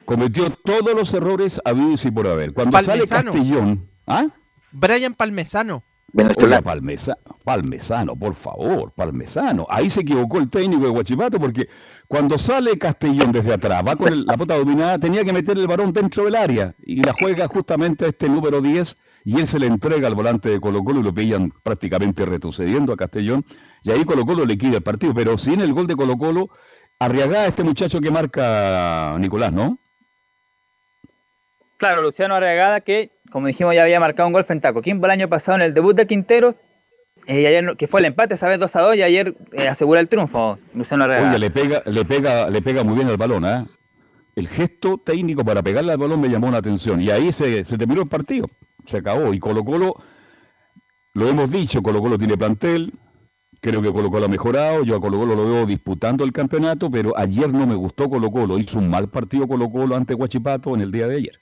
Cometió 0.05 0.51
todos 0.51 0.93
los 0.95 1.12
errores 1.15 1.61
habidos 1.65 2.05
y 2.05 2.11
por 2.11 2.27
haber. 2.27 2.53
Cuando 2.53 2.73
Palmesano. 2.73 3.07
sale 3.07 3.25
Castellón, 3.33 3.89
¿ah? 4.07 4.27
Brian 4.73 5.15
Palmesano. 5.15 5.83
Oiga, 6.47 6.61
Palmesa- 6.62 7.19
Palmesano, 7.45 8.16
por 8.16 8.35
favor, 8.35 8.93
Palmesano. 8.93 9.66
Ahí 9.70 9.91
se 9.91 10.01
equivocó 10.01 10.39
el 10.39 10.51
técnico 10.51 10.85
de 10.85 10.91
Guachipato 10.91 11.39
porque 11.39 11.69
cuando 12.09 12.39
sale 12.39 12.77
Castellón 12.78 13.31
desde 13.32 13.55
atrás, 13.55 13.82
va 13.87 13.97
con 13.97 14.09
el- 14.12 14.24
la 14.27 14.37
pota 14.37 14.57
dominada, 14.59 14.99
tenía 14.99 15.24
que 15.24 15.32
meter 15.32 15.57
el 15.57 15.66
varón 15.66 15.93
dentro 15.93 16.24
del 16.24 16.35
área 16.35 16.74
y 16.85 17.03
la 17.03 17.12
juega 17.12 17.47
justamente 17.49 18.05
a 18.05 18.09
este 18.09 18.28
número 18.28 18.61
10 18.61 18.97
y 19.24 19.39
él 19.39 19.47
se 19.47 19.59
le 19.59 19.66
entrega 19.66 20.09
al 20.09 20.15
volante 20.15 20.49
de 20.49 20.61
Colo 20.61 20.82
Colo 20.82 21.01
y 21.01 21.03
lo 21.05 21.15
pillan 21.15 21.53
prácticamente 21.62 22.24
retrocediendo 22.27 22.93
a 22.93 22.97
Castellón 22.97 23.45
y 23.82 23.91
ahí 23.91 24.05
Colo 24.05 24.24
Colo 24.27 24.45
le 24.45 24.59
quita 24.59 24.77
el 24.78 24.82
partido. 24.82 25.15
Pero 25.15 25.39
sin 25.39 25.61
el 25.61 25.73
gol 25.73 25.87
de 25.87 25.97
Colo 25.97 26.16
Colo, 26.19 26.51
Arriagada 27.03 27.47
este 27.47 27.65
muchacho 27.65 27.99
que 27.99 28.11
marca 28.11 29.16
Nicolás, 29.19 29.53
¿no? 29.55 29.78
Claro, 31.78 32.03
Luciano 32.03 32.35
Arregada, 32.35 32.82
que 32.82 33.12
como 33.31 33.47
dijimos 33.47 33.74
ya 33.74 33.82
había 33.82 34.01
marcado 34.01 34.27
un 34.27 34.32
gol 34.32 34.44
frente 34.44 34.69
a 34.69 34.73
Coquimbo 34.73 35.07
el 35.07 35.12
año 35.12 35.28
pasado 35.28 35.57
en 35.57 35.62
el 35.62 35.74
debut 35.74 35.97
de 35.97 36.07
Quinteros, 36.07 36.57
eh, 37.27 37.47
ayer, 37.47 37.77
que 37.77 37.86
fue 37.86 38.01
el 38.01 38.07
empate, 38.07 38.35
esa 38.35 38.48
vez 38.48 38.59
2 38.59 38.77
a 38.77 38.81
2, 38.81 38.97
y 38.97 39.02
ayer 39.02 39.35
eh, 39.52 39.69
asegura 39.69 40.01
el 40.01 40.09
triunfo 40.09 40.59
Luciano 40.74 41.05
Arregada. 41.05 41.31
Oye, 41.31 41.39
le 41.39 41.51
pega, 41.51 41.82
le 41.86 42.05
pega, 42.05 42.51
le 42.51 42.62
pega 42.62 42.82
muy 42.82 42.94
bien 42.97 43.09
al 43.09 43.16
balón, 43.16 43.44
¿ah? 43.44 43.66
El 44.36 44.48
gesto 44.48 44.98
técnico 44.98 45.44
para 45.44 45.62
pegarle 45.62 45.93
al 45.93 45.98
balón 45.98 46.20
me 46.20 46.28
llamó 46.28 46.51
la 46.51 46.59
atención. 46.59 47.01
Y 47.01 47.11
ahí 47.11 47.32
se, 47.32 47.62
terminó 47.65 48.02
el 48.02 48.09
partido. 48.09 48.47
Se 48.86 48.98
acabó. 48.98 49.35
Y 49.35 49.39
Colo 49.39 49.65
Colo, 49.65 49.97
lo 51.15 51.28
hemos 51.28 51.51
dicho, 51.51 51.82
Colo 51.82 52.01
Colo 52.01 52.16
tiene 52.16 52.36
plantel. 52.36 52.93
Creo 53.61 53.82
que 53.82 53.93
Colo 53.93 54.11
Colo 54.11 54.27
ha 54.27 54.28
mejorado. 54.28 54.85
Yo 54.85 54.97
a 54.97 55.01
Colo 55.01 55.19
Colo 55.19 55.35
lo 55.35 55.44
veo 55.44 55.66
disputando 55.66 56.24
el 56.24 56.32
campeonato, 56.32 56.90
pero 56.90 57.16
ayer 57.19 57.52
no 57.52 57.66
me 57.66 57.74
gustó 57.74 58.09
Colo 58.09 58.31
Colo. 58.31 58.59
Hizo 58.59 58.78
un 58.78 58.89
mal 58.89 59.09
partido 59.09 59.47
Colo 59.47 59.70
Colo 59.70 59.97
ante 59.97 60.15
Huachipato 60.15 60.74
en 60.74 60.81
el 60.81 60.93
día 60.93 61.07
de 61.07 61.16
ayer. 61.16 61.40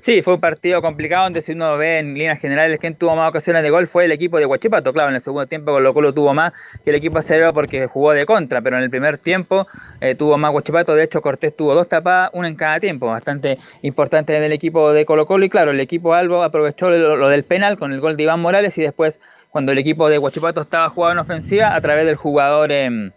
Sí, 0.00 0.22
fue 0.22 0.34
un 0.34 0.40
partido 0.40 0.80
complicado 0.80 1.24
donde 1.24 1.42
si 1.42 1.52
uno 1.52 1.76
ve 1.76 1.98
en 1.98 2.14
líneas 2.14 2.40
generales 2.40 2.80
quién 2.80 2.94
tuvo 2.94 3.14
más 3.16 3.28
ocasiones 3.28 3.62
de 3.62 3.68
gol 3.68 3.86
fue 3.86 4.06
el 4.06 4.12
equipo 4.12 4.38
de 4.38 4.46
Huachipato. 4.46 4.94
Claro, 4.94 5.10
en 5.10 5.16
el 5.16 5.20
segundo 5.20 5.46
tiempo 5.46 5.72
Colo 5.72 5.92
Colo 5.92 6.14
tuvo 6.14 6.32
más 6.32 6.54
que 6.82 6.88
el 6.88 6.96
equipo 6.96 7.18
acerero 7.18 7.52
porque 7.52 7.86
jugó 7.86 8.12
de 8.12 8.24
contra, 8.24 8.62
pero 8.62 8.78
en 8.78 8.84
el 8.84 8.88
primer 8.88 9.18
tiempo 9.18 9.66
eh, 10.00 10.14
tuvo 10.14 10.38
más 10.38 10.54
Huachipato. 10.54 10.94
De 10.94 11.04
hecho, 11.04 11.20
Cortés 11.20 11.54
tuvo 11.54 11.74
dos 11.74 11.86
tapadas, 11.86 12.30
una 12.32 12.48
en 12.48 12.56
cada 12.56 12.80
tiempo, 12.80 13.08
bastante 13.08 13.58
importante 13.82 14.32
del 14.32 14.52
equipo 14.52 14.90
de 14.94 15.04
Colo 15.04 15.26
Colo. 15.26 15.44
Y 15.44 15.50
claro, 15.50 15.70
el 15.70 15.80
equipo 15.80 16.14
Albo 16.14 16.42
aprovechó 16.42 16.88
lo, 16.88 17.28
del 17.28 17.44
penal 17.44 17.76
con 17.76 17.92
el 17.92 18.00
gol 18.00 18.16
de 18.16 18.22
Iván 18.22 18.40
Morales 18.40 18.78
y 18.78 18.82
después 18.82 19.20
cuando 19.50 19.72
el 19.72 19.78
equipo 19.78 20.08
de 20.08 20.18
Huachipato 20.18 20.62
estaba 20.62 20.88
jugando 20.88 21.20
en 21.20 21.26
ofensiva 21.26 21.74
a 21.74 21.80
través 21.82 22.06
del 22.06 22.16
jugador 22.16 22.72
em, 22.72 23.10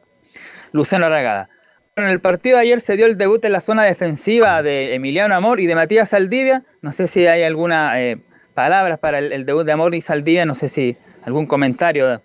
Luciano 0.74 1.06
Arragada. 1.06 1.48
En 1.96 2.06
el 2.06 2.20
partido 2.20 2.58
de 2.58 2.64
ayer 2.64 2.82
se 2.82 2.98
dio 2.98 3.06
el 3.06 3.20
debut 3.20 3.46
en 3.46 3.52
la 3.52 3.60
zona 3.60 3.84
defensiva 3.84 4.64
de 4.64 4.96
Emiliano 4.96 5.36
Amor 5.36 5.60
y 5.60 5.68
de 5.68 5.76
Matías 5.76 6.10
Saldivia. 6.10 6.64
No 6.82 6.92
sé 6.92 7.06
si 7.06 7.28
hay 7.28 7.44
alguna 7.44 8.02
eh, 8.02 8.18
palabras 8.56 8.98
para 8.98 9.20
el, 9.20 9.46
debut 9.46 9.64
de 9.64 9.74
Amor 9.74 9.94
y 9.94 10.02
Saldivia. 10.02 10.44
No 10.44 10.56
sé 10.56 10.70
si 10.70 10.98
algún 11.24 11.46
comentario 11.46 12.20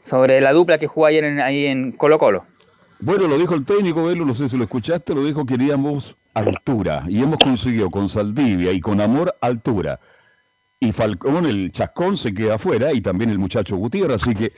sobre 0.00 0.40
la 0.40 0.52
dupla 0.52 0.78
que 0.78 0.86
jugó 0.86 1.06
ayer 1.06 1.24
ahí 1.40 1.66
en 1.66 1.90
Colo 1.90 2.16
Colo. 2.18 2.44
Bueno, 3.00 3.26
lo 3.26 3.38
dijo 3.38 3.56
el 3.56 3.64
técnico, 3.64 4.04
Velo, 4.04 4.24
no 4.24 4.36
sé 4.36 4.48
si 4.48 4.56
lo 4.56 4.62
escuchaste, 4.62 5.16
lo 5.16 5.24
dijo 5.24 5.44
queríamos 5.44 6.16
altura. 6.32 7.02
Y 7.08 7.24
hemos 7.24 7.38
conseguido 7.38 7.90
con 7.90 8.08
Saldivia 8.08 8.70
y 8.70 8.80
con 8.80 9.00
Amor 9.00 9.34
altura. 9.40 9.98
Y 10.78 10.92
Falcón, 10.92 11.44
el 11.46 11.72
chascón, 11.72 12.16
se 12.16 12.32
queda 12.32 12.54
afuera 12.54 12.92
y 12.92 13.00
también 13.00 13.30
el 13.30 13.38
muchacho 13.40 13.74
Gutiérrez. 13.76 14.22
Así 14.22 14.32
que 14.32 14.52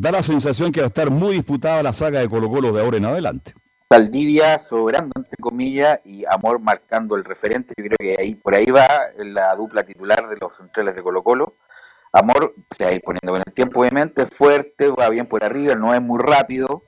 da 0.00 0.10
la 0.10 0.22
sensación 0.22 0.72
que 0.72 0.80
va 0.80 0.86
a 0.86 0.88
estar 0.88 1.10
muy 1.10 1.34
disputada 1.34 1.82
la 1.82 1.92
saga 1.92 2.20
de 2.20 2.28
Colo 2.28 2.48
Colo 2.48 2.72
de 2.72 2.82
ahora 2.82 2.96
en 2.96 3.04
adelante. 3.04 3.52
Saldivia 3.86 4.58
sobrando, 4.58 5.12
entre 5.14 5.36
comillas, 5.36 6.00
y 6.06 6.24
Amor 6.24 6.58
marcando 6.58 7.16
el 7.16 7.24
referente. 7.24 7.74
Yo 7.76 7.84
creo 7.84 7.96
que 7.98 8.16
ahí 8.18 8.34
por 8.34 8.54
ahí 8.54 8.66
va 8.66 8.88
la 9.18 9.54
dupla 9.56 9.84
titular 9.84 10.26
de 10.28 10.36
los 10.38 10.56
centrales 10.56 10.94
de 10.94 11.02
Colo 11.02 11.22
Colo. 11.22 11.56
Amor 12.12 12.54
se 12.74 12.84
va 12.84 12.90
a 12.90 12.94
ir 12.94 13.02
poniendo 13.02 13.30
con 13.32 13.42
el 13.46 13.52
tiempo, 13.52 13.80
obviamente, 13.80 14.22
es 14.22 14.30
fuerte, 14.30 14.88
va 14.88 15.10
bien 15.10 15.26
por 15.26 15.44
arriba, 15.44 15.74
no 15.74 15.92
es 15.94 16.00
muy 16.00 16.18
rápido, 16.18 16.82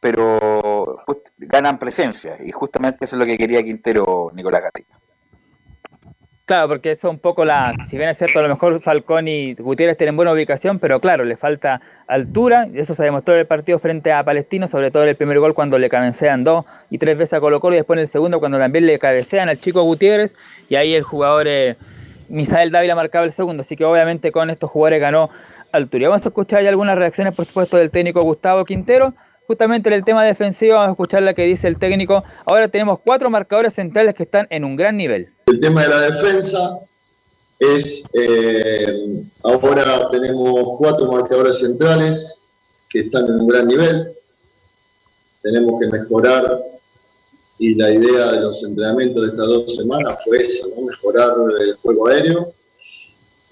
pero 0.00 1.04
ganan 1.36 1.78
presencia. 1.78 2.38
Y 2.44 2.50
justamente 2.50 3.04
eso 3.04 3.14
es 3.14 3.20
lo 3.20 3.26
que 3.26 3.38
quería 3.38 3.62
Quintero 3.62 4.32
Nicolás 4.34 4.62
Gatica. 4.62 4.97
Claro, 6.48 6.66
porque 6.66 6.92
eso 6.92 7.08
es 7.08 7.12
un 7.12 7.18
poco 7.18 7.44
la. 7.44 7.74
Si 7.86 7.98
bien 7.98 8.08
es 8.08 8.16
cierto, 8.16 8.38
a 8.38 8.42
lo 8.42 8.48
mejor 8.48 8.80
Falcón 8.80 9.28
y 9.28 9.52
Gutiérrez 9.52 9.98
tienen 9.98 10.16
buena 10.16 10.32
ubicación, 10.32 10.78
pero 10.78 10.98
claro, 10.98 11.26
le 11.26 11.36
falta 11.36 11.82
altura. 12.06 12.68
Y 12.72 12.78
eso 12.78 12.94
se 12.94 13.04
demostró 13.04 13.34
en 13.34 13.40
el 13.40 13.46
partido 13.46 13.78
frente 13.78 14.14
a 14.14 14.24
Palestino, 14.24 14.66
sobre 14.66 14.90
todo 14.90 15.02
en 15.02 15.10
el 15.10 15.16
primer 15.16 15.40
gol 15.40 15.52
cuando 15.52 15.78
le 15.78 15.90
cabecean 15.90 16.44
dos 16.44 16.64
y 16.88 16.96
tres 16.96 17.18
veces 17.18 17.34
a 17.34 17.40
Colo 17.40 17.60
Colo, 17.60 17.74
y 17.74 17.80
después 17.80 17.98
en 17.98 18.00
el 18.00 18.08
segundo 18.08 18.40
cuando 18.40 18.56
también 18.56 18.86
le 18.86 18.98
cabecean 18.98 19.50
al 19.50 19.60
chico 19.60 19.82
Gutiérrez. 19.82 20.36
Y 20.70 20.76
ahí 20.76 20.94
el 20.94 21.02
jugador 21.02 21.46
eh, 21.48 21.76
Misael 22.30 22.70
Dávila 22.70 22.94
marcaba 22.94 23.26
el 23.26 23.32
segundo. 23.32 23.60
Así 23.60 23.76
que 23.76 23.84
obviamente 23.84 24.32
con 24.32 24.48
estos 24.48 24.70
jugadores 24.70 25.02
ganó 25.02 25.28
altura. 25.70 26.08
Vamos 26.08 26.24
a 26.24 26.30
escuchar 26.30 26.62
ya 26.62 26.70
algunas 26.70 26.96
reacciones, 26.96 27.34
por 27.34 27.44
supuesto, 27.44 27.76
del 27.76 27.90
técnico 27.90 28.22
Gustavo 28.22 28.64
Quintero 28.64 29.12
Justamente 29.48 29.88
en 29.88 29.94
el 29.94 30.04
tema 30.04 30.22
defensivo, 30.24 30.74
vamos 30.74 30.88
a 30.88 30.90
escuchar 30.90 31.22
la 31.22 31.32
que 31.32 31.42
dice 31.44 31.68
el 31.68 31.78
técnico. 31.78 32.22
Ahora 32.44 32.68
tenemos 32.68 32.98
cuatro 33.00 33.30
marcadores 33.30 33.72
centrales 33.72 34.14
que 34.14 34.24
están 34.24 34.46
en 34.50 34.62
un 34.62 34.76
gran 34.76 34.98
nivel. 34.98 35.30
El 35.48 35.60
tema 35.60 35.82
de 35.82 35.88
la 35.88 36.00
defensa 36.02 36.78
es, 37.58 38.04
eh, 38.12 39.22
ahora 39.42 40.10
tenemos 40.10 40.76
cuatro 40.76 41.10
marcadores 41.10 41.60
centrales 41.60 42.42
que 42.90 43.00
están 43.00 43.24
en 43.24 43.40
un 43.40 43.48
gran 43.48 43.66
nivel. 43.66 44.12
Tenemos 45.40 45.80
que 45.80 45.86
mejorar 45.86 46.62
y 47.58 47.74
la 47.76 47.90
idea 47.90 48.32
de 48.32 48.40
los 48.42 48.62
entrenamientos 48.62 49.22
de 49.22 49.28
estas 49.30 49.48
dos 49.48 49.74
semanas 49.74 50.22
fue 50.22 50.42
esa, 50.42 50.66
¿no? 50.76 50.82
mejorar 50.82 51.34
el 51.58 51.74
juego 51.76 52.08
aéreo, 52.08 52.52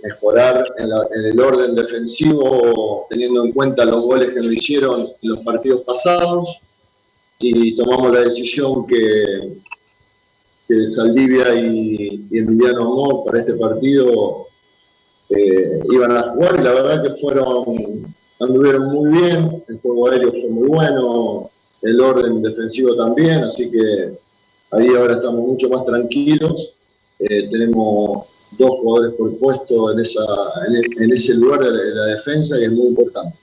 mejorar 0.02 0.66
en, 0.77 0.90
en 0.90 1.24
el 1.24 1.40
orden 1.40 1.74
defensivo 1.74 3.06
teniendo 3.09 3.43
en 3.43 3.52
cuenta 3.52 3.86
los 3.86 4.05
goles 4.05 4.32
que 4.32 4.40
nos 4.40 4.52
hicieron 4.52 5.01
en 5.01 5.31
los 5.31 5.40
partidos 5.40 5.81
pasados 5.81 6.59
y 7.39 7.74
tomamos 7.74 8.12
la 8.12 8.20
decisión 8.20 8.86
que, 8.86 9.56
que 10.68 10.86
Saldivia 10.86 11.55
y, 11.55 12.26
Emiliano 12.32 12.82
Amor 12.82 13.24
para 13.24 13.40
este 13.40 13.55
partido 13.55 14.47
eh, 15.30 15.80
iban 15.93 16.16
a 16.16 16.22
jugar 16.22 16.59
y 16.60 16.64
la 16.64 16.72
verdad 16.72 17.02
que 17.02 17.10
fueron, 17.20 17.64
anduvieron 18.40 18.93
muy 18.93 19.10
bien, 19.10 19.64
el 19.68 19.78
juego 19.80 20.09
aéreo 20.09 20.32
fue 20.32 20.51
muy 20.51 20.68
bueno, 20.68 21.51
el 21.82 22.01
orden 22.01 22.43
defensivo 22.43 22.97
también, 22.97 23.44
así 23.44 23.70
que 23.70 24.12
ahí 24.72 24.88
ahora 24.88 25.14
estamos 25.14 25.47
mucho 25.47 25.68
más 25.68 25.84
tranquilos, 25.84 26.72
Eh, 27.18 27.48
tenemos 27.48 28.26
dos 28.59 28.70
jugadores 28.80 29.14
por 29.16 29.38
puesto 29.38 29.90
en, 29.90 30.01
esa, 30.01 30.22
en, 31.01 31.12
ese 31.12 31.34
lugar 31.34 31.60
de 31.60 31.94
la 31.94 32.05
defensa 32.16 32.59
y 32.59 32.64
es 32.64 32.72
muy 32.72 32.88
importante. 32.88 33.36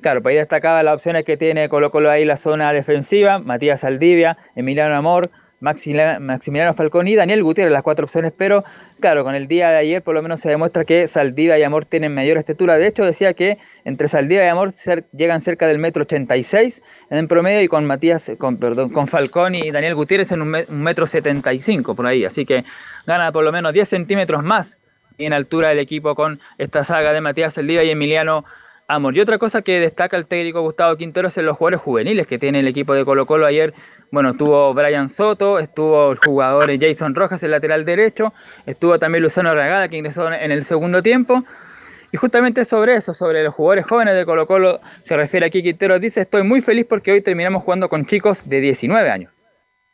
Claro, 0.00 0.22
pues 0.22 0.32
ahí 0.32 0.38
destacaba 0.38 0.82
las 0.82 0.94
opciones 0.94 1.24
que 1.24 1.36
tiene 1.36 1.68
Colo 1.68 1.90
Colo 1.90 2.10
ahí 2.10 2.24
la 2.24 2.36
zona 2.36 2.72
defensiva, 2.72 3.38
Matías 3.38 3.80
Saldivia, 3.80 4.38
Emiliano 4.56 4.94
Amor, 4.94 5.30
Maximiliano 5.62 6.72
Falcón 6.72 7.06
y 7.06 7.16
Daniel 7.16 7.42
Gutiérrez, 7.42 7.70
las 7.72 7.82
cuatro 7.82 8.06
opciones, 8.06 8.32
pero 8.34 8.64
claro, 8.98 9.24
con 9.24 9.34
el 9.34 9.46
día 9.46 9.68
de 9.68 9.76
ayer 9.76 10.02
por 10.02 10.14
lo 10.14 10.22
menos 10.22 10.40
se 10.40 10.48
demuestra 10.48 10.86
que 10.86 11.06
Saldivia 11.06 11.58
y 11.58 11.62
Amor 11.62 11.84
tienen 11.84 12.14
mayor 12.14 12.38
estatura. 12.38 12.78
De 12.78 12.86
hecho, 12.86 13.04
decía 13.04 13.34
que 13.34 13.58
entre 13.84 14.08
Saldivia 14.08 14.46
y 14.46 14.48
Amor 14.48 14.72
llegan 15.12 15.42
cerca 15.42 15.66
del 15.66 15.78
metro 15.78 16.02
86 16.04 16.80
en 17.10 17.28
promedio 17.28 17.60
y 17.60 17.68
con 17.68 17.84
Matías, 17.84 18.32
con, 18.38 18.56
perdón, 18.56 18.88
con 18.90 19.06
Falcón 19.06 19.54
y 19.54 19.70
Daniel 19.70 19.94
Gutiérrez 19.94 20.32
en 20.32 20.40
un, 20.40 20.48
me- 20.48 20.64
un 20.68 20.82
metro 20.82 21.06
75 21.06 21.94
por 21.94 22.06
ahí. 22.06 22.24
Así 22.24 22.46
que 22.46 22.64
gana 23.06 23.30
por 23.32 23.44
lo 23.44 23.52
menos 23.52 23.74
10 23.74 23.86
centímetros 23.86 24.42
más 24.42 24.78
en 25.18 25.34
altura 25.34 25.70
el 25.72 25.78
equipo 25.78 26.14
con 26.14 26.40
esta 26.56 26.84
saga 26.84 27.12
de 27.12 27.20
Matías 27.20 27.52
Saldivia 27.52 27.84
y 27.84 27.90
Emiliano 27.90 28.46
Amor. 28.92 29.16
Y 29.16 29.20
otra 29.20 29.38
cosa 29.38 29.62
que 29.62 29.78
destaca 29.78 30.16
el 30.16 30.26
técnico 30.26 30.62
Gustavo 30.62 30.96
Quintero 30.96 31.28
es 31.28 31.36
los 31.36 31.56
jugadores 31.56 31.80
juveniles 31.80 32.26
que 32.26 32.40
tiene 32.40 32.58
el 32.58 32.66
equipo 32.66 32.92
de 32.92 33.04
Colo 33.04 33.24
Colo 33.24 33.46
ayer. 33.46 33.72
Bueno, 34.10 34.30
estuvo 34.30 34.74
Brian 34.74 35.08
Soto, 35.08 35.60
estuvo 35.60 36.10
el 36.10 36.18
jugador 36.18 36.76
Jason 36.76 37.14
Rojas, 37.14 37.40
el 37.44 37.52
lateral 37.52 37.84
derecho, 37.84 38.32
estuvo 38.66 38.98
también 38.98 39.22
Luciano 39.22 39.54
Regada 39.54 39.86
que 39.86 39.96
ingresó 39.96 40.32
en 40.32 40.50
el 40.50 40.64
segundo 40.64 41.04
tiempo. 41.04 41.44
Y 42.10 42.16
justamente 42.16 42.64
sobre 42.64 42.96
eso, 42.96 43.14
sobre 43.14 43.44
los 43.44 43.54
jugadores 43.54 43.86
jóvenes 43.86 44.16
de 44.16 44.26
Colo 44.26 44.48
Colo, 44.48 44.80
se 45.04 45.16
refiere 45.16 45.46
aquí 45.46 45.62
Quintero, 45.62 46.00
dice, 46.00 46.22
estoy 46.22 46.42
muy 46.42 46.60
feliz 46.60 46.84
porque 46.88 47.12
hoy 47.12 47.20
terminamos 47.20 47.62
jugando 47.62 47.88
con 47.88 48.06
chicos 48.06 48.42
de 48.44 48.60
19 48.60 49.08
años. 49.08 49.32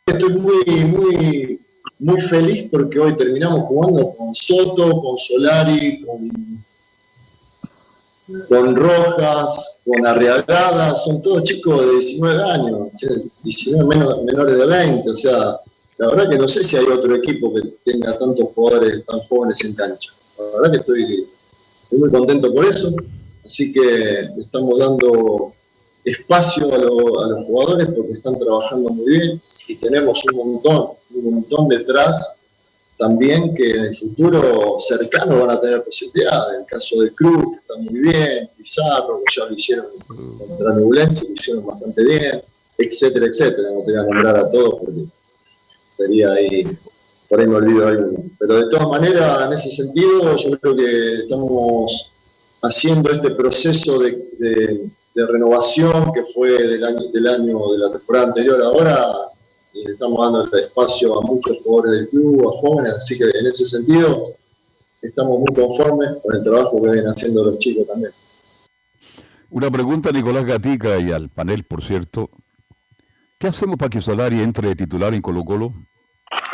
Estoy 0.06 0.32
muy, 0.38 0.84
muy, 0.86 1.60
muy 1.98 2.20
feliz 2.22 2.68
porque 2.72 2.98
hoy 2.98 3.14
terminamos 3.14 3.60
jugando 3.66 4.14
con 4.16 4.34
Soto, 4.34 5.02
con 5.02 5.18
Solari, 5.18 6.00
con, 6.00 6.64
con 8.48 8.74
Rojas, 8.74 9.80
con 9.84 10.06
Arriagada, 10.06 10.96
son 10.96 11.22
todos 11.22 11.44
chicos 11.44 11.80
de 11.80 11.92
19 11.92 12.42
años, 12.42 12.72
o 12.72 12.88
sea, 12.90 13.10
19 13.42 13.86
menos- 13.86 14.22
menores 14.24 14.58
de 14.58 14.66
20, 14.66 15.10
o 15.10 15.14
sea, 15.14 15.60
la 15.98 16.08
verdad 16.10 16.28
que 16.28 16.38
no 16.38 16.48
sé 16.48 16.64
si 16.64 16.76
hay 16.76 16.84
otro 16.86 17.14
equipo 17.14 17.54
que 17.54 17.62
tenga 17.84 18.18
tantos 18.18 18.48
jugadores 18.54 19.04
tan 19.06 19.18
jóvenes 19.20 19.64
en 19.64 19.74
cancha. 19.74 20.12
La 20.38 20.44
verdad 20.60 20.72
que 20.72 20.78
estoy, 20.78 21.26
muy 21.92 22.10
contento 22.10 22.52
por 22.52 22.66
eso, 22.66 22.92
así 23.44 23.72
que 23.72 24.28
estamos 24.38 24.78
dando 24.78 25.52
espacio 26.04 26.74
a 26.74 26.78
los 26.78 27.44
jugadores 27.46 27.88
porque 27.96 28.12
están 28.12 28.38
trabajando 28.38 28.90
muy 28.90 29.10
bien 29.10 29.40
y 29.68 29.76
tenemos 29.76 30.20
un 30.32 30.52
montón, 30.52 30.90
un 31.14 31.34
montón 31.34 31.68
detrás 31.68 32.35
también 32.98 33.54
que 33.54 33.70
en 33.70 33.80
el 33.86 33.96
futuro 33.96 34.78
cercano 34.80 35.40
van 35.46 35.56
a 35.56 35.60
tener 35.60 35.82
posibilidades. 35.84 36.60
El 36.60 36.66
caso 36.66 37.00
de 37.00 37.12
Cruz, 37.14 37.44
que 37.52 37.56
está 37.58 37.76
muy 37.78 38.00
bien, 38.00 38.50
Pizarro, 38.56 39.20
que 39.24 39.34
ya 39.40 39.46
lo 39.46 39.54
hicieron 39.54 39.86
contra 40.38 40.72
Nublense, 40.74 41.26
lo 41.28 41.34
hicieron 41.34 41.66
bastante 41.66 42.04
bien, 42.04 42.42
etcétera, 42.78 43.26
etcétera. 43.26 43.68
No 43.74 43.82
te 43.84 43.92
voy 43.92 44.00
a 44.00 44.02
nombrar 44.02 44.36
a 44.38 44.50
todos 44.50 44.80
porque 44.80 45.04
estaría 45.92 46.32
ahí, 46.32 46.66
por 47.28 47.40
ahí 47.40 47.46
me 47.46 47.56
olvido 47.56 47.86
alguno. 47.86 48.18
Pero 48.38 48.56
de 48.56 48.70
todas 48.70 48.88
maneras, 48.88 49.46
en 49.46 49.52
ese 49.52 49.70
sentido, 49.70 50.36
yo 50.36 50.58
creo 50.58 50.76
que 50.76 51.14
estamos 51.22 52.12
haciendo 52.62 53.10
este 53.10 53.30
proceso 53.32 53.98
de- 53.98 54.90
de 55.14 55.26
renovación 55.26 56.12
que 56.12 56.22
fue 56.24 56.50
del 56.50 56.84
año, 56.84 57.00
del 57.10 57.26
año 57.26 57.58
de 57.72 57.78
la 57.78 57.90
temporada 57.90 58.26
anterior 58.26 58.60
ahora, 58.62 59.14
y 59.76 59.84
le 59.84 59.92
estamos 59.92 60.18
dando 60.22 60.44
el 60.44 60.64
espacio 60.64 61.18
a 61.18 61.22
muchos 61.22 61.60
jugadores 61.62 61.92
del 61.92 62.08
club, 62.08 62.48
a 62.48 62.52
jóvenes, 62.52 62.94
así 62.94 63.18
que 63.18 63.24
en 63.24 63.46
ese 63.46 63.66
sentido 63.66 64.22
estamos 65.02 65.38
muy 65.38 65.54
conformes 65.54 66.10
con 66.22 66.34
el 66.34 66.42
trabajo 66.42 66.82
que 66.82 66.90
vienen 66.90 67.10
haciendo 67.10 67.44
los 67.44 67.58
chicos 67.58 67.86
también. 67.86 68.10
Una 69.50 69.70
pregunta 69.70 70.08
a 70.08 70.12
Nicolás 70.12 70.46
Gatica 70.46 70.98
y 70.98 71.12
al 71.12 71.28
panel, 71.28 71.64
por 71.64 71.84
cierto. 71.84 72.30
¿Qué 73.38 73.48
hacemos 73.48 73.76
para 73.76 73.90
que 73.90 74.00
Solari 74.00 74.40
entre 74.40 74.68
de 74.68 74.76
titular 74.76 75.12
en 75.12 75.20
Colo 75.20 75.44
Colo? 75.44 75.74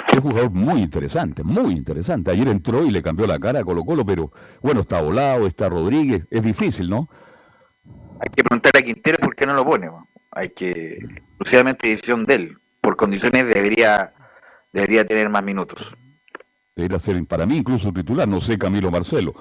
Es 0.08 0.18
un 0.18 0.30
jugador 0.30 0.50
muy 0.50 0.80
interesante, 0.80 1.44
muy 1.44 1.72
interesante. 1.72 2.32
Ayer 2.32 2.48
entró 2.48 2.84
y 2.84 2.90
le 2.90 3.02
cambió 3.02 3.26
la 3.26 3.38
cara 3.38 3.60
a 3.60 3.64
Colo 3.64 3.84
Colo, 3.84 4.04
pero 4.04 4.32
bueno, 4.60 4.80
está 4.80 5.00
volado, 5.00 5.46
está 5.46 5.68
Rodríguez. 5.68 6.26
Es 6.28 6.42
difícil, 6.42 6.90
¿no? 6.90 7.08
Hay 8.20 8.28
que 8.34 8.42
preguntar 8.42 8.72
a 8.76 8.82
Quintero 8.82 9.18
por 9.22 9.34
qué 9.36 9.46
no 9.46 9.54
lo 9.54 9.64
pone. 9.64 9.90
Hay 10.32 10.50
que, 10.50 10.98
exclusivamente 11.38 11.88
decisión 11.88 12.26
de 12.26 12.34
él. 12.34 12.58
Por 12.82 12.96
condiciones 12.96 13.46
debería, 13.46 14.12
debería 14.72 15.06
tener 15.06 15.30
más 15.30 15.42
minutos. 15.42 15.96
Debería 16.76 16.98
ser 16.98 17.24
para 17.26 17.46
mí 17.46 17.56
incluso 17.56 17.92
titular, 17.92 18.28
no 18.28 18.40
sé 18.40 18.59
Camilo 18.59 18.90
Marcelo. 18.90 19.34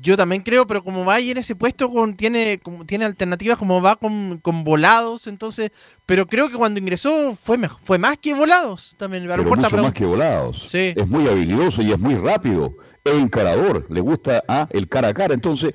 Yo 0.00 0.16
también 0.16 0.42
creo, 0.42 0.66
pero 0.66 0.82
como 0.82 1.04
va 1.04 1.14
ahí 1.14 1.30
en 1.32 1.38
ese 1.38 1.56
puesto, 1.56 1.90
con, 1.90 2.16
tiene, 2.16 2.60
como, 2.62 2.86
tiene 2.86 3.04
alternativas, 3.06 3.58
como 3.58 3.82
va 3.82 3.96
con, 3.96 4.38
con 4.38 4.62
volados, 4.62 5.26
entonces. 5.26 5.72
Pero 6.04 6.26
creo 6.26 6.48
que 6.48 6.56
cuando 6.56 6.78
ingresó 6.78 7.36
fue 7.36 7.58
mejor, 7.58 7.80
fue 7.82 7.98
más 7.98 8.16
que 8.18 8.34
volados 8.34 8.94
también. 8.98 9.24
A 9.24 9.36
lo 9.36 9.44
Pero 9.44 9.56
mucho 9.56 9.76
más 9.82 9.92
que 9.92 10.04
volados. 10.04 10.68
Sí. 10.68 10.94
Es 10.94 11.08
muy 11.08 11.26
habilidoso 11.26 11.82
y 11.82 11.90
es 11.90 11.98
muy 11.98 12.14
rápido. 12.14 12.76
Es 13.02 13.14
encarador, 13.14 13.86
le 13.88 14.00
gusta 14.00 14.44
ah, 14.46 14.68
el 14.70 14.88
cara 14.88 15.08
a 15.08 15.14
cara. 15.14 15.34
Entonces, 15.34 15.74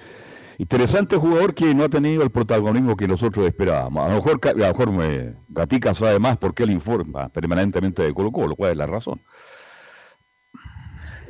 interesante 0.61 1.17
jugador 1.17 1.55
que 1.55 1.73
no 1.73 1.85
ha 1.85 1.89
tenido 1.89 2.21
el 2.21 2.29
protagonismo 2.29 2.95
que 2.95 3.07
nosotros 3.07 3.47
esperábamos. 3.47 4.05
A 4.05 4.09
lo 4.09 4.15
mejor, 4.21 4.39
a 4.43 4.53
lo 4.53 4.67
mejor 4.67 4.89
eh, 5.03 5.33
Gatica 5.49 5.95
sabe 5.95 6.19
más 6.19 6.37
porque 6.37 6.63
él 6.63 6.69
informa 6.69 7.29
permanentemente 7.29 8.03
de 8.03 8.13
Colo 8.13 8.31
Colo, 8.31 8.55
cuál 8.55 8.71
es 8.71 8.77
la 8.77 8.85
razón. 8.85 9.21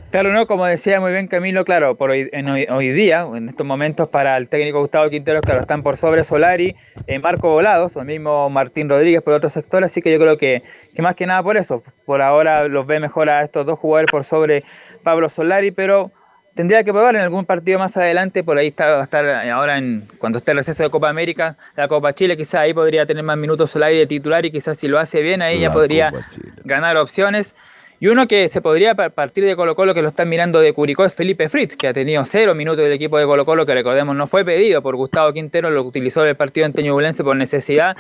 Claro, 0.10 0.34
no, 0.34 0.46
como 0.46 0.66
decía 0.66 1.00
muy 1.00 1.14
bien 1.14 1.28
Camilo, 1.28 1.64
claro, 1.64 1.96
por 1.96 2.10
hoy, 2.10 2.30
en 2.34 2.50
hoy, 2.50 2.68
hoy 2.70 2.92
día, 2.92 3.26
en 3.34 3.48
estos 3.48 3.66
momentos 3.66 4.10
para 4.10 4.36
el 4.36 4.50
técnico 4.50 4.82
Gustavo 4.82 5.10
Quintero, 5.10 5.40
claro, 5.40 5.62
están 5.62 5.82
por 5.82 5.96
sobre 5.96 6.26
Solari, 6.26 6.76
eh, 7.08 7.18
Marco 7.20 7.48
Volados, 7.48 7.96
o 7.96 8.02
el 8.02 8.08
mismo 8.08 8.50
Martín 8.50 8.90
Rodríguez 8.90 9.22
por 9.22 9.34
otro 9.34 9.50
sector, 9.50 9.86
así 9.86 10.02
que 10.02 10.12
yo 10.12 10.20
creo 10.20 10.36
que, 10.36 10.64
que 10.94 11.02
más 11.02 11.16
que 11.16 11.26
nada 11.26 11.42
por 11.42 11.56
eso, 11.56 11.82
por 12.06 12.22
ahora 12.22 12.68
los 12.68 12.86
ve 12.86 13.00
mejor 13.00 13.30
a 13.30 13.46
estos 13.46 13.66
dos 13.66 13.80
jugadores 13.80 14.12
por 14.12 14.26
sobre 14.26 14.66
Pablo 15.02 15.30
Solari, 15.30 15.72
pero 15.72 16.12
tendría 16.56 16.84
que 16.84 16.92
probar 16.92 17.16
en 17.16 17.22
algún 17.22 17.46
partido 17.46 17.80
más 17.80 17.96
adelante, 17.98 18.44
por 18.44 18.58
ahí 18.58 18.68
está, 18.68 18.88
va 18.88 19.00
a 19.00 19.04
estar 19.04 19.26
eh, 19.26 19.50
ahora 19.52 19.78
en 19.78 20.08
cuando 20.18 20.38
esté 20.38 20.52
el 20.52 20.58
receso 20.58 20.84
de 20.84 20.90
Copa 20.90 21.10
América, 21.10 21.58
la 21.76 21.88
Copa 21.88 22.14
Chile, 22.14 22.36
quizás 22.38 22.56
ahí 22.62 22.74
podría 22.74 23.06
tener 23.06 23.24
más 23.24 23.38
minutos 23.38 23.70
Solari 23.72 23.98
de 23.98 24.08
titular 24.08 24.46
y 24.46 24.52
quizás 24.52 24.78
si 24.78 24.88
lo 24.88 25.00
hace 25.00 25.22
bien 25.22 25.42
ahí 25.42 25.60
ya 25.60 25.72
podría 25.74 26.12
ganar 26.64 26.98
opciones. 26.98 27.56
Y 28.00 28.08
uno 28.08 28.28
que 28.28 28.50
se 28.50 28.62
podría 28.62 28.96
pa- 28.96 29.12
partir 29.12 29.46
de 29.46 29.56
Colo 29.56 29.76
Colo, 29.76 29.94
que 29.94 30.02
lo 30.02 30.08
están 30.08 30.28
mirando 30.28 30.60
de 30.60 30.74
Curicó, 30.74 31.06
es 31.06 31.14
Felipe 31.14 31.50
Fritz, 31.50 31.76
que 31.78 31.88
ha 31.88 31.94
tenido 31.94 32.24
cero 32.26 32.56
minutos 32.56 32.84
del 32.84 32.94
equipo 32.94 33.20
de 33.20 33.26
Colo 33.26 33.46
Colo, 33.46 33.64
que 33.64 33.76
recordemos 33.76 34.16
no 34.16 34.26
fue 34.26 34.44
pedido 34.44 34.82
por 34.82 34.96
Gustavo 34.96 35.32
Quintero, 35.34 35.70
lo 35.70 35.84
utilizó 35.84 36.24
en 36.24 36.30
el 36.30 36.36
partido 36.36 36.66
en 36.66 36.74
Teñubulense 36.74 37.24
por 37.24 37.36
necesidad, 37.36 37.96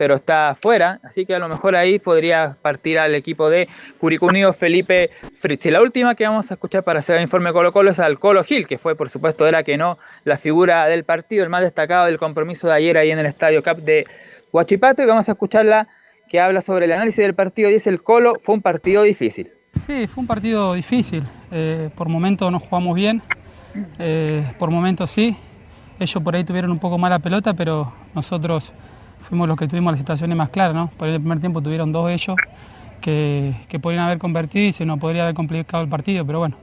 pero 0.00 0.14
está 0.14 0.54
fuera, 0.54 0.98
así 1.02 1.26
que 1.26 1.34
a 1.34 1.38
lo 1.38 1.46
mejor 1.46 1.76
ahí 1.76 1.98
podría 1.98 2.56
partir 2.62 2.98
al 2.98 3.14
equipo 3.14 3.50
de 3.50 3.68
Curicó 3.98 4.28
Unido 4.28 4.50
Felipe 4.54 5.10
Fritz. 5.34 5.66
Y 5.66 5.70
la 5.70 5.82
última 5.82 6.14
que 6.14 6.26
vamos 6.26 6.50
a 6.50 6.54
escuchar 6.54 6.84
para 6.84 7.00
hacer 7.00 7.16
el 7.16 7.22
informe 7.22 7.52
Colo 7.52 7.70
Colo 7.70 7.90
es 7.90 7.98
al 7.98 8.18
Colo 8.18 8.42
Gil, 8.42 8.66
que 8.66 8.78
fue 8.78 8.96
por 8.96 9.10
supuesto 9.10 9.46
era 9.46 9.62
que 9.62 9.76
no 9.76 9.98
la 10.24 10.38
figura 10.38 10.86
del 10.86 11.04
partido, 11.04 11.44
el 11.44 11.50
más 11.50 11.60
destacado 11.60 12.06
del 12.06 12.16
compromiso 12.16 12.66
de 12.66 12.72
ayer 12.72 12.96
ahí 12.96 13.10
en 13.10 13.18
el 13.18 13.26
Estadio 13.26 13.62
Cap 13.62 13.76
de 13.76 14.06
Huachipato, 14.50 15.02
y 15.02 15.04
vamos 15.04 15.28
a 15.28 15.32
escucharla 15.32 15.86
que 16.30 16.40
habla 16.40 16.62
sobre 16.62 16.86
el 16.86 16.92
análisis 16.92 17.22
del 17.22 17.34
partido, 17.34 17.68
dice 17.68 17.90
el 17.90 18.02
Colo, 18.02 18.36
fue 18.40 18.54
un 18.54 18.62
partido 18.62 19.02
difícil. 19.02 19.50
Sí, 19.74 20.06
fue 20.06 20.22
un 20.22 20.26
partido 20.26 20.72
difícil. 20.72 21.24
Eh, 21.52 21.90
por 21.94 22.08
momentos 22.08 22.50
nos 22.50 22.62
jugamos 22.62 22.94
bien, 22.94 23.20
eh, 23.98 24.50
por 24.58 24.70
momentos 24.70 25.10
sí. 25.10 25.36
ellos 25.98 26.22
por 26.24 26.34
ahí 26.34 26.44
tuvieron 26.44 26.70
un 26.70 26.78
poco 26.78 26.96
mala 26.96 27.18
pelota, 27.18 27.52
pero 27.52 27.92
nosotros 28.14 28.72
fuimos 29.20 29.48
los 29.48 29.56
que 29.58 29.68
tuvimos 29.68 29.92
las 29.92 29.98
situaciones 30.00 30.36
más 30.36 30.50
claras, 30.50 30.74
¿no? 30.74 30.88
Por 30.96 31.08
el 31.08 31.18
primer 31.20 31.40
tiempo 31.40 31.60
tuvieron 31.62 31.92
dos 31.92 32.10
ellos 32.10 32.36
que, 33.00 33.54
que 33.68 33.78
podrían 33.78 34.04
haber 34.04 34.18
convertido 34.18 34.66
y 34.66 34.72
se 34.72 34.84
nos 34.84 34.98
podría 34.98 35.22
haber 35.22 35.34
complicado 35.34 35.82
el 35.82 35.88
partido, 35.88 36.24
pero 36.26 36.38
bueno, 36.40 36.56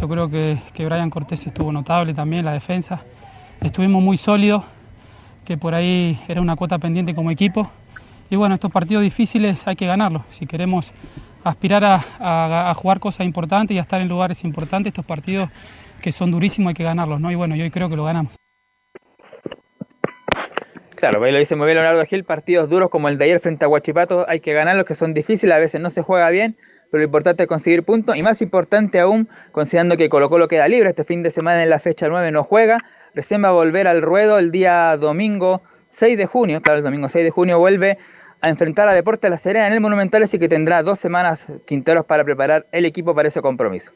yo 0.00 0.08
creo 0.08 0.28
que, 0.30 0.58
que 0.72 0.84
Brian 0.86 1.10
Cortés 1.10 1.46
estuvo 1.46 1.72
notable 1.72 2.14
también, 2.14 2.44
la 2.44 2.52
defensa. 2.52 3.00
Estuvimos 3.60 4.02
muy 4.02 4.16
sólidos, 4.16 4.64
que 5.44 5.56
por 5.56 5.74
ahí 5.74 6.18
era 6.28 6.40
una 6.40 6.56
cuota 6.56 6.78
pendiente 6.78 7.14
como 7.14 7.30
equipo. 7.30 7.70
Y 8.30 8.36
bueno, 8.36 8.54
estos 8.54 8.70
partidos 8.72 9.02
difíciles 9.02 9.66
hay 9.66 9.76
que 9.76 9.86
ganarlos. 9.86 10.22
Si 10.30 10.46
queremos 10.46 10.92
aspirar 11.44 11.84
a, 11.84 12.04
a- 12.70 12.74
jugar 12.74 13.00
cosas 13.00 13.26
importantes 13.26 13.74
y 13.74 13.78
a 13.78 13.82
estar 13.82 14.00
en 14.00 14.08
lugares 14.08 14.44
importantes, 14.44 14.90
estos 14.92 15.04
partidos 15.04 15.50
que 16.00 16.12
son 16.12 16.30
durísimos 16.30 16.70
hay 16.70 16.74
que 16.74 16.84
ganarlos, 16.84 17.20
¿no? 17.20 17.30
Y 17.30 17.34
bueno, 17.34 17.54
yo 17.56 17.70
creo 17.70 17.88
que 17.88 17.96
lo 17.96 18.04
ganamos. 18.04 18.41
Claro, 21.02 21.24
ahí 21.24 21.32
lo 21.32 21.40
dice 21.40 21.56
muy 21.56 21.64
bien 21.66 21.78
Leonardo 21.78 22.04
Gil, 22.04 22.22
partidos 22.22 22.70
duros 22.70 22.88
como 22.88 23.08
el 23.08 23.18
de 23.18 23.24
ayer 23.24 23.40
frente 23.40 23.64
a 23.64 23.68
Huachipato 23.68 24.24
hay 24.28 24.38
que 24.38 24.52
ganarlos, 24.52 24.86
que 24.86 24.94
son 24.94 25.14
difíciles, 25.14 25.52
a 25.52 25.58
veces 25.58 25.80
no 25.80 25.90
se 25.90 26.00
juega 26.00 26.30
bien, 26.30 26.56
pero 26.92 27.00
lo 27.00 27.06
importante 27.06 27.42
es 27.42 27.48
conseguir 27.48 27.82
puntos 27.82 28.16
y 28.16 28.22
más 28.22 28.40
importante 28.40 29.00
aún, 29.00 29.28
considerando 29.50 29.96
que 29.96 30.08
Colo 30.08 30.30
Colo 30.30 30.46
queda 30.46 30.68
libre 30.68 30.90
este 30.90 31.02
fin 31.02 31.20
de 31.24 31.32
semana 31.32 31.60
en 31.64 31.70
la 31.70 31.80
fecha 31.80 32.06
9 32.08 32.30
no 32.30 32.44
juega, 32.44 32.78
recién 33.16 33.42
va 33.42 33.48
a 33.48 33.50
volver 33.50 33.88
al 33.88 34.00
ruedo 34.00 34.38
el 34.38 34.52
día 34.52 34.96
domingo 34.96 35.62
6 35.88 36.16
de 36.16 36.26
junio, 36.26 36.60
claro, 36.60 36.78
el 36.78 36.84
domingo 36.84 37.08
6 37.08 37.24
de 37.24 37.30
junio 37.32 37.58
vuelve 37.58 37.98
a 38.40 38.48
enfrentar 38.48 38.88
a 38.88 38.94
Deportes 38.94 39.28
La 39.28 39.38
Serena 39.38 39.66
en 39.66 39.72
el 39.72 39.80
Monumental, 39.80 40.22
así 40.22 40.38
que 40.38 40.48
tendrá 40.48 40.84
dos 40.84 41.00
semanas 41.00 41.50
Quinteros 41.66 42.06
para 42.06 42.22
preparar 42.22 42.66
el 42.70 42.84
equipo 42.84 43.12
para 43.12 43.26
ese 43.26 43.40
compromiso. 43.42 43.90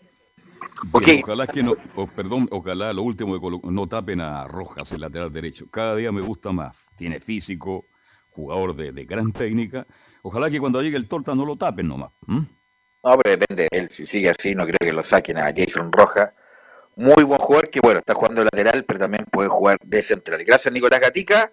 Bien, 1.06 1.20
Ojalá 1.22 1.46
que 1.46 1.62
no, 1.62 1.74
perdón, 2.16 2.48
ojalá 2.50 2.92
lo 2.92 3.02
último 3.02 3.32
de 3.34 3.40
Colo- 3.40 3.60
no 3.70 3.86
tapen 3.86 4.20
a 4.20 4.48
Rojas 4.48 4.90
el 4.90 5.02
lateral 5.02 5.32
derecho. 5.32 5.66
Cada 5.70 5.94
día 5.94 6.10
me 6.10 6.20
gusta 6.20 6.50
más. 6.50 6.76
Tiene 6.96 7.20
físico, 7.20 7.84
jugador 8.30 8.74
de, 8.74 8.92
de 8.92 9.04
gran 9.04 9.32
técnica. 9.32 9.86
Ojalá 10.22 10.50
que 10.50 10.58
cuando 10.58 10.82
llegue 10.82 10.96
el 10.96 11.08
torta 11.08 11.34
no 11.34 11.44
lo 11.44 11.56
tapen 11.56 11.88
nomás. 11.88 12.10
¿m? 12.26 12.46
No, 13.04 13.18
pero 13.18 13.36
depende. 13.36 13.68
Él, 13.70 13.88
si 13.90 14.04
sigue 14.04 14.30
así, 14.30 14.54
no 14.54 14.64
creo 14.64 14.78
que 14.80 14.92
lo 14.92 15.02
saquen 15.02 15.38
a 15.38 15.52
Jason 15.54 15.92
Roja. 15.92 16.34
Muy 16.96 17.24
buen 17.24 17.38
jugador 17.38 17.70
que, 17.70 17.80
bueno, 17.80 18.00
está 18.00 18.14
jugando 18.14 18.40
de 18.40 18.48
lateral, 18.52 18.84
pero 18.84 18.98
también 18.98 19.26
puede 19.30 19.48
jugar 19.48 19.78
de 19.84 20.02
central. 20.02 20.42
Gracias, 20.44 20.72
Nicolás 20.72 21.00
Gatica. 21.00 21.52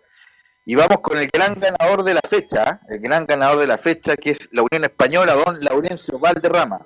Y 0.66 0.76
vamos 0.76 1.02
con 1.02 1.18
el 1.18 1.30
gran 1.32 1.60
ganador 1.60 2.04
de 2.04 2.14
la 2.14 2.22
fecha, 2.28 2.64
¿eh? 2.90 2.96
el 2.96 3.00
gran 3.00 3.26
ganador 3.26 3.60
de 3.60 3.68
la 3.68 3.78
fecha, 3.78 4.16
que 4.16 4.32
es 4.32 4.50
la 4.54 4.62
Unión 4.62 4.86
Española, 4.86 5.34
don 5.34 5.60
Laurencio 5.62 6.18
Valderrama. 6.18 6.80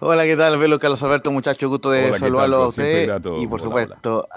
Hola, 0.00 0.24
¿qué 0.24 0.36
tal? 0.36 0.58
Velo 0.58 0.78
Carlos 0.78 1.02
Alberto, 1.02 1.32
muchachos, 1.32 1.70
gusto 1.70 1.90
de 1.90 2.04
Hola, 2.04 2.12
¿qué 2.12 2.18
saludarlo 2.18 2.56
a 2.58 2.68
usted. 2.68 3.06
grato. 3.06 3.40
Y 3.40 3.46
por 3.46 3.60
Hola, 3.60 3.62
supuesto, 3.62 4.28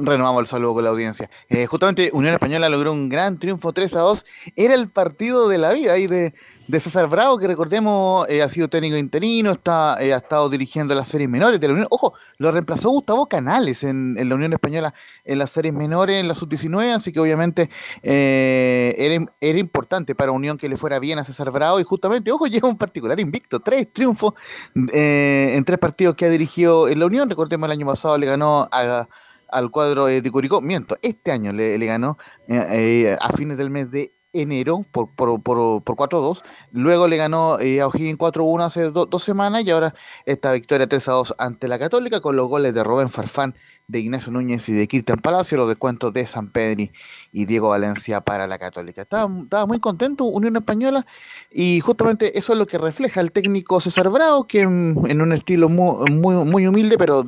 renovamos 0.00 0.40
el 0.40 0.46
saludo 0.46 0.74
con 0.74 0.84
la 0.84 0.90
audiencia. 0.90 1.30
Eh, 1.48 1.66
justamente 1.66 2.10
Unión 2.12 2.34
Española 2.34 2.68
logró 2.68 2.92
un 2.92 3.08
gran 3.08 3.38
triunfo 3.38 3.72
3 3.72 3.96
a 3.96 4.00
2. 4.00 4.26
Era 4.56 4.74
el 4.74 4.88
partido 4.88 5.48
de 5.48 5.58
la 5.58 5.72
vida 5.72 5.92
ahí 5.92 6.06
de, 6.06 6.34
César 6.78 7.08
Bravo, 7.08 7.36
que 7.36 7.48
recordemos 7.48 8.28
eh, 8.28 8.42
ha 8.42 8.48
sido 8.48 8.68
técnico 8.68 8.96
interino, 8.96 9.50
está, 9.50 9.96
eh, 10.00 10.14
ha 10.14 10.18
estado 10.18 10.48
dirigiendo 10.48 10.94
las 10.94 11.08
series 11.08 11.28
menores 11.28 11.60
de 11.60 11.66
la 11.66 11.72
Unión. 11.72 11.88
Ojo, 11.90 12.14
lo 12.38 12.52
reemplazó 12.52 12.90
Gustavo 12.90 13.26
Canales 13.26 13.82
en, 13.82 14.14
la 14.28 14.34
Unión 14.36 14.52
Española 14.52 14.94
en 15.24 15.38
las 15.40 15.50
series 15.50 15.74
menores, 15.74 16.18
en 16.18 16.28
la 16.28 16.34
sub-19, 16.34 16.94
así 16.94 17.10
que 17.10 17.18
obviamente 17.18 17.70
era, 18.04 19.26
era 19.40 19.58
importante 19.58 20.14
para 20.14 20.30
Unión 20.30 20.56
que 20.58 20.68
le 20.68 20.76
fuera 20.76 21.00
bien 21.00 21.18
a 21.18 21.24
César 21.24 21.50
Bravo 21.50 21.80
y 21.80 21.82
justamente, 21.82 22.30
ojo, 22.30 22.46
llega 22.46 22.68
un 22.68 22.78
particular 22.78 23.18
invicto, 23.18 23.58
tres 23.58 23.92
triunfos 23.92 24.34
en 24.74 25.64
tres 25.64 25.78
partidos 25.80 26.14
que 26.14 26.26
ha 26.26 26.30
dirigido 26.30 26.86
en 26.86 27.00
la 27.00 27.06
Unión. 27.06 27.28
Recordemos, 27.28 27.66
el 27.66 27.72
año 27.72 27.86
pasado 27.86 28.16
le 28.16 28.26
ganó 28.26 28.68
a- 28.70 29.08
al 29.52 29.70
cuadro 29.70 30.08
eh, 30.08 30.20
de 30.22 30.30
Curicó, 30.30 30.60
miento, 30.60 30.96
este 31.02 31.32
año 31.32 31.52
le, 31.52 31.78
ganó 31.86 32.18
eh, 32.48 32.64
eh, 32.70 33.16
a 33.20 33.28
fines 33.32 33.58
del 33.58 33.70
mes 33.70 33.90
de 33.90 34.12
enero 34.32 34.84
por, 34.92 35.12
por, 35.14 35.42
por, 35.42 35.82
por 35.82 35.96
4-2. 35.96 36.42
Luego 36.72 37.08
le 37.08 37.16
ganó 37.16 37.54
a 37.54 37.86
O'Higgins 37.86 38.16
4-1 38.18 38.62
hace 38.64 38.82
do- 38.90 39.06
dos 39.06 39.24
semanas 39.24 39.64
y 39.64 39.70
ahora 39.70 39.92
esta 40.24 40.52
victoria 40.52 40.88
3-2 40.88 41.34
ante 41.38 41.66
la 41.66 41.78
Católica 41.80 42.20
con 42.20 42.36
los 42.36 42.46
goles 42.48 42.72
de 42.72 42.84
Rubén 42.84 43.08
Farfán, 43.08 43.56
de 43.88 43.98
Ignacio 43.98 44.30
Núñez 44.30 44.68
y 44.68 44.72
de 44.72 44.86
Cristian 44.86 45.18
Palacio, 45.18 45.58
los 45.58 45.68
descuentos 45.68 46.12
de 46.12 46.24
San 46.28 46.48
Pedri 46.48 46.92
y 47.32 47.46
Diego 47.46 47.70
Valencia 47.70 48.20
para 48.20 48.46
la 48.46 48.56
Católica. 48.56 49.02
Estaba, 49.02 49.26
muy 49.66 49.80
contento 49.80 50.22
Unión 50.26 50.54
Española 50.54 51.04
y 51.50 51.80
justamente 51.80 52.38
eso 52.38 52.52
es 52.52 52.58
lo 52.60 52.68
que 52.68 52.78
refleja 52.78 53.20
el 53.20 53.32
técnico 53.32 53.80
César 53.80 54.08
Bravo, 54.10 54.46
que 54.46 54.60
en, 54.60 54.96
en 55.08 55.20
un 55.22 55.32
estilo 55.32 55.68
muy, 55.68 56.08
muy, 56.12 56.36
muy 56.44 56.66
humilde, 56.68 56.96
pero 56.96 57.26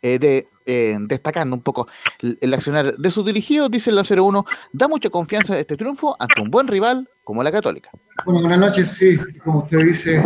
de, 0.00 0.46
eh, 0.66 0.96
destacando 1.00 1.54
un 1.54 1.62
poco 1.62 1.86
el, 2.20 2.52
accionar 2.52 2.96
de 2.96 3.10
sus 3.10 3.24
dirigidos, 3.24 3.70
dice 3.70 3.92
la 3.92 4.02
01, 4.02 4.44
da 4.72 4.88
mucha 4.88 5.08
confianza 5.10 5.54
de 5.54 5.60
este 5.60 5.76
triunfo 5.76 6.16
ante 6.18 6.40
un 6.40 6.50
buen 6.50 6.66
rival 6.66 7.08
como 7.22 7.42
la 7.42 7.52
Católica. 7.52 7.90
Bueno, 8.24 8.40
buenas 8.40 8.58
noches, 8.58 8.90
sí, 8.90 9.16
como 9.44 9.60
usted 9.60 9.78
dice, 9.78 10.16
eh, 10.16 10.22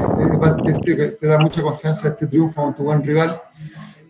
este, 0.67 1.09
te 1.13 1.27
da 1.27 1.39
mucha 1.39 1.63
confianza 1.63 2.09
este 2.09 2.27
triunfo 2.27 2.67
ante 2.67 2.79
tu 2.79 2.85
buen 2.85 3.03
rival. 3.03 3.41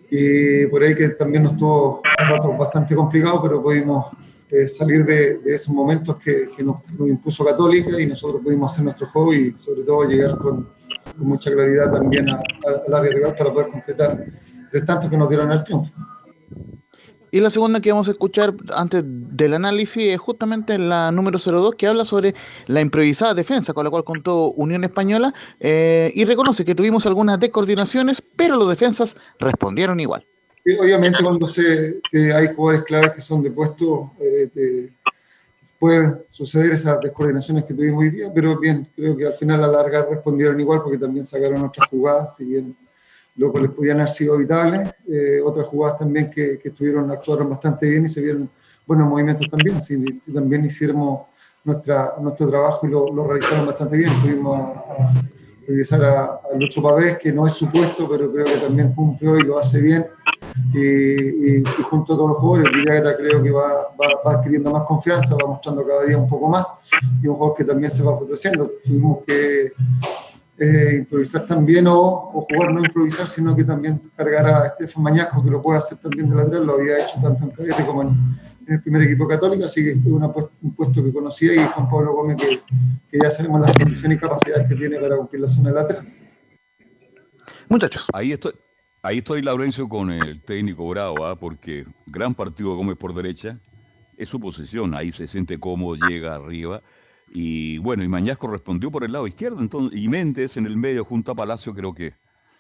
Y 0.09 0.67
por 0.67 0.83
ahí 0.83 0.95
que 0.95 1.11
también 1.11 1.45
nos 1.45 1.53
estuvo 1.53 2.03
un 2.45 2.59
bastante 2.59 2.95
complicado, 2.95 3.43
pero 3.43 3.63
pudimos 3.63 4.07
eh, 4.51 4.67
salir 4.67 5.05
de, 5.05 5.39
de 5.39 5.55
esos 5.55 5.73
momentos 5.73 6.17
que, 6.17 6.51
que 6.57 6.65
nos, 6.65 6.77
nos 6.99 7.09
impuso 7.09 7.45
Católica 7.45 8.01
y 8.01 8.07
nosotros 8.07 8.41
pudimos 8.43 8.73
hacer 8.73 8.85
nuestro 8.85 9.07
juego 9.07 9.35
y 9.35 9.55
sobre 9.57 9.83
todo 9.83 10.05
llegar 10.05 10.37
con, 10.39 10.69
con 11.17 11.29
mucha 11.29 11.53
claridad 11.53 11.93
también 11.93 12.29
al 12.29 12.95
área 12.95 13.13
rival 13.13 13.35
para 13.37 13.53
poder 13.53 13.69
concretar 13.69 14.27
de 14.73 14.81
tanto 14.83 15.09
que 15.09 15.17
nos 15.17 15.29
dieron 15.29 15.51
el 15.53 15.63
triunfo. 15.65 15.93
Y 17.33 17.41
la 17.41 17.51
segunda 17.51 17.81
que 17.81 17.91
vamos 17.93 18.09
a 18.09 18.13
escuchar 18.13 18.55
antes 18.75 19.05
del 19.07 19.55
análisis 19.55 20.09
es 20.09 20.19
justamente 20.19 20.79
la 20.79 21.13
número 21.13 21.39
02 21.39 21.75
que 21.77 21.87
habla 21.87 22.05
sobre 22.05 22.35
la 22.67 22.81
improvisada 22.81 23.35
defensa 23.35 23.73
con 23.73 23.85
la 23.85 23.91
cual 23.91 24.05
contó 24.05 24.51
Unión 24.53 24.83
Española 24.85 25.33
eh, 25.61 26.11
y 26.15 26.25
reconoce 26.25 26.65
que 26.65 26.75
tuvimos 26.75 27.07
algunas 27.07 27.39
descoordinaciones, 27.39 28.21
pero 28.37 28.57
los 28.57 28.69
defensas 28.69 29.17
respondieron 29.39 30.01
igual. 30.01 30.27
Y 30.65 30.77
obviamente 30.77 31.23
cuando 31.23 31.47
se, 31.47 32.01
se- 32.11 32.33
hay 32.33 32.55
jugadores 32.55 32.85
claves 32.85 33.13
que 33.13 33.23
son 33.23 33.43
de 33.43 33.51
puesto, 33.51 34.13
eh, 34.21 34.51
de- 34.55 34.93
pueden 35.79 36.19
suceder 36.29 36.73
esas 36.73 37.01
descoordinaciones 37.01 37.65
que 37.65 37.73
tuvimos 37.73 38.03
hoy 38.03 38.11
día, 38.11 38.31
pero 38.35 38.59
bien, 38.59 38.87
creo 38.95 39.17
que 39.17 39.27
al 39.27 39.33
final 39.35 39.65
a 39.65 39.67
la 39.67 39.73
larga 39.83 40.05
respondieron 40.11 40.61
igual 40.61 40.83
porque 40.83 40.99
también 40.99 41.25
sacaron 41.25 41.63
otras 41.65 41.89
jugadas, 41.89 42.37
si 42.37 42.45
bien 42.45 42.77
lo 43.41 43.51
que 43.51 43.61
les 43.63 43.71
podían 43.71 43.97
haber 43.97 44.11
sido 44.11 44.35
evitables, 44.35 44.93
eh, 45.09 45.41
otras 45.43 45.67
jugadas 45.69 45.99
también 45.99 46.31
que, 46.31 46.59
que 46.59 46.69
estuvieron, 46.69 47.11
actuaron 47.11 47.49
bastante 47.49 47.89
bien 47.89 48.05
y 48.05 48.09
se 48.11 48.21
vieron 48.21 48.51
buenos 48.87 49.09
movimientos 49.09 49.49
también, 49.51 49.81
si, 49.81 49.97
también 50.31 50.67
hicimos 50.67 51.23
nuestra, 51.65 52.17
nuestro 52.21 52.49
trabajo 52.49 52.87
y 52.87 52.91
lo, 52.91 53.11
lo 53.11 53.27
realizaron 53.27 53.67
bastante 53.67 53.97
bien, 53.97 54.13
tuvimos 54.21 54.61
a, 54.61 54.63
a 54.63 55.13
a, 55.93 56.41
a 56.53 56.59
Lucho 56.59 56.83
Pavés, 56.83 57.17
que 57.17 57.33
no 57.33 57.47
es 57.47 57.55
su 57.55 57.71
puesto, 57.71 58.07
pero 58.11 58.31
creo 58.31 58.45
que 58.45 58.59
también 58.59 58.93
cumplió 58.93 59.39
y 59.39 59.45
lo 59.45 59.59
hace 59.59 59.81
bien, 59.81 60.05
y, 60.75 61.63
junto 61.85 62.13
a 62.13 62.17
todos 62.17 62.31
los 62.31 62.39
jugadores, 62.39 62.73
Villagra 62.77 63.17
creo 63.17 63.43
que 63.43 63.51
va, 63.51 63.89
va, 63.99 64.09
va 64.27 64.33
adquiriendo 64.35 64.71
más 64.71 64.83
confianza, 64.83 65.35
va 65.43 65.49
mostrando 65.49 65.87
cada 65.87 66.05
día 66.05 66.19
un 66.19 66.29
poco 66.29 66.49
más, 66.49 66.67
y 67.23 67.27
un 67.27 67.37
jugador 67.37 67.57
que 67.57 67.65
también 67.65 67.91
se 67.91 68.03
va 68.03 68.19
fortaleciendo. 68.19 68.71
Tuvimos 68.85 69.25
que 69.27 69.73
eh, 70.61 70.97
improvisar 70.99 71.47
también 71.47 71.87
o, 71.87 71.97
o 71.97 72.47
jugar 72.51 72.71
no 72.73 72.85
improvisar, 72.85 73.27
sino 73.27 73.57
que 73.57 73.65
también 73.65 73.99
cargar 74.15 74.47
a 74.47 74.67
Estefan 74.67 75.03
Mañasco, 75.03 75.43
que 75.43 75.51
lo 75.51 75.63
puede 75.63 75.79
hacer 75.79 75.97
también 75.99 76.29
de 76.29 76.37
lateral, 76.37 76.67
lo 76.67 76.75
había 76.75 77.03
hecho 77.03 77.15
tanto 77.23 77.45
en 77.45 77.51
cadete 77.51 77.87
como 77.87 78.03
en, 78.03 78.09
en 78.67 78.75
el 78.75 78.83
primer 78.83 79.03
equipo 79.03 79.27
católico, 79.27 79.65
así 79.65 79.83
que 79.83 79.93
es 79.93 79.97
un 79.97 80.75
puesto 80.77 81.03
que 81.03 81.13
conocía 81.13 81.55
y 81.55 81.67
Juan 81.67 81.89
Pablo 81.89 82.13
Gómez, 82.13 82.37
que, 82.37 82.61
que 83.11 83.19
ya 83.23 83.31
sabemos 83.31 83.63
las 83.63 83.75
condiciones 83.75 84.19
y 84.19 84.21
capacidades 84.21 84.69
que 84.69 84.77
tiene 84.77 84.99
para 84.99 85.17
cumplir 85.17 85.41
la 85.41 85.49
zona 85.49 85.71
de 85.71 85.75
lateral. 85.77 86.07
Muchachos. 87.67 88.09
Ahí 88.13 88.33
estoy, 88.33 88.53
ahí 89.03 89.19
estoy, 89.19 89.41
Laurencio, 89.41 89.89
con 89.89 90.13
el 90.13 90.43
técnico 90.43 90.87
Bravo, 90.91 91.25
¿ah? 91.25 91.37
porque 91.37 91.87
gran 92.05 92.35
partido 92.35 92.73
de 92.73 92.77
Gómez 92.77 92.99
por 92.99 93.15
derecha, 93.15 93.59
es 94.19 94.29
su 94.29 94.39
posición, 94.39 94.95
ahí 94.95 95.11
se 95.11 95.27
siente 95.27 95.59
cómodo, 95.59 95.97
llega 96.07 96.35
arriba. 96.35 96.83
Y 97.33 97.79
bueno, 97.79 98.03
y 98.03 98.09
Mañasco 98.09 98.49
respondió 98.49 98.91
por 98.91 99.05
el 99.05 99.13
lado 99.13 99.27
izquierdo, 99.27 99.61
entonces, 99.61 99.97
y 99.99 100.09
Méndez 100.09 100.57
en 100.57 100.67
el 100.67 100.77
medio 100.77 101.05
junto 101.05 101.31
a 101.31 101.37
Palacio 101.37 101.73
creo 101.73 101.95
que 101.95 102.15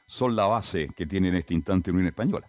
son 0.06 0.36
la 0.36 0.47
base 0.47 0.88
que 0.94 1.06
tiene 1.06 1.28
en 1.28 1.34
este 1.36 1.55
instante 1.55 1.90
Unión 1.90 2.06
Española. 2.06 2.48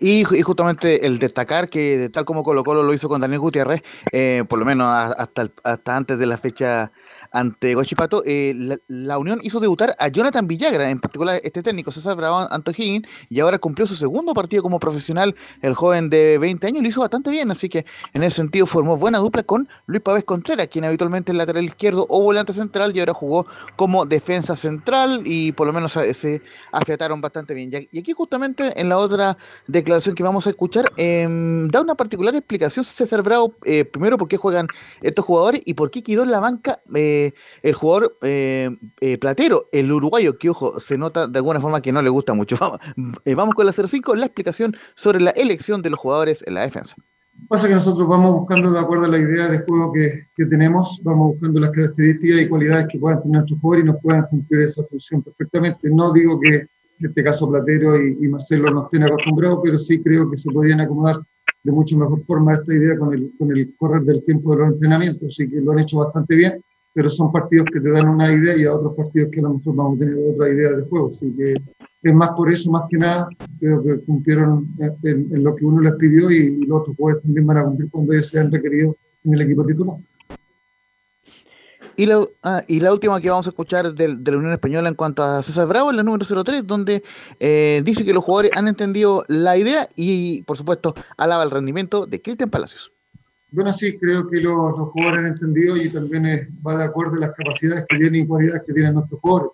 Y, 0.00 0.24
ju- 0.24 0.38
y 0.38 0.42
justamente 0.42 1.06
el 1.06 1.18
destacar 1.18 1.68
que 1.68 2.08
tal 2.10 2.24
como 2.24 2.42
Colo 2.42 2.64
Colo 2.64 2.82
lo 2.82 2.94
hizo 2.94 3.08
con 3.08 3.20
Daniel 3.20 3.40
Gutiérrez, 3.40 3.82
eh, 4.12 4.42
por 4.48 4.58
lo 4.58 4.64
menos 4.64 4.86
hasta, 4.88 5.50
hasta 5.62 5.96
antes 5.96 6.18
de 6.18 6.26
la 6.26 6.38
fecha 6.38 6.92
ante 7.30 7.74
Guachipato, 7.74 8.22
eh, 8.24 8.78
la, 8.88 9.18
Unión 9.18 9.40
hizo 9.42 9.60
debutar 9.60 9.96
a 9.98 10.08
Jonathan 10.08 10.46
Villagra, 10.46 10.90
en 10.90 11.00
particular 11.00 11.40
este 11.42 11.62
técnico, 11.62 11.90
César 11.90 12.16
Bravo 12.16 12.46
Antojín, 12.50 13.06
y 13.28 13.40
ahora 13.40 13.58
cumplió 13.58 13.86
su 13.86 13.96
segundo 13.96 14.34
partido 14.34 14.62
como 14.62 14.78
profesional. 14.78 15.34
El 15.60 15.74
joven 15.74 16.08
de 16.10 16.38
20 16.38 16.66
años 16.66 16.82
lo 16.82 16.88
hizo 16.88 17.00
bastante 17.00 17.30
bien, 17.30 17.50
así 17.50 17.68
que 17.68 17.84
en 18.12 18.22
ese 18.22 18.36
sentido 18.36 18.66
formó 18.66 18.96
buena 18.96 19.18
dupla 19.18 19.42
con 19.42 19.68
Luis 19.86 20.02
Pávez 20.02 20.24
Contreras, 20.24 20.68
quien 20.68 20.84
habitualmente 20.84 21.32
es 21.32 21.38
lateral 21.38 21.64
izquierdo 21.64 22.06
o 22.08 22.22
volante 22.22 22.52
central 22.52 22.96
y 22.96 23.00
ahora 23.00 23.12
jugó 23.12 23.46
como 23.76 24.06
defensa 24.06 24.56
central 24.56 25.22
y 25.24 25.52
por 25.52 25.66
lo 25.66 25.72
menos 25.72 25.92
se, 25.92 26.14
se 26.14 26.42
afiataron 26.72 27.20
bastante 27.20 27.54
bien. 27.54 27.88
Y 27.92 27.98
aquí 27.98 28.12
justamente 28.12 28.80
en 28.80 28.88
la 28.88 28.98
otra 28.98 29.36
declaración 29.66 30.14
que 30.14 30.22
vamos 30.22 30.46
a 30.46 30.50
escuchar, 30.50 30.92
em, 30.96 31.68
da 31.68 31.80
una 31.80 31.94
particular 31.94 32.34
explicación 32.34 32.84
César 32.84 33.22
Bravo, 33.22 33.54
eh, 33.64 33.84
primero 33.84 34.16
por 34.18 34.28
qué 34.28 34.36
juegan 34.36 34.68
estos 35.00 35.24
jugadores 35.24 35.62
y 35.64 35.74
por 35.74 35.90
qué 35.90 36.02
quedó 36.02 36.22
en 36.22 36.30
la 36.30 36.40
banca 36.40 36.80
eh, 36.94 37.17
el 37.62 37.74
jugador 37.74 38.18
eh, 38.22 38.70
eh, 39.00 39.18
platero, 39.18 39.68
el 39.72 39.90
uruguayo, 39.90 40.38
que 40.38 40.50
ojo, 40.50 40.80
se 40.80 40.98
nota 40.98 41.26
de 41.26 41.38
alguna 41.38 41.60
forma 41.60 41.80
que 41.80 41.92
no 41.92 42.02
le 42.02 42.10
gusta 42.10 42.34
mucho. 42.34 42.56
Vamos, 42.60 42.80
eh, 43.24 43.34
vamos 43.34 43.54
con 43.54 43.66
la 43.66 43.72
05, 43.72 44.14
la 44.16 44.26
explicación 44.26 44.74
sobre 44.94 45.20
la 45.20 45.30
elección 45.30 45.82
de 45.82 45.90
los 45.90 46.00
jugadores 46.00 46.44
en 46.46 46.54
la 46.54 46.62
defensa. 46.62 46.96
Pasa 47.48 47.68
que 47.68 47.74
nosotros 47.74 48.08
vamos 48.08 48.34
buscando, 48.40 48.72
de 48.72 48.80
acuerdo 48.80 49.04
a 49.04 49.08
la 49.08 49.18
idea 49.18 49.46
de 49.48 49.60
juego 49.60 49.92
que, 49.92 50.26
que 50.36 50.46
tenemos, 50.46 51.00
vamos 51.04 51.34
buscando 51.34 51.60
las 51.60 51.70
características 51.70 52.40
y 52.40 52.48
cualidades 52.48 52.88
que 52.90 52.98
puedan 52.98 53.22
tener 53.22 53.36
nuestros 53.36 53.60
jugadores 53.60 53.84
y 53.84 53.92
nos 53.92 54.02
puedan 54.02 54.26
cumplir 54.26 54.62
esa 54.62 54.82
función 54.84 55.22
perfectamente. 55.22 55.88
No 55.88 56.12
digo 56.12 56.40
que 56.40 56.54
en 56.56 57.06
este 57.06 57.22
caso 57.22 57.48
Platero 57.48 57.96
y, 57.96 58.18
y 58.20 58.28
Marcelo 58.28 58.70
no 58.70 58.84
estén 58.86 59.04
acostumbrados, 59.04 59.60
pero 59.62 59.78
sí 59.78 60.02
creo 60.02 60.28
que 60.28 60.36
se 60.36 60.50
podrían 60.50 60.80
acomodar 60.80 61.20
de 61.62 61.72
mucho 61.72 61.96
mejor 61.98 62.22
forma 62.22 62.54
esta 62.54 62.72
idea 62.72 62.98
con 62.98 63.12
el, 63.12 63.30
con 63.38 63.50
el 63.56 63.74
correr 63.76 64.02
del 64.02 64.24
tiempo 64.24 64.52
de 64.52 64.58
los 64.58 64.68
entrenamientos, 64.72 65.28
así 65.30 65.48
que 65.48 65.60
lo 65.60 65.72
han 65.72 65.80
hecho 65.80 65.98
bastante 65.98 66.34
bien, 66.34 66.62
pero 66.98 67.10
son 67.10 67.30
partidos 67.30 67.68
que 67.72 67.80
te 67.80 67.92
dan 67.92 68.08
una 68.08 68.32
idea 68.32 68.56
y 68.56 68.64
a 68.64 68.74
otros 68.74 68.96
partidos 68.96 69.30
que 69.30 69.38
a 69.38 69.44
lo 69.44 69.54
mejor 69.54 69.76
vamos 69.76 69.96
a 69.96 69.98
tener 70.00 70.16
otra 70.34 70.48
idea 70.48 70.72
de 70.72 70.82
juego, 70.82 71.10
así 71.12 71.32
que 71.36 71.54
es 72.02 72.12
más 72.12 72.30
por 72.30 72.52
eso, 72.52 72.72
más 72.72 72.88
que 72.90 72.98
nada, 72.98 73.28
creo 73.60 73.80
que 73.84 74.00
cumplieron 74.04 74.66
en, 75.04 75.44
lo 75.44 75.54
que 75.54 75.64
uno 75.64 75.80
les 75.80 75.94
pidió 75.94 76.28
y, 76.28 76.66
los 76.66 76.80
otros 76.80 76.96
jugadores 76.96 77.22
también 77.22 77.46
van 77.46 77.58
a 77.58 77.64
cumplir 77.66 77.88
cuando 77.92 78.12
ellos 78.14 78.26
sean 78.26 78.50
requeridos 78.50 78.96
en 79.22 79.32
el 79.32 79.42
equipo 79.42 79.64
titular. 79.64 79.96
Y 81.94 82.06
la, 82.06 82.26
ah, 82.42 82.64
y 82.66 82.80
la 82.80 82.92
última 82.92 83.20
que 83.20 83.30
vamos 83.30 83.46
a 83.46 83.50
escuchar 83.50 83.94
del- 83.94 84.24
de, 84.24 84.32
la 84.32 84.38
Unión 84.38 84.52
Española 84.52 84.88
en 84.88 84.96
cuanto 84.96 85.22
a 85.22 85.40
César 85.44 85.68
Bravo, 85.68 85.92
es 85.92 85.96
la 85.96 86.02
número 86.02 86.24
03, 86.24 86.66
donde 86.66 87.04
eh, 87.38 87.80
dice 87.84 88.04
que 88.04 88.12
los 88.12 88.24
jugadores 88.24 88.50
han 88.56 88.66
entendido 88.66 89.24
la 89.28 89.56
idea 89.56 89.88
y, 89.94 90.42
por 90.42 90.56
supuesto, 90.56 90.96
alaba 91.16 91.44
el 91.44 91.52
rendimiento 91.52 92.06
de 92.06 92.20
Cristian 92.20 92.50
Palacios. 92.50 92.97
Bueno, 93.50 93.72
sí, 93.72 93.96
creo 93.98 94.28
que 94.28 94.40
los, 94.40 94.76
los 94.78 94.90
jugadores 94.90 95.20
han 95.20 95.26
entendido 95.32 95.76
y 95.76 95.88
también 95.90 96.26
eh, 96.26 96.48
va 96.66 96.76
de 96.76 96.84
acuerdo 96.84 97.14
a 97.14 97.20
las 97.20 97.32
capacidades 97.32 97.86
que 97.88 97.96
tienen 97.98 98.22
y 98.22 98.26
cualidades 98.26 98.62
que 98.66 98.74
tienen 98.74 98.94
nuestros 98.94 99.20
jugadores, 99.20 99.52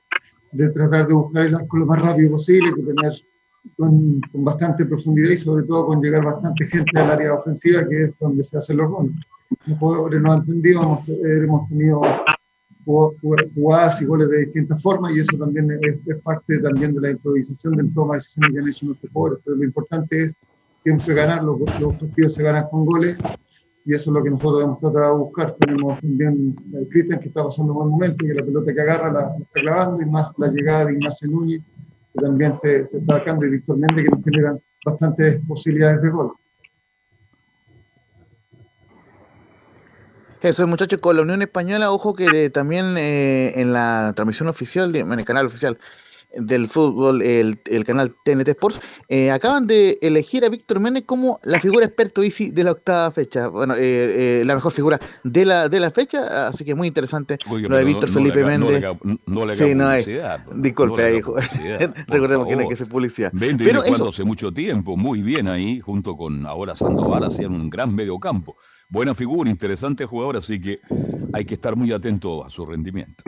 de 0.53 0.69
tratar 0.71 1.07
de 1.07 1.15
buscar 1.15 1.47
el 1.47 1.55
arco 1.55 1.77
lo 1.77 1.87
más 1.87 2.03
rápido 2.03 2.33
posible, 2.33 2.73
de 2.77 2.93
tener 2.93 3.13
con, 3.77 4.21
con 4.33 4.45
bastante 4.45 4.85
profundidad 4.85 5.31
y 5.31 5.37
sobre 5.37 5.65
todo 5.65 5.87
con 5.87 6.03
llegar 6.03 6.25
bastante 6.25 6.65
gente 6.67 6.99
al 6.99 7.11
área 7.11 7.35
ofensiva, 7.35 7.89
que 7.89 8.03
es 8.03 8.19
donde 8.19 8.43
se 8.43 8.59
hacen 8.59 8.79
los 8.79 8.91
goles. 8.91 9.13
Los 9.67 9.79
jugadores 9.79 10.21
lo 10.21 10.33
han 10.33 10.41
entendido, 10.41 10.83
hemos, 10.83 11.09
hemos 11.09 11.69
tenido 11.69 12.01
jug- 12.85 13.15
jug- 13.23 13.55
jugadas 13.55 14.03
y 14.03 14.07
goles 14.07 14.29
de 14.29 14.39
distintas 14.39 14.83
formas 14.83 15.13
y 15.13 15.21
eso 15.21 15.39
también 15.39 15.71
es, 15.71 15.97
es 16.05 16.23
parte 16.23 16.59
también 16.59 16.95
de 16.95 17.01
la 17.01 17.11
improvisación 17.11 17.77
del 17.77 17.95
toma 17.95 18.15
de 18.15 18.19
decisiones 18.19 18.53
que 18.53 18.59
han 18.59 18.69
hecho 18.69 18.87
nuestros 18.87 19.13
jugadores. 19.13 19.43
Pero 19.45 19.57
lo 19.57 19.65
importante 19.65 20.25
es 20.25 20.37
siempre 20.79 21.15
ganar, 21.15 21.45
los, 21.45 21.61
los 21.81 21.95
partidos 21.95 22.35
se 22.35 22.43
ganan 22.43 22.67
con 22.71 22.85
goles 22.85 23.23
y 23.87 23.95
eso 23.95 24.11
es 24.11 24.15
lo 24.15 24.23
que 24.23 24.31
nosotros 24.31 24.63
hemos 24.65 24.81
tratado 24.81 25.13
de 25.13 25.19
buscar. 25.21 25.55
Tenemos 25.57 26.01
también 26.01 26.57
a 26.75 26.89
Cristian 26.89 27.21
que 27.21 27.29
está 27.29 27.45
pasando 27.45 27.73
un 27.73 27.79
buen 27.79 27.91
momento 27.91 28.25
y 28.25 28.29
la 28.33 28.43
pelota 28.43 28.73
que 28.73 28.81
agarra 28.81 29.13
la, 29.13 29.37
está 29.39 29.61
clavando 29.61 30.03
y 30.03 30.07
más 30.07 30.33
la 30.39 30.49
llegada 30.49 30.87
de 30.87 30.93
Ignacio 30.95 31.29
Núñez 31.29 31.63
que 32.15 32.25
también 32.25 32.53
se, 32.53 32.83
está 32.83 32.99
marcando 33.07 33.45
y 33.45 33.51
Víctor 33.51 33.79
que 33.81 34.05
nos 34.05 34.25
generan 34.25 34.61
bastantes 34.87 35.41
posibilidades 35.47 36.01
de 36.03 36.11
gol. 36.11 36.33
Eso 40.41 40.63
es, 40.63 40.69
muchachos, 40.69 41.01
con 41.01 41.17
la 41.17 41.23
Unión 41.23 41.41
Española, 41.41 41.91
ojo 41.91 42.15
que 42.15 42.51
también 42.51 42.97
eh, 42.99 43.61
en 43.61 43.73
la 43.73 44.13
transmisión 44.15 44.49
oficial, 44.49 44.95
en 44.95 45.11
el 45.13 45.25
canal 45.25 45.47
oficial 45.47 45.79
del 46.37 46.69
fútbol, 46.69 47.23
el, 47.23 47.59
el 47.67 47.85
canal 47.85 48.15
TNT 48.25 48.49
Sports, 48.49 48.81
eh, 49.09 49.31
acaban 49.31 49.67
de 49.67 49.99
elegir 50.03 50.45
a 50.45 50.49
Víctor 50.49 50.81
Méndez 50.81 51.05
como 51.07 51.39
la 51.43 51.61
figura 51.61 51.87
experto 51.87 52.23
Easy 52.23 52.51
de 52.51 52.65
la 52.65 52.73
octava 52.73 53.11
fecha. 53.11 53.49
Bueno, 53.49 53.75
eh, 53.75 54.41
eh, 54.41 54.43
la 54.45 54.55
mejor 54.55 54.73
figura 54.73 55.01
de 55.23 55.45
la, 55.45 55.69
de 55.69 55.81
la 55.81 55.91
fecha, 55.91 56.49
así 56.49 56.65
que 56.65 56.75
muy 56.75 56.89
interesante 56.89 57.39
Oiga, 57.49 57.69
lo 57.69 57.77
de 57.77 57.85
Víctor 57.85 58.09
no- 58.09 58.15
Felipe 58.15 58.41
no 58.41 58.47
Méndez. 58.47 58.85
no 59.27 59.47
le 59.47 59.55
Sí, 59.55 59.75
no 59.75 59.87
hay. 59.89 60.05
pues. 60.05 60.17
Disculpe 60.63 61.03
ahí, 61.05 61.21
recordemos 62.09 62.47
que 62.47 62.55
no 62.57 62.61
hay 62.61 62.65
favor. 62.65 62.69
que 62.69 62.75
hacer 62.75 62.89
publicidad. 62.89 63.33
Méndez 63.33 63.67
Pero 63.67 63.67
viene 63.67 63.79
jugando 63.81 64.05
eso, 64.05 64.09
hace 64.11 64.25
mucho 64.25 64.53
tiempo, 64.53 64.97
muy 64.97 65.23
bien 65.23 65.49
ahí, 65.49 65.81
junto 65.81 66.17
con 66.17 66.47
ahora 66.47 66.77
Sandoval, 66.77 67.25
hacían 67.25 67.53
un 67.53 67.71
gran 67.71 67.95
mediocampo. 67.95 68.57
Buena 68.89 69.15
figura, 69.15 69.49
interesante 69.51 70.05
jugador, 70.05 70.37
así 70.37 70.61
que 70.61 70.81
hay 71.33 71.45
que 71.45 71.55
estar 71.55 71.75
muy 71.75 71.91
atento 71.93 72.45
a 72.45 72.51
su 72.51 72.67
rendimiento. 72.67 73.25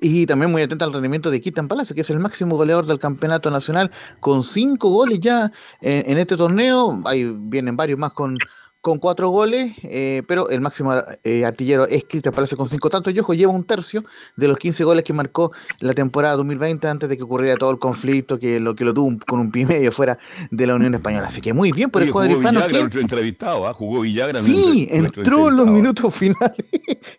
Y 0.00 0.24
también 0.26 0.50
muy 0.50 0.62
atento 0.62 0.84
al 0.84 0.92
rendimiento 0.92 1.30
de 1.30 1.40
Cristian 1.40 1.68
Palacio, 1.68 1.94
que 1.94 2.00
es 2.00 2.10
el 2.10 2.18
máximo 2.20 2.56
goleador 2.56 2.86
del 2.86 2.98
campeonato 2.98 3.50
nacional, 3.50 3.90
con 4.20 4.42
cinco 4.42 4.88
goles 4.90 5.20
ya 5.20 5.52
en, 5.80 6.10
en 6.12 6.18
este 6.18 6.36
torneo. 6.36 7.02
Ahí 7.04 7.30
vienen 7.38 7.76
varios 7.76 7.98
más 7.98 8.12
con, 8.12 8.38
con 8.80 8.96
cuatro 8.98 9.28
goles, 9.28 9.74
eh, 9.82 10.22
pero 10.26 10.48
el 10.48 10.62
máximo 10.62 10.94
eh, 11.22 11.44
artillero 11.44 11.86
es 11.86 12.04
Cristian 12.08 12.34
Palacio 12.34 12.56
con 12.56 12.66
cinco 12.66 12.88
tantos. 12.88 13.12
Y 13.14 13.20
ojo, 13.20 13.34
lleva 13.34 13.52
un 13.52 13.64
tercio 13.64 14.02
de 14.36 14.48
los 14.48 14.56
15 14.56 14.84
goles 14.84 15.04
que 15.04 15.12
marcó 15.12 15.52
la 15.80 15.92
temporada 15.92 16.34
2020 16.36 16.88
antes 16.88 17.06
de 17.10 17.18
que 17.18 17.22
ocurriera 17.24 17.58
todo 17.58 17.70
el 17.70 17.78
conflicto 17.78 18.38
que 18.38 18.58
lo 18.58 18.74
que 18.74 18.86
lo 18.86 18.94
tuvo 18.94 19.06
un- 19.06 19.18
con 19.18 19.38
un 19.38 19.50
pie 19.50 19.64
y 19.64 19.66
medio 19.66 19.92
fuera 19.92 20.18
de 20.50 20.66
la 20.66 20.76
Unión 20.76 20.94
Española. 20.94 21.26
Así 21.26 21.42
que 21.42 21.52
muy 21.52 21.72
bien 21.72 21.90
por 21.90 22.00
el 22.00 22.06
Oye, 22.08 22.12
cuadro 22.12 22.32
hispano. 22.38 22.60
Villagra, 22.66 22.88
que- 22.88 23.00
entrevistado, 23.00 23.68
¿ah? 23.68 23.74
jugó 23.74 24.00
Villagra. 24.00 24.40
Sí, 24.40 24.88
nuestro- 24.88 24.98
nuestro 25.00 25.22
entró 25.24 25.48
en 25.50 25.56
los 25.56 25.66
minutos 25.68 26.14
finales. 26.14 26.64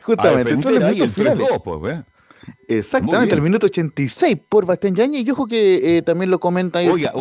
Justamente, 0.01 0.49
entró 0.49 0.71
en 0.71 0.79
los 0.79 0.89
minutos 0.93 1.13
finales. 1.13 1.47
3-2, 1.47 1.61
pues, 1.63 1.93
¿eh? 1.93 2.03
Exactamente, 2.77 3.33
al 3.35 3.41
minuto 3.41 3.65
86 3.67 4.37
por 4.47 4.65
Bastián 4.65 4.95
Yañez. 4.95 5.25
Y 5.25 5.31
ojo 5.31 5.47
que 5.47 5.97
eh, 5.97 6.01
también 6.01 6.29
lo 6.29 6.39
comenta 6.39 6.79
Oiga, 6.79 7.13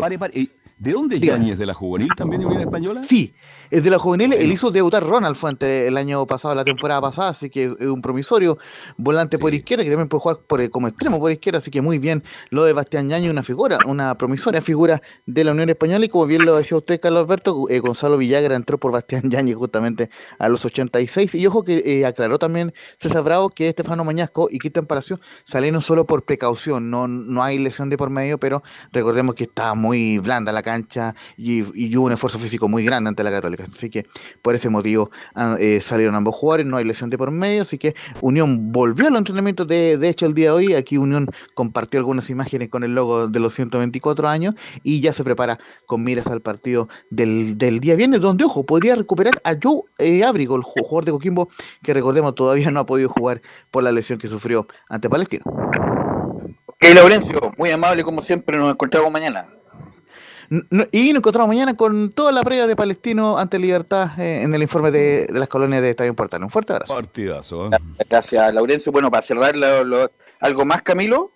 pare, 0.00 0.18
pare, 0.18 0.38
¿y 0.38 0.50
¿De 0.78 0.92
dónde. 0.92 1.18
Yáñez? 1.18 1.58
¿De 1.58 1.66
la 1.66 1.74
juvenil 1.74 2.08
también 2.16 2.40
de 2.40 2.46
Unión 2.46 2.62
Española? 2.62 3.02
Sí, 3.02 3.34
es 3.70 3.84
de 3.84 3.90
la 3.90 3.98
juvenil. 3.98 4.32
Él 4.32 4.50
hizo 4.52 4.70
debutar 4.70 5.04
Ronald 5.04 5.36
Fuente 5.36 5.86
el 5.86 5.96
año 5.96 6.26
pasado, 6.26 6.54
la 6.54 6.64
temporada 6.64 7.00
pasada, 7.00 7.30
así 7.30 7.50
que 7.50 7.74
es 7.78 7.86
un 7.86 8.02
promisorio. 8.02 8.58
Volante 8.96 9.38
por 9.38 9.54
izquierda 9.54 9.84
que 9.84 9.90
también 9.90 10.08
puede 10.08 10.20
jugar 10.20 10.38
por, 10.46 10.70
como 10.70 10.88
extremo 10.88 11.18
por 11.18 11.30
izquierda, 11.32 11.58
así 11.58 11.70
que 11.70 11.80
muy 11.80 11.98
bien 11.98 12.22
lo 12.50 12.64
de 12.64 12.72
Bastián 12.72 13.08
Yañez, 13.08 13.30
una 13.30 13.42
figura, 13.42 13.78
una 13.86 14.16
promisoria 14.16 14.62
figura 14.62 15.02
de 15.26 15.44
la 15.44 15.52
Unión 15.52 15.68
Española 15.70 16.04
y 16.04 16.08
como 16.08 16.26
bien 16.26 16.44
lo 16.44 16.56
decía 16.56 16.76
usted, 16.76 17.00
Carlos 17.00 17.22
Alberto, 17.22 17.68
eh, 17.68 17.80
Gonzalo 17.80 18.18
Villagra 18.18 18.54
entró 18.54 18.78
por 18.78 18.92
Bastián 18.92 19.22
Yañez 19.30 19.56
justamente 19.56 20.10
a 20.38 20.48
los 20.48 20.64
86 20.64 21.34
y 21.34 21.46
ojo 21.46 21.64
que 21.64 21.82
eh, 21.84 22.06
aclaró 22.06 22.38
también 22.38 22.72
César 22.98 23.22
Bravo 23.22 23.50
que 23.50 23.68
Estefano 23.68 24.04
Mañasco 24.04 24.48
y 24.50 24.58
Cristian 24.58 24.86
Palacio 24.86 25.20
salieron 25.44 25.80
solo 25.80 26.04
por 26.04 26.24
precaución, 26.24 26.90
no, 26.90 27.08
no 27.08 27.42
hay 27.42 27.58
lesión 27.58 27.90
de 27.90 27.96
por 27.96 28.10
medio, 28.10 28.38
pero 28.38 28.62
recordemos 28.92 29.34
que 29.34 29.44
estaba 29.44 29.74
muy 29.74 30.18
blanda 30.18 30.52
la 30.52 30.62
cancha 30.62 31.14
y, 31.36 31.64
y 31.74 31.96
hubo 31.96 32.06
un 32.06 32.12
esfuerzo 32.12 32.38
físico 32.38 32.68
muy 32.68 32.84
grande 32.84 33.08
ante 33.08 33.22
la 33.22 33.30
Católica, 33.30 33.57
así 33.62 33.90
que 33.90 34.06
por 34.42 34.54
ese 34.54 34.68
motivo 34.68 35.10
ah, 35.34 35.56
eh, 35.58 35.80
salieron 35.80 36.14
ambos 36.14 36.34
jugadores, 36.36 36.66
no 36.66 36.76
hay 36.76 36.84
lesión 36.84 37.10
de 37.10 37.18
por 37.18 37.30
medio, 37.30 37.62
así 37.62 37.78
que 37.78 37.94
Unión 38.20 38.72
volvió 38.72 39.06
a 39.06 39.10
los 39.10 39.18
entrenamientos 39.18 39.66
de, 39.68 39.96
de 39.98 40.08
hecho 40.08 40.26
el 40.26 40.34
día 40.34 40.46
de 40.46 40.56
hoy, 40.56 40.74
aquí 40.74 40.98
Unión 40.98 41.26
compartió 41.54 41.98
algunas 42.00 42.30
imágenes 42.30 42.68
con 42.68 42.84
el 42.84 42.94
logo 42.94 43.28
de 43.28 43.40
los 43.40 43.54
124 43.54 44.28
años 44.28 44.54
y 44.82 45.00
ya 45.00 45.12
se 45.12 45.24
prepara 45.24 45.58
con 45.86 46.02
miras 46.02 46.26
al 46.28 46.40
partido 46.40 46.88
del, 47.10 47.58
del 47.58 47.80
día 47.80 47.96
viernes, 47.96 48.20
donde, 48.20 48.44
ojo, 48.44 48.64
podría 48.64 48.94
recuperar 48.96 49.34
a 49.44 49.54
Joe 49.62 49.80
eh, 49.98 50.24
Abrigo, 50.24 50.56
el 50.56 50.62
ju- 50.62 50.82
jugador 50.82 51.04
de 51.06 51.12
Coquimbo, 51.12 51.48
que 51.82 51.94
recordemos 51.94 52.34
todavía 52.34 52.70
no 52.70 52.80
ha 52.80 52.86
podido 52.86 53.08
jugar 53.08 53.40
por 53.70 53.82
la 53.82 53.92
lesión 53.92 54.18
que 54.18 54.28
sufrió 54.28 54.66
ante 54.88 55.08
Palestino. 55.08 55.44
Ok, 56.66 56.94
Laurencio, 56.94 57.52
muy 57.58 57.70
amable 57.70 58.04
como 58.04 58.22
siempre, 58.22 58.56
nos 58.56 58.70
encontramos 58.72 59.10
mañana. 59.10 59.48
No- 60.50 60.86
y 60.92 61.12
nos 61.12 61.20
encontramos 61.20 61.48
mañana 61.48 61.76
con 61.76 62.10
toda 62.12 62.32
la 62.32 62.42
previa 62.42 62.66
de 62.66 62.74
Palestino 62.74 63.38
ante 63.38 63.58
Libertad 63.58 64.18
eh, 64.18 64.40
en 64.42 64.54
el 64.54 64.62
informe 64.62 64.90
de, 64.90 65.26
de 65.26 65.38
las 65.38 65.48
colonias 65.48 65.82
de 65.82 65.90
Estadio 65.90 66.14
Portal. 66.14 66.42
Un 66.42 66.50
fuerte 66.50 66.72
abrazo. 66.72 66.94
Partidazo, 66.94 67.66
¿eh? 67.66 67.70
Gracias, 68.08 68.54
Laurencio. 68.54 68.90
Bueno, 68.90 69.10
para 69.10 69.22
cerrar 69.22 69.54
lo- 69.56 69.84
lo- 69.84 70.10
algo 70.40 70.64
más, 70.64 70.82
Camilo, 70.82 71.32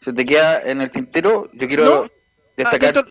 se 0.00 0.12
te 0.12 0.24
queda 0.24 0.60
en 0.62 0.80
el 0.80 0.90
tintero. 0.90 1.50
Yo 1.54 1.66
quiero 1.66 1.84
No. 1.84 2.10
destacar. 2.56 2.90
Atento, 2.90 3.10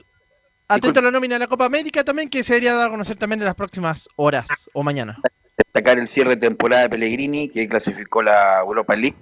atento 0.70 1.00
a 1.00 1.04
la 1.04 1.12
nómina 1.12 1.36
de 1.36 1.40
la 1.40 1.48
Copa 1.48 1.66
América 1.66 2.04
también, 2.04 2.30
que 2.30 2.44
se 2.44 2.54
debería 2.54 2.74
dar 2.74 2.88
a 2.88 2.92
conocer 2.92 3.18
también 3.18 3.42
en 3.42 3.46
las 3.46 3.56
próximas 3.56 4.08
horas 4.16 4.48
o 4.74 4.84
mañana. 4.84 5.18
destacar 5.58 5.98
el 6.00 6.08
cierre 6.08 6.32
de 6.32 6.38
temporada 6.38 6.84
de 6.84 6.90
Pellegrini, 6.90 7.50
que 7.50 7.68
clasificó 7.68 8.22
la 8.22 8.60
Europa 8.60 8.96
League. 8.96 9.16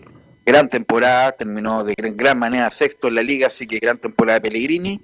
Gran 0.45 0.67
temporada, 0.69 1.31
terminó 1.31 1.83
de 1.83 1.93
gran, 1.95 2.17
gran 2.17 2.37
manera 2.39 2.69
sexto 2.69 3.07
en 3.07 3.15
la 3.15 3.23
liga, 3.23 3.47
así 3.47 3.65
que 3.65 3.79
gran 3.79 3.97
temporada 3.97 4.39
de 4.39 4.41
Pellegrini. 4.41 5.01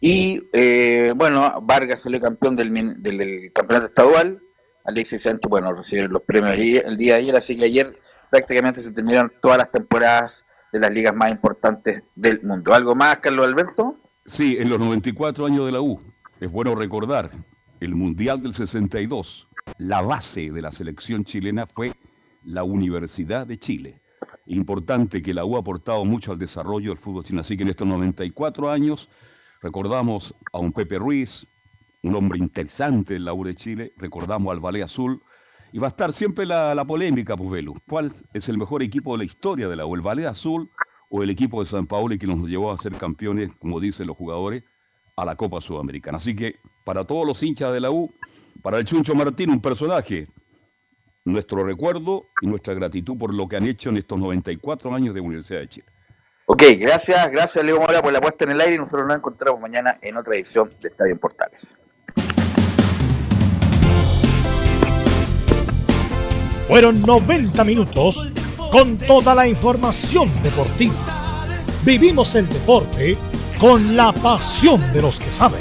Y 0.00 0.42
eh, 0.52 1.12
bueno, 1.16 1.60
Vargas 1.62 2.00
salió 2.02 2.20
campeón 2.20 2.54
del, 2.56 2.72
del, 3.02 3.18
del 3.18 3.52
campeonato 3.52 3.86
estadual. 3.86 4.40
Alexis 4.84 5.22
Sánchez, 5.22 5.48
bueno, 5.48 5.72
recibieron 5.72 6.12
los 6.12 6.22
premios 6.22 6.54
el 6.54 6.96
día 6.96 7.14
de 7.14 7.20
ayer, 7.20 7.36
así 7.36 7.56
que 7.56 7.64
ayer 7.64 7.96
prácticamente 8.30 8.80
se 8.80 8.92
terminaron 8.92 9.32
todas 9.40 9.58
las 9.58 9.70
temporadas 9.70 10.44
de 10.72 10.78
las 10.80 10.92
ligas 10.92 11.14
más 11.14 11.30
importantes 11.30 12.04
del 12.14 12.42
mundo. 12.42 12.72
¿Algo 12.72 12.94
más, 12.94 13.18
Carlos 13.18 13.46
Alberto? 13.46 13.96
Sí, 14.26 14.56
en 14.58 14.68
los 14.68 14.78
94 14.78 15.46
años 15.46 15.66
de 15.66 15.72
la 15.72 15.80
U, 15.80 15.98
es 16.40 16.50
bueno 16.50 16.74
recordar, 16.74 17.30
el 17.80 17.94
Mundial 17.94 18.42
del 18.42 18.52
62, 18.52 19.48
la 19.78 20.02
base 20.02 20.50
de 20.50 20.62
la 20.62 20.70
selección 20.72 21.24
chilena 21.24 21.66
fue 21.66 21.92
la 22.44 22.62
Universidad 22.62 23.46
de 23.46 23.58
Chile. 23.58 24.00
Importante 24.46 25.22
que 25.22 25.34
la 25.34 25.44
U 25.44 25.56
ha 25.56 25.60
aportado 25.60 26.04
mucho 26.04 26.32
al 26.32 26.38
desarrollo 26.38 26.90
del 26.90 26.98
fútbol 26.98 27.24
chileno. 27.24 27.40
Así 27.40 27.56
que 27.56 27.64
en 27.64 27.70
estos 27.70 27.86
94 27.86 28.70
años 28.70 29.08
recordamos 29.62 30.34
a 30.52 30.58
un 30.58 30.72
Pepe 30.72 30.98
Ruiz, 30.98 31.46
un 32.02 32.14
hombre 32.14 32.38
interesante 32.38 33.16
en 33.16 33.24
la 33.24 33.34
U 33.34 33.44
de 33.44 33.54
Chile, 33.54 33.92
recordamos 33.96 34.52
al 34.52 34.60
Ballet 34.60 34.82
Azul, 34.82 35.22
y 35.72 35.78
va 35.78 35.88
a 35.88 35.90
estar 35.90 36.12
siempre 36.12 36.46
la, 36.46 36.74
la 36.74 36.84
polémica, 36.84 37.36
Puvelu. 37.36 37.74
¿Cuál 37.88 38.12
es 38.32 38.48
el 38.48 38.56
mejor 38.56 38.82
equipo 38.82 39.12
de 39.12 39.18
la 39.18 39.24
historia 39.24 39.68
de 39.68 39.76
la 39.76 39.84
U? 39.86 39.94
¿El 39.94 40.00
Ballet 40.00 40.26
Azul 40.26 40.70
o 41.10 41.22
el 41.22 41.30
equipo 41.30 41.60
de 41.60 41.66
San 41.66 41.86
Paulo 41.86 42.16
que 42.18 42.26
nos 42.26 42.46
llevó 42.48 42.72
a 42.72 42.78
ser 42.78 42.92
campeones, 42.96 43.50
como 43.58 43.80
dicen 43.80 44.06
los 44.06 44.16
jugadores, 44.16 44.64
a 45.16 45.24
la 45.24 45.36
Copa 45.36 45.60
Sudamericana? 45.60 46.18
Así 46.18 46.34
que 46.34 46.56
para 46.84 47.04
todos 47.04 47.26
los 47.26 47.42
hinchas 47.42 47.72
de 47.72 47.80
la 47.80 47.90
U, 47.90 48.12
para 48.62 48.78
el 48.78 48.84
Chuncho 48.84 49.14
Martín, 49.14 49.50
un 49.50 49.60
personaje, 49.60 50.28
nuestro 51.24 51.64
recuerdo 51.64 52.24
y 52.40 52.46
nuestra 52.46 52.72
gratitud 52.74 53.18
por 53.18 53.34
lo 53.34 53.48
que 53.48 53.56
han 53.56 53.66
hecho 53.66 53.90
en 53.90 53.96
estos 53.96 54.18
94 54.18 54.94
años 54.94 55.14
de 55.14 55.20
Universidad 55.20 55.60
de 55.60 55.68
Chile. 55.68 55.86
Ok, 56.48 56.62
gracias, 56.78 57.28
gracias 57.32 57.64
Leo 57.64 57.80
Mora 57.80 58.00
por 58.00 58.12
la 58.12 58.20
puesta 58.20 58.44
en 58.44 58.52
el 58.52 58.60
aire 58.60 58.76
y 58.76 58.78
nosotros 58.78 59.04
nos 59.04 59.16
encontramos 59.16 59.60
mañana 59.60 59.98
en 60.00 60.16
otra 60.16 60.36
edición 60.36 60.70
de 60.80 60.88
Estadio 60.88 61.12
en 61.12 61.18
Portales. 61.18 61.66
Fueron 66.68 67.02
90 67.02 67.64
minutos 67.64 68.30
con 68.70 68.96
toda 68.96 69.34
la 69.34 69.48
información 69.48 70.30
deportiva. 70.44 70.94
Vivimos 71.84 72.32
el 72.36 72.48
deporte 72.48 73.18
con 73.58 73.96
la 73.96 74.12
pasión 74.12 74.80
de 74.92 75.02
los 75.02 75.18
que 75.18 75.32
saben. 75.32 75.60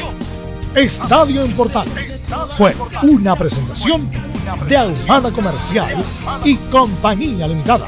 Estadio 0.75 1.43
en 1.43 1.51
Portales 1.53 2.23
fue 2.57 2.73
una 3.01 3.35
presentación 3.35 4.07
de 4.69 4.77
Almada 4.77 5.31
Comercial 5.31 5.95
y 6.43 6.57
Compañía 6.57 7.47
Limitada. 7.47 7.87